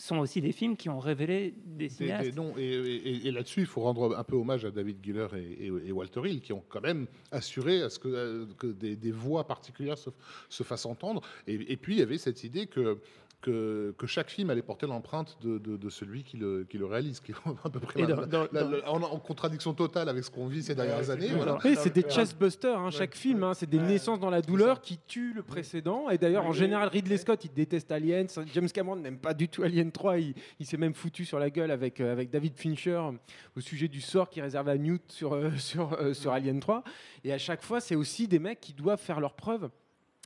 sont 0.00 0.18
aussi 0.18 0.40
des 0.40 0.52
films 0.52 0.76
qui 0.76 0.88
ont 0.88 1.00
révélé 1.00 1.52
des 1.66 1.88
cinéastes. 1.88 2.30
des 2.30 2.32
noms. 2.36 2.54
Et, 2.56 2.62
et- 2.62 3.26
et 3.26 3.30
là-dessus, 3.32 3.60
il 3.60 3.66
faut 3.66 3.80
rendre 3.80 4.16
un 4.16 4.22
peu 4.22 4.36
hommage 4.36 4.64
à 4.64 4.70
David 4.70 4.98
Giller 5.02 5.26
et, 5.60 5.90
Walter 5.92 6.20
Hill, 6.24 6.40
qui 6.40 6.52
ont 6.52 6.62
quand 6.68 6.80
même 6.80 7.06
assuré 7.32 7.82
à 7.82 7.90
ce 7.90 7.98
que, 7.98 8.46
que 8.58 8.68
des, 8.68 8.94
des 8.94 9.10
voix 9.10 9.44
particulières 9.46 9.98
se, 9.98 10.10
se 10.48 10.62
fassent 10.62 10.86
entendre. 10.86 11.20
Et, 11.48 11.72
et 11.72 11.76
puis, 11.76 11.96
il 11.96 11.98
y 11.98 12.02
avait 12.02 12.16
cette 12.16 12.44
idée 12.44 12.66
que, 12.68 12.98
que, 13.40 13.94
que 13.98 14.06
chaque 14.08 14.30
film 14.30 14.50
allait 14.50 14.62
porter 14.62 14.86
l'empreinte 14.86 15.38
de, 15.42 15.58
de- 15.58 15.76
de 15.76 15.90
celui 15.90 16.24
qui 16.24 16.36
le, 16.36 16.64
qui 16.68 16.76
le 16.76 16.86
réalise, 16.86 17.20
qui 17.20 17.30
est 17.32 17.34
à 17.64 17.70
peu 17.70 17.78
près 17.78 18.00
Et 18.00 18.06
la- 18.06 18.14
dans- 18.16 18.26
dans- 18.26 18.48
la- 18.52 18.62
dans- 18.64 18.70
la- 18.70 18.90
en, 18.90 19.00
en 19.02 19.18
contradiction 19.20 19.74
totale 19.74 20.08
avec 20.08 20.24
ce 20.24 20.30
qu'on 20.30 20.48
vit 20.48 20.62
ces 20.62 20.74
dernières 20.74 21.08
années. 21.10 21.28
voilà. 21.28 21.58
C'est 21.76 21.94
des 21.94 22.02
chestbusters, 22.02 22.78
hein, 22.78 22.90
chaque 22.90 23.14
film. 23.14 23.44
hein, 23.44 23.54
c'est 23.54 23.68
des 23.70 23.78
naissances 23.78 24.18
dans 24.18 24.30
la 24.30 24.42
douleur 24.42 24.80
qui 24.80 24.98
tuent 25.06 25.34
le 25.34 25.42
précédent. 25.42 26.08
Et 26.10 26.18
d'ailleurs, 26.18 26.46
en 26.46 26.52
général, 26.52 26.88
Ridley 26.88 27.16
Scott, 27.16 27.44
il 27.44 27.52
déteste 27.52 27.92
Aliens. 27.92 28.26
James 28.52 28.68
Cameron 28.68 28.96
n'aime 28.96 29.18
pas 29.18 29.34
du 29.34 29.48
tout 29.48 29.62
Alien 29.62 29.92
3. 29.92 30.18
Il, 30.18 30.34
il 30.58 30.66
s'est 30.66 30.76
même 30.76 30.94
foutu 30.94 31.24
sur 31.24 31.38
la 31.38 31.50
gueule 31.50 31.70
avec, 31.70 32.00
euh, 32.00 32.10
avec 32.12 32.30
David 32.30 32.56
Fincher 32.56 33.00
au 33.56 33.60
sujet 33.60 33.86
du 33.88 34.00
sort 34.00 34.28
qu'il 34.30 34.42
réserve 34.42 34.68
à 34.68 34.76
Newt 34.76 35.02
sur, 35.12 35.34
euh, 35.34 35.50
sur, 35.58 35.92
euh, 35.94 36.12
sur 36.12 36.32
Alien 36.32 36.58
3. 36.58 36.82
Et 37.24 37.32
à 37.32 37.38
chaque 37.38 37.62
fois, 37.62 37.80
c'est 37.80 37.94
aussi 37.94 38.26
des 38.26 38.38
mecs 38.40 38.60
qui 38.60 38.72
doivent 38.72 39.00
faire 39.00 39.20
leurs 39.20 39.34
preuves. 39.34 39.68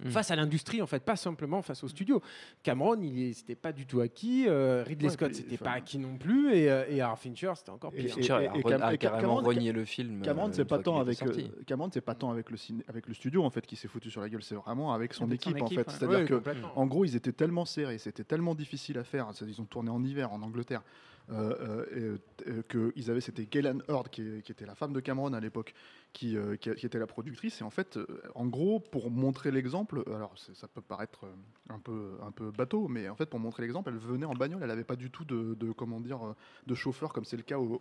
Face 0.09 0.31
à 0.31 0.37
l'industrie, 0.37 0.81
en 0.81 0.87
fait, 0.87 1.05
pas 1.05 1.17
simplement 1.17 1.61
face 1.63 1.85
au 1.85 1.89
studio. 1.89 2.23
Cameron, 2.63 2.97
il 3.03 3.35
c'était 3.35 3.55
pas 3.55 3.73
du 3.73 3.87
tout 3.87 4.01
acquis. 4.01 4.47
euh, 4.49 4.83
Ridley 4.87 5.09
Ouais, 5.09 5.13
Scott, 5.15 5.35
c'était 5.35 5.59
pas 5.59 5.73
acquis 5.73 5.99
non 5.99 6.17
plus. 6.17 6.55
Et, 6.55 6.71
euh, 6.71 6.85
et 6.89 7.01
alors 7.03 7.19
Fincher, 7.19 7.53
c'était 7.57 7.71
encore 7.71 7.93
pire. 7.93 8.07
et- 8.07 8.09
Fincher 8.09 8.39
et- 8.43 8.49
a 8.49 8.53
Cam- 8.63 8.97
carrément 8.97 9.37
Cameron- 9.37 9.43
renié 9.47 9.71
le 9.73 9.85
film, 9.85 10.23
Cameron, 10.23 10.49
euh, 10.49 10.53
c'est 10.53 10.63
une 10.63 10.69
pas 10.69 10.79
tant 10.79 10.99
avec 10.99 11.23
euh, 11.23 11.33
Cameron, 11.67 11.91
c'est 11.93 12.01
pas 12.01 12.15
tant 12.15 12.31
avec 12.31 12.51
le 12.51 12.57
ciné- 12.57 12.85
avec 12.89 13.07
le 13.07 13.13
studio 13.15 13.45
en 13.45 13.51
fait 13.51 13.67
qui 13.67 13.77
s'est 13.77 13.87
foutu 13.87 14.11
sur 14.11 14.23
la 14.23 14.29
gueule, 14.31 14.43
c'est 14.43 14.55
vraiment 14.55 14.95
avec 14.95 15.13
son 15.13 15.25
Avec 15.25 15.43
son 15.43 15.51
équipe 15.51 15.63
en 15.63 15.69
fait. 15.69 15.91
C'est-à-dire 15.91 16.19
Ouais, 16.21 16.25
que 16.25 16.43
en 16.75 16.87
gros, 16.87 17.05
ils 17.05 17.15
étaient 17.15 17.33
tellement 17.33 17.67
serrés, 17.67 17.99
c'était 17.99 18.25
tellement 18.25 18.55
difficile 18.55 18.97
à 18.99 19.05
faire. 19.05 19.29
c'est- 19.35 19.45
Ils 19.45 19.61
ont 19.61 19.67
tourné 19.67 19.91
en 19.91 20.03
hiver 20.03 20.33
en 20.33 20.41
Angleterre. 20.43 20.83
euh, 21.31 21.55
euh, 21.95 22.19
et, 22.45 22.51
euh, 22.51 22.63
que 22.67 22.93
ils 22.97 23.09
avaient 23.09 23.21
c'était 23.21 23.47
Galen 23.47 23.81
Hurd 23.89 24.09
qui 24.11 24.23
était 24.49 24.67
la 24.67 24.75
femme 24.75 24.93
de 24.93 24.99
Cameron 24.99 25.33
à 25.35 25.39
l'époque 25.39 25.73
qui, 26.13 26.37
euh, 26.37 26.57
qui, 26.57 26.69
était 26.71 26.99
la 26.99 27.07
productrice. 27.07 27.61
Et 27.61 27.65
en 27.65 27.71
fait 27.71 27.97
euh, 27.97 28.07
en 28.35 28.47
gros 28.47 28.81
pour 28.81 29.11
montrer 29.11 29.51
l'exemple 29.51 30.03
alors 30.07 30.35
ça 30.37 30.69
peut 30.69 30.81
paraître 30.81 31.25
euh, 31.25 31.75
un 31.75 31.79
peu 31.79 32.13
un 32.23 32.31
peu 32.31 32.51
bateau 32.51 32.89
mais 32.89 33.09
en 33.09 33.15
fait 33.15 33.27
pour 33.27 33.41
montrer 33.41 33.63
l'exemple 33.63 33.91
elle 33.91 33.99
venait 33.99 34.27
en 34.27 34.35
bagnole. 34.35 34.63
Elle 34.63 34.71
avait 34.71 34.85
pas 34.85 34.97
du 34.97 35.11
tout 35.11 35.25
de, 35.25 35.73
comment 35.73 36.01
dire 36.01 36.35
de 36.67 36.75
chauffeur 36.75 37.13
comme 37.13 37.25
c'est 37.25 37.37
le 37.37 37.43
cas 37.43 37.59
au- 37.59 37.81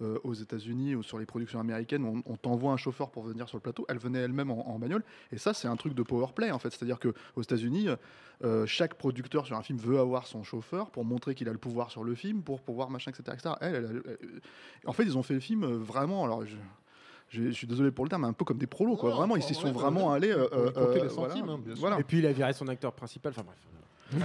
au- 0.00 0.20
aux 0.22 0.34
États-Unis 0.34 0.94
ou 0.94 1.02
sur 1.02 1.18
les 1.18 1.26
productions 1.26 1.60
américaines 1.60 2.04
on, 2.04 2.36
t'envoie 2.36 2.72
un 2.72 2.76
chauffeur 2.76 3.10
pour 3.10 3.22
venir 3.22 3.48
sur 3.48 3.56
le 3.56 3.62
plateau. 3.62 3.84
Elle 3.88 3.98
venait 3.98 4.18
elle-même 4.18 4.50
en, 4.50 4.78
bagnole. 4.78 5.04
Et 5.32 5.38
ça 5.38 5.54
c'est 5.54 5.68
un 5.68 5.76
truc 5.76 5.94
de 5.94 6.02
power 6.02 6.28
play 6.34 6.50
en 6.50 6.58
fait. 6.58 6.70
C'est-à-dire 6.70 6.98
que 6.98 7.14
aux 7.36 7.42
États-Unis 7.42 7.88
chaque 8.66 8.94
producteur 8.94 9.46
sur 9.46 9.56
un 9.56 9.62
film 9.62 9.78
veut 9.78 9.98
avoir 9.98 10.26
son 10.26 10.42
chauffeur 10.42 10.90
pour 10.90 11.04
montrer 11.04 11.34
qu'il 11.34 11.48
a 11.48 11.52
le 11.52 11.58
pouvoir 11.58 11.90
sur 11.90 12.04
le 12.04 12.14
film 12.14 12.42
pour 12.42 12.60
pouvoir 12.60 12.90
machin 12.90 13.10
etc, 13.10 13.36
etc. 13.36 13.54
Elle, 13.60 14.02
en 14.86 14.92
fait 14.92 15.04
ils 15.04 15.18
ont 15.18 15.22
fait 15.22 15.34
le 15.34 15.40
film 15.40 15.64
vraiment 15.64 16.24
alors 16.24 16.44
je, 16.44 16.56
je, 17.34 17.42
je 17.44 17.50
suis 17.50 17.66
désolé 17.66 17.90
pour 17.90 18.04
le 18.04 18.08
terme, 18.08 18.22
mais 18.22 18.28
un 18.28 18.32
peu 18.32 18.44
comme 18.44 18.58
des 18.58 18.66
prolos, 18.66 18.96
quoi. 18.96 19.10
Vraiment, 19.10 19.36
ils 19.36 19.42
s'y 19.42 19.54
sont 19.54 19.72
vraiment 19.72 20.12
allés. 20.12 20.30
euh, 20.30 20.48
les 20.94 21.00
euh, 21.02 21.08
centimes, 21.08 21.44
voilà. 21.46 21.52
hein, 21.52 21.58
bien 21.64 21.74
sûr. 21.74 21.80
Voilà. 21.80 21.98
Et 22.00 22.04
puis 22.04 22.18
il 22.18 22.26
a 22.26 22.32
viré 22.32 22.52
son 22.52 22.68
acteur 22.68 22.92
principal. 22.92 23.32
Enfin 23.36 23.42
bref. 23.44 23.58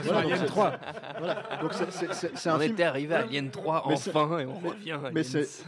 Voilà, 0.04 0.20
Alien 0.20 0.38
c'est- 0.40 0.46
3. 0.46 0.74
Voilà. 1.18 1.44
Donc 1.62 1.74
c'est- 1.74 1.90
c'est- 1.92 2.14
c'est 2.14 2.38
c'est 2.38 2.50
un 2.50 2.58
On 2.58 2.60
film. 2.60 2.74
était 2.74 2.84
arrivé 2.84 3.16
à 3.16 3.20
Alien 3.22 3.50
3 3.50 3.86
Mais 3.88 3.96
c'est- 3.96 4.16
enfin 4.16 4.38
et 4.40 4.46
on 4.46 4.60
mais- 4.62 4.70
revient 4.70 5.00
Mais 5.14 5.24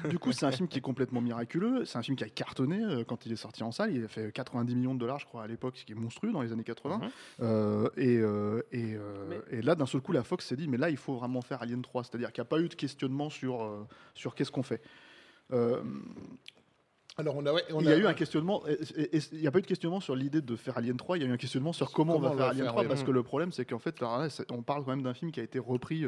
du 0.10 0.20
coup 0.20 0.32
c'est 0.32 0.46
un 0.46 0.52
film 0.52 0.68
qui 0.68 0.78
est 0.78 0.82
complètement 0.82 1.22
miraculeux. 1.22 1.86
C'est 1.86 1.98
un 1.98 2.04
film 2.04 2.16
qui 2.18 2.24
a 2.24 2.30
cartonné 2.30 2.84
euh, 2.84 3.04
quand 3.04 3.26
il 3.26 3.32
est 3.32 3.38
sorti 3.38 3.64
en 3.64 3.72
salle. 3.72 3.96
Il 3.96 4.04
a 4.04 4.08
fait 4.08 4.32
90 4.32 4.76
millions 4.76 4.94
de 4.94 5.00
dollars, 5.00 5.18
je 5.18 5.26
crois, 5.26 5.42
à 5.44 5.48
l'époque, 5.48 5.76
ce 5.78 5.86
qui 5.86 5.94
est 5.94 5.96
monstrueux 5.96 6.32
dans 6.34 6.42
les 6.42 6.52
années 6.52 6.64
80. 6.66 6.98
Mhm. 7.02 7.10
Euh, 7.42 7.90
et, 7.98 8.18
euh, 8.18 8.62
et, 8.72 8.94
euh, 8.96 9.40
et 9.50 9.62
là, 9.64 9.74
d'un 9.74 9.88
seul 9.88 10.02
coup, 10.02 10.12
la 10.12 10.24
Fox 10.24 10.46
s'est 10.46 10.58
dit, 10.58 10.68
mais 10.68 10.78
là, 10.78 10.90
il 10.92 10.98
faut 10.98 11.16
vraiment 11.16 11.42
faire 11.42 11.62
Alien 11.64 11.82
3. 11.82 12.04
C'est-à-dire 12.04 12.32
qu'il 12.32 12.42
n'y 12.44 12.48
a 12.48 12.50
pas 12.50 12.60
eu 12.60 12.68
de 12.70 12.76
questionnement 12.76 13.30
sur 13.32 13.64
euh, 13.64 13.88
sur 14.14 14.36
qu'est-ce 14.36 14.52
qu'on 14.52 14.62
fait. 14.62 14.82
Alors, 17.22 17.36
on 17.38 17.46
a, 17.46 17.54
ouais, 17.54 17.64
on 17.72 17.80
il 17.82 17.86
y 17.86 17.92
a 17.92 17.98
eu 17.98 18.06
un 18.08 18.14
questionnement, 18.14 18.64
et- 18.68 18.74
et- 18.96 19.16
et 19.18 19.22
il 19.34 19.40
n'y 19.42 19.48
a 19.48 19.52
pas 19.52 19.60
eu 19.60 19.62
de 19.62 19.68
questionnement 19.68 20.00
sur 20.00 20.16
l'idée 20.16 20.42
de 20.42 20.56
faire 20.56 20.76
Alien 20.78 20.98
3, 20.98 21.18
il 21.18 21.22
y 21.24 21.26
a 21.26 21.30
eu 21.30 21.32
un 21.32 21.38
questionnement 21.38 21.72
sur 21.72 21.92
comment, 21.92 22.14
Comment 22.14 22.28
on 22.28 22.32
va 22.32 22.36
faire 22.38 22.48
Alien 22.48 22.66
3, 22.68 22.82
oui. 22.82 22.88
parce 22.88 23.04
que 23.04 23.12
le 23.12 23.22
problème 23.24 23.52
c'est 23.52 23.64
qu'en 23.64 23.78
fait, 23.80 24.00
là, 24.00 24.28
on 24.52 24.64
parle 24.64 24.84
quand 24.84 24.90
même 24.92 25.04
d'un 25.04 25.14
film 25.14 25.32
qui 25.32 25.40
a 25.40 25.44
été 25.44 25.60
repris 25.60 26.08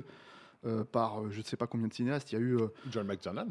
euh, 0.65 0.83
par 0.85 1.21
euh, 1.21 1.29
je 1.29 1.39
ne 1.39 1.43
sais 1.43 1.55
pas 1.57 1.67
combien 1.67 1.87
de 1.87 1.93
cinéastes, 1.93 2.31
il 2.31 2.35
y 2.35 2.37
a 2.37 2.41
eu... 2.41 2.57
euh, 2.57 2.67
John 2.89 3.05
McTiernan. 3.05 3.47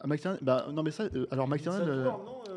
Ah, 0.00 0.06
McTiernan- 0.06 0.38
bah, 0.42 0.66
non 0.72 0.82
mais 0.82 0.90
ça, 0.92 1.04
euh, 1.14 1.26
alors 1.30 1.48
McTiernan... 1.48 1.80
euh, 1.88 2.08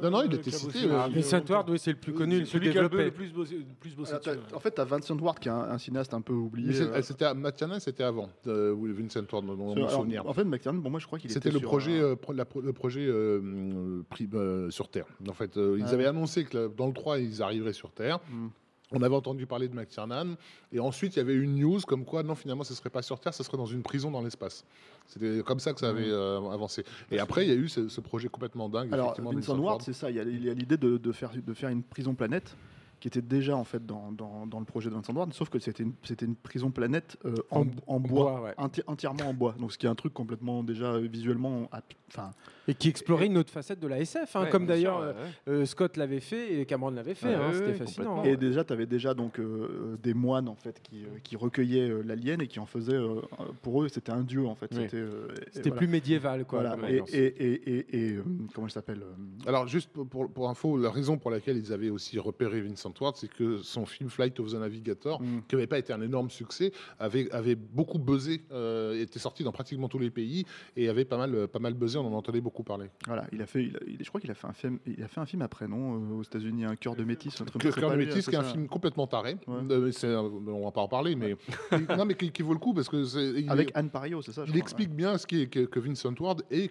Non, 0.04 0.10
non, 0.12 0.24
il 0.24 0.34
était 0.36 0.52
cité. 0.52 0.86
euh, 0.86 1.00
Ah, 1.00 1.08
Vincent 1.10 1.42
Ward, 1.50 1.70
oui, 1.70 1.80
c'est 1.80 1.92
le 1.92 1.98
plus 1.98 2.14
connu, 2.14 2.36
le 2.36 2.42
plus 2.42 2.48
Celui 2.48 2.72
qui 2.72 2.78
a 2.78 2.82
le 2.84 2.89
développé. 2.89 3.12
plus 3.12 3.32
bossé, 3.34 3.56
le 3.58 3.64
plus 3.80 3.96
bossé 3.96 4.12
alors, 4.12 4.24
dessus, 4.24 4.38
t'as- 4.38 4.50
ouais. 4.50 4.56
en 4.56 4.60
fait, 4.60 4.76
tu 4.76 4.82
as 4.82 4.86
Vincent 4.86 5.18
Ward 5.18 5.39
qui 5.39 5.48
est 5.48 5.52
un, 5.52 5.58
un 5.72 5.78
cinéaste 5.78 6.14
un 6.14 6.22
peu 6.22 6.34
oublié. 6.34 6.68
mais 6.70 6.74
c'est- 6.74 6.84
euh, 6.84 7.02
c'était 7.02 7.34
McTiernan, 7.34 7.80
c'était 7.80 8.04
avant 8.04 8.30
euh, 8.48 8.72
oui, 8.72 8.92
Vincent 8.94 9.22
Ward, 9.32 9.46
dans 9.46 9.56
mon 9.56 9.74
alors, 9.76 9.92
souvenir. 9.92 10.26
en 10.28 10.34
fait, 10.34 10.44
McTiernan, 10.44 10.80
bon, 10.82 10.89
moi 10.92 11.00
je 11.00 11.08
crois 11.08 11.18
qu'il 11.20 11.30
C'était 11.32 11.50
était 11.50 11.54
le 11.54 11.60
sur 11.60 11.68
projet, 11.70 12.00
un- 12.00 12.04
euh, 12.04 12.16
pro- 12.16 12.34
la 12.34 12.46
pro- 12.46 12.62
le 12.62 12.74
projet 12.74 13.06
euh, 13.08 13.42
euh, 13.44 14.04
euh, 14.36 14.70
sur 14.72 14.88
Terre. 14.89 15.06
En 15.28 15.34
fait, 15.34 15.58
euh, 15.58 15.78
ils 15.80 15.86
Ah. 15.88 15.92
avaient 15.94 16.06
annoncé 16.08 16.46
que 16.46 16.68
dans 16.76 16.88
le 16.88 16.94
3, 16.94 17.18
ils 17.20 17.42
arriveraient 17.42 17.74
sur 17.74 17.92
Terre. 17.92 18.20
Hmm. 18.32 18.48
On 18.94 19.02
avait 19.04 19.16
entendu 19.16 19.46
parler 19.48 19.70
de 19.70 19.74
McTiernan. 19.76 20.36
Et 20.74 20.80
ensuite, 20.82 21.16
il 21.16 21.20
y 21.20 21.22
avait 21.22 21.34
une 21.36 21.56
news 21.56 21.80
comme 21.88 22.04
quoi, 22.04 22.24
non, 22.24 22.36
finalement, 22.36 22.66
ce 22.66 22.74
serait 22.74 22.89
pas 22.89 23.02
sur 23.02 23.22
Terre, 23.22 23.34
ce 23.34 23.42
serait 23.42 23.56
dans 23.56 23.66
une 23.66 23.84
prison 23.84 24.12
dans 24.12 24.22
l'espace. 24.22 24.66
C'était 25.12 25.41
comme 25.43 25.59
ça 25.59 25.74
que 25.74 25.80
ça 25.82 25.89
avait 25.89 26.09
euh, 26.09 26.38
avancé. 26.51 26.86
Et 27.12 27.20
après, 27.20 27.45
il 27.45 27.49
y 27.49 27.51
a 27.51 27.55
eu 27.55 27.68
ce, 27.68 27.89
ce 27.89 27.99
projet 27.99 28.30
complètement 28.30 28.70
dingue. 28.70 28.93
Alors, 28.93 29.14
Vincent 29.20 29.57
Ward, 29.57 29.82
c'est 29.82 29.93
ça. 29.93 30.09
Il 30.09 30.16
y 30.16 30.20
a, 30.20 30.24
il 30.24 30.45
y 30.45 30.49
a 30.49 30.53
l'idée 30.53 30.78
de, 30.78 30.97
de 30.97 31.12
faire, 31.12 31.32
de 31.36 31.53
faire 31.53 31.70
une 31.70 31.84
prison 31.84 32.14
planète 32.14 32.55
qui 33.02 33.08
était 33.10 33.22
déjà 33.22 33.58
en 33.58 33.66
fait 33.66 33.86
dans, 33.86 34.12
dans, 34.14 34.45
dans 34.47 34.60
le 34.60 34.66
projet 34.66 34.89
de 34.89 34.95
Vincent 34.95 35.14
Ward, 35.14 35.34
sauf 35.34 35.49
que 35.49 35.60
c'était 35.60 35.84
une, 35.84 35.93
c'était 36.04 36.26
une 36.26 36.36
prison 36.36 36.72
planète 36.72 37.18
euh, 37.26 37.34
en, 37.49 37.62
En- 37.62 37.66
en 37.88 37.95
en 37.95 37.99
bois, 37.99 38.32
bois, 38.32 38.41
ouais. 38.43 38.52
enti- 38.58 38.84
entièrement 38.88 39.26
en 39.28 39.34
bois. 39.34 39.56
Donc, 39.60 39.74
ce 39.74 39.78
qui 39.78 39.88
est 39.88 39.89
un 39.89 39.95
truc 39.95 40.14
complètement 40.14 40.64
déjà 40.64 40.93
euh, 40.93 41.08
visuellement, 41.12 41.68
enfin, 42.08 42.32
Et 42.68 42.76
qui 42.76 42.88
explorait 42.89 43.26
une 43.26 43.38
autre 43.39 43.52
facette 43.52 43.80
de 43.80 43.88
la 43.88 43.99
SF, 43.99 44.36
hein, 44.36 44.43
Ouais, 44.43 44.49
comme 44.52 44.64
sûr, 44.64 44.68
d'ailleurs 44.70 44.99
ouais, 45.02 45.14
euh, 45.49 45.66
Scott 45.66 45.97
l'avait 45.97 46.20
fait 46.20 46.60
et 46.60 46.66
Cameron 46.68 46.91
l'avait 46.91 47.16
fait. 47.16 47.30
Ouais, 47.30 47.34
hein, 47.36 47.47
ouais, 47.47 47.54
C'était 47.56 47.66
ouais, 47.72 47.74
fascinant. 47.74 48.24
Et 48.24 48.38
déjà, 48.38 48.64
tu 48.64 48.72
avais 48.72 48.86
déjà 48.86 49.16
donc 49.16 49.39
euh, 49.39 49.97
des 50.04 50.14
moines 50.14 50.47
en 50.47 50.56
fait 50.56 50.80
qui, 50.84 51.04
euh, 51.04 51.08
qui 51.24 51.36
recueillaient 51.36 51.89
euh, 51.89 52.04
l'alien 52.06 52.39
et 52.39 52.47
qui 52.47 52.60
en 52.60 52.68
faisaient, 52.68 52.93
euh, 52.93 53.20
pour 53.64 53.82
eux, 53.84 53.89
c'était 53.89 54.12
un 54.12 54.22
dieu 54.22 54.45
en 54.45 54.54
fait. 54.56 54.72
C'était, 54.72 54.97
euh, 54.97 55.28
C'était 55.52 55.70
voilà. 55.70 55.78
plus 55.80 55.88
médiéval, 55.88 56.45
quoi. 56.45 56.62
Voilà. 56.62 56.78
Et, 56.88 57.02
et, 57.12 57.26
et, 57.26 57.54
et- 57.80 58.10
et, 58.10 58.12
euh, 58.18 58.24
comment 58.54 58.68
il 58.68 58.72
s'appelle 58.72 59.02
Alors, 59.47 59.68
juste 59.68 59.89
pour, 59.89 60.08
pour, 60.08 60.30
pour 60.32 60.49
info, 60.49 60.78
la 60.78 60.91
raison 60.91 61.18
pour 61.18 61.32
laquelle 61.32 61.58
ils 61.58 61.74
avaient 61.74 61.89
aussi 61.89 62.20
repéré 62.20 62.62
Vincent 62.62 62.91
C'est 63.16 63.28
que 63.32 63.60
son 63.62 63.86
film 63.86 64.10
Flight 64.10 64.39
of 64.39 64.52
the 64.52 64.56
Navigator, 64.56 65.22
Mm. 65.22 65.42
qui 65.48 65.56
n'avait 65.56 65.68
pas 65.68 65.78
été 65.80 65.94
un 65.94 66.02
énorme 66.02 66.30
succès, 66.30 66.72
avait, 67.00 67.30
avait 67.32 67.56
beaucoup 67.56 68.00
buzzé, 68.00 68.42
euh, 68.52 69.00
était 69.02 69.20
sorti 69.20 69.44
dans 69.44 69.52
pratiquement 69.52 69.88
tous 69.89 70.00
les 70.00 70.10
pays 70.10 70.46
et 70.76 70.89
avait 70.89 71.06
pas 71.06 71.18
mal, 71.18 71.48
pas 71.48 71.60
mal 71.60 71.74
buzzé, 71.74 71.98
on 71.98 72.06
en 72.08 72.14
entendait 72.14 72.42
beaucoup 72.42 72.64
parler. 72.64 72.88
Voilà, 73.08 73.26
il 73.32 73.42
a 73.42 73.46
fait, 73.46 73.64
il 73.66 73.76
a- 73.76 73.80
il- 73.88 73.98
je 74.04 74.10
crois 74.10 74.20
qu'il 74.22 74.32
a 74.32 74.36
fait 74.36 74.48
un 74.48 74.54
film, 74.54 74.80
il 74.86 75.02
a 75.04 75.08
fait 75.08 75.20
un 75.20 75.26
film 75.26 75.42
après, 75.42 75.68
non, 75.68 75.96
euh, 75.96 76.14
aux 76.20 76.24
États-Unis, 76.24 76.66
un 76.66 76.76
cœur 76.76 76.96
de 76.96 77.04
métis, 77.04 77.39
un 77.42 77.46
truc. 77.46 77.62
Cœur 77.74 77.92
de 77.92 77.96
métis, 77.98 78.28
qui 78.28 78.36
est 78.36 78.39
un 78.39 78.44
film 78.44 78.68
complètement 78.68 79.08
taré. 79.08 79.38
Ouais. 79.48 79.56
Euh, 79.72 79.92
c'est 79.92 80.14
on 80.16 80.64
va 80.66 80.72
pas 80.72 80.82
en 80.82 80.88
parler, 80.88 81.16
mais 81.16 81.36
non, 82.04 82.06
mais 82.06 82.16
qui, 82.16 82.32
qui 82.32 82.42
vaut 82.42 82.54
le 82.54 82.60
coup 82.60 82.74
parce 82.74 82.89
que 82.89 83.04
c'est, 83.06 83.48
Avec 83.50 83.70
est- 83.70 83.78
Anne 83.78 83.89
Pario, 83.89 84.22
c'est 84.22 84.32
ça. 84.32 84.44
je 84.46 84.50
il 84.50 84.52
crois, 84.54 84.62
explique 84.62 84.92
bien 84.96 85.18
ce 85.18 85.26
qui 85.28 85.42
est 85.42 85.48
que, 85.48 85.62
que 85.62 85.80
Vincent 85.80 86.14
Ward 86.20 86.44
et 86.52 86.70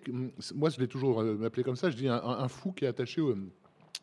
moi 0.54 0.70
je 0.70 0.78
l'ai 0.80 0.88
toujours 0.88 1.20
appelé 1.44 1.62
comme 1.64 1.76
ça. 1.76 1.90
Je 1.90 1.96
dis 1.96 2.08
un 2.08 2.48
fou 2.48 2.72
qui 2.72 2.84
est 2.84 2.88
attaché 2.88 3.20
au 3.20 3.34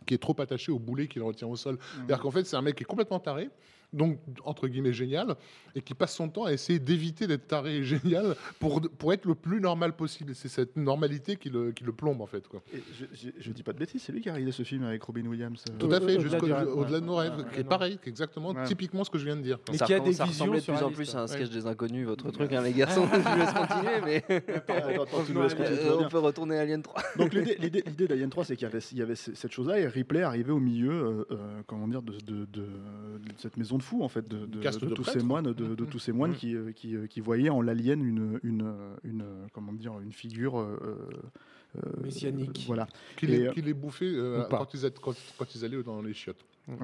qui 0.07 0.15
est 0.15 0.17
trop 0.17 0.35
attaché 0.41 0.71
au 0.71 0.79
boulet 0.79 1.07
qu'il 1.07 1.21
retient 1.21 1.47
au 1.47 1.55
sol. 1.55 1.75
Mm. 1.75 1.79
C'est-à-dire 1.95 2.19
qu'en 2.19 2.31
fait, 2.31 2.45
c'est 2.45 2.55
un 2.55 2.61
mec 2.63 2.75
qui 2.75 2.83
est 2.83 2.87
complètement 2.87 3.19
taré 3.19 3.49
donc 3.93 4.19
entre 4.43 4.67
guillemets 4.67 4.93
génial, 4.93 5.35
et 5.75 5.81
qui 5.81 5.93
passe 5.93 6.13
son 6.15 6.27
temps 6.29 6.45
à 6.45 6.51
essayer 6.53 6.79
d'éviter 6.79 7.25
d'être 7.27 7.47
taré 7.47 7.77
et 7.77 7.83
génial 7.83 8.35
pour, 8.59 8.81
pour 8.81 9.13
être 9.13 9.25
le 9.25 9.35
plus 9.35 9.61
normal 9.61 9.95
possible. 9.95 10.33
C'est 10.35 10.49
cette 10.49 10.75
normalité 10.75 11.35
qui 11.37 11.49
le, 11.49 11.71
qui 11.71 11.83
le 11.83 11.93
plombe 11.93 12.19
en 12.21 12.25
fait. 12.25 12.47
Quoi. 12.47 12.61
Et 12.73 12.81
je, 13.13 13.29
je 13.39 13.51
dis 13.51 13.63
pas 13.63 13.73
de 13.73 13.77
bêtises, 13.79 14.01
c'est 14.03 14.11
lui 14.11 14.21
qui 14.21 14.29
a 14.29 14.33
réalisé 14.33 14.51
ce 14.51 14.63
film 14.63 14.83
avec 14.83 15.01
Robin 15.03 15.25
Williams. 15.27 15.63
euh. 15.69 15.73
Tout 15.79 15.91
à 15.91 16.01
fait, 16.01 16.17
au-delà 16.17 16.99
de 16.99 17.05
nos 17.05 17.15
rêves, 17.15 17.37
Ouais, 17.37 17.43
qui 17.53 17.59
est 17.59 17.63
pareil, 17.63 17.97
qui 18.01 18.05
est 18.05 18.09
exactement, 18.09 18.49
Ouais. 18.51 18.65
typiquement 18.65 19.03
ce 19.03 19.09
que 19.09 19.17
je 19.17 19.25
viens 19.25 19.35
de 19.37 19.41
dire. 19.41 19.59
Mais 19.71 19.77
qui 19.77 19.93
a 19.93 19.99
des 19.99 20.13
ça 20.13 20.25
visions 20.25 20.45
ressemblait 20.51 20.59
de 20.59 20.65
plus 20.65 20.83
en 20.85 20.91
plus 20.91 21.15
à 21.15 21.19
un 21.19 21.21
ouais. 21.23 21.27
sketch 21.27 21.49
des 21.49 21.65
inconnus, 21.67 22.05
votre 22.07 22.29
truc, 22.31 22.51
hein, 22.53 22.61
les 22.61 22.73
garçons. 22.73 23.07
je 23.13 23.19
vous 23.19 23.37
laisse 23.37 23.53
continuer, 23.53 24.01
mais 24.03 24.23
on 26.05 26.09
peut 26.09 26.19
retourner 26.19 26.57
à 26.57 26.61
Alien 26.61 26.81
3. 26.81 27.01
Donc 27.17 27.33
l'idée- 27.33 27.83
d'Alien 28.07 28.29
3, 28.29 28.45
c'est 28.45 28.55
qu'il 28.55 28.67
y 28.97 29.01
avait, 29.01 29.15
cette 29.15 29.51
chose-là, 29.51 29.79
et 29.79 29.87
Ripley 29.87 30.21
arrivait 30.23 30.51
au 30.51 30.59
milieu, 30.59 30.91
euh, 30.91 31.25
euh, 31.31 31.61
comment 31.67 31.87
dire, 31.87 32.01
de 32.01 32.17
cette 33.37 33.57
maison 33.57 33.76
de 33.77 33.83
fous, 33.83 34.03
en 34.03 34.07
fait, 34.09 34.27
de, 34.27 34.45
de- 34.45 34.59
de 34.79 34.85
de 34.85 34.93
tous 34.95 35.03
ces 35.03 35.19
moines, 35.23 35.45
de, 35.53 35.75
de 35.75 35.85
tous 35.85 35.99
ces 35.99 36.11
moines 36.11 36.35
qui, 36.35 36.55
euh, 36.55 36.71
qui, 36.71 36.95
euh, 36.95 37.07
qui 37.07 37.19
voyaient 37.21 37.49
en 37.49 37.61
l'alien 37.61 38.03
une, 38.03 38.39
une, 38.43 38.73
une, 39.03 39.23
comment 39.53 39.73
dire, 39.73 39.99
une 39.99 40.11
figure 40.11 40.59
euh, 40.59 40.77
euh, 41.77 41.81
Messianique. 42.03 42.63
Voilà. 42.67 42.87
Qu'il 43.17 43.29
Et, 43.31 43.37
les, 43.37 43.47
euh, 43.47 43.51
qu'il 43.53 43.65
les 43.65 43.73
bouffait 43.73 44.05
euh, 44.05 44.43
quand, 44.49 44.73
ils, 44.73 44.85
étaient- 44.85 44.99
quand, 45.01 45.13
quand 45.37 45.55
ils 45.55 45.63
allaient 45.65 45.83
dans 45.83 46.01
les 46.01 46.13
chiottes. 46.13 46.43
Ouais. 46.67 46.75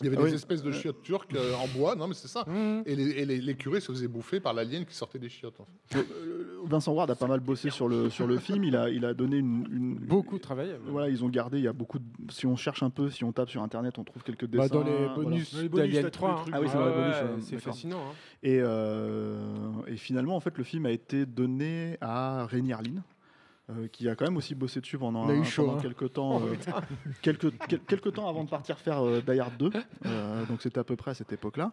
Il 0.00 0.04
y 0.04 0.08
avait 0.08 0.16
Ah 0.18 0.22
des 0.24 0.30
oui. 0.30 0.34
espèces 0.34 0.62
de 0.62 0.72
chiottes 0.72 1.02
turques 1.02 1.34
euh, 1.36 1.54
en 1.54 1.68
bois, 1.68 1.94
non 1.94 2.08
mais 2.08 2.14
c'est 2.14 2.26
ça. 2.28 2.44
Mmh. 2.48 2.82
Et, 2.86 2.96
les, 2.96 3.10
et 3.10 3.24
les- 3.24 3.40
les 3.40 3.54
curés 3.54 3.80
se 3.80 3.92
faisaient 3.92 4.08
bouffer 4.08 4.40
par 4.40 4.52
l'alien 4.52 4.84
qui 4.84 4.94
sortait 4.94 5.20
des 5.20 5.28
chiottes. 5.28 5.60
en 5.60 5.66
fait. 5.86 5.98
Euh, 5.98 6.58
Vincent 6.64 6.92
Ward 6.92 7.08
a 7.10 7.14
pas 7.14 7.26
mal 7.28 7.38
bossé 7.40 7.70
sur 7.70 7.88
le, 7.88 8.10
sur 8.10 8.26
le 8.26 8.38
film. 8.38 8.64
Il 8.64 8.74
a, 8.76 8.90
il 8.90 9.04
a 9.04 9.14
donné 9.14 9.36
une, 9.36 9.66
une- 9.70 9.94
Beaucoup 9.98 10.38
travaillé. 10.40 10.72
Voilà, 10.86 11.08
ils 11.08 11.24
ont 11.24 11.28
gardé. 11.28 11.58
Il 11.58 11.64
y 11.64 11.68
a 11.68 11.72
beaucoup. 11.72 11.98
De, 12.00 12.04
si 12.30 12.44
on 12.46 12.56
cherche 12.56 12.82
un 12.82 12.90
peu, 12.90 13.08
si 13.10 13.22
on 13.22 13.30
tape 13.32 13.50
sur 13.50 13.62
internet, 13.62 13.96
on 13.98 14.04
trouve 14.04 14.22
quelques 14.24 14.46
Bah, 14.46 14.62
dessins. 14.64 14.74
dans 14.80 14.84
les 14.84 14.96
voilà. 14.96 15.14
bonus 15.14 15.54
Dans 15.54 15.60
les 15.62 15.68
bonus, 15.68 15.86
d'Alien 15.86 16.02
t'as 16.02 16.10
tous 16.10 16.18
3. 16.18 16.28
les 16.28 16.34
hein. 16.34 16.42
trucs. 16.42 16.54
Ah 16.56 16.60
oui, 16.60 16.66
c'est 16.70 16.78
dans 16.78 16.84
les 16.86 16.90
Ouais, 16.90 16.96
bonus. 16.96 17.14
ouais, 17.14 17.22
euh, 17.22 17.36
C'est 17.40 17.56
d'accord. 17.56 17.72
fascinant. 17.74 17.98
hein. 18.00 18.14
Et, 18.42 18.58
euh, 18.60 19.42
et 19.86 19.96
finalement, 19.96 20.34
en 20.36 20.40
fait, 20.40 20.56
le 20.58 20.64
film 20.64 20.86
a 20.86 20.90
été 20.90 21.24
donné 21.26 21.98
à 22.00 22.46
Rémi 22.46 22.72
Arline. 22.72 23.02
Euh, 23.70 23.88
qui 23.88 24.08
a 24.08 24.14
quand 24.14 24.26
même 24.26 24.36
aussi 24.36 24.54
bossé 24.54 24.80
dessus 24.80 24.98
pendant, 24.98 25.28
un- 25.28 25.42
chaud, 25.44 25.64
pendant 25.66 25.78
hein. 25.78 25.82
quelques 25.82 26.12
temps, 26.12 26.40
Oh, 26.42 26.46
euh, 26.46 26.56
quelques, 27.22 27.52
quel- 27.68 27.80
quelques 27.80 28.12
temps 28.12 28.28
avant 28.28 28.44
de 28.44 28.48
partir 28.50 28.78
faire 28.78 29.04
euh, 29.04 29.20
Die 29.26 29.40
Hard 29.40 29.56
2. 29.58 29.70
Euh, 30.06 30.44
donc 30.46 30.60
c'était 30.62 30.78
à 30.80 30.84
peu 30.84 30.96
près 30.96 31.12
à 31.12 31.14
cette 31.14 31.32
époque-là. 31.32 31.72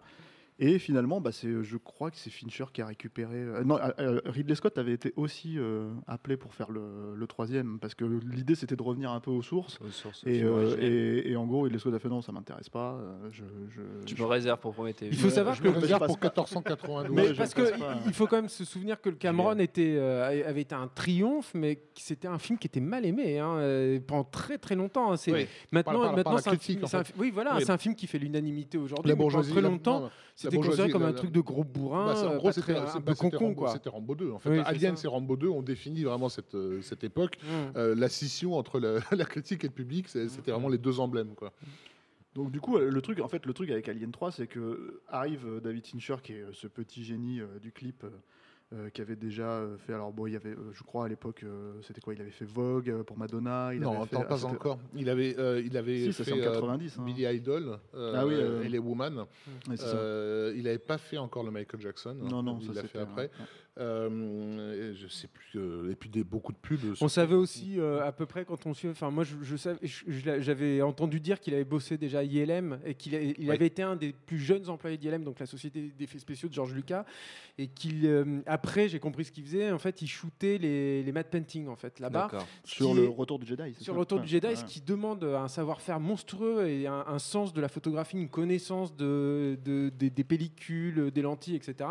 Et 0.64 0.78
finalement, 0.78 1.20
bah, 1.20 1.32
c'est, 1.32 1.64
je 1.64 1.76
crois 1.78 2.12
que 2.12 2.18
c'est 2.18 2.30
Fincher 2.30 2.66
qui 2.72 2.84
a 2.84 2.86
récupéré. 2.86 3.36
euh, 3.36 3.64
non, 3.64 3.80
euh, 3.80 3.89
euh, 3.99 4.22
Ridley 4.26 4.53
Scott 4.53 4.78
avait 4.78 4.93
été 4.93 5.12
aussi 5.16 5.55
euh, 5.57 5.89
appelé 6.05 6.38
pour 6.38 6.53
faire 6.53 6.70
le, 6.70 7.16
le 7.16 7.28
troisième, 7.28 7.80
parce 7.80 7.95
que 7.95 8.05
l'idée 8.05 8.53
c'était 8.53 8.76
de 8.76 8.84
revenir 8.84 9.09
un 9.12 9.20
peu 9.20 9.32
aux 9.32 9.41
sources. 9.41 9.80
Et, 10.28 10.43
euh, 10.43 11.36
en 11.36 11.47
gros, 11.47 11.62
Ridley 11.64 11.80
Scott 11.80 11.95
a 11.95 11.99
fait 11.99 12.09
non, 12.09 12.22
ça 12.22 12.32
m'intéresse 12.32 12.70
pas. 12.70 12.93
euh, 12.93 13.28
je, 13.32 13.43
je- 13.70 14.05
Tu 14.05 14.16
je- 14.16 14.22
me 14.22 14.28
réserves 14.28 14.59
pour 14.59 14.72
Prométhée. 14.74 15.07
Il 15.07 15.18
faut 15.18 15.30
je- 15.30 15.34
savoir 15.34 15.55
je 15.55 15.64
que 15.64 15.68
me 15.68 15.74
le- 15.74 15.80
réserve 15.80 16.05
pour 16.05 16.20
pour 16.20 16.26
1492. 16.30 17.16
Mais 17.16 17.28
je 17.30 17.34
parce 17.34 17.55
que 17.55 17.80
pas. 17.80 17.97
il 18.05 18.14
faut 18.14 18.28
quand 18.28 18.36
même 18.36 18.47
se 18.49 18.64
souvenir 18.64 19.01
que 19.01 19.09
le 19.09 19.16
Cameron 19.16 19.57
était, 19.57 19.95
euh, 19.97 20.47
avait 20.47 20.62
été 20.62 20.76
un 20.76 20.88
triomphe, 20.93 21.53
mais 21.55 21.78
que 21.78 21.82
c'était 21.95 22.28
un 22.28 22.38
film 22.38 22.59
qui 22.59 22.68
était 22.68 22.80
mal 22.80 23.03
aimé 23.05 23.39
hein, 23.39 23.55
euh, 23.57 23.99
pendant 24.05 24.26
très 24.26 24.59
très 24.59 24.76
longtemps. 24.76 25.12
hein. 25.12 25.18
C'est 25.18 25.32
Oui. 25.34 25.47
maintenant, 25.72 25.93
Par- 25.93 26.01
par- 26.03 26.16
maintenant 26.18 26.32
par 26.36 26.39
un 26.47 26.51
critique, 26.51 26.62
film- 26.76 26.84
en 26.84 26.88
c'est 26.88 26.97
un 26.97 27.03
fait. 27.03 27.14
fi- 27.14 27.20
oui 27.20 27.32
voilà, 27.34 27.55
Oui. 27.55 27.64
c'est 27.66 27.72
un 27.72 27.78
film 27.80 27.95
qui 27.95 28.05
fait 28.05 28.20
l'unanimité 28.20 28.78
aujourd'hui. 28.78 29.12
Pendant 29.12 29.24
bourgeoisie, 29.24 29.51
très 29.51 29.62
longtemps, 29.62 30.09
c'était 30.51 30.67
considéré 30.67 30.89
comme 30.91 31.03
un 31.03 31.13
truc 31.13 31.31
de 31.31 31.39
gros 31.41 31.63
bourrin, 31.63 32.05
Bah, 32.05 32.15
c'est- 32.15 32.27
en 32.27 32.35
gros, 32.37 32.47
pas 32.47 32.53
c'était 32.53 32.73
Rambo, 32.73 33.53
quoi. 33.55 33.73
c'était 33.73 33.89
Rambo 33.89 34.15
2. 34.15 34.31
En 34.31 34.39
fait, 34.39 34.49
Oui, 34.49 34.57
c'est 34.57 34.65
Alien, 34.65 34.95
c'est 34.97 35.07
Rambo 35.07 35.35
2. 35.35 35.47
On 35.49 35.61
définit 35.61 36.03
vraiment 36.03 36.29
cette, 36.29 36.55
euh, 36.55 36.81
cette 36.81 37.03
époque. 37.03 37.37
Mm. 37.43 37.77
Euh, 37.77 37.95
la 37.95 38.09
scission 38.09 38.55
entre 38.55 38.79
la, 38.79 38.99
la 39.11 39.25
critique 39.25 39.63
et 39.63 39.67
le 39.67 39.73
public, 39.73 40.07
c'était 40.07 40.51
vraiment 40.51 40.69
les 40.69 40.77
deux 40.77 40.99
emblèmes. 40.99 41.33
Quoi. 41.35 41.51
Donc 42.35 42.51
du 42.51 42.61
coup, 42.61 42.77
le 42.77 43.01
truc, 43.01 43.19
en 43.19 43.27
fait, 43.27 43.45
le 43.45 43.53
truc 43.53 43.69
avec 43.71 43.89
Alien 43.89 44.11
3, 44.11 44.31
c'est 44.31 44.47
que 44.47 45.01
arrive 45.09 45.45
euh, 45.45 45.59
David 45.59 45.85
Fincher, 45.85 46.15
qui 46.23 46.33
est 46.33 46.45
ce 46.53 46.67
petit 46.67 47.03
génie 47.03 47.41
euh, 47.41 47.59
du 47.61 47.71
clip. 47.71 48.05
Euh, 48.74 48.89
qui 48.89 49.01
avait 49.01 49.17
déjà 49.17 49.43
euh, 49.49 49.78
fait 49.78 49.93
alors 49.93 50.13
bon 50.13 50.28
il 50.28 50.34
y 50.34 50.36
avait 50.38 50.51
euh, 50.51 50.72
je 50.74 50.82
crois 50.84 51.05
à 51.05 51.07
l'époque 51.09 51.43
c'était 51.86 51.99
quoi 51.99 52.13
il 52.13 52.22
avait 52.22 52.32
fait 52.32 52.45
Vogue 52.45 53.03
pour 53.03 53.17
Madonna 53.17 53.74
il 53.74 53.82
non, 53.82 53.89
avait 53.97 54.05
fait, 54.07 54.15
attends, 54.15 54.24
ah, 54.26 54.30
pas 54.30 54.38
c'était- 54.38 54.51
encore. 54.51 54.80
Il 54.95 55.09
avait, 55.09 55.36
il 55.65 55.76
avait 55.78 56.11
Si, 56.11 56.24
fait 56.24 56.32
en 56.32 56.38
90, 56.38 56.97
hein. 56.97 57.03
Billy 57.05 57.26
Idol 57.26 57.80
Ah 57.93 58.26
oui, 58.26 58.36
et 58.63 58.69
les 58.69 58.80
Woman. 58.80 59.26
Il 59.69 60.63
n'avait 60.63 60.78
pas 60.78 60.97
fait 60.97 61.17
encore 61.17 61.43
le 61.43 61.51
Michael 61.51 61.82
Jackson. 61.82 62.15
non 62.15 62.41
non 62.43 62.59
il 62.61 62.67
ça 62.74 62.82
l'a 62.82 62.88
fait 62.88 62.99
après. 62.99 63.24
ouais. 63.24 63.45
Euh, 63.80 64.93
je 64.95 65.07
sais 65.07 65.28
plus. 65.28 65.51
euh, 65.55 65.91
et 65.91 65.95
puis 65.95 66.09
des, 66.09 66.24
beaucoup 66.24 66.51
de 66.51 66.57
pubs. 66.57 66.80
On 66.99 67.07
savait 67.07 67.36
aussi 67.36 67.80
euh, 67.80 68.03
à 68.05 68.11
peu 68.11 68.26
près 68.26 68.43
quand 68.43 68.65
on 68.65 68.74
suit. 68.74 68.89
Enfin, 68.89 69.11
moi, 69.11 69.24
je, 69.24 69.36
je 69.41 69.55
savais, 69.55 69.80
j'avais 70.41 70.82
entendu 70.82 71.19
dire 71.22 71.39
qu'il 71.39 71.53
avait 71.53 71.63
bossé 71.63 71.97
déjà 71.97 72.19
à 72.19 72.24
ILM 72.24 72.80
et 72.86 72.95
qu'il 72.95 73.15
a- 73.15 73.22
il 73.22 73.36
Oui. 73.39 73.51
avait 73.51 73.67
été 73.67 73.82
un 73.82 73.95
des 73.95 74.11
plus 74.13 74.39
jeunes 74.39 74.67
employés 74.69 74.97
d'ILM, 74.97 75.24
donc 75.24 75.39
la 75.39 75.45
société 75.45 75.93
d'effets 75.97 76.19
spéciaux 76.19 76.49
de 76.49 76.53
George 76.53 76.74
Lucas, 76.74 77.05
et 77.57 77.67
qu'il 77.67 78.05
euh, 78.05 78.41
après, 78.45 78.89
j'ai 78.89 78.99
compris 78.99 79.24
ce 79.26 79.32
qu'il 79.32 79.45
faisait. 79.45 79.72
En 79.72 79.80
fait, 79.80 80.01
il 80.01 80.07
shootait 80.07 80.57
les, 80.57 81.01
les 81.03 81.11
matte 81.13 81.30
painting 81.30 81.67
en 81.67 81.76
fait 81.78 81.99
là-bas. 81.99 82.30
Sur 82.65 82.93
le 82.93 83.05
est- 83.05 83.07
retour 83.07 83.39
du 83.39 83.45
Jedi 83.45 83.74
c'est 83.78 83.84
sur 83.84 83.93
ça 83.93 83.95
le 83.95 83.99
retour 83.99 84.19
du 84.19 84.28
Jedi, 84.28 84.47
ouais. 84.47 84.55
ce 84.55 84.65
qui 84.65 84.82
demande 84.82 85.24
un 85.24 85.47
savoir-faire 85.47 85.99
monstrueux 86.01 86.67
et 86.67 86.88
un, 86.88 87.05
un 87.07 87.19
sens 87.19 87.53
de 87.53 87.61
la 87.61 87.69
photographie, 87.69 88.17
une 88.17 88.30
connaissance 88.30 88.95
de, 88.95 89.57
de- 89.63 89.89
des- 89.97 90.09
des 90.09 90.24
pellicules, 90.26 91.09
des 91.11 91.22
lentilles, 91.22 91.55
etc. 91.55 91.89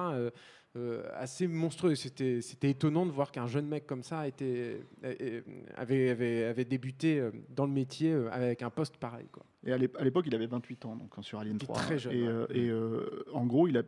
euh, 0.76 1.02
euh, 1.02 1.10
assez 1.14 1.46
monstrueux. 1.48 1.94
C'était 1.94 2.40
c'était 2.40 2.70
étonnant 2.70 3.06
de 3.06 3.10
voir 3.10 3.32
qu'un 3.32 3.46
jeune 3.46 3.66
mec 3.66 3.86
comme 3.86 4.02
ça 4.02 4.26
était, 4.28 4.80
euh, 5.04 5.40
avait, 5.76 6.10
avait, 6.10 6.44
avait 6.44 6.64
débuté 6.64 7.18
euh, 7.20 7.30
dans 7.50 7.66
le 7.66 7.72
métier 7.72 8.12
euh, 8.12 8.30
avec 8.30 8.62
un 8.62 8.70
poste 8.70 8.96
pareil. 8.96 9.26
Quoi. 9.32 9.44
Et 9.64 9.72
à 9.72 9.78
l'ép- 9.78 9.96
à 9.98 10.04
l'époque, 10.04 10.24
il 10.28 10.34
avait 10.34 10.46
28 10.46 10.84
ans, 10.86 10.96
donc 10.96 11.12
hein, 11.18 11.22
sur 11.22 11.38
Alien 11.38 11.56
Il 11.56 11.62
est 11.62 11.66
3. 11.66 11.76
très 11.76 11.98
jeune, 11.98 12.12
Et, 12.14 12.22
ouais. 12.22 12.28
euh, 12.28 12.46
et, 12.50 12.68
euh, 12.70 13.24
en 13.32 13.46
gros, 13.46 13.66
il 13.68 13.76
a, 13.76 13.82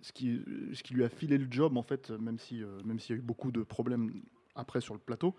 ce, 0.00 0.12
qui, 0.12 0.40
ce 0.72 0.82
qui 0.82 0.94
lui 0.94 1.04
a 1.04 1.08
filé 1.08 1.38
le 1.38 1.46
job, 1.50 1.76
en 1.76 1.82
fait, 1.82 2.10
même 2.10 2.38
si, 2.38 2.62
euh, 2.62 2.66
même 2.84 2.98
s'il 2.98 3.14
y 3.14 3.18
a 3.18 3.20
eu 3.20 3.24
beaucoup 3.24 3.52
de 3.52 3.62
problèmes 3.62 4.22
après 4.54 4.80
sur 4.80 4.94
le 4.94 5.00
plateau, 5.00 5.34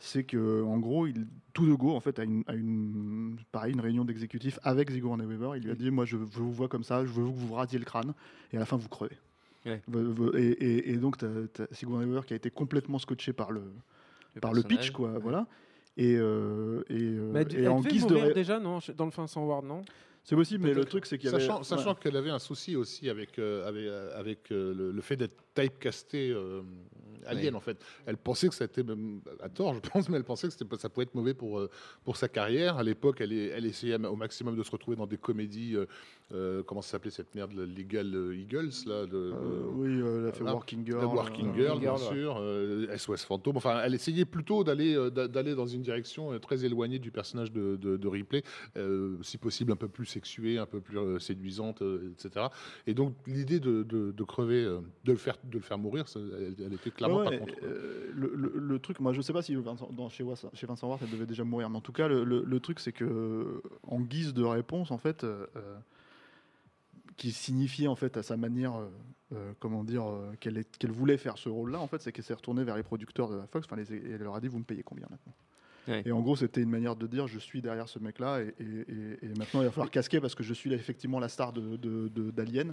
c'est 0.00 0.24
que 0.24 0.62
en 0.62 0.78
gros, 0.78 1.06
il, 1.06 1.26
tout 1.52 1.66
de 1.66 1.74
go, 1.74 1.90
en 1.94 2.00
fait, 2.00 2.18
a 2.18 2.24
une, 2.24 3.36
pareil, 3.52 3.74
une 3.74 3.80
réunion 3.80 4.04
d'exécutifs 4.06 4.58
avec 4.62 4.90
Sigourney 4.90 5.24
Weaver. 5.26 5.52
Il 5.56 5.64
lui 5.64 5.70
a 5.70 5.74
dit, 5.74 5.90
moi, 5.90 6.04
je, 6.06 6.16
je 6.16 6.38
vous 6.40 6.52
vois 6.52 6.68
comme 6.68 6.82
ça, 6.84 7.04
je 7.04 7.10
veux 7.10 7.22
que 7.22 7.28
vous 7.28 7.48
vous 7.48 7.54
rasiez 7.54 7.78
le 7.78 7.84
crâne, 7.84 8.14
et 8.52 8.56
à 8.56 8.60
la 8.60 8.64
fin, 8.66 8.76
vous 8.78 8.88
crevez. 8.88 9.16
Ouais. 9.66 9.80
Et, 10.34 10.40
et- 10.48 10.90
et 10.92 10.96
donc, 10.96 11.18
tu 11.18 11.24
as, 11.24 11.66
Sigourney 11.74 12.04
Weaver 12.06 12.26
qui 12.26 12.32
a 12.32 12.36
été 12.36 12.50
complètement 12.50 12.98
scotché 12.98 13.32
par 13.32 13.52
le, 13.52 13.62
Le 14.34 14.40
par 14.40 14.52
le 14.52 14.62
pitch, 14.62 14.90
quoi, 14.90 15.18
voilà. 15.18 15.46
Et, 15.96 16.16
euh, 16.16 16.82
et, 16.88 16.94
euh, 17.00 17.30
Mais 17.32 17.42
elle, 17.42 17.54
et 17.54 17.60
elle 17.62 17.68
en 17.68 17.80
guise 17.80 18.06
de 18.06 18.16
ré- 18.16 18.32
déjà 18.34 18.58
non, 18.58 18.78
dans 18.96 19.04
le 19.04 19.10
fin 19.10 19.26
sans 19.26 19.44
Ward, 19.44 19.64
non? 19.64 19.82
C'est 20.24 20.36
possible, 20.36 20.64
mais 20.64 20.72
le 20.72 20.84
truc, 20.84 21.04
c'est 21.06 21.18
qu'il 21.18 21.30
y 21.30 21.34
avait. 21.34 21.40
Sachant, 21.44 21.62
sachant 21.64 21.90
ouais. 21.90 21.96
qu'elle 22.00 22.16
avait 22.16 22.30
un 22.30 22.38
souci 22.38 22.76
aussi 22.76 23.10
avec, 23.10 23.38
euh, 23.38 23.66
avec, 23.68 23.82
euh, 23.84 24.18
avec 24.18 24.52
euh, 24.52 24.72
le, 24.72 24.92
le 24.92 25.00
fait 25.02 25.16
d'être 25.16 25.41
typecastée 25.54 26.30
euh, 26.30 26.62
alien, 27.26 27.50
Oui. 27.54 27.56
en 27.56 27.60
fait. 27.60 27.78
Elle 28.06 28.16
pensait 28.16 28.48
que 28.48 28.54
c'était, 28.54 28.82
même- 28.82 29.20
à 29.40 29.48
tort, 29.48 29.74
je 29.74 29.80
pense, 29.80 30.08
mais 30.08 30.16
elle 30.16 30.24
pensait 30.24 30.48
que 30.48 30.76
ça 30.78 30.88
pouvait 30.88 31.04
être 31.04 31.14
mauvais 31.14 31.34
pour, 31.34 31.58
euh, 31.60 31.70
pour 32.04 32.16
sa 32.16 32.28
carrière. 32.28 32.78
À 32.78 32.82
l'époque, 32.82 33.20
elle, 33.20 33.32
elle 33.32 33.64
essayait 33.66 33.94
au 34.04 34.16
maximum 34.16 34.56
de 34.56 34.62
se 34.62 34.70
retrouver 34.70 34.96
dans 34.96 35.06
des 35.06 35.18
comédies. 35.18 35.76
euh, 35.76 35.86
euh, 36.32 36.62
comment 36.62 36.80
ça 36.80 36.92
s'appelait 36.92 37.10
cette 37.10 37.34
merde, 37.34 37.52
le 37.52 37.66
Legal 37.66 38.06
Eagles 38.34 38.70
là, 38.86 39.04
de- 39.04 39.12
Euh, 39.34 39.64
oui, 39.74 39.98
elle 40.00 40.28
a 40.28 40.32
fait 40.32 40.38
voilà. 40.38 40.54
Working 40.54 40.86
Girl. 40.86 41.00
The 41.02 41.12
Working 41.12 41.54
Girl, 41.54 41.78
bien 41.78 41.92
ouais. 41.92 41.98
sûr, 41.98 42.42
SOS 42.96 43.24
Fantôme. 43.26 43.58
Enfin, 43.58 43.82
elle 43.84 43.94
essayait 43.94 44.24
plutôt 44.24 44.64
d'aller 44.64 44.94
d'a- 45.10 45.28
d'aller 45.28 45.54
dans 45.54 45.66
une 45.66 45.82
direction 45.82 46.38
très 46.38 46.64
éloignée 46.64 46.98
du 46.98 47.10
personnage 47.10 47.52
de, 47.52 47.76
de, 47.76 47.98
de 47.98 48.08
Ripley, 48.08 48.42
si 49.20 49.36
possible 49.36 49.72
un 49.72 49.76
peu 49.76 49.88
plus 49.88 50.06
sexuée, 50.06 50.56
un 50.56 50.64
peu 50.64 50.80
plus 50.80 51.20
séduisante, 51.20 51.82
etc. 51.82 52.46
Et 52.86 52.94
donc 52.94 53.14
l'idée 53.26 53.60
de, 53.60 53.82
de, 53.82 54.24
crever, 54.24 54.62
de 55.04 55.12
le 55.12 55.18
faire, 55.18 55.36
de 55.44 55.54
le 55.58 55.60
faire 55.64 55.78
mourir, 55.78 56.08
ça, 56.08 56.20
elle, 56.20 56.54
elle 56.64 56.72
était 56.74 56.90
clairement 56.90 57.18
Ouais, 57.18 57.24
pas 57.30 57.38
contre. 57.38 57.54
euh, 57.64 58.10
le, 58.14 58.32
le- 58.34 58.52
le 58.58 58.78
truc, 58.78 59.00
moi 59.00 59.12
je 59.12 59.20
sais 59.20 59.32
pas 59.32 59.42
si 59.42 59.54
Vincent, 59.56 59.88
dans, 59.92 60.08
chez, 60.08 60.22
Vincent, 60.24 60.50
chez 60.54 60.66
Vincent 60.66 60.88
Ward 60.88 61.00
elle 61.02 61.10
devait 61.10 61.26
déjà 61.26 61.44
mourir, 61.44 61.68
mais 61.70 61.76
en 61.76 61.80
tout 61.80 61.92
cas 61.92 62.08
le, 62.08 62.24
le- 62.24 62.44
le 62.46 62.60
truc 62.60 62.80
c'est 62.80 62.92
que 62.92 63.62
en 63.86 64.00
guise 64.00 64.34
de 64.34 64.42
réponse 64.44 64.90
en 64.90 64.98
fait, 64.98 65.24
euh, 65.24 65.46
euh, 65.56 65.78
qui 67.16 67.30
signifiait 67.32 67.88
en 67.88 67.96
fait 67.96 68.16
à 68.16 68.22
sa 68.22 68.36
manière, 68.36 68.74
euh, 68.76 68.88
euh, 69.34 69.52
comment 69.60 69.84
dire, 69.84 70.04
euh, 70.06 70.32
qu'elle 70.40 70.64
voulait 70.90 71.18
faire 71.18 71.38
ce 71.38 71.48
rôle-là 71.48 71.78
en 71.80 71.86
fait, 71.86 72.00
c'est 72.02 72.12
qu'elle 72.12 72.24
s'est 72.24 72.34
retournée 72.34 72.64
vers 72.64 72.76
les 72.76 72.82
producteurs 72.82 73.28
de 73.30 73.36
la 73.36 73.46
Fox, 73.46 73.66
enfin 73.66 73.76
les- 73.76 73.92
et 73.94 74.10
elle 74.12 74.22
leur 74.22 74.34
a 74.34 74.40
dit 74.40 74.48
vous 74.48 74.58
me 74.58 74.64
payez 74.64 74.82
combien 74.82 75.06
maintenant. 75.10 75.34
Ouais. 75.88 76.02
Et 76.06 76.12
en 76.12 76.20
gros, 76.20 76.36
c'était 76.36 76.62
une 76.62 76.70
manière 76.70 76.94
de 76.94 77.06
dire 77.08 77.26
je 77.26 77.40
suis 77.40 77.60
derrière 77.60 77.88
ce 77.88 77.98
mec-là 77.98 78.40
et, 78.42 78.54
et- 78.60 78.64
et- 78.64 79.24
et 79.26 79.28
maintenant 79.36 79.62
il 79.62 79.64
va 79.64 79.70
falloir 79.72 79.90
casquer 79.90 80.20
parce 80.20 80.34
que 80.36 80.44
je 80.44 80.54
suis 80.54 80.70
là, 80.70 80.76
effectivement 80.76 81.18
la 81.18 81.28
star 81.28 81.52
de, 81.52 81.76
de- 81.76 82.08
de- 82.08 82.30
d'Alien. 82.30 82.72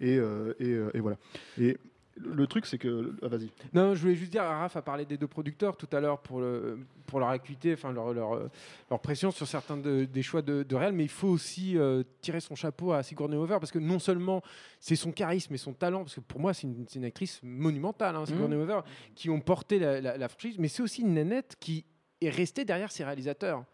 Et, 0.00 0.16
euh, 0.18 0.54
et, 0.60 0.72
euh, 0.74 0.90
et 0.94 1.00
voilà. 1.00 1.16
Et 1.58 1.76
le 2.24 2.46
truc, 2.46 2.66
c'est 2.66 2.78
que. 2.78 3.14
ah, 3.22 3.28
vas-y. 3.28 3.50
Non, 3.72 3.94
je 3.94 4.00
voulais 4.02 4.14
juste 4.14 4.32
dire, 4.32 4.42
Raph 4.42 4.76
a 4.76 4.82
parlé 4.82 5.04
des 5.04 5.16
deux 5.16 5.26
producteurs 5.26 5.76
tout 5.76 5.88
à 5.92 6.00
l'heure 6.00 6.18
pour, 6.20 6.40
le, 6.40 6.78
pour 7.06 7.20
leur 7.20 7.28
acuité, 7.28 7.72
enfin 7.72 7.92
leur, 7.92 8.12
leur, 8.12 8.48
leur 8.90 9.00
pression 9.00 9.30
sur 9.30 9.46
certains 9.46 9.76
de- 9.76 10.04
des 10.04 10.22
choix 10.22 10.42
de, 10.42 10.62
de 10.62 10.76
réel, 10.76 10.92
mais 10.92 11.04
il 11.04 11.08
faut 11.10 11.28
aussi 11.28 11.76
euh, 11.78 12.02
tirer 12.20 12.40
son 12.40 12.54
chapeau 12.54 12.92
à 12.92 13.02
Sigourney 13.02 13.36
Weaver 13.36 13.58
parce 13.60 13.72
que 13.72 13.78
non 13.78 13.98
seulement 13.98 14.42
c'est 14.80 14.96
son 14.96 15.12
charisme 15.12 15.54
et 15.54 15.58
son 15.58 15.72
talent, 15.72 16.00
parce 16.00 16.14
que 16.14 16.20
pour 16.20 16.40
moi 16.40 16.52
c'est 16.54 16.66
une, 16.94 17.04
actrice 17.04 17.40
monumentale, 17.42 18.16
hein, 18.16 18.26
Sigourney 18.26 18.56
Weaver, 18.56 18.80
qui 19.14 19.30
ont 19.30 19.40
porté 19.40 19.78
la, 19.78 20.00
la- 20.00 20.16
la 20.18 20.28
franchise, 20.28 20.56
mais 20.58 20.68
c'est 20.68 20.82
aussi 20.82 21.02
une 21.02 21.14
nanette 21.14 21.56
qui 21.60 21.84
est 22.20 22.30
restée 22.30 22.64
derrière 22.64 22.90
ses 22.92 23.04
réalisateurs. 23.04 23.64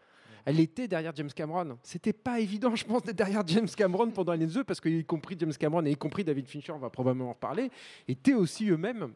Elle 0.45 0.59
était 0.59 0.87
derrière 0.87 1.13
James 1.15 1.31
Cameron. 1.35 1.77
C'était 1.81 2.13
pas 2.13 2.39
évident, 2.39 2.75
je 2.75 2.85
pense, 2.85 3.03
d'être 3.03 3.17
derrière 3.17 3.45
James 3.47 3.67
Cameron 3.67 4.11
pendant 4.11 4.31
Alien 4.31 4.49
2 4.49 4.63
parce 4.63 4.79
que, 4.79 4.87
y 4.87 5.03
compris 5.03 5.35
James 5.39 5.53
Cameron 5.53 5.85
et 5.85 5.91
y 5.91 5.95
compris 5.95 6.23
David 6.23 6.47
Fincher, 6.47 6.71
on 6.71 6.79
va 6.79 6.89
probablement 6.89 7.29
en 7.29 7.33
reparler, 7.33 7.71
étaient 8.07 8.35
aussi 8.35 8.69
eux-mêmes 8.69 9.11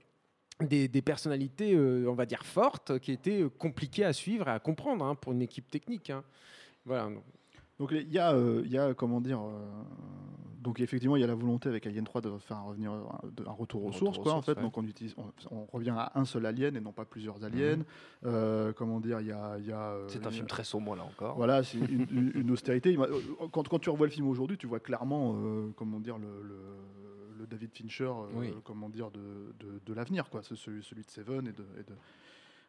des, 0.60 0.90
personnalités, 1.02 1.74
euh, 1.74 2.10
on 2.10 2.16
va 2.16 2.26
dire, 2.26 2.44
fortes, 2.44 3.00
qui 3.00 3.12
étaient 3.12 3.46
compliquées 3.58 4.04
à 4.04 4.12
suivre 4.12 4.48
et 4.48 4.52
à 4.52 4.60
comprendre 4.60 5.06
hein, 5.06 5.16
pour 5.16 5.32
une 5.32 5.42
équipe 5.42 5.70
technique. 5.70 6.10
hein. 6.10 6.24
Voilà. 6.86 7.10
Donc- 7.80 7.92
il 7.92 8.12
y, 8.14 8.20
a, 8.20 8.34
euh, 8.34 8.62
il 8.66 8.72
y 8.72 8.78
a, 8.78 8.94
comment 8.94 9.22
dire, 9.22 9.40
euh, 9.42 9.50
donc 10.62 10.82
effectivement 10.82 11.16
il 11.16 11.22
y 11.22 11.24
a 11.24 11.28
la 11.28 11.36
volonté 11.36 11.70
avec 11.70 11.88
Alien 11.88 12.04
3 12.04 12.20
de 12.22 12.38
faire 12.40 12.58
un, 12.58 12.62
revenir, 12.64 12.92
un, 12.92 13.20
de- 13.36 13.48
un 13.48 13.52
retour 13.52 13.84
aux 13.84 13.88
retour 13.88 13.98
sources, 14.00 14.18
aux 14.18 14.22
quoi, 14.24 14.32
en 14.34 14.36
sources, 14.38 14.46
fait. 14.48 14.56
ouais. 14.58 14.62
Donc 14.62 14.78
on, 14.78 14.86
utilise, 14.86 15.16
on, 15.18 15.56
on 15.56 15.66
revient 15.72 15.94
à 15.96 16.12
un 16.16 16.26
seul 16.26 16.46
alien 16.46 16.76
et 16.76 16.82
non 16.82 16.92
pas 16.92 17.06
plusieurs 17.06 17.44
aliens. 17.44 17.80
Euh, 18.26 18.74
comment 18.74 19.00
dire, 19.00 19.22
il 19.22 19.28
y 19.28 19.32
a, 19.32 19.58
y 19.60 19.72
a, 19.72 19.92
euh, 19.92 20.06
C'est 20.10 20.26
un 20.28 20.32
film 20.32 20.48
très 20.48 20.64
sombre 20.66 20.96
là 20.96 21.04
encore. 21.04 21.36
Voilà, 21.38 21.64
c'est 21.64 21.78
une, 21.78 22.06
une- 22.12 22.32
une 22.36 22.52
austérité. 22.52 22.98
Euh, 22.98 23.08
Quand, 23.52 23.68
quand 23.68 23.80
tu 23.80 23.90
revois 23.90 24.08
le 24.08 24.12
film 24.12 24.28
aujourd'hui, 24.28 24.58
tu 24.58 24.68
vois 24.68 24.80
clairement, 24.82 25.36
euh, 25.38 25.70
comment 25.78 26.00
dire, 26.02 26.18
le, 26.18 26.28
le- 26.44 27.40
le 27.40 27.48
David 27.48 27.72
Fincher, 27.74 28.04
euh, 28.04 28.26
Oui. 28.36 28.54
comment 28.66 28.90
dire, 28.90 29.10
de, 29.12 29.20
de, 29.62 29.80
de 29.86 29.94
l'avenir, 29.94 30.30
quoi. 30.30 30.42
C'est 30.44 30.58
celui, 30.58 30.84
celui 30.84 31.04
de 31.04 31.10
Seven 31.10 31.48
et 31.48 31.54
de, 31.54 31.64
et 31.80 31.84
de, 31.84 31.96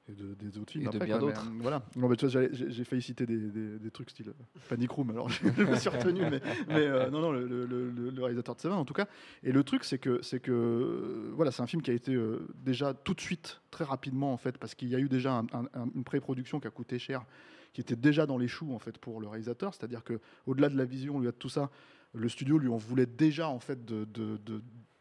et 0.09 0.13
de- 0.13 0.35
des 0.35 0.59
autres 0.59 0.73
films. 0.73 0.85
Et 0.85 0.87
de 0.91 0.97
après, 0.97 1.07
bien 1.07 1.19
d'autres. 1.19 1.47
euh, 1.47 1.59
voilà. 1.61 1.83
Non, 1.97 2.09
mais 2.09 2.17
tu 2.17 2.27
vois, 2.27 2.43
j'ai 2.53 2.85
failli 2.85 3.03
citer 3.03 3.27
des, 3.27 3.39
des- 3.39 3.79
des 3.79 3.91
trucs 3.91 4.11
style 4.11 4.33
Panic 4.69 4.91
Room, 4.91 5.11
alors 5.11 5.29
je 5.31 5.45
me 5.63 5.77
suis 5.77 5.89
retenu, 5.89 6.23
mais, 6.23 6.41
mais, 6.69 6.75
euh, 6.87 7.11
non, 7.11 7.21
non, 7.21 7.33
le, 7.33 7.47
le- 7.47 8.23
réalisateur 8.23 8.55
de 8.57 8.61
Seven 8.61 8.77
en 8.79 8.85
tout 8.85 8.95
cas. 8.95 9.07
Et 9.43 9.53
le 9.53 9.63
truc, 9.65 9.85
c'est 9.85 9.99
que, 9.99 10.21
c'est 10.23 10.41
que, 10.41 10.51
euh, 10.53 11.31
voilà, 11.35 11.51
c'est 11.53 11.63
un 11.63 11.67
film 11.67 11.83
qui 11.83 11.91
a 11.91 11.95
été 11.95 12.15
euh, 12.15 12.49
déjà 12.57 12.93
tout 12.95 13.15
de 13.15 13.21
suite, 13.21 13.61
très 13.71 13.85
rapidement 13.85 14.33
en 14.33 14.37
fait, 14.37 14.59
parce 14.59 14.75
qu'il 14.75 14.89
y 14.89 14.95
a 14.95 14.99
eu 14.99 15.09
déjà 15.09 15.35
un- 15.35 15.47
un- 15.53 15.69
un- 15.75 15.91
une 15.95 16.05
pré-production 16.05 16.61
qui 16.61 16.67
a 16.67 16.71
coûté 16.71 16.99
cher 16.99 17.25
qui 17.73 17.81
était 17.81 17.95
déjà 17.95 18.27
dans 18.27 18.37
les 18.37 18.49
choux 18.49 18.73
en 18.75 18.81
fait 18.81 18.99
pour 18.99 19.21
le 19.21 19.29
réalisateur, 19.29 19.73
c'est-à-dire 19.75 20.03
que 20.03 20.19
au-delà 20.47 20.69
de 20.69 20.77
la 20.77 20.85
vision, 20.85 21.17
au-delà 21.19 21.31
de 21.31 21.37
tout 21.37 21.49
ça, 21.49 21.71
le 22.15 22.29
studio 22.29 22.59
lui 22.59 22.67
en 22.69 22.77
voulait 22.77 23.07
déjà 23.07 23.49
en 23.49 23.61
fait 23.61 23.85
de, 23.85 24.05
de- 24.07 24.39
de- 24.45 24.61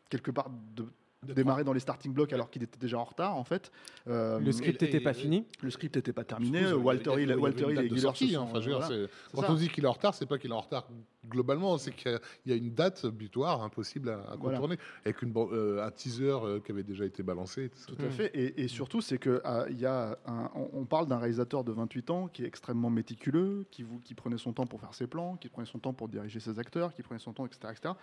quelque 0.09 0.29
part 0.29 0.51
de 0.75 0.85
démarrer 1.27 1.63
dans 1.63 1.73
les 1.73 1.79
starting 1.79 2.13
blocks 2.13 2.31
alors 2.33 2.49
qu'il 2.49 2.63
était 2.63 2.79
déjà 2.79 2.97
en 2.97 3.03
retard 3.03 3.35
en 3.35 3.43
fait. 3.43 3.71
Euh, 4.07 4.39
Le 4.39 4.51
script 4.51 4.81
n'était 4.81 4.99
pas 5.01 5.13
fini. 5.13 5.45
Le 5.61 5.69
script 5.69 5.95
n'était 5.95 6.13
pas 6.13 6.23
terminé. 6.23 6.61
Y 6.61 6.73
Walter 6.73 7.21
Hill, 7.21 7.35
Walter 7.35 7.65
Hill 7.71 7.79
et 7.79 7.89
Giller 8.13 8.35
hein. 8.35 8.41
Enfin, 8.41 8.59
voilà. 8.59 8.87
Quand 9.33 9.41
ça. 9.41 9.51
on 9.51 9.55
dit 9.55 9.69
qu'il 9.69 9.83
est 9.83 9.87
en 9.87 9.91
retard, 9.91 10.13
c'est 10.15 10.25
pas 10.25 10.37
qu'il 10.37 10.51
est 10.51 10.55
en 10.55 10.61
retard 10.61 10.87
globalement, 11.27 11.77
c'est 11.77 11.91
qu'il 11.91 12.17
y 12.45 12.53
a- 12.53 12.55
une 12.55 12.73
date 12.73 13.05
butoir 13.05 13.61
impossible 13.61 14.09
à, 14.09 14.13
à 14.31 14.35
Voilà. 14.37 14.57
contourner, 14.57 14.77
avec 15.05 15.21
une, 15.21 15.33
euh, 15.35 15.85
un 15.85 15.91
teaser 15.91 16.23
euh, 16.31 16.59
qui 16.61 16.71
avait 16.71 16.83
déjà 16.83 17.05
été 17.05 17.21
balancé. 17.21 17.69
tout 17.87 17.95
à 17.99 18.09
fait. 18.09 18.31
Et, 18.33 18.63
et 18.63 18.67
surtout, 18.67 19.01
c'est 19.01 19.17
que 19.17 19.41
ah, 19.43 19.65
il 19.69 19.79
y 19.79 19.85
a 19.85 20.17
un- 20.25 20.49
on, 20.55 20.69
on 20.73 20.85
parle 20.85 21.07
d'un 21.07 21.17
réalisateur 21.17 21.63
de 21.65 21.71
28 21.73 22.09
ans 22.09 22.27
qui 22.27 22.43
est 22.43 22.47
extrêmement 22.47 22.89
méticuleux, 22.89 23.65
qui, 23.69 23.83
vous, 23.83 23.99
qui 23.99 24.15
prenait 24.15 24.37
son 24.37 24.53
temps 24.53 24.65
pour 24.65 24.79
faire 24.79 24.93
ses 24.93 25.07
plans, 25.07 25.35
qui 25.35 25.49
prenait 25.49 25.67
son 25.67 25.79
temps 25.79 25.93
pour 25.93 26.07
diriger 26.07 26.39
ses 26.39 26.57
acteurs, 26.57 26.93
qui 26.93 27.03
prenait 27.03 27.19
son 27.19 27.33
temps, 27.33 27.45
etc., 27.45 27.59
etc. 27.71 27.93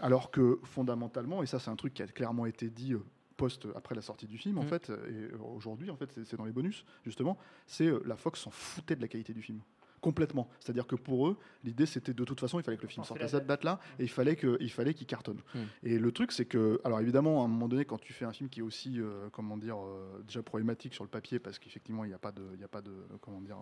Alors 0.00 0.30
que 0.30 0.60
fondamentalement, 0.64 1.42
et 1.42 1.46
ça 1.46 1.58
c'est 1.58 1.70
un 1.70 1.76
truc 1.76 1.94
qui 1.94 2.02
a 2.02 2.06
clairement 2.06 2.46
été 2.46 2.70
dit 2.70 2.94
euh, 2.94 3.02
post 3.36 3.66
après 3.76 3.94
la 3.94 4.02
sortie 4.02 4.26
du 4.26 4.36
film, 4.38 4.58
en 4.58 4.64
Mm. 4.64 4.68
fait, 4.68 4.90
et 4.90 4.92
euh, 4.92 5.38
aujourd'hui, 5.54 5.90
en 5.90 5.96
fait, 5.96 6.10
c'est- 6.24 6.36
dans 6.36 6.44
les 6.44 6.52
bonus 6.52 6.84
justement, 7.04 7.38
c'est 7.66 7.86
euh, 7.86 8.02
la 8.04 8.16
Fox 8.16 8.40
s'en 8.40 8.50
foutait 8.50 8.96
de 8.96 9.00
la 9.00 9.08
qualité 9.08 9.32
du 9.32 9.42
film. 9.42 9.60
Complètement. 10.00 10.48
C'est-à-dire 10.60 10.86
que 10.86 10.94
pour 10.94 11.26
eux, 11.26 11.36
l'idée 11.64 11.84
c'était 11.84 12.14
de 12.14 12.22
toute 12.24 12.38
façon, 12.38 12.60
il 12.60 12.62
fallait 12.62 12.76
que 12.76 12.82
le 12.82 12.88
film 12.88 13.02
sorte 13.04 13.20
à 13.20 13.26
cette 13.26 13.46
date-là 13.48 13.80
et 13.98 14.04
il 14.04 14.08
fallait 14.08 14.36
que- 14.36 14.56
il 14.60 14.70
fallait 14.70 14.94
qu'il 14.94 15.08
cartonne. 15.08 15.40
Mm. 15.54 15.58
Et 15.82 15.98
le 15.98 16.12
truc, 16.12 16.30
c'est 16.30 16.44
que, 16.44 16.80
alors 16.84 17.00
évidemment, 17.00 17.42
à 17.42 17.46
un 17.46 17.48
moment 17.48 17.66
donné, 17.66 17.84
quand 17.84 17.98
tu 18.00 18.12
fais 18.12 18.24
un 18.24 18.32
film 18.32 18.48
qui 18.48 18.60
est 18.60 18.62
aussi, 18.62 19.00
euh, 19.00 19.28
comment 19.32 19.56
dire, 19.56 19.76
euh, 19.76 20.22
déjà 20.24 20.40
problématique 20.44 20.94
sur 20.94 21.02
le 21.02 21.10
papier, 21.10 21.40
parce 21.40 21.58
qu'effectivement, 21.58 22.04
il 22.04 22.08
n'y 22.08 22.14
a 22.14 22.18
pas 22.18 22.30
de, 22.30 22.44
il 22.54 22.60
y 22.60 22.64
a 22.64 22.68
pas 22.68 22.80
de, 22.80 22.92
comment 23.20 23.40
dire, 23.40 23.58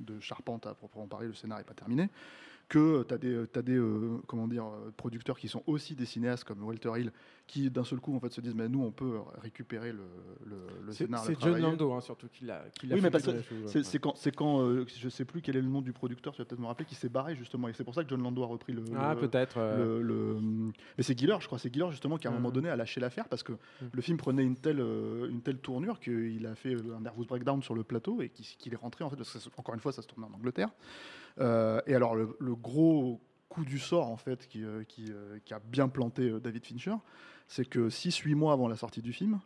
de 0.00 0.18
charpente 0.20 0.66
à 0.66 0.72
proprement 0.74 1.06
parler, 1.06 1.26
le 1.26 1.34
scénario 1.34 1.60
n'est 1.60 1.66
pas 1.66 1.74
terminé, 1.74 2.08
que 2.68 3.02
tu 3.04 3.14
as 3.14 3.18
des, 3.18 3.44
t'as 3.52 3.62
des 3.62 3.76
euh, 3.76 4.18
comment 4.26 4.48
dire, 4.48 4.64
euh, 4.66 4.90
producteurs 4.96 5.38
qui 5.38 5.48
sont 5.48 5.62
aussi 5.66 5.94
des 5.94 6.06
cinéastes 6.06 6.44
comme 6.44 6.62
Walter 6.62 6.90
Hill, 6.96 7.12
qui 7.46 7.70
d'un 7.70 7.84
seul 7.84 8.00
coup 8.00 8.16
en 8.16 8.20
fait 8.20 8.32
se 8.32 8.40
disent, 8.40 8.54
mais 8.54 8.68
nous, 8.68 8.82
on 8.82 8.90
peut 8.90 9.18
récupérer 9.42 9.92
le, 9.92 10.00
le, 10.46 10.56
le 10.86 10.92
C'est 10.92 11.04
scénario. 11.04 11.26
c'est 11.34 11.40
John. 11.40 11.60
Lando 11.60 11.92
hein, 11.92 12.00
surtout 12.00 12.26
qui 12.28 12.44
l'a 12.46 12.60
l'a 12.60 12.64
Oui, 12.82 12.88
mais 12.90 13.00
fait 13.02 13.10
parce 13.10 13.24
que 13.24 13.82
c'est 13.82 13.98
quand, 13.98 14.14
quand 14.36 14.60
euh, 14.62 14.86
je 14.88 15.08
sais 15.08 15.24
plus 15.24 15.42
quel 15.42 15.56
est 15.56 15.60
le 15.62 15.68
nom 15.68 15.82
du 15.82 15.92
producteur, 15.92 16.32
tu 16.32 16.40
vas 16.40 16.46
peut-être 16.46 16.60
me 16.60 16.66
rappeler, 16.66 16.86
qui 16.86 16.94
s'est 16.94 17.08
barré 17.10 17.36
justement. 17.36 17.68
Et 17.68 17.74
c'est 17.74 17.84
pour 17.84 17.94
ça 17.94 18.02
que 18.02 18.08
John 18.08 18.22
Lando 18.22 18.42
a 18.42 18.46
repris 18.46 18.72
le. 18.72 18.82
Ah, 18.96 19.14
peut-être. 19.14 19.56
euh, 19.58 20.00
le, 20.00 20.02
le- 20.02 20.72
Mais 20.96 21.04
c'est 21.04 21.18
Giller, 21.18 21.36
je 21.40 21.46
crois, 21.46 21.58
c'est 21.58 21.72
Giller 21.72 21.90
justement 21.90 22.16
qui 22.16 22.26
à 22.26 22.30
un 22.30 22.34
moment 22.34 22.48
Mhm. 22.48 22.54
donné 22.54 22.68
a 22.70 22.76
lâché 22.76 22.98
l'affaire 23.00 23.28
parce 23.28 23.42
que 23.42 23.52
le 23.92 24.00
film 24.02 24.16
prenait 24.16 24.42
une 24.44 24.56
telle, 24.56 24.80
euh, 24.80 25.28
une 25.28 25.42
telle 25.42 25.58
tournure 25.58 26.00
qu'il 26.00 26.46
a 26.46 26.54
fait 26.54 26.74
euh, 26.74 26.96
un 26.96 27.00
nervous 27.00 27.24
breakdown 27.26 27.62
sur 27.62 27.74
le 27.74 27.84
plateau 27.84 28.22
et 28.22 28.30
qu'il 28.30 28.72
est 28.72 28.76
rentré 28.76 29.04
en 29.04 29.10
fait, 29.10 29.16
parce 29.16 29.32
que 29.32 29.38
ça- 29.38 29.50
encore 29.58 29.74
une 29.74 29.80
fois 29.80 29.92
ça 29.92 30.00
se 30.02 30.08
tournait 30.08 30.26
en 30.26 30.34
Angleterre. 30.34 30.70
Euh, 31.40 31.80
et 31.86 31.94
alors 31.94 32.14
le, 32.14 32.36
le 32.40 32.54
gros 32.54 33.20
coup 33.48 33.64
du 33.64 33.78
sort 33.78 34.08
en 34.08 34.16
fait 34.16 34.46
qui, 34.48 34.64
euh, 34.64 34.84
qui, 34.84 35.06
euh, 35.10 35.38
qui 35.44 35.52
a 35.54 35.58
bien 35.60 35.88
planté 35.88 36.30
David 36.40 36.64
Fincher, 36.64 36.94
c'est 37.48 37.64
que 37.64 37.88
6-8 37.88 38.34
mois 38.34 38.52
avant 38.52 38.68
la 38.68 38.76
sortie 38.76 39.02
du 39.02 39.12
film, 39.12 39.40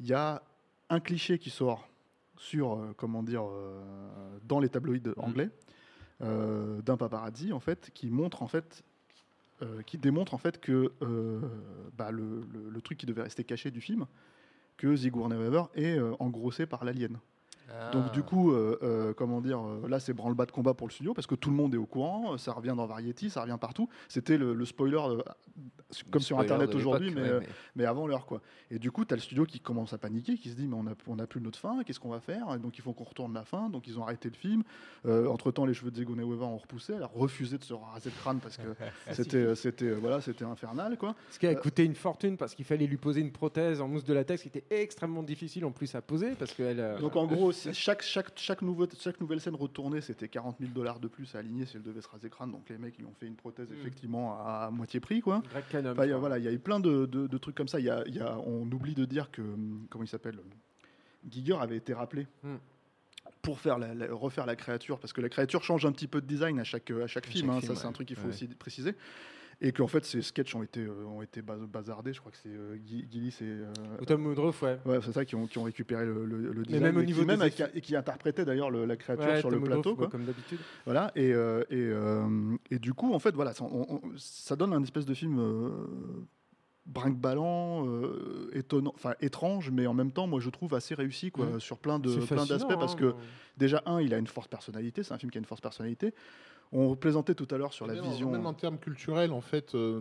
il 0.00 0.06
y 0.06 0.14
a 0.14 0.42
un 0.90 1.00
cliché 1.00 1.38
qui 1.38 1.50
sort 1.50 1.86
sur, 2.36 2.74
euh, 2.74 2.94
comment 2.96 3.22
dire, 3.22 3.42
euh, 3.44 3.82
dans 4.44 4.60
les 4.60 4.68
tabloïds 4.68 5.02
anglais, 5.16 5.50
euh, 6.22 6.80
d'un 6.82 6.96
paparazzi 6.96 7.52
en 7.52 7.60
fait, 7.60 7.90
qui 7.94 8.10
montre 8.10 8.42
en 8.42 8.48
fait, 8.48 8.82
qui 9.86 9.98
démontre 9.98 10.34
en 10.34 10.38
fait 10.38 10.60
que 10.60 10.92
bah, 11.96 12.12
le, 12.12 12.42
le- 12.52 12.70
le 12.70 12.80
truc 12.80 12.96
qui 12.96 13.06
devait 13.06 13.22
rester 13.22 13.42
caché 13.42 13.72
du 13.72 13.80
film, 13.80 14.06
que 14.76 14.94
Sigourney 14.94 15.34
Weaver 15.36 15.64
est 15.74 15.98
engrossé 16.20 16.64
par 16.64 16.84
l'alien. 16.84 17.18
Donc 17.92 18.10
du 18.12 18.22
coup, 18.22 18.52
euh, 18.52 18.78
euh, 18.82 19.12
comment 19.14 19.40
dire, 19.40 19.60
euh, 19.60 19.88
là 19.88 20.00
c'est 20.00 20.12
branle-bas 20.12 20.46
de 20.46 20.52
combat 20.52 20.74
pour 20.74 20.86
le 20.86 20.92
studio 20.92 21.12
parce 21.14 21.26
que 21.26 21.34
tout 21.34 21.50
le 21.50 21.56
monde 21.56 21.74
est 21.74 21.78
au 21.78 21.86
courant, 21.86 22.36
ça 22.38 22.52
revient 22.52 22.74
dans 22.76 22.86
Variety, 22.86 23.30
ça 23.30 23.42
revient 23.42 23.58
partout. 23.60 23.88
C'était 24.08 24.38
le, 24.38 24.54
le 24.54 24.64
spoiler, 24.64 24.96
euh, 24.96 25.18
comme 26.10 26.20
sur 26.22 26.36
spoiler 26.36 26.52
Internet 26.52 26.74
aujourd'hui, 26.74 27.10
mais, 27.14 27.22
ouais, 27.22 27.40
mais- 27.40 27.46
mais 27.76 27.84
avant 27.84 28.06
l'heure 28.06 28.26
quoi. 28.26 28.40
Et 28.70 28.78
du 28.78 28.90
coup, 28.90 29.04
tu 29.04 29.12
as 29.14 29.16
le 29.16 29.22
studio 29.22 29.44
qui 29.44 29.60
commence 29.60 29.92
à 29.92 29.98
paniquer, 29.98 30.36
qui 30.36 30.50
se 30.50 30.54
dit 30.54 30.66
mais 30.66 30.76
on 30.76 30.82
n'a 30.84 30.92
on 31.06 31.18
a 31.18 31.26
plus 31.26 31.40
notre 31.40 31.58
fin, 31.58 31.82
qu'est-ce 31.84 32.00
qu'on 32.00 32.10
va 32.10 32.20
faire? 32.20 32.54
Et 32.54 32.58
Donc 32.58 32.78
il 32.78 32.82
faut 32.82 32.92
qu'on 32.92 33.04
retourne 33.04 33.32
la 33.34 33.44
fin, 33.44 33.68
donc 33.70 33.86
ils 33.86 33.98
ont 33.98 34.02
arrêté 34.02 34.28
le 34.28 34.34
film. 34.36 34.62
entre 35.06 35.50
temps, 35.50 35.64
les 35.64 35.74
cheveux 35.74 35.90
de 35.90 35.96
Sigourney 35.96 36.22
Weaver 36.22 36.44
ont 36.44 36.58
repoussé, 36.58 36.94
elle 36.94 37.02
a 37.02 37.10
refusé 37.14 37.58
de 37.58 37.64
se 37.64 37.74
raser 37.74 38.10
le 38.10 38.16
crâne 38.20 38.38
parce 38.40 38.56
que 38.56 38.62
c'était 39.12 39.54
c'était 39.54 39.90
voilà, 39.92 40.20
c'était 40.20 40.44
infernal 40.44 40.96
quoi. 40.98 41.14
Ce 41.30 41.38
qui 41.38 41.46
a 41.46 41.54
coûté 41.54 41.84
une 41.84 41.94
fortune 41.94 42.36
parce 42.36 42.54
qu'il 42.54 42.64
fallait 42.64 42.86
lui 42.86 42.96
poser 42.96 43.20
une 43.20 43.32
prothèse 43.32 43.80
en 43.80 43.88
mousse 43.88 44.04
de 44.04 44.14
latex 44.14 44.42
qui 44.42 44.48
était 44.48 44.64
extrêmement 44.70 45.22
difficile 45.22 45.64
en 45.64 45.70
plus 45.70 45.94
à 45.94 46.02
poser 46.02 46.32
parce 46.38 46.52
qu'elle. 46.52 46.80
euh, 46.80 46.98
Donc 46.98 47.16
en 47.16 47.26
gros, 47.26 47.52
chaque, 47.72 48.02
chaque, 48.02 48.32
chaque, 48.38 48.62
nouveau, 48.62 48.86
chaque 48.98 49.20
nouvelle 49.20 49.40
scène 49.40 49.54
retournée, 49.54 50.00
c'était 50.00 50.28
40 50.28 50.56
000 50.60 50.72
dollars 50.72 51.00
de 51.00 51.08
plus 51.08 51.34
à 51.34 51.38
aligner 51.38 51.66
si 51.66 51.76
elle 51.76 51.82
devait 51.82 52.00
se 52.00 52.08
raser 52.08 52.30
crâne. 52.30 52.50
Donc 52.52 52.68
les 52.68 52.78
mecs, 52.78 52.94
ils 52.98 53.04
ont 53.06 53.14
fait 53.14 53.26
une 53.26 53.36
prothèse 53.36 53.70
effectivement 53.72 54.38
à, 54.38 54.66
à 54.66 54.70
moitié 54.70 55.00
prix. 55.00 55.20
Quoi. 55.20 55.42
Enfin, 55.92 56.06
y 56.06 56.12
a- 56.12 56.16
voilà, 56.18 56.38
il 56.38 56.44
y 56.44 56.48
a 56.48 56.52
eu 56.52 56.58
plein 56.58 56.80
de, 56.80 57.06
de- 57.06 57.26
de 57.26 57.38
trucs 57.38 57.54
comme 57.54 57.68
ça. 57.68 57.80
Y 57.80 57.90
a, 57.90 58.02
il 58.06 58.14
y 58.16 58.20
a- 58.20 58.38
on 58.38 58.62
oublie 58.70 58.94
de 58.94 59.04
dire 59.04 59.30
que, 59.30 59.42
hum, 59.42 59.86
comment 59.90 60.04
il 60.04 60.08
s'appelle 60.08 60.38
Giger 61.28 61.56
avait 61.60 61.76
été 61.76 61.92
rappelé. 61.94 62.26
Hmm. 62.42 62.56
Pour 63.42 63.60
faire 63.60 63.78
la- 63.78 63.94
la- 63.94 64.12
refaire 64.12 64.46
la 64.46 64.56
créature, 64.56 64.98
parce 64.98 65.12
que 65.12 65.20
la 65.20 65.28
créature 65.28 65.62
change 65.62 65.84
un 65.86 65.92
petit 65.92 66.06
peu 66.08 66.20
de 66.20 66.26
design 66.26 66.58
à 66.60 66.64
chaque, 66.64 66.90
à 66.90 67.06
chaque 67.06 67.26
À 67.26 67.30
film, 67.30 67.46
chaque 67.48 67.56
hein, 67.56 67.60
film, 67.60 67.74
ça 67.74 67.80
c'est 67.82 67.86
un 67.86 67.92
truc 67.92 68.08
qu'il 68.08 68.16
faut 68.16 68.24
Ouais. 68.24 68.28
aussi 68.30 68.46
préciser. 68.48 68.94
Et 69.60 69.72
qu'en 69.72 69.88
fait, 69.88 70.04
ces 70.04 70.22
sketchs 70.22 70.54
ont 70.54 70.62
été, 70.62 70.80
euh, 70.84 71.04
ont 71.06 71.20
été 71.20 71.42
bazardés. 71.42 72.12
Je 72.12 72.20
crois 72.20 72.30
que 72.30 72.38
c'est 72.38 72.48
euh, 72.48 72.76
Gillis 72.86 73.36
et. 73.40 73.44
euh, 73.44 73.72
Tom 74.06 74.24
Woodruff, 74.26 74.62
ouais. 74.62 74.78
Ouais, 74.86 75.00
c'est 75.02 75.10
ça 75.12 75.24
qui 75.24 75.34
ont, 75.34 75.48
qui 75.48 75.58
ont 75.58 75.64
récupéré 75.64 76.06
le, 76.06 76.24
le, 76.24 76.38
le 76.38 76.52
Mais 76.60 76.62
design. 76.64 76.82
même 76.84 76.96
au 76.96 77.00
et 77.00 77.02
qui 77.06 77.12
niveau 77.12 77.24
même 77.24 77.40
des 77.40 77.64
et 77.74 77.80
qui, 77.80 77.96
interprétait 77.96 78.44
d'ailleurs 78.44 78.70
le- 78.70 78.84
la 78.84 78.96
créature 78.96 79.26
Ouais, 79.26 79.40
sur 79.40 79.48
Tom 79.50 79.58
le 79.58 79.58
Woodruff, 79.64 79.82
plateau. 79.82 79.96
Quoi. 79.96 80.06
comme 80.08 80.24
d'habitude. 80.24 80.58
Voilà, 80.84 81.10
et, 81.16 81.30
et, 81.70 81.92
et 82.70 82.78
du 82.78 82.94
coup, 82.94 83.12
en 83.12 83.18
fait, 83.18 83.34
voilà, 83.34 83.52
ça, 83.52 83.64
on- 83.64 83.94
on- 83.96 84.00
ça 84.16 84.54
donne 84.54 84.72
un 84.72 84.82
espèce 84.84 85.06
de 85.06 85.14
film 85.14 85.40
brinque-ballant, 86.86 87.86
euh, 87.86 88.48
étonnant, 88.54 88.92
enfin 88.94 89.14
étrange, 89.20 89.70
mais 89.70 89.86
en 89.86 89.92
même 89.92 90.10
temps, 90.10 90.26
moi, 90.26 90.40
je 90.40 90.48
trouve 90.48 90.72
assez 90.74 90.94
réussi 90.94 91.30
quoi, 91.30 91.44
Mm. 91.46 91.60
sur 91.60 91.78
plein 91.78 91.98
de 91.98 92.08
C'est 92.08 92.26
plein 92.34 92.46
d'aspects, 92.46 92.76
parce 92.78 92.94
hein, 92.94 92.96
que 92.96 93.14
déjà 93.58 93.82
un, 93.84 94.00
il 94.00 94.14
a 94.14 94.18
une 94.18 94.26
forte 94.26 94.50
personnalité, 94.50 95.02
c'est 95.02 95.12
un 95.12 95.18
film 95.18 95.30
qui 95.30 95.36
a 95.36 95.40
une 95.40 95.44
forte 95.44 95.62
personnalité. 95.62 96.14
On 96.72 96.94
plaisantait 96.96 97.34
tout 97.34 97.48
à 97.50 97.56
l'heure 97.58 97.72
sur 97.72 97.86
Et 97.86 97.88
la 97.88 97.94
même 97.94 98.04
en- 98.04 98.10
vision. 98.10 98.30
même 98.30 98.46
en 98.46 98.54
termes 98.54 98.78
culturels, 98.78 99.32
en 99.32 99.40
fait, 99.40 99.74
euh, 99.74 100.00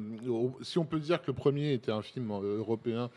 si 0.62 0.78
on 0.78 0.86
peut 0.86 1.00
dire 1.00 1.22
que 1.22 1.28
le 1.28 1.34
premier 1.34 1.74
était 1.74 1.92
un 1.92 2.02
film 2.02 2.30
euh, 2.32 2.58
européen 2.58 3.10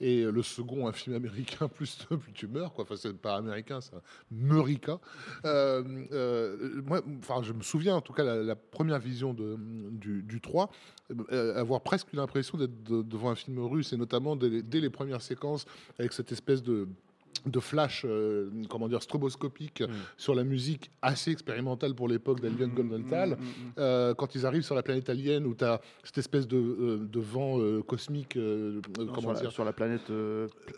et 0.00 0.24
le 0.24 0.42
second 0.42 0.88
un 0.88 0.92
film 0.92 1.14
américain, 1.14 1.68
plus, 1.74 1.96
plus 2.20 2.32
tu 2.32 2.46
meurs, 2.48 2.72
quoi. 2.72 2.84
Enfin, 2.84 2.96
c'est 2.96 3.12
pas 3.16 3.36
américain, 3.36 3.80
c'est 3.80 3.94
un 3.94 4.00
Meurica. 4.30 4.98
Euh, 5.44 5.82
euh, 6.12 6.82
moi, 6.86 7.02
enfin, 7.18 7.42
je 7.42 7.52
me 7.52 7.62
souviens, 7.62 7.96
en 7.96 8.00
tout 8.00 8.12
cas, 8.12 8.24
la, 8.24 8.36
la 8.42 8.56
première 8.56 8.98
vision 8.98 9.32
de, 9.34 9.56
du, 9.90 10.22
du 10.22 10.40
3, 10.40 10.70
euh, 11.30 11.54
avoir 11.56 11.80
presque 11.82 12.12
l'impression 12.14 12.58
d'être 12.58 12.82
de- 12.84 13.02
devant 13.02 13.30
un 13.30 13.34
film 13.36 13.58
russe, 13.60 13.92
et 13.92 13.96
notamment 13.96 14.34
dès 14.36 14.48
les, 14.48 14.62
dès 14.62 14.80
les 14.80 14.90
premières 14.90 15.22
séquences, 15.22 15.66
avec 15.98 16.12
cette 16.12 16.32
espèce 16.32 16.62
de 16.62 16.88
de 17.46 17.60
flash, 17.60 18.04
euh, 18.08 18.50
comment 18.68 18.88
dire, 18.88 19.02
stroboscopique 19.02 19.82
sur 20.16 20.34
la 20.34 20.44
musique 20.44 20.90
assez 21.02 21.30
expérimentale 21.32 21.94
pour 21.94 22.08
l'époque 22.08 22.40
d'Alien 22.40 22.68
Goldenthal. 22.68 23.36
Euh, 23.78 24.14
quand 24.14 24.34
ils 24.34 24.46
arrivent 24.46 24.62
sur 24.62 24.74
la 24.74 24.82
planète 24.82 25.08
alien 25.08 25.44
où 25.46 25.54
tu 25.54 25.64
as 25.64 25.80
cette 26.04 26.18
espèce 26.18 26.46
de, 26.46 26.56
euh, 26.56 26.98
de 26.98 27.20
vent 27.20 27.58
euh, 27.58 27.82
cosmique, 27.82 28.36
Non, 28.36 28.80
comment 28.96 29.20
sur, 29.20 29.32
la, 29.32 29.40
dire, 29.40 29.52
sur 29.52 29.64
la 29.64 29.72
planète 29.72 30.10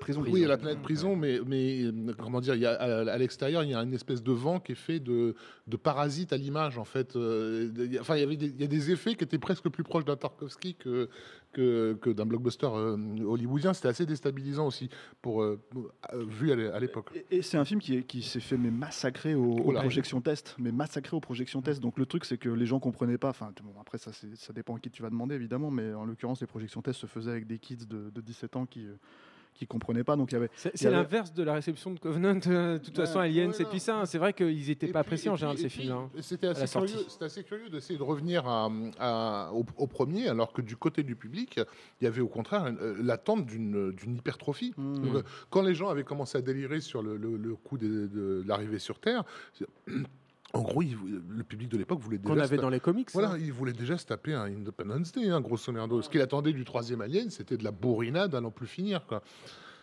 prison. 0.01 0.25
oui, 0.27 0.45
la 0.47 0.57
planète 0.57 0.81
prison, 0.81 1.17
mais, 1.17 1.41
mais 1.47 1.85
comment 2.19 2.41
dire, 2.41 2.55
y 2.55 2.67
a, 2.67 2.73
à, 2.73 3.11
à 3.13 3.19
l'extérieur, 3.19 3.63
il 3.63 3.71
y 3.71 3.75
a 3.75 3.83
une 3.83 3.95
espèce 3.95 4.23
de 4.23 4.33
vent 4.33 4.59
qui 4.61 4.73
est 4.73 4.77
fait 4.77 5.01
de, 5.01 5.35
de 5.67 5.77
parasites 5.77 6.33
à 6.33 6.37
l'image, 6.37 6.79
en 6.79 6.85
fait. 6.85 7.17
Enfin, 8.01 8.17
il 8.17 8.21
y 8.21 8.23
avait 8.23 8.37
des, 8.37 8.47
il 8.47 8.61
y 8.61 8.65
a 8.65 8.69
des 8.69 8.91
effets 8.91 9.15
qui 9.17 9.25
étaient 9.25 9.39
presque 9.39 9.69
plus 9.69 9.85
proches 9.85 10.05
d'un 10.05 10.17
Tarkovsky 10.17 10.75
que, 10.77 11.09
que, 11.55 11.95
que 11.95 12.11
d'un 12.11 12.27
blockbuster 12.27 12.67
euh, 12.71 12.97
hollywoodien. 13.25 13.73
C'était 13.73 13.89
assez 13.89 14.05
déstabilisant 14.05 14.67
aussi, 14.67 14.91
pour, 15.23 15.43
euh, 15.43 15.59
euh, 16.13 16.25
vu 16.27 16.53
à 16.53 16.57
l'é- 16.57 16.69
à 16.69 16.79
l'époque. 16.81 17.11
Et, 17.31 17.39
et 17.39 17.43
c'est 17.43 17.57
un 17.57 17.65
film 17.65 17.81
qui, 17.81 18.03
qui 18.05 18.21
s'est 18.23 18.41
fait 18.41 18.59
mais 18.59 18.71
massacrer 18.71 19.35
aux, 19.35 19.55
projections 19.81 20.21
test, 20.21 20.55
mais 20.59 20.73
massacré 20.73 21.17
aux 21.17 21.21
projections 21.21 21.63
test. 21.63 21.81
Donc 21.81 21.99
le 21.99 22.05
truc 22.07 22.25
c'est 22.27 22.37
que 22.39 22.49
les 22.51 22.67
gens 22.67 22.81
comprenaient 22.81 23.19
pas. 23.19 23.31
Enfin 23.31 23.53
bon, 23.63 23.73
après 23.81 23.99
ça 23.99 24.11
ça 24.13 24.53
dépend 24.53 24.77
à 24.77 24.79
qui 24.81 24.91
tu 24.91 25.03
vas 25.03 25.11
demander 25.11 25.35
évidemment, 25.35 25.71
mais 25.71 25.95
en 25.95 26.05
l'occurrence 26.05 26.41
les 26.41 26.47
projections 26.47 26.83
test 26.83 27.01
se 27.01 27.07
faisaient 27.07 27.31
avec 27.31 27.47
des 27.47 27.59
kids 27.59 27.87
de, 27.87 28.11
de 28.11 28.21
17 28.21 28.57
ans 28.57 28.67
qui 28.67 28.87
euh, 28.87 28.95
qui 29.55 29.67
comprenaient 29.67 30.05
pas. 30.05 30.17
Donc 30.17 30.33
il 30.33 30.35
y 30.35 30.37
avait. 30.37 30.51
C'est 30.57 30.85
avait- 30.87 30.97
l'inverse 30.97 31.33
de 31.33 31.43
la 31.43 31.55
réception 31.55 31.93
de 31.93 31.99
Covenant. 32.01 32.39
euh, 32.49 32.75
De 32.79 32.85
toute 32.85 32.97
façon, 32.97 33.21
Alien, 33.21 33.53
c'est 33.53 33.65
puis 33.65 33.81
ça. 33.81 34.01
hein. 34.01 34.05
C'est 34.07 34.19
vrai 34.19 34.33
qu'ils 34.33 34.67
n'étaient 34.67 34.89
pas 34.89 35.01
appréciés 35.01 35.31
en 35.31 35.37
général, 35.37 35.57
ces 35.59 35.69
films. 35.69 35.95
C'était 36.21 36.49
assez, 36.49 36.67
curieux- 36.79 37.07
assez 37.21 37.45
curieux 37.45 37.69
d'essayer 37.71 37.99
de 37.99 38.03
revenir 38.03 38.47
à- 38.49 38.71
à- 38.99 39.51
au, 39.53 39.65
au 39.77 39.87
premier, 39.87 40.29
alors 40.29 40.53
que 40.53 40.61
du 40.61 40.77
côté 40.77 41.03
du 41.03 41.17
public, 41.17 41.61
il 42.01 42.05
y 42.05 42.07
avait 42.07 42.21
au 42.21 42.29
contraire 42.29 42.65
euh, 42.81 42.97
l'attente 43.01 43.47
d'une 43.47 43.95
hypertrophie. 44.17 44.75
Mmh. 44.77 44.95
Donc, 44.99 45.15
euh, 45.17 45.23
quand 45.51 45.63
les 45.63 45.75
gens 45.75 45.89
avaient 45.89 46.05
commencé 46.05 46.37
à 46.37 46.43
délirer 46.43 46.81
sur 46.81 47.03
le, 47.03 47.17
le- 47.17 47.37
le 47.37 47.55
coup 47.55 47.79
de, 47.79 48.07
de 48.07 48.43
l'arrivée 48.47 48.79
sur 48.81 48.99
Terre, 48.99 49.25
en 50.55 50.63
gros, 50.63 50.83
le 50.83 51.43
public 51.45 51.69
de 51.69 51.77
l'époque 51.79 52.01
voulait 52.01 52.19
déjà. 52.19 52.33
Qu'on 52.33 52.39
se 52.41 52.45
avait 52.45 52.57
dans 52.57 52.71
les 52.71 52.81
comics. 52.81 53.09
Voilà, 53.13 53.33
hein. 53.33 53.39
il 53.41 53.53
voulait 53.53 53.73
déjà 53.73 53.99
se 53.99 54.07
taper 54.07 54.33
un 54.35 54.45
Independence 54.45 55.13
Day, 55.13 55.29
hein, 55.29 55.41
grosso 55.41 55.71
merdo. 55.73 56.01
Ce 56.03 56.09
qu'il 56.09 56.21
attendait 56.21 56.53
du 56.53 56.65
troisième 56.65 57.01
Alien, 57.01 57.31
c'était 57.31 57.57
de 57.57 57.65
la 57.65 57.71
bourrinade 57.73 58.35
à 58.35 58.41
n'en 58.41 58.51
plus 58.51 58.67
finir. 58.67 59.05
Quoi. 59.07 59.23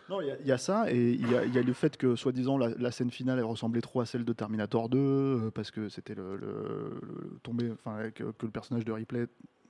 Non, 0.08 0.20
il 0.20 0.26
y 0.26 0.30
a- 0.30 0.36
il 0.40 0.46
y, 0.46 0.52
a 0.52 0.58
ça, 0.58 0.90
et 0.92 1.12
il 1.12 1.30
y 1.30 1.36
a, 1.36 1.44
il 1.44 1.54
y 1.54 1.58
a 1.58 1.62
le 1.62 1.72
fait 1.72 1.96
que, 1.96 2.16
soi-disant, 2.16 2.58
la, 2.58 2.70
la 2.76 2.90
scène 2.90 3.10
finale 3.10 3.38
elle 3.38 3.44
ressemblait 3.44 3.80
trop 3.80 4.00
à 4.00 4.06
celle 4.06 4.24
de 4.24 4.32
Terminator 4.32 4.88
2, 4.88 4.98
euh, 4.98 5.50
parce 5.54 5.70
que 5.70 5.88
c'était 5.88 6.14
le, 6.14 6.36
le- 6.36 6.98
le- 7.00 7.38
tombé, 7.42 7.70
enfin, 7.72 8.10
que, 8.10 8.24
que 8.24 8.44
le 8.46 8.50
personnage 8.50 8.84
de 8.84 8.92
Ripley 8.92 9.26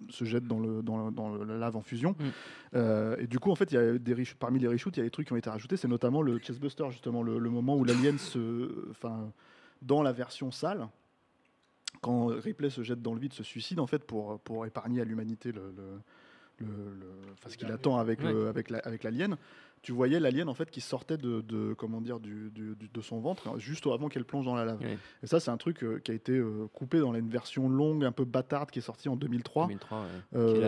se 0.09 0.24
jette 0.24 0.46
dans 0.48 0.59
le, 0.59 0.82
dans 0.82 1.05
le, 1.07 1.12
dans 1.12 1.34
le- 1.34 1.44
la 1.44 1.59
lave 1.59 1.76
en 1.76 1.82
fusion. 1.82 2.16
Euh, 2.74 3.14
et 3.18 3.26
du 3.26 3.38
coup, 3.38 3.50
en 3.50 3.55
fait, 3.55 3.70
il 3.70 3.74
y 3.74 3.78
a 3.78 3.98
des 3.98 4.16
parmi 4.38 4.59
les 4.59 4.66
reshoots, 4.68 4.96
il 4.96 5.00
y 5.00 5.03
a 5.03 5.05
des 5.05 5.11
trucs 5.11 5.26
qui 5.26 5.32
ont 5.32 5.36
été 5.36 5.50
rajoutés. 5.50 5.76
C'est 5.76 5.86
notamment 5.86 6.22
le 6.22 6.38
Chestbuster, 6.38 6.84
justement, 6.90 7.22
le, 7.22 7.38
le 7.38 7.50
moment 7.50 7.76
où 7.76 7.84
l'alien 7.84 8.18
se, 8.18 8.88
enfin, 8.90 9.30
dans 9.83 10.03
la 10.03 10.12
version 10.12 10.51
sale, 10.51 10.89
quand 12.01 12.26
Ripley 12.26 12.70
se 12.70 12.83
jette 12.83 13.03
dans 13.03 13.14
le 13.14 13.20
vide, 13.20 13.33
se 13.33 13.43
suicide 13.43 13.78
en 13.80 13.87
fait 13.87 14.05
pour, 14.05 14.41
pour 14.41 14.64
épargner 14.66 15.01
à 15.01 15.05
l'humanité 15.05 15.53
le, 15.53 15.72
le- 15.76 16.01
le- 16.66 16.95
le- 16.95 17.33
enfin, 17.35 17.49
ce 17.51 17.57
qu'il 17.57 17.70
attend 17.70 17.99
avec, 17.99 18.20
Ouais. 18.20 18.47
avec, 18.49 18.70
la- 18.70 18.78
avec 18.80 19.03
l'alien. 19.05 19.37
Tu 19.83 19.91
voyais 19.91 20.20
l'alien 20.20 20.49
en 20.49 20.55
fait 20.55 20.70
qui 20.70 20.80
sortait 20.80 21.16
de, 21.18 21.41
de- 21.41 21.74
comment 21.74 22.01
dire 22.01 22.20
du, 22.20 22.51
du- 22.55 22.76
du- 22.76 22.89
de 22.89 23.01
son 23.01 23.18
ventre 23.18 23.49
hein, 23.49 23.55
juste 23.59 23.85
avant 23.89 24.09
qu'elle 24.09 24.24
plonge 24.24 24.45
dans 24.45 24.55
la 24.55 24.64
lave. 24.64 24.80
Et 25.22 25.26
ça 25.26 25.41
c'est 25.41 25.51
un 25.51 25.57
truc 25.57 25.83
euh, 25.83 25.99
qui 25.99 26.12
a 26.12 26.14
été 26.14 26.33
euh, 26.33 26.68
coupé 26.72 27.01
dans 27.01 27.12
une 27.14 27.28
version 27.28 27.68
longue 27.68 28.05
un 28.05 28.12
peu 28.12 28.24
bâtarde 28.24 28.70
qui 28.70 28.78
est 28.78 28.83
sortie 28.83 29.09
en 29.09 29.16
2003. 29.16 29.66
2003, 29.66 29.99
ouais. 30.01 30.07
Euh, 30.37 30.61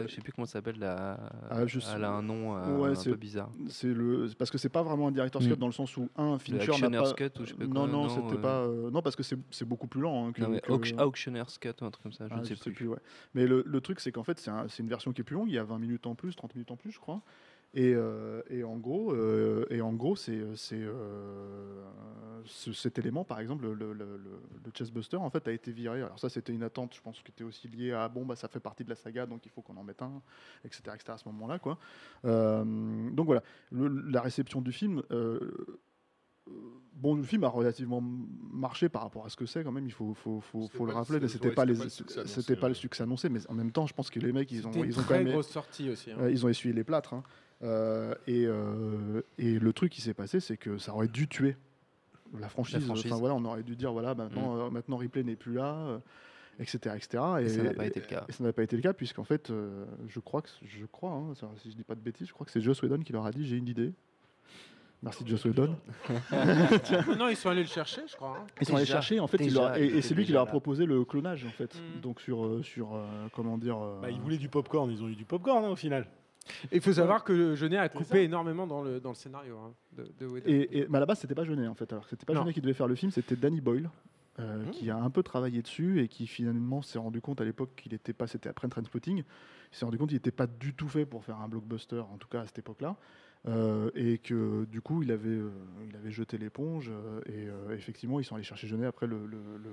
la- 0.00 0.06
je 0.08 0.12
sais 0.14 0.20
plus 0.20 0.32
comment 0.32 0.46
ça 0.46 0.54
s'appelle. 0.54 0.80
La... 0.80 1.16
Ah, 1.48 1.64
je 1.64 1.78
Elle 1.94 2.02
a 2.02 2.10
un 2.10 2.22
nom 2.22 2.56
euh, 2.56 2.76
Ouais, 2.78 2.98
un 2.98 3.02
peu 3.04 3.14
bizarre. 3.14 3.50
C'est 3.68 3.86
le 3.94 4.28
parce 4.36 4.50
que 4.50 4.58
c'est 4.58 4.68
pas 4.68 4.82
vraiment 4.82 5.06
un 5.08 5.12
director's 5.12 5.46
Mm. 5.46 5.50
cut 5.52 5.56
dans 5.58 5.66
le 5.66 5.72
sens 5.72 5.96
où 5.96 6.08
un 6.16 6.38
Fincher 6.40 6.72
n'a 6.88 7.02
pas 7.02 7.12
Cut 7.12 7.24
ou 7.40 7.44
je 7.44 7.50
sais 7.50 7.54
pas 7.54 7.66
non 7.66 7.86
non 7.86 8.02
non, 8.04 8.08
c'était 8.08 8.40
pas 8.40 8.66
non 8.66 9.00
parce 9.00 9.14
que 9.14 9.22
c'est 9.22 9.64
beaucoup 9.64 9.86
plus 9.86 10.00
lent 10.00 10.26
hein, 10.26 10.32
que, 10.32 10.40
Non, 10.42 10.48
mais 10.48 10.60
que- 10.60 10.72
Auct- 10.72 11.00
Auctioneer's 11.00 11.58
Cut 11.58 11.68
ou 11.82 11.84
un 11.84 11.90
truc 11.92 12.02
comme 12.02 12.12
ça, 12.12 12.26
je 12.26 12.34
Ah, 12.34 12.40
ne 12.40 12.44
sais 12.44 12.56
plus. 12.56 12.88
ouais. 12.88 12.98
Mais 13.34 13.46
le, 13.46 13.62
le 13.64 13.80
truc, 13.80 14.00
c'est 14.00 14.10
qu'en 14.10 14.24
fait, 14.24 14.40
c'est 14.40 14.50
un- 14.50 14.66
c'est 14.68 14.82
une 14.82 14.88
version 14.88 15.12
qui 15.12 15.20
est 15.20 15.24
plus 15.24 15.34
longue. 15.36 15.48
Il 15.48 15.54
y 15.54 15.58
a 15.58 15.62
20 15.62 15.78
minutes 15.78 16.06
en 16.08 16.16
plus, 16.16 16.34
30 16.34 16.52
minutes 16.56 16.72
en 16.72 16.76
plus, 16.76 16.90
je 16.90 16.98
crois. 16.98 17.22
Et, 17.78 17.92
euh, 17.94 18.40
et 18.48 18.64
en 18.64 18.76
gros, 18.78 19.12
euh, 19.12 19.66
et 19.68 19.80
en 19.82 19.92
gros, 19.92 20.16
c'est 20.16 20.32
euh, 20.32 20.54
ce- 22.44 22.72
cet 22.72 22.98
élément, 22.98 23.22
par 23.24 23.38
exemple, 23.40 23.64
le, 23.64 23.74
le, 23.74 23.92
le, 23.92 24.06
le 24.16 24.70
Chessbuster, 24.74 25.16
en 25.18 25.28
fait, 25.30 25.46
a 25.46 25.52
été 25.52 25.72
viré. 25.72 26.02
Alors 26.02 26.18
ça, 26.18 26.28
c'était 26.28 26.52
une 26.54 26.62
attente, 26.62 26.94
je 26.94 27.00
pense, 27.02 27.20
qui 27.22 27.30
était 27.32 27.44
aussi 27.44 27.68
liée 27.68 27.92
à 27.92 28.08
bon, 28.08 28.24
bah, 28.24 28.34
ça 28.36 28.48
fait 28.48 28.60
partie 28.60 28.82
de 28.84 28.88
la 28.88 28.96
saga, 28.96 29.26
donc 29.26 29.44
il 29.44 29.50
faut 29.50 29.60
qu'on 29.62 29.76
en 29.76 29.84
mette 29.84 30.00
un, 30.02 30.22
etc., 30.64 30.82
etc. 30.94 31.04
À 31.12 31.18
ce 31.18 31.28
moment-là, 31.28 31.58
quoi. 31.58 31.78
Euh, 32.24 33.10
donc 33.10 33.26
voilà, 33.26 33.42
Le- 33.70 33.88
la 34.10 34.20
réception 34.22 34.60
du 34.60 34.72
film. 34.72 35.02
euh, 35.10 35.40
Bon, 36.94 37.14
le 37.16 37.24
film 37.24 37.42
a 37.44 37.48
relativement 37.48 38.00
marché 38.00 38.88
par 38.88 39.02
rapport 39.02 39.26
à 39.26 39.28
ce 39.28 39.36
que 39.36 39.44
c'est 39.44 39.62
quand 39.64 39.72
même. 39.72 39.84
Il 39.84 39.92
faut, 39.92 40.14
faut, 40.14 40.40
faut, 40.40 40.62
C'était 40.62 40.78
faut 40.78 40.86
le 40.86 40.92
rappeler, 40.92 41.18
mais 41.20 41.26
c'était- 41.28 41.48
ouais, 41.48 41.54
pas 41.54 41.64
les, 41.66 41.74
pas 41.74 41.84
le 41.84 41.90
succès 41.90 42.20
annoncé, 42.20 42.40
c'était 42.40 42.56
pas 42.56 42.68
le 42.68 42.72
ouais. 42.74 42.78
succès 42.78 43.02
annoncé. 43.02 43.28
Mais 43.28 43.40
en 43.48 43.54
même 43.54 43.70
temps, 43.72 43.86
je 43.86 43.92
pense 43.92 44.08
que 44.10 44.18
les 44.20 44.32
mecs, 44.32 44.50
ils 44.52 44.66
ont, 44.66 44.70
ils 44.84 44.98
ont 44.98 45.02
quand 45.02 45.14
même, 45.14 45.28
grosse 45.28 45.48
sortie 45.50 45.90
aussi. 45.90 46.12
hein. 46.12 46.16
euh, 46.20 46.30
ils 46.30 46.46
ont 46.46 46.48
essuyé 46.48 46.72
les 46.74 46.84
plâtres. 46.84 47.12
hein. 47.14 47.22
Euh, 47.62 48.14
et, 48.26 48.44
euh, 48.46 49.22
et 49.38 49.58
le 49.58 49.72
truc 49.72 49.90
qui 49.92 50.00
s'est 50.02 50.14
passé, 50.14 50.40
c'est 50.40 50.56
que 50.56 50.76
ça 50.78 50.92
aurait 50.94 51.08
dû 51.08 51.26
tuer 51.28 51.56
la 52.38 52.48
franchise. 52.48 52.84
franchise. 52.84 53.10
Enfin 53.10 53.18
voilà, 53.20 53.34
on 53.34 53.44
aurait 53.44 53.62
dû 53.62 53.76
dire 53.76 53.92
voilà, 53.92 54.14
maintenant, 54.14 54.58
euh, 54.58 54.70
maintenant 54.70 54.96
Ripley 54.98 55.22
n'est 55.22 55.36
plus 55.36 55.54
là, 55.54 55.74
euh, 55.74 55.98
etc., 56.58 56.78
etc. 56.96 57.22
Et 57.40 57.48
ça 57.48 57.62
n'a 57.62 57.72
pas 57.72 57.86
été 57.86 58.00
le 58.00 58.06
cas. 58.06 58.24
Et 58.28 58.32
ça 58.32 58.44
n'a 58.44 58.52
pas 58.52 58.62
été 58.62 58.76
le 58.76 58.82
cas 58.82 58.92
puisqu'en 58.92 59.24
fait, 59.24 59.50
euh, 59.50 59.86
je 60.08 60.20
crois 60.20 60.42
que 60.42 60.48
je 60.62 60.84
crois, 60.84 61.12
hein, 61.12 61.32
si 61.62 61.70
je 61.70 61.76
dis 61.76 61.84
pas 61.84 61.94
de 61.94 62.00
bêtises, 62.00 62.28
je 62.28 62.32
crois 62.34 62.44
que 62.44 62.52
c'est 62.52 62.60
Joss 62.60 62.82
Whedon 62.82 62.98
qui 63.00 63.12
leur 63.14 63.24
a 63.24 63.30
dit 63.30 63.46
j'ai 63.46 63.56
une 63.56 63.68
idée. 63.68 63.92
Merci 65.02 65.24
Joss 65.26 65.44
Whedon. 65.44 65.76
non, 67.18 67.28
ils 67.28 67.36
sont 67.36 67.50
allés 67.50 67.62
le 67.62 67.68
chercher, 67.68 68.02
je 68.08 68.16
crois. 68.16 68.38
hein. 68.40 68.46
Ils 68.60 68.66
sont 68.66 68.76
allés 68.76 68.86
chercher, 68.86 69.20
en 69.20 69.26
fait, 69.26 69.36
il 69.40 69.44
déjà, 69.48 69.60
leur- 69.68 69.76
et, 69.76 70.00
c'est 70.02 70.14
lui 70.14 70.24
qui 70.24 70.32
leur 70.32 70.42
a 70.42 70.44
là. 70.46 70.50
proposé 70.50 70.86
le 70.86 71.04
clonage, 71.04 71.44
en 71.44 71.50
fait. 71.50 71.74
Mm. 71.74 72.00
Donc 72.00 72.20
sur, 72.20 72.64
sur 72.64 72.94
euh, 72.94 73.06
comment 73.34 73.58
dire. 73.58 73.78
euh, 73.78 74.00
Bah, 74.00 74.10
ils 74.10 74.20
voulaient 74.20 74.38
du 74.38 74.48
popcorn, 74.48 74.90
ils 74.90 75.02
ont 75.02 75.08
eu 75.08 75.14
du 75.14 75.24
popcorn 75.26 75.64
hein, 75.64 75.68
au 75.68 75.76
final. 75.76 76.06
Il 76.72 76.80
faut 76.80 76.92
savoir 76.92 77.24
que 77.24 77.54
Jeunet 77.54 77.76
a 77.78 77.88
coupé 77.88 78.22
énormément 78.24 78.66
dans 78.66 78.82
le, 78.82 79.00
dans 79.00 79.10
le 79.10 79.14
scénario 79.16 79.56
hein, 79.58 79.72
de, 79.96 80.04
de. 80.18 80.38
Et, 80.46 80.78
et- 80.80 80.86
mais 80.88 80.96
à 80.98 81.00
la 81.00 81.06
base, 81.06 81.18
c'était 81.20 81.34
pas 81.34 81.44
Jeunet 81.44 81.66
en 81.68 81.74
fait. 81.74 81.92
Alors, 81.92 82.06
c'était 82.08 82.24
pas. 82.26 82.32
Jeunet 82.34 82.52
qui 82.54 82.60
devait 82.60 82.74
faire 82.74 82.88
le 82.88 82.94
film, 82.94 83.10
c'était 83.12 83.36
Danny 83.36 83.60
Boyle. 83.60 83.90
euh, 84.38 84.64
Mmh. 84.66 84.70
qui 84.72 84.90
a 84.90 84.98
un 84.98 85.08
peu 85.08 85.22
travaillé 85.22 85.62
dessus 85.62 86.02
et 86.02 86.08
qui 86.08 86.26
finalement 86.26 86.82
s'est 86.82 86.98
rendu 86.98 87.22
compte 87.22 87.40
à 87.40 87.44
l'époque 87.46 87.70
qu'il 87.74 87.94
était 87.94 88.12
pas, 88.12 88.26
c'était 88.26 88.50
après 88.50 88.68
Trainspotting, 88.68 89.18
il 89.20 89.24
s'est 89.76 89.86
rendu 89.86 89.96
compte 89.96 90.08
qu'il 90.10 90.16
n'était 90.16 90.30
pas 90.30 90.46
du 90.46 90.74
tout 90.74 90.88
fait 90.88 91.06
pour 91.06 91.24
faire 91.24 91.40
un 91.40 91.48
blockbuster, 91.48 92.00
en 92.00 92.18
tout 92.18 92.28
cas 92.28 92.42
à 92.42 92.46
cette 92.46 92.58
époque-là, 92.58 92.96
euh, 93.48 93.90
et 93.94 94.18
que 94.18 94.66
du 94.66 94.82
coup 94.82 95.02
il 95.02 95.10
avait, 95.10 95.30
euh, 95.30 95.48
il 95.88 95.96
avait 95.96 96.10
jeté 96.10 96.36
l'éponge 96.36 96.90
et 97.24 97.46
effectivement 97.72 98.20
ils 98.20 98.24
sont 98.24 98.34
allés 98.34 98.44
chercher 98.44 98.66
Jeunet 98.66 98.84
après 98.84 99.06
le, 99.06 99.24
le- 99.26 99.38
le- 99.56 99.70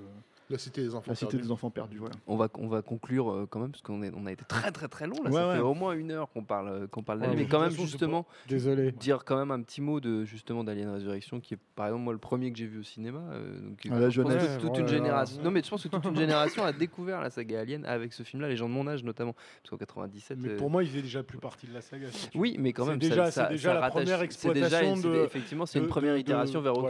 La 0.50 0.58
cité 0.58 0.82
des 0.84 0.94
enfants. 0.96 1.06
la 1.08 1.16
cité 1.16 1.32
perdus. 1.32 1.46
des 1.48 1.52
enfants 1.52 1.70
perdus. 1.70 1.98
Voilà. 1.98 2.16
On 2.28 2.36
va, 2.36 2.48
on 2.60 2.68
va 2.68 2.82
conclure 2.82 3.32
euh, 3.32 3.48
quand 3.50 3.60
même, 3.60 3.72
parce 3.72 3.82
qu'on 3.82 4.04
est- 4.04 4.12
on 4.16 4.26
a 4.26 4.32
été 4.32 4.44
très 4.46 4.72
très 4.72 4.88
très 4.88 5.08
long. 5.08 5.16
Là, 5.24 5.30
Ouais, 5.30 5.36
ça 5.38 5.48
ouais. 5.50 5.56
fait 5.56 5.62
au 5.62 5.74
moins 5.74 5.94
une 5.94 6.12
heure 6.12 6.30
qu'on 6.32 6.44
parle, 6.44 6.68
euh, 6.68 6.88
qu'on 6.88 7.02
parle 7.02 7.20
Ouais, 7.20 7.28
d'Alien. 7.28 7.38
mais 7.38 7.44
mais 7.44 7.50
quand 7.50 7.60
même, 7.62 7.72
justement, 7.72 8.26
Désolé. 8.48 8.91
dire 8.91 9.24
quand 9.26 9.38
même 9.38 9.52
un 9.52 9.62
petit 9.62 9.82
mot 9.82 10.00
de 10.00 10.26
justement 10.26 10.64
d'Alien 10.64 10.89
Résurrection, 10.94 11.39
qui 11.39 11.54
est 11.54 11.60
par 11.76 11.88
exemple 11.88 12.04
moi 12.04 12.14
le 12.14 12.20
premier 12.20 12.52
que 12.52 12.58
j'ai 12.58 12.66
vu 12.68 12.80
au 12.80 12.84
cinéma. 12.84 13.20
euh, 13.32 13.60
donc, 13.62 13.80
Ah, 13.89 14.00
la 14.00 14.10
je 14.10 14.22
pense 14.22 14.32
jeunesse. 14.32 14.58
que 14.58 14.62
toute 14.62 14.72
Ouais, 14.74 14.80
une 14.82 14.88
génération. 14.88 15.41
Non, 15.41 15.52
mais 15.52 15.62
je 15.64 15.70
pense 15.70 15.84
que 15.84 15.88
toute 15.88 16.06
une 16.06 16.16
génération 16.18 16.64
a 16.64 16.72
découvert 16.74 17.22
la 17.22 17.30
saga 17.30 17.62
Alien 17.62 17.86
avec 17.86 18.14
ce 18.14 18.24
film-là, 18.24 18.50
les 18.50 18.56
gens 18.58 18.68
de 18.68 18.74
mon 18.74 18.88
âge 18.88 19.04
notamment, 19.04 19.34
parce 19.34 19.70
qu'en 19.70 19.78
97. 19.78 20.38
Mais 20.39 20.50
euh, 20.50 20.58
pour 20.58 20.70
moi, 20.70 20.84
il 20.84 20.89
faisait 20.89 21.02
déjà 21.02 21.24
plus 21.24 21.38
partie 21.38 21.68
de 21.68 21.74
la 21.74 21.82
saga. 21.82 22.08
Oui, 22.36 22.58
mais 22.60 22.74
quand 22.74 22.84
C'est 22.86 22.89
même, 22.91 23.00
déjà- 23.00 23.32
ça, 23.32 23.48
déjà 23.48 23.70
ça 23.70 23.74
la 23.76 23.80
rattache- 23.82 23.91
première 23.94 24.06
c'est 24.06 24.10
déjà- 24.14 24.24
exploitation 24.26 24.96
c'est- 24.98 25.08
de- 25.08 25.24
Effectivement, 25.24 25.66
c'est 25.66 25.80
une 25.80 25.88
première 25.88 26.18
itération 26.18 26.62
vers 26.62 26.78
autre, 26.78 26.89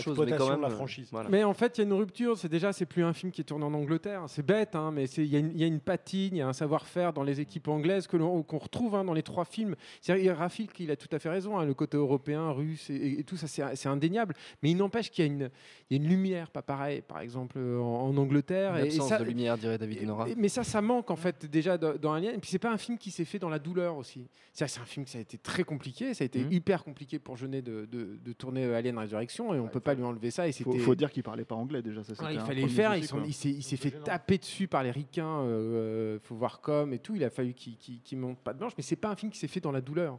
chose, 0.00 0.18
mais 0.18 0.36
quand 0.36 0.50
même. 0.50 0.64
euh. 0.64 1.24
Mais 1.30 1.44
en 1.44 1.54
fait, 1.54 1.78
il 1.78 1.80
y 1.80 1.84
a 1.84 1.86
une 1.86 1.92
rupture. 1.94 2.36
C'est 2.36 2.48
déjà, 2.48 2.72
c'est 2.72 2.86
plus 2.90 3.04
un 3.04 3.12
film 3.14 3.30
qui 3.32 3.40
est 3.40 3.44
tourné 3.44 3.64
en 3.64 3.72
Angleterre. 3.72 4.24
C'est 4.26 4.44
bête, 4.44 4.74
hein, 4.74 4.90
mais 4.92 5.04
il 5.04 5.24
y, 5.26 5.36
a 5.36 5.38
une- 5.38 5.52
il 5.54 5.60
y 5.60 5.64
a 5.64 5.66
une 5.66 5.80
patine, 5.80 6.34
il 6.34 6.38
y 6.38 6.42
a 6.42 6.48
un 6.48 6.52
savoir-faire 6.52 7.12
dans 7.12 7.22
les 7.22 7.40
équipes 7.40 7.68
anglaises 7.68 8.06
que 8.06 8.16
l'on- 8.16 8.42
qu'on 8.42 8.58
retrouve 8.58 8.94
hein, 8.96 9.04
dans 9.04 9.14
les 9.14 9.22
trois 9.22 9.44
films. 9.44 9.76
C'est 10.02 10.30
Rafik, 10.32 10.78
il 10.80 10.90
a 10.90 10.96
tout 10.96 11.08
à 11.12 11.18
fait 11.18 11.28
raison. 11.30 11.58
hein, 11.58 11.64
le 11.64 11.72
côté 11.74 11.96
européen, 11.96 12.50
russe 12.50 12.90
et, 12.90 13.20
et 13.20 13.24
tout 13.24 13.36
ça, 13.36 13.46
c'est 13.46 13.62
c'est 13.76 13.88
indéniable. 13.88 14.34
Mais 14.62 14.70
il 14.70 14.76
n'empêche 14.76 15.10
qu'il 15.10 15.24
y, 15.24 15.28
a 15.28 15.32
une- 15.32 15.50
il 15.88 15.96
y 15.96 16.00
a 16.00 16.02
une 16.02 16.08
lumière, 16.08 16.50
pas 16.50 16.62
pareil, 16.62 17.00
par 17.00 17.20
exemple 17.20 17.58
en, 17.58 18.08
en 18.08 18.16
Angleterre. 18.16 18.76
Et- 18.78 18.88
et 18.88 18.90
ça- 18.90 19.18
de 19.18 19.24
lumière, 19.24 19.56
dirait 19.56 19.78
David 19.78 20.02
Nora. 20.02 20.26
Mais 20.36 20.48
ça, 20.48 20.64
ça 20.64 20.82
manque 20.82 21.10
en 21.10 21.16
fait 21.16 21.46
déjà 21.46 21.78
dans, 21.78 21.96
dans 21.96 22.12
Alien. 22.12 22.34
Et 22.34 22.38
puis 22.38 22.50
c'est 22.50 22.58
pas 22.58 22.72
un 22.72 22.76
film 22.78 22.98
qui 22.98 23.10
s'est 23.10 23.24
fait 23.24 23.38
dans 23.38 23.48
la 23.48 23.58
douleur 23.60 23.96
aussi. 23.96 24.26
C'est 24.52 24.66
c'est 24.68 24.80
un 24.80 24.84
film 24.84 25.06
qui 25.06 25.12
ça 25.12 25.18
a 25.18 25.20
été 25.22 25.38
très 25.38 25.62
compliqué. 25.64 26.12
Ça 26.14 26.24
a 26.24 26.26
été 26.26 26.40
Mhm. 26.40 26.52
hyper 26.52 26.84
compliqué 26.84 27.18
pour 27.20 27.36
Jeunet 27.36 27.62
de, 27.62 27.86
de- 27.90 28.18
de 28.24 28.32
tourner 28.32 28.64
Alien 28.74 28.98
Résurrection 28.98 29.54
et 29.54 29.60
on 29.60 29.68
peut 29.68 29.80
pas 29.80 29.94
lui 29.94 30.02
enlever 30.02 30.30
ça. 30.32 30.48
Et 30.48 30.52
Faut, 30.52 30.72
faut 30.78 30.94
dire 30.96 31.10
qu'il 31.12 31.22
parlait 31.22 31.44
pas 31.44 31.54
anglais 31.54 31.82
déjà. 31.82 32.02
Ça, 32.02 32.12
Ouais, 32.24 32.34
il 32.34 32.40
fallait 32.40 32.62
faire. 32.82 32.96
il 33.26 33.32
s'est 33.34 33.48
il 33.50 33.62
s'est 33.62 33.70
C'est 33.70 33.76
fait 33.76 33.90
gênant. 33.90 34.04
taper 34.04 34.38
dessus 34.38 34.68
par 34.68 34.82
les 34.82 34.90
ricains. 34.90 35.40
euh, 35.42 36.18
faut 36.22 36.34
voir 36.34 36.60
comme 36.60 36.92
et 36.92 36.98
tout. 36.98 37.14
Il 37.14 37.24
a 37.24 37.30
fallu 37.30 37.54
qu'il 37.54 37.76
qu'il- 37.76 38.00
qu'il 38.02 38.18
monte 38.18 38.38
pas 38.38 38.52
de 38.52 38.58
blanche. 38.58 38.72
Mais 38.76 38.82
c'est 38.82 38.96
pas 38.96 39.08
un 39.10 39.16
film 39.16 39.30
qui 39.32 39.38
s'est 39.38 39.48
fait 39.48 39.60
dans 39.60 39.72
la 39.72 39.80
douleur. 39.80 40.18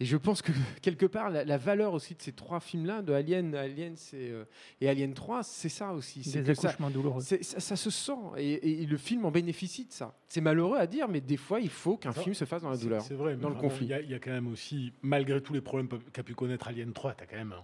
Et 0.00 0.04
je 0.04 0.16
pense 0.16 0.42
que 0.42 0.50
quelque 0.82 1.06
part, 1.06 1.30
la, 1.30 1.44
la 1.44 1.58
valeur 1.58 1.92
aussi 1.92 2.14
de 2.14 2.22
ces 2.22 2.32
trois 2.32 2.58
films-là, 2.60 3.02
de 3.02 3.12
Alien, 3.12 3.54
Alien 3.54 3.94
c'est, 3.94 4.16
euh, 4.30 4.44
et 4.80 4.88
Alien 4.88 5.12
3, 5.14 5.42
c'est 5.44 5.68
ça 5.68 5.92
aussi. 5.92 6.24
C'est 6.24 6.42
Des 6.42 6.54
ça- 6.54 6.68
accouchements 6.68 6.90
douloureux. 6.90 7.20
c'est- 7.20 7.42
ça, 7.44 7.60
ça 7.60 7.76
se 7.76 7.90
sent. 7.90 8.12
Et, 8.38 8.82
et 8.82 8.86
le 8.86 8.96
film 8.96 9.24
en 9.26 9.30
bénéficie 9.30 9.84
de 9.84 9.92
ça. 9.92 10.16
C'est 10.28 10.40
malheureux 10.40 10.78
à 10.78 10.86
dire, 10.86 11.08
mais 11.08 11.20
des 11.20 11.36
fois, 11.36 11.60
il 11.60 11.68
faut 11.68 11.98
qu'un 11.98 12.12
Ça, 12.12 12.22
film 12.22 12.34
se 12.34 12.46
fasse 12.46 12.62
dans 12.62 12.70
la 12.70 12.78
douleur. 12.78 13.02
C'est 13.02 13.14
vrai, 13.14 13.36
mais 13.36 13.42
dans 13.42 13.50
le 13.50 13.54
conflit. 13.54 13.84
Il 13.86 13.90
y, 13.90 13.94
a- 13.94 14.00
il 14.00 14.10
y 14.10 14.14
a 14.14 14.18
quand 14.18 14.32
même 14.32 14.48
aussi, 14.48 14.92
malgré 15.02 15.40
tous 15.40 15.52
les 15.52 15.60
problèmes 15.60 15.88
qu'a 16.12 16.22
pu 16.24 16.34
connaître 16.34 16.66
Alien 16.68 16.92
3, 16.92 17.14
tu 17.14 17.22
as 17.22 17.26
quand 17.26 17.36
même 17.36 17.52
un- 17.52 17.62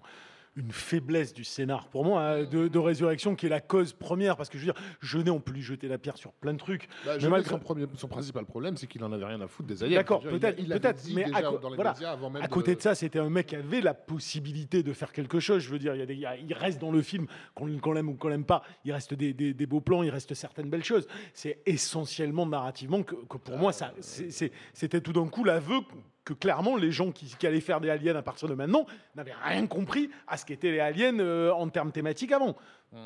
une 0.57 0.73
faiblesse 0.73 1.33
du 1.33 1.45
scénar 1.45 1.89
pour 1.89 2.05
moi 2.05 2.23
hein, 2.23 2.45
de, 2.45 2.69
de 2.69 2.79
résurrection 2.79 3.35
qui 3.37 3.47
est 3.47 3.49
la 3.49 3.61
cause 3.61 3.93
première 3.93 4.37
parce 4.37 4.49
que 4.49 4.59
je 4.59 4.67
veux 4.67 4.73
dire 4.73 4.83
Jeunet 5.01 5.31
on 5.31 5.41
peut 5.41 5.53
lui 5.53 5.63
jeter 5.63 5.89
la 5.89 5.99
pierre 5.99 6.17
sur 6.17 6.33
plein 6.33 6.53
de 6.53 6.59
trucs 6.59 6.89
Bah, 7.07 7.13
Mais 7.21 7.29
malgré- 7.29 7.51
son, 7.51 7.59
premier, 7.59 7.87
son 7.97 8.09
principal 8.09 8.45
problème, 8.45 8.77
c'est 8.77 8.87
qu'il 8.87 9.03
en 9.05 9.13
avait 9.13 9.25
rien 9.25 9.41
à 9.41 9.47
foutre 9.47 9.69
des 9.69 9.83
aliens. 9.83 9.97
D'accord, 9.97 10.21
peut-être, 10.23 10.59
mais 11.15 11.25
à, 11.33 11.43
co- 11.43 11.59
dans 11.59 11.71
les 11.71 11.77
voilà, 11.77 11.93
médias 11.93 12.13
avant 12.13 12.31
même 12.31 12.43
à 12.43 12.49
côté 12.49 12.73
de- 12.73 12.77
de 12.79 12.83
ça, 12.83 12.95
c'était 12.95 13.19
un 13.19 13.31
mec 13.31 13.47
qui 13.49 13.57
avait 13.57 13.81
la 13.81 13.95
possibilité 13.95 14.83
de 14.83 14.93
faire 14.93 15.13
quelque 15.13 15.41
chose. 15.41 15.63
Je 15.63 15.71
veux 15.71 15.79
dire, 15.79 15.95
il, 15.95 15.99
y 15.99 16.03
a 16.03 16.07
des- 16.07 16.15
il 16.15 16.21
y 16.21 16.27
a- 16.27 16.37
il 16.37 16.53
reste 16.55 16.81
dans 16.81 16.91
le 16.91 17.03
film, 17.03 17.27
qu'on 17.55 17.67
l'aime 17.93 18.09
ou 18.09 18.15
qu'on 18.15 18.29
l'aime 18.29 18.45
pas, 18.45 18.63
il 18.85 18.93
reste 18.93 19.15
des, 19.15 19.33
des- 19.33 19.55
des 19.55 19.67
beaux 19.67 19.81
plans, 19.81 20.03
il 20.03 20.11
reste 20.11 20.35
certaines 20.35 20.69
belles 20.71 20.85
choses. 20.85 21.07
C'est 21.35 21.61
essentiellement 21.67 22.47
narrativement 22.47 23.03
que, 23.03 23.15
que 23.15 23.37
pour 23.37 23.57
moi, 23.59 23.73
ça, 23.73 23.93
c'était 24.01 25.01
tout 25.01 25.13
d'un 25.13 25.29
coup 25.29 25.45
l'aveu 25.45 25.79
que 26.29 26.35
clairement 26.35 26.77
les 26.77 26.93
gens 26.93 27.11
qui, 27.11 27.47
allaient 27.47 27.61
faire 27.61 27.81
des 27.81 27.89
aliens 27.89 28.15
à 28.15 28.21
partir 28.21 28.49
de 28.49 28.55
maintenant 28.55 28.85
n'avaient 29.17 29.33
rien 29.43 29.67
compris 29.67 30.11
à 30.27 30.37
ce 30.37 30.45
qu'étaient 30.45 30.71
les 30.71 30.81
aliens 30.81 31.19
euh, 31.21 31.51
en 31.53 31.69
termes 31.71 31.91
thématiques 31.91 32.33
avant. 32.33 32.55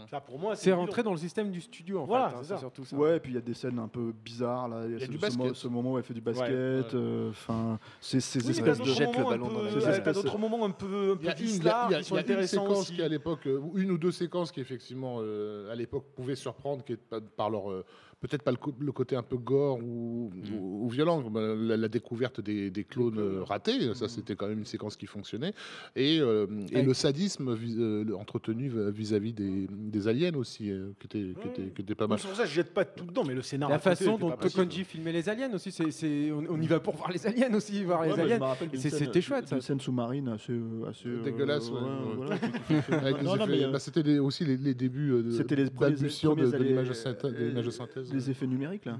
Ça, 0.08 0.20
pour 0.20 0.38
moi, 0.38 0.54
C'est 0.54 0.72
rentré 0.72 1.02
dans 1.02 1.10
le 1.10 1.16
système 1.18 1.50
du 1.50 1.60
studio, 1.60 1.98
en 2.00 2.04
Voilà, 2.04 2.28
fait. 2.30 2.36
hein, 2.36 2.40
c'est 2.44 2.58
surtout 2.58 2.84
ça. 2.84 2.96
Ouais, 2.96 3.16
et 3.16 3.20
puis 3.20 3.32
il 3.32 3.34
y 3.34 3.38
a 3.38 3.40
des 3.40 3.52
scènes 3.54 3.80
un 3.80 3.88
peu 3.88 4.12
bizarres 4.24 4.68
là. 4.68 4.82
Il 4.86 4.92
y 4.92 4.94
a, 4.94 4.98
Il 4.98 5.00
y 5.00 5.02
a 5.02 5.06
ce, 5.06 5.10
du 5.10 5.16
ce 5.16 5.20
basket. 5.22 5.38
mo- 5.48 5.54
ce 5.54 5.68
moment 5.68 5.92
où 5.94 5.98
elle 5.98 6.04
fait 6.04 6.14
du 6.14 6.20
basket. 6.20 6.48
ouais. 6.48 6.54
euh, 6.94 7.30
Enfin, 7.30 7.80
c'est 8.00 8.20
ces 8.20 8.48
espèces 8.48 8.78
de 8.78 8.84
jette 8.84 9.16
le 9.16 9.24
ballon 9.24 9.48
dans 9.48 10.12
d'autres 10.12 10.38
moments 10.38 10.64
un 10.64 10.70
peu, 10.70 11.12
un 11.12 11.18
Il 11.20 11.26
y 11.26 11.28
a 11.28 11.34
peu 11.34 11.42
une, 11.42 11.48
il 11.48 11.54
y 11.54 11.56
a- 11.56 11.58
bizarres 11.58 11.86
il 11.90 11.92
y 11.92 11.94
a- 11.96 11.98
qui 11.98 12.04
sont 12.04 12.14
il 12.14 12.18
y 12.18 12.20
a 12.20 12.22
une 12.22 12.30
intéressants 12.30 12.62
séquence 12.62 12.80
aussi. 12.82 12.94
qui 12.94 13.02
à 13.02 13.08
l'époque, 13.08 13.46
euh, 13.46 13.60
une 13.74 13.90
ou 13.90 13.98
deux 13.98 14.12
séquences 14.12 14.52
qui 14.52 14.60
effectivement 14.60 15.16
euh, 15.20 15.72
à 15.72 15.74
l'époque 15.74 16.04
pouvaient 16.14 16.36
surprendre, 16.36 16.84
qui 16.84 16.92
est 16.92 16.96
pas- 16.96 17.20
par 17.20 17.50
leur 17.50 17.70
euh, 17.72 17.84
peut-être 18.20 18.44
pas 18.44 18.52
le, 18.52 18.92
côté 18.92 19.16
un 19.16 19.22
peu 19.24 19.36
gore 19.36 19.78
ou, 19.82 20.30
Mm. 20.32 20.54
ou- 20.54 20.84
ou 20.84 20.88
violent, 20.88 21.20
comme, 21.24 21.36
euh, 21.38 21.56
la, 21.56 21.76
la 21.76 21.88
découverte 21.88 22.40
des, 22.40 22.70
des 22.70 22.84
clones 22.84 23.40
ratés, 23.42 23.88
Mm. 23.88 23.94
ça 23.94 24.06
c'était 24.08 24.36
quand 24.36 24.46
même 24.46 24.60
une 24.60 24.64
séquence 24.64 24.96
qui 24.96 25.06
fonctionnait, 25.06 25.52
et, 25.96 26.20
euh, 26.20 26.46
et 26.70 26.82
le 26.82 26.94
sadisme 26.94 27.52
vis- 27.52 27.74
euh, 27.80 28.04
entretenu 28.16 28.70
vis-à-vis 28.92 29.32
des, 29.32 29.66
des 29.76 30.08
aliens 30.08 30.34
aussi, 30.34 30.70
euh, 30.70 30.92
qui, 30.98 31.06
était, 31.06 31.40
qui, 31.40 31.48
était, 31.48 31.68
qui 31.70 31.82
était 31.82 31.94
pas 31.94 32.06
mal. 32.06 32.18
C'est 32.18 32.28
pour 32.28 32.36
ça 32.36 32.42
que 32.44 32.48
je 32.48 32.54
jette 32.54 32.72
pas 32.74 32.84
tout 32.84 33.04
dedans, 33.04 33.24
mais 33.26 33.34
le 33.34 33.42
scénario. 33.42 33.72
La 33.72 33.78
façon 33.78 34.18
dont. 34.18 34.30
Tokonji 34.32 34.84
filmait 34.84 35.12
les 35.12 35.28
aliens 35.28 35.52
aussi, 35.54 35.70
c'est, 35.72 35.90
c'est- 35.90 36.30
on, 36.32 36.44
on 36.50 36.60
y 36.60 36.66
va 36.66 36.80
pour 36.80 36.94
voir 36.96 37.10
les 37.10 37.26
aliens 37.26 37.52
aussi, 37.54 37.82
voir 37.84 38.00
Ouais, 38.00 38.08
les 38.08 38.14
je 38.16 38.20
aliens. 38.20 38.38
me 38.38 38.44
rappelle 38.44 38.68
Et 38.68 38.70
d'une 38.72 38.80
c'est- 38.80 38.90
scène- 38.90 38.98
c'était 39.06 39.20
chouette, 39.20 39.48
ça. 39.48 39.56
Une 39.56 39.62
scène 39.62 39.80
sous-marine 39.80 40.28
assez, 40.28 40.52
assez 40.88 41.08
euh, 41.08 41.22
Dégueulasse, 41.22 41.70
ouais, 41.70 41.80
voilà, 42.16 42.38
qui- 42.38 42.46
qui. 42.66 42.74
Avec 42.92 43.22
Non, 43.22 43.36
non, 43.36 43.44
effets- 43.44 43.46
mais, 43.50 43.64
euh, 43.64 43.70
bah, 43.72 43.78
c'était 43.78 44.02
les- 44.02 44.18
aussi 44.18 44.44
les, 44.44 44.56
les 44.56 44.74
débuts 44.74 45.10
euh, 45.12 45.22
de 45.22 45.30
C'était 45.30 45.56
les 45.56 45.70
premiers, 45.70 45.92
de, 45.96 46.08
premiers 46.08 46.50
de 46.50 46.56
l'image 46.64 46.88
de 46.88 46.94
synthèse. 46.94 47.32
de 47.32 47.44
l'image 47.44 47.66
de 47.66 47.70
synthèse. 47.70 48.12
les 48.12 48.30
effets 48.30 48.46
numériques 48.46 48.84
là. 48.84 48.98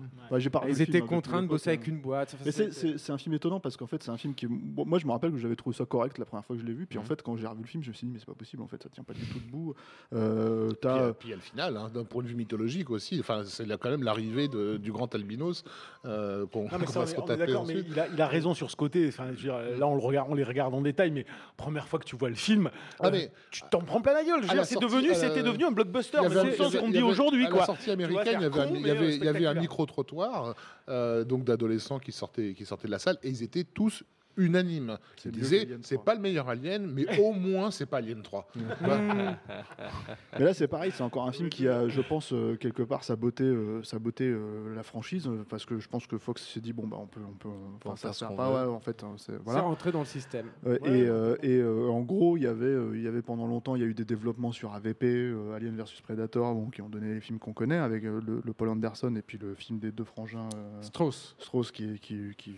Ils 0.68 0.80
étaient 0.82 1.02
hein, 1.02 1.06
contraints 1.06 1.42
de 1.42 1.48
bosser 1.48 1.70
avec 1.70 1.86
une 1.86 2.00
boîte. 2.00 2.36
C'est- 2.50 3.10
un 3.12 3.18
film 3.18 3.34
étonnant 3.34 3.60
parce 3.60 3.76
qu'en 3.76 3.86
fait 3.86 4.02
c'est 4.02 4.10
un 4.10 4.16
film 4.16 4.32
qui 4.34 4.46
moi 4.48 4.98
je 4.98 5.06
me 5.06 5.12
rappelle 5.12 5.32
que 5.32 5.36
j'avais 5.36 5.54
trouvé 5.56 5.76
ça 5.76 5.84
correct 5.84 6.16
la 6.18 6.24
première 6.24 6.44
fois 6.46 6.56
que 6.56 6.62
je 6.62 6.66
l'ai 6.66 6.72
vu 6.72 6.86
puis 6.86 6.98
en 6.98 7.02
Mhm. 7.02 7.08
fait 7.08 7.22
quand 7.22 7.36
j'ai 7.36 7.46
revu 7.46 7.60
le 7.60 7.66
film 7.68 7.82
je 7.82 7.90
me 7.90 7.94
suis 7.94 8.06
dit 8.06 8.12
mais 8.12 8.18
c'est 8.18 8.24
pas 8.26 8.32
possible 8.34 8.62
en 8.62 8.66
fait 8.66 8.82
ça 8.82 8.88
tient 8.88 9.04
pas 9.04 9.12
du 9.12 9.20
tout 9.20 9.38
debout 9.38 9.74
euh, 10.14 10.61
Puis, 10.68 10.76
t'as- 10.80 10.98
euh, 10.98 11.12
puis 11.12 11.28
il 11.28 11.30
y 11.30 11.34
a 11.34 11.36
le 11.36 11.42
final, 11.42 11.76
hein, 11.76 11.90
d'un 11.92 12.04
point 12.04 12.22
de 12.22 12.28
vue 12.28 12.34
mythologique 12.34 12.90
aussi. 12.90 13.18
Enfin, 13.20 13.42
c'est 13.44 13.66
quand 13.78 13.90
même 13.90 14.02
l'arrivée 14.02 14.48
du 14.48 14.92
grand 14.92 15.14
albinos 15.14 15.64
euh, 16.04 16.46
qu'on 16.46 16.66
va 16.68 17.06
se 17.06 17.14
retaper 17.16 17.52
mais 17.66 17.74
il 17.88 17.98
a, 18.00 18.08
il 18.08 18.20
a 18.20 18.26
raison 18.26 18.54
sur 18.54 18.70
ce 18.70 18.76
côté. 18.76 19.06
Enfin, 19.08 19.26
je 19.36 19.36
veux 19.36 19.42
dire, 19.42 19.78
là, 19.78 19.86
on, 19.86 19.94
le 19.94 20.00
regarde, 20.00 20.28
on 20.30 20.34
les 20.34 20.44
regarde 20.44 20.74
en 20.74 20.80
détail, 20.80 21.10
mais 21.10 21.26
première 21.56 21.86
fois 21.88 21.98
que 21.98 22.04
tu 22.04 22.16
vois 22.16 22.28
le 22.28 22.34
film, 22.34 22.70
Ah, 23.00 23.06
euh, 23.06 23.10
mais- 23.12 23.30
tu 23.50 23.62
t'en 23.70 23.80
prends 23.80 24.00
plein 24.00 24.14
la 24.14 24.24
gueule. 24.24 24.44
C'est 24.64 24.80
devenu, 24.80 25.14
c'était 25.14 25.42
devenu 25.42 25.64
un 25.66 25.70
blockbuster. 25.72 26.18
C'est 26.28 26.44
le 26.44 26.76
y 26.76 26.78
qu'on 26.78 26.88
dit 26.90 27.02
aujourd'hui, 27.02 27.46
la 27.48 27.64
sortie 27.66 27.90
américaine, 27.90 28.38
il 28.74 28.86
y 28.86 29.28
avait 29.28 29.46
un, 29.46 29.56
euh, 29.56 29.60
micro-trottoir 29.60 30.54
euh, 30.88 31.24
donc 31.24 31.44
d'adolescents 31.44 31.98
qui 31.98 32.12
sortaient, 32.12 32.54
qui 32.54 32.64
sortaient 32.64 32.86
de 32.88 32.92
la 32.92 32.98
salle 32.98 33.18
et 33.22 33.28
ils 33.28 33.42
étaient 33.42 33.64
tous 33.64 34.02
mieux 34.36 35.30
disaient 35.32 35.60
qu'Alien 35.66 35.80
c'est 35.82 35.94
3. 35.96 36.04
pas 36.04 36.14
le 36.14 36.20
meilleur 36.20 36.48
Alien, 36.48 36.86
mais 36.86 37.06
au 37.20 37.32
moins 37.32 37.70
c'est 37.70 37.86
pas 37.86 37.98
Alien 37.98 38.22
3. 38.22 38.48
Voilà. 38.80 39.38
mais 40.38 40.44
là 40.44 40.54
c'est 40.54 40.68
pareil 40.68 40.92
c'est 40.94 41.02
encore 41.02 41.26
un 41.26 41.32
film 41.32 41.48
qui 41.48 41.68
a 41.68 41.88
je 41.88 42.00
pense 42.00 42.32
euh, 42.32 42.56
quelque 42.56 42.82
part 42.82 43.04
sa 43.04 43.16
beauté 43.16 43.44
euh, 43.44 43.82
sa 43.82 43.98
beauté 43.98 44.24
euh, 44.24 44.74
la 44.74 44.82
franchise 44.82 45.26
euh, 45.28 45.44
parce 45.48 45.64
que 45.66 45.78
je 45.78 45.88
pense 45.88 46.06
que 46.06 46.18
Fox 46.18 46.42
s'est 46.48 46.60
dit 46.60 46.72
bon 46.72 46.86
bah 46.86 46.96
on 47.00 47.06
peut 47.06 47.20
on 47.26 47.32
peut 47.34 47.48
peut 47.80 47.88
en 47.88 47.92
enfin, 47.92 47.96
ça 47.96 48.12
sert 48.12 48.34
pas 48.34 48.50
ouais, 48.66 48.72
en 48.72 48.80
fait 48.80 49.02
hein, 49.04 49.14
c'est 49.16 49.36
voilà 49.42 49.60
rentré 49.62 49.92
dans 49.92 50.00
le 50.00 50.06
système. 50.06 50.46
Euh, 50.66 50.72
Ouais. 50.72 50.78
et 50.84 51.02
euh, 51.08 51.36
et, 51.42 51.58
euh, 51.58 51.88
en 51.88 52.00
gros, 52.00 52.36
il 52.36 52.44
y 52.44 52.46
avait, 52.46 52.64
euh, 52.66 52.92
il 52.96 53.02
y 53.02 53.08
avait 53.08 53.20
pendant 53.22 53.46
longtemps, 53.46 53.74
il 53.76 53.82
y 53.82 53.84
a 53.84 53.88
eu 53.88 53.94
des 53.94 54.04
développements 54.04 54.52
sur 54.52 54.72
AVP, 54.74 55.04
euh, 55.06 55.54
Alien 55.54 55.76
vs 55.76 56.00
Predator, 56.02 56.54
bon, 56.54 56.70
qui 56.70 56.80
ont 56.82 56.88
donné 56.88 57.14
les 57.14 57.20
films 57.20 57.38
qu'on 57.38 57.52
connaît 57.52 57.76
avec 57.76 58.04
euh, 58.04 58.20
le, 58.26 58.40
le 58.44 58.52
Paul 58.52 58.68
Anderson 58.68 59.14
et 59.16 59.22
puis 59.22 59.38
le 59.38 59.54
film 59.54 59.78
des 59.78 59.92
deux 59.92 60.04
frangins 60.04 60.48
euh, 60.56 60.82
Strauss. 60.82 61.34
Strauss 61.38 61.70
qui 61.72 61.98
qui, 62.00 62.34
qui, 62.38 62.56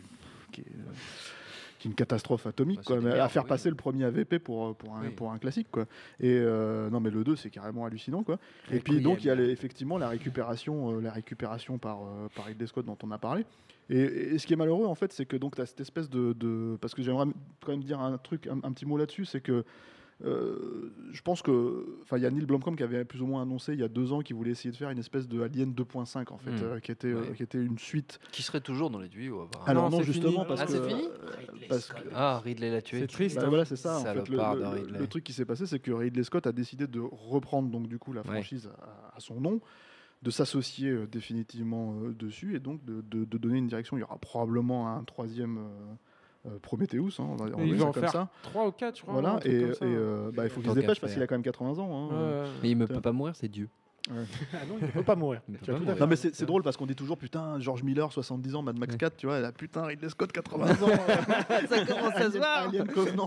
qui 0.52 0.60
est, 0.60 0.64
une 1.84 1.94
catastrophe 1.94 2.46
atomique, 2.46 2.78
Bah, 2.78 2.82
quoi, 2.86 3.00
mais 3.00 3.18
à 3.18 3.28
faire 3.28 3.42
oui. 3.44 3.48
passer 3.48 3.68
le 3.68 3.74
premier 3.76 4.04
AVP 4.04 4.38
pour, 4.38 4.66
euh, 4.68 4.72
pour, 4.74 4.94
un, 4.96 5.02
Oui. 5.02 5.10
pour 5.10 5.32
un 5.32 5.38
classique. 5.38 5.68
Quoi. 5.70 5.84
Et 6.20 6.30
euh, 6.38 6.88
non, 6.90 7.00
mais 7.00 7.10
le 7.10 7.24
2, 7.24 7.36
c'est 7.36 7.50
carrément 7.50 7.84
hallucinant. 7.84 8.22
Quoi. 8.22 8.38
Et 8.70 8.80
puis 8.80 9.00
donc, 9.00 9.22
il 9.24 9.26
y 9.26 9.30
a 9.30 9.34
les- 9.34 9.50
effectivement 9.50 9.98
la 9.98 10.08
récupération, 10.08 10.96
euh, 10.96 11.00
la 11.00 11.10
récupération 11.12 11.78
par, 11.78 12.02
euh, 12.02 12.28
par 12.34 12.46
Ridley 12.46 12.66
Scott 12.66 12.86
dont 12.86 12.98
on 13.02 13.10
a 13.10 13.18
parlé. 13.18 13.44
Et, 13.90 14.00
et 14.00 14.38
ce 14.38 14.46
qui 14.46 14.52
est 14.52 14.56
malheureux, 14.56 14.86
en 14.86 14.94
fait, 14.94 15.12
c'est 15.12 15.26
que 15.26 15.36
donc 15.36 15.56
tu 15.56 15.62
as 15.62 15.66
cette 15.66 15.80
espèce 15.80 16.08
de, 16.08 16.32
de- 16.32 16.76
Parce 16.80 16.94
que 16.94 17.02
j'aimerais 17.02 17.26
quand 17.64 17.72
même 17.72 17.82
dire 17.84 18.00
un 18.00 18.16
truc, 18.18 18.46
un, 18.46 18.58
un 18.62 18.72
petit 18.72 18.86
mot 18.86 18.96
là-dessus, 18.96 19.24
c'est 19.24 19.40
que. 19.40 19.64
je 20.22 21.20
pense 21.22 21.42
que, 21.42 21.93
enfin, 22.14 22.18
il 22.18 22.22
y 22.22 22.26
a 22.26 22.30
Neil 22.30 22.46
Blomkamp 22.46 22.76
qui 22.76 22.82
avait 22.82 23.04
plus 23.04 23.20
ou 23.22 23.26
moins 23.26 23.42
annoncé 23.42 23.72
il 23.74 23.80
y 23.80 23.82
a 23.82 23.88
deux 23.88 24.12
ans 24.12 24.20
qu'il 24.20 24.36
voulait 24.36 24.52
essayer 24.52 24.70
de 24.70 24.76
faire 24.76 24.90
une 24.90 24.98
espèce 24.98 25.26
de 25.28 25.42
Alien 25.42 25.72
2.5 25.72 26.32
en 26.32 26.38
fait, 26.38 26.50
Hmm. 26.50 26.58
euh, 26.62 26.80
qui 26.80 26.92
était 26.92 27.08
euh, 27.08 27.32
qui 27.36 27.42
était 27.42 27.62
une 27.62 27.78
suite. 27.78 28.20
Qui 28.32 28.42
serait 28.42 28.60
toujours 28.60 28.90
dans 28.90 28.98
les 29.00 29.08
tuyaux, 29.08 29.42
apparemment. 29.42 29.70
Alors 29.70 29.90
non, 29.90 29.98
non, 29.98 30.02
justement 30.02 30.30
fini. 30.32 30.44
parce 30.48 30.60
Ah, 30.60 30.66
que 30.66 30.72
c'est 30.72 30.88
fini 30.88 31.08
parce 31.68 31.88
que- 31.88 32.08
Ah, 32.14 32.40
Ridley 32.44 32.70
l'a 32.70 32.82
tué. 32.82 33.00
C'est 33.00 33.06
triste. 33.06 33.36
bah 33.36 33.42
hein. 33.44 33.48
voilà, 33.48 33.64
c'est 33.64 33.76
ça. 33.76 33.98
En 33.98 34.04
fait, 34.04 34.28
le, 34.28 35.06
truc 35.06 35.24
qui 35.24 35.32
s'est 35.32 35.44
passé, 35.44 35.66
c'est 35.66 35.78
que 35.80 35.90
Ridley 35.92 36.22
Scott 36.22 36.46
a 36.46 36.52
décidé 36.52 36.86
de 36.86 37.00
reprendre 37.00 37.68
donc 37.70 37.88
du 37.88 37.98
coup 37.98 38.12
la 38.12 38.20
Ouais. 38.22 38.26
franchise 38.32 38.70
à, 38.80 39.16
à 39.16 39.20
son 39.20 39.40
nom, 39.40 39.60
de 40.22 40.30
s'associer 40.30 40.88
euh, 40.90 41.06
définitivement 41.06 41.94
euh, 42.02 42.12
dessus 42.14 42.54
et 42.56 42.58
donc 42.58 42.82
de, 42.84 43.02
de- 43.02 43.24
de 43.24 43.38
donner 43.38 43.58
une 43.58 43.66
direction. 43.66 43.96
Il 43.96 44.00
y 44.00 44.02
aura 44.04 44.16
probablement 44.18 44.88
un 44.96 45.04
troisième 45.04 45.58
euh, 45.58 45.60
euh, 45.60 45.94
Prometheus, 46.62 47.18
hein, 47.18 47.26
on 47.30 47.36
va, 47.36 47.46
on 47.56 47.64
il 47.64 47.74
va 47.74 47.86
en 47.86 47.92
faire 47.92 48.10
ça. 48.10 48.28
3 48.42 48.66
ou 48.68 48.72
4, 48.72 48.96
je 48.96 49.02
crois. 49.02 49.14
Voilà, 49.14 49.40
et, 49.44 49.50
et, 49.50 49.72
euh, 49.82 50.30
bah, 50.32 50.44
il 50.44 50.50
faut 50.50 50.60
qu'il 50.60 50.70
se 50.70 50.74
dépêche 50.74 51.00
parce 51.00 51.12
qu'il 51.12 51.22
a 51.22 51.26
quand 51.26 51.34
même 51.34 51.42
80 51.42 51.78
ans. 51.78 52.10
hein. 52.12 52.42
Ouais. 52.42 52.48
Mais 52.62 52.70
il 52.70 52.78
ne 52.78 52.86
peut 52.86 53.00
pas 53.00 53.12
mourir, 53.12 53.34
c'est 53.36 53.48
Dieu. 53.48 53.68
Ah 54.52 54.58
non, 54.68 54.76
il 54.80 54.86
ne 54.86 54.90
peut 54.92 55.02
pas 55.02 55.16
mourir. 55.16 55.40
Tu 55.62 55.70
as 55.70 55.74
tout 55.78 55.88
à. 55.88 55.94
Non 55.94 56.06
mais 56.06 56.16
c'est 56.16 56.34
c'est 56.34 56.44
drôle 56.46 56.62
parce 56.62 56.76
qu'on 56.76 56.86
dit 56.86 56.94
toujours 56.94 57.16
putain 57.16 57.58
George 57.60 57.82
Miller 57.82 58.12
70 58.12 58.54
ans 58.54 58.62
Mad 58.62 58.78
Max 58.78 58.92
Ouais. 58.92 58.98
4 58.98 59.16
tu 59.16 59.26
vois 59.26 59.50
putain 59.52 59.84
Ridley 59.86 60.08
Scott 60.10 60.30
80 60.30 60.66
ans 60.82 60.88
ça 61.68 61.84
commence 61.86 62.14
à 62.16 62.30
se 62.30 62.36
voir 62.36 62.68
Alien 62.68 62.86
Covenant 62.86 63.26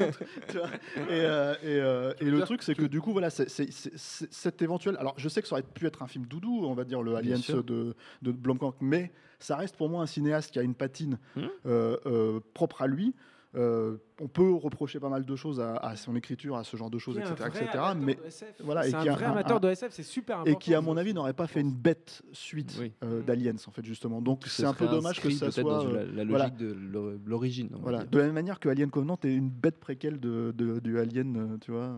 tu 0.49 0.58
vois. 0.58 0.68
et, 0.98 1.02
euh, 1.12 1.54
et, 1.64 1.66
euh, 1.66 2.14
et 2.20 2.26
le 2.26 2.41
truc 2.41 2.62
c'est 2.64 2.76
que 2.76 2.84
du 2.86 3.02
coup 3.02 3.12
voilà 3.12 3.30
c'est 3.32 3.49
c'est- 3.49 3.72
c'est- 3.72 3.91
c'est- 3.98 4.32
cet 4.32 4.62
éventuel 4.62 4.98
alors 4.98 5.16
je 5.18 5.28
sais 5.30 5.41
que 5.41 5.48
ça 5.48 5.56
aurait 5.56 5.64
pu 5.64 5.88
être 5.88 6.04
un 6.04 6.08
film 6.08 6.26
doudou 6.28 6.62
on 6.66 6.74
va 6.76 6.84
dire 6.84 7.02
le 7.02 7.16
Aliens 7.16 7.40
de, 7.66 7.95
de 8.22 8.32
Blomkamp 8.32 8.74
mais 8.80 9.12
ça 9.40 9.56
reste 9.56 9.76
pour 9.78 9.90
moi 9.90 10.04
un 10.04 10.08
cinéaste 10.08 10.52
qui 10.52 10.60
a 10.60 10.62
une 10.64 10.76
patine 10.76 11.18
Hmm. 11.36 11.41
euh, 11.66 11.98
euh, 12.06 12.40
propre 12.54 12.82
à 12.84 12.88
lui 12.88 13.14
Euh, 13.56 13.98
on 14.19 14.28
peut 14.28 14.52
reprocher 14.53 14.99
pas 14.99 15.10
mal 15.10 15.26
de 15.26 15.36
choses 15.36 15.60
à, 15.60 15.76
à 15.78 15.95
son 15.95 16.15
écriture, 16.15 16.57
à 16.57 16.64
ce 16.64 16.76
genre 16.76 16.90
de 16.90 16.98
choses, 16.98 17.18
etc. 17.18 17.34
etc. 17.48 17.68
mais 17.98 18.15
de 18.15 18.24
SF. 18.26 18.56
voilà, 18.64 18.86
et 18.86 18.90
c'est 18.90 18.95
un 18.98 18.99
a 19.07 19.11
vrai 19.14 19.26
un- 19.26 19.32
amateur 19.32 19.57
un- 19.57 19.60
de 19.61 19.69
SF, 19.69 19.91
c'est 19.94 20.03
super 20.03 20.40
important. 20.40 20.52
et 20.60 20.61
qui, 20.61 20.74
à 20.74 20.82
mon 20.82 20.98
avis, 20.98 21.14
n'aurait 21.14 21.34
pas 21.34 21.48
fait 21.48 21.61
une 21.61 21.72
bête 21.72 22.22
suite 22.34 22.76
Oui. 22.80 22.91
euh, 23.03 23.22
d'Aliens, 23.22 23.56
en 23.65 23.72
fait, 23.72 23.86
justement. 23.86 24.22
Donc, 24.22 24.44
Ce 24.45 24.49
c'est 24.49 24.65
un 24.65 24.74
peu 24.74 24.88
dommage 24.88 25.22
que 25.22 25.30
ça 25.30 25.45
peut-être 25.45 25.61
soit. 25.61 25.84
dans 25.84 25.91
la, 25.91 26.03
la 26.03 26.24
logique 26.24 26.28
voilà. 26.30 26.49
de 26.49 26.74
l'or- 26.74 27.11
l'origine. 27.26 27.69
Voilà. 27.80 28.03
De 28.03 28.18
la 28.18 28.26
même 28.26 28.34
manière 28.34 28.60
que 28.60 28.69
Alien 28.69 28.90
Covenant 28.90 29.18
est 29.24 29.34
une 29.34 29.49
bête 29.49 29.80
préquelle 29.80 30.19
de, 30.19 30.52
de- 30.56 30.80
du 30.80 30.99
Alien, 30.99 31.38
euh, 31.38 31.57
tu 31.61 31.72
vois, 31.72 31.95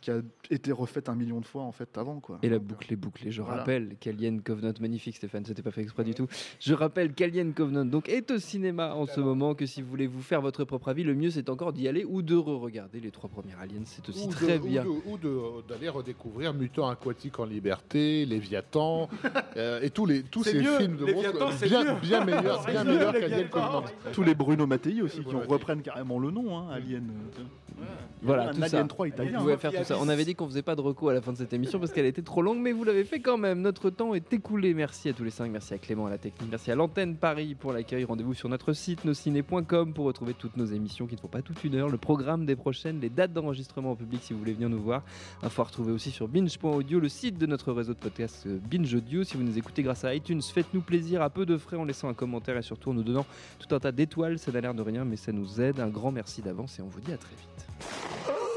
qui 0.00 0.10
a 0.10 0.20
été 0.50 0.72
refaite 0.72 1.08
un 1.08 1.14
million 1.16 1.40
de 1.40 1.46
fois 1.46 1.62
en 1.62 1.72
fait 1.72 1.96
avant, 1.98 2.20
quoi. 2.20 2.38
Et 2.42 2.48
la 2.48 2.58
boucle 2.58 2.92
est 2.92 2.96
bouclée. 2.96 3.30
Je 3.30 3.42
Voilà. 3.42 3.58
rappelle 3.60 3.96
qu'Alien 3.98 4.40
Covenant, 4.42 4.72
magnifique 4.80 5.16
Stéphane, 5.16 5.44
c'était 5.44 5.62
pas 5.62 5.70
fait 5.72 5.82
exprès 5.82 6.04
du 6.04 6.14
tout. 6.14 6.26
Je 6.60 6.74
rappelle 6.74 7.12
qu'Alien 7.14 7.52
Covenant 7.54 7.84
donc, 7.86 8.08
est 8.08 8.30
au 8.30 8.38
cinéma 8.38 8.94
en 8.94 9.06
ce 9.06 9.20
moment, 9.20 9.54
que 9.54 9.66
si 9.66 9.82
vous 9.82 9.88
voulez 9.88 10.06
vous 10.06 10.22
faire 10.22 10.40
votre 10.42 10.64
propre 10.64 10.91
avis, 10.92 11.02
le 11.02 11.14
mieux 11.14 11.30
c'est 11.30 11.48
encore 11.50 11.72
d'y 11.72 11.88
aller 11.88 12.04
ou 12.04 12.22
de 12.22 12.36
re-regarder 12.36 13.00
les 13.00 13.10
trois 13.10 13.28
premiers 13.28 13.54
Aliens. 13.60 13.82
C'est 13.84 14.08
aussi 14.08 14.28
de- 14.28 14.32
très 14.32 14.58
ou 14.58 14.66
bien. 14.66 14.84
de- 14.84 14.88
Ou 14.88 15.18
de- 15.18 15.66
d'aller 15.68 15.88
redécouvrir 15.88 16.54
Mutant 16.54 16.88
Aquatique 16.88 17.38
en 17.40 17.44
liberté, 17.44 18.24
Léviathan, 18.24 19.08
euh, 19.56 19.80
et 19.82 19.90
tous, 19.90 20.06
les, 20.06 20.22
tous 20.22 20.44
ces 20.44 20.60
mieux, 20.60 20.78
films 20.78 20.96
de 20.96 21.06
Léviathan, 21.06 21.40
monstres 21.46 21.58
c'est 21.58 21.68
bien, 21.68 21.84
mieux. 21.84 22.00
bien 22.00 22.24
meilleurs, 22.24 22.64
bien 22.66 22.84
meilleurs 22.84 23.12
qu'Alien. 23.12 23.48
Covenant. 23.48 23.82
tous 24.12 24.22
les 24.22 24.34
Bruno 24.34 24.66
Mattei 24.66 25.02
aussi 25.02 25.20
qui 25.24 25.34
reprennent 25.34 25.82
carrément 25.82 26.18
le 26.20 26.30
nom, 26.30 26.56
hein, 26.58 26.66
Alien. 26.72 27.10
euh. 27.38 27.42
Voilà, 28.20 28.50
Un 28.50 28.52
tout 28.52 28.62
Alien 28.62 28.68
ça. 28.82 28.84
3 28.84 29.06
Vous 29.06 29.12
italien. 29.12 29.38
pouvez 29.40 29.56
faire 29.56 29.72
tout 29.72 29.82
ça. 29.84 29.96
On 30.00 30.08
avait 30.08 30.24
dit 30.24 30.34
qu'on 30.36 30.46
faisait 30.46 30.62
pas 30.62 30.76
de 30.76 30.80
recours 30.82 31.10
à 31.10 31.14
la 31.14 31.20
fin 31.22 31.32
de 31.32 31.38
cette 31.38 31.52
émission 31.52 31.80
parce 31.80 31.90
qu'elle 31.92 32.04
était 32.06 32.22
trop 32.22 32.40
longue, 32.42 32.58
mais 32.58 32.70
vous 32.70 32.84
l'avez 32.84 33.02
fait 33.04 33.18
quand 33.20 33.38
même. 33.38 33.60
Notre 33.60 33.90
temps 33.90 34.14
est 34.14 34.32
écoulé. 34.32 34.72
Merci 34.74 35.08
à 35.08 35.12
tous 35.12 35.24
les 35.24 35.30
cinq. 35.30 35.50
Merci 35.50 35.74
à 35.74 35.78
Clément 35.78 36.06
à 36.06 36.10
la 36.10 36.18
technique. 36.18 36.48
Merci 36.50 36.70
à 36.70 36.74
l'antenne 36.76 37.16
Paris 37.16 37.56
pour 37.58 37.72
l'accueil. 37.72 38.04
Rendez-vous 38.04 38.34
sur 38.34 38.48
notre 38.48 38.72
site 38.74 39.04
nosciné.com 39.04 39.92
pour 39.94 40.04
retrouver 40.04 40.34
toutes 40.34 40.56
nos 40.56 40.66
émissions 40.66 40.81
qui 40.88 41.14
ne 41.14 41.20
font 41.20 41.28
pas 41.28 41.42
toute 41.42 41.62
une 41.64 41.74
heure, 41.74 41.88
le 41.88 41.98
programme 41.98 42.46
des 42.46 42.56
prochaines, 42.56 43.00
les 43.00 43.08
dates 43.08 43.32
d'enregistrement 43.32 43.92
en 43.92 43.96
public 43.96 44.20
si 44.22 44.32
vous 44.32 44.38
voulez 44.38 44.52
venir 44.52 44.68
nous 44.68 44.80
voir. 44.80 45.02
Info 45.42 45.62
à 45.62 45.64
retrouver 45.64 45.92
aussi 45.92 46.10
sur 46.10 46.28
binge.audio, 46.28 47.00
le 47.00 47.08
site 47.08 47.38
de 47.38 47.46
notre 47.46 47.72
réseau 47.72 47.94
de 47.94 47.98
podcast 47.98 48.44
euh, 48.46 48.58
Binge 48.70 48.94
Audio. 48.94 49.24
Si 49.24 49.36
vous 49.36 49.42
nous 49.42 49.58
écoutez 49.58 49.82
grâce 49.82 50.04
à 50.04 50.14
iTunes, 50.14 50.42
faites-nous 50.42 50.82
plaisir 50.82 51.22
à 51.22 51.30
peu 51.30 51.46
de 51.46 51.56
frais 51.56 51.76
en 51.76 51.84
laissant 51.84 52.08
un 52.08 52.14
commentaire 52.14 52.56
et 52.56 52.62
surtout 52.62 52.90
en 52.90 52.94
nous 52.94 53.02
donnant 53.02 53.26
tout 53.58 53.74
un 53.74 53.80
tas 53.80 53.92
d'étoiles. 53.92 54.38
Ça 54.38 54.52
n'a 54.52 54.60
l'air 54.60 54.74
de 54.74 54.82
rien, 54.82 55.04
mais 55.04 55.16
ça 55.16 55.32
nous 55.32 55.60
aide. 55.60 55.80
Un 55.80 55.88
grand 55.88 56.12
merci 56.12 56.42
d'avance 56.42 56.78
et 56.78 56.82
on 56.82 56.88
vous 56.88 57.00
dit 57.00 57.12
à 57.12 57.18
très 57.18 57.34
vite. 57.34 58.51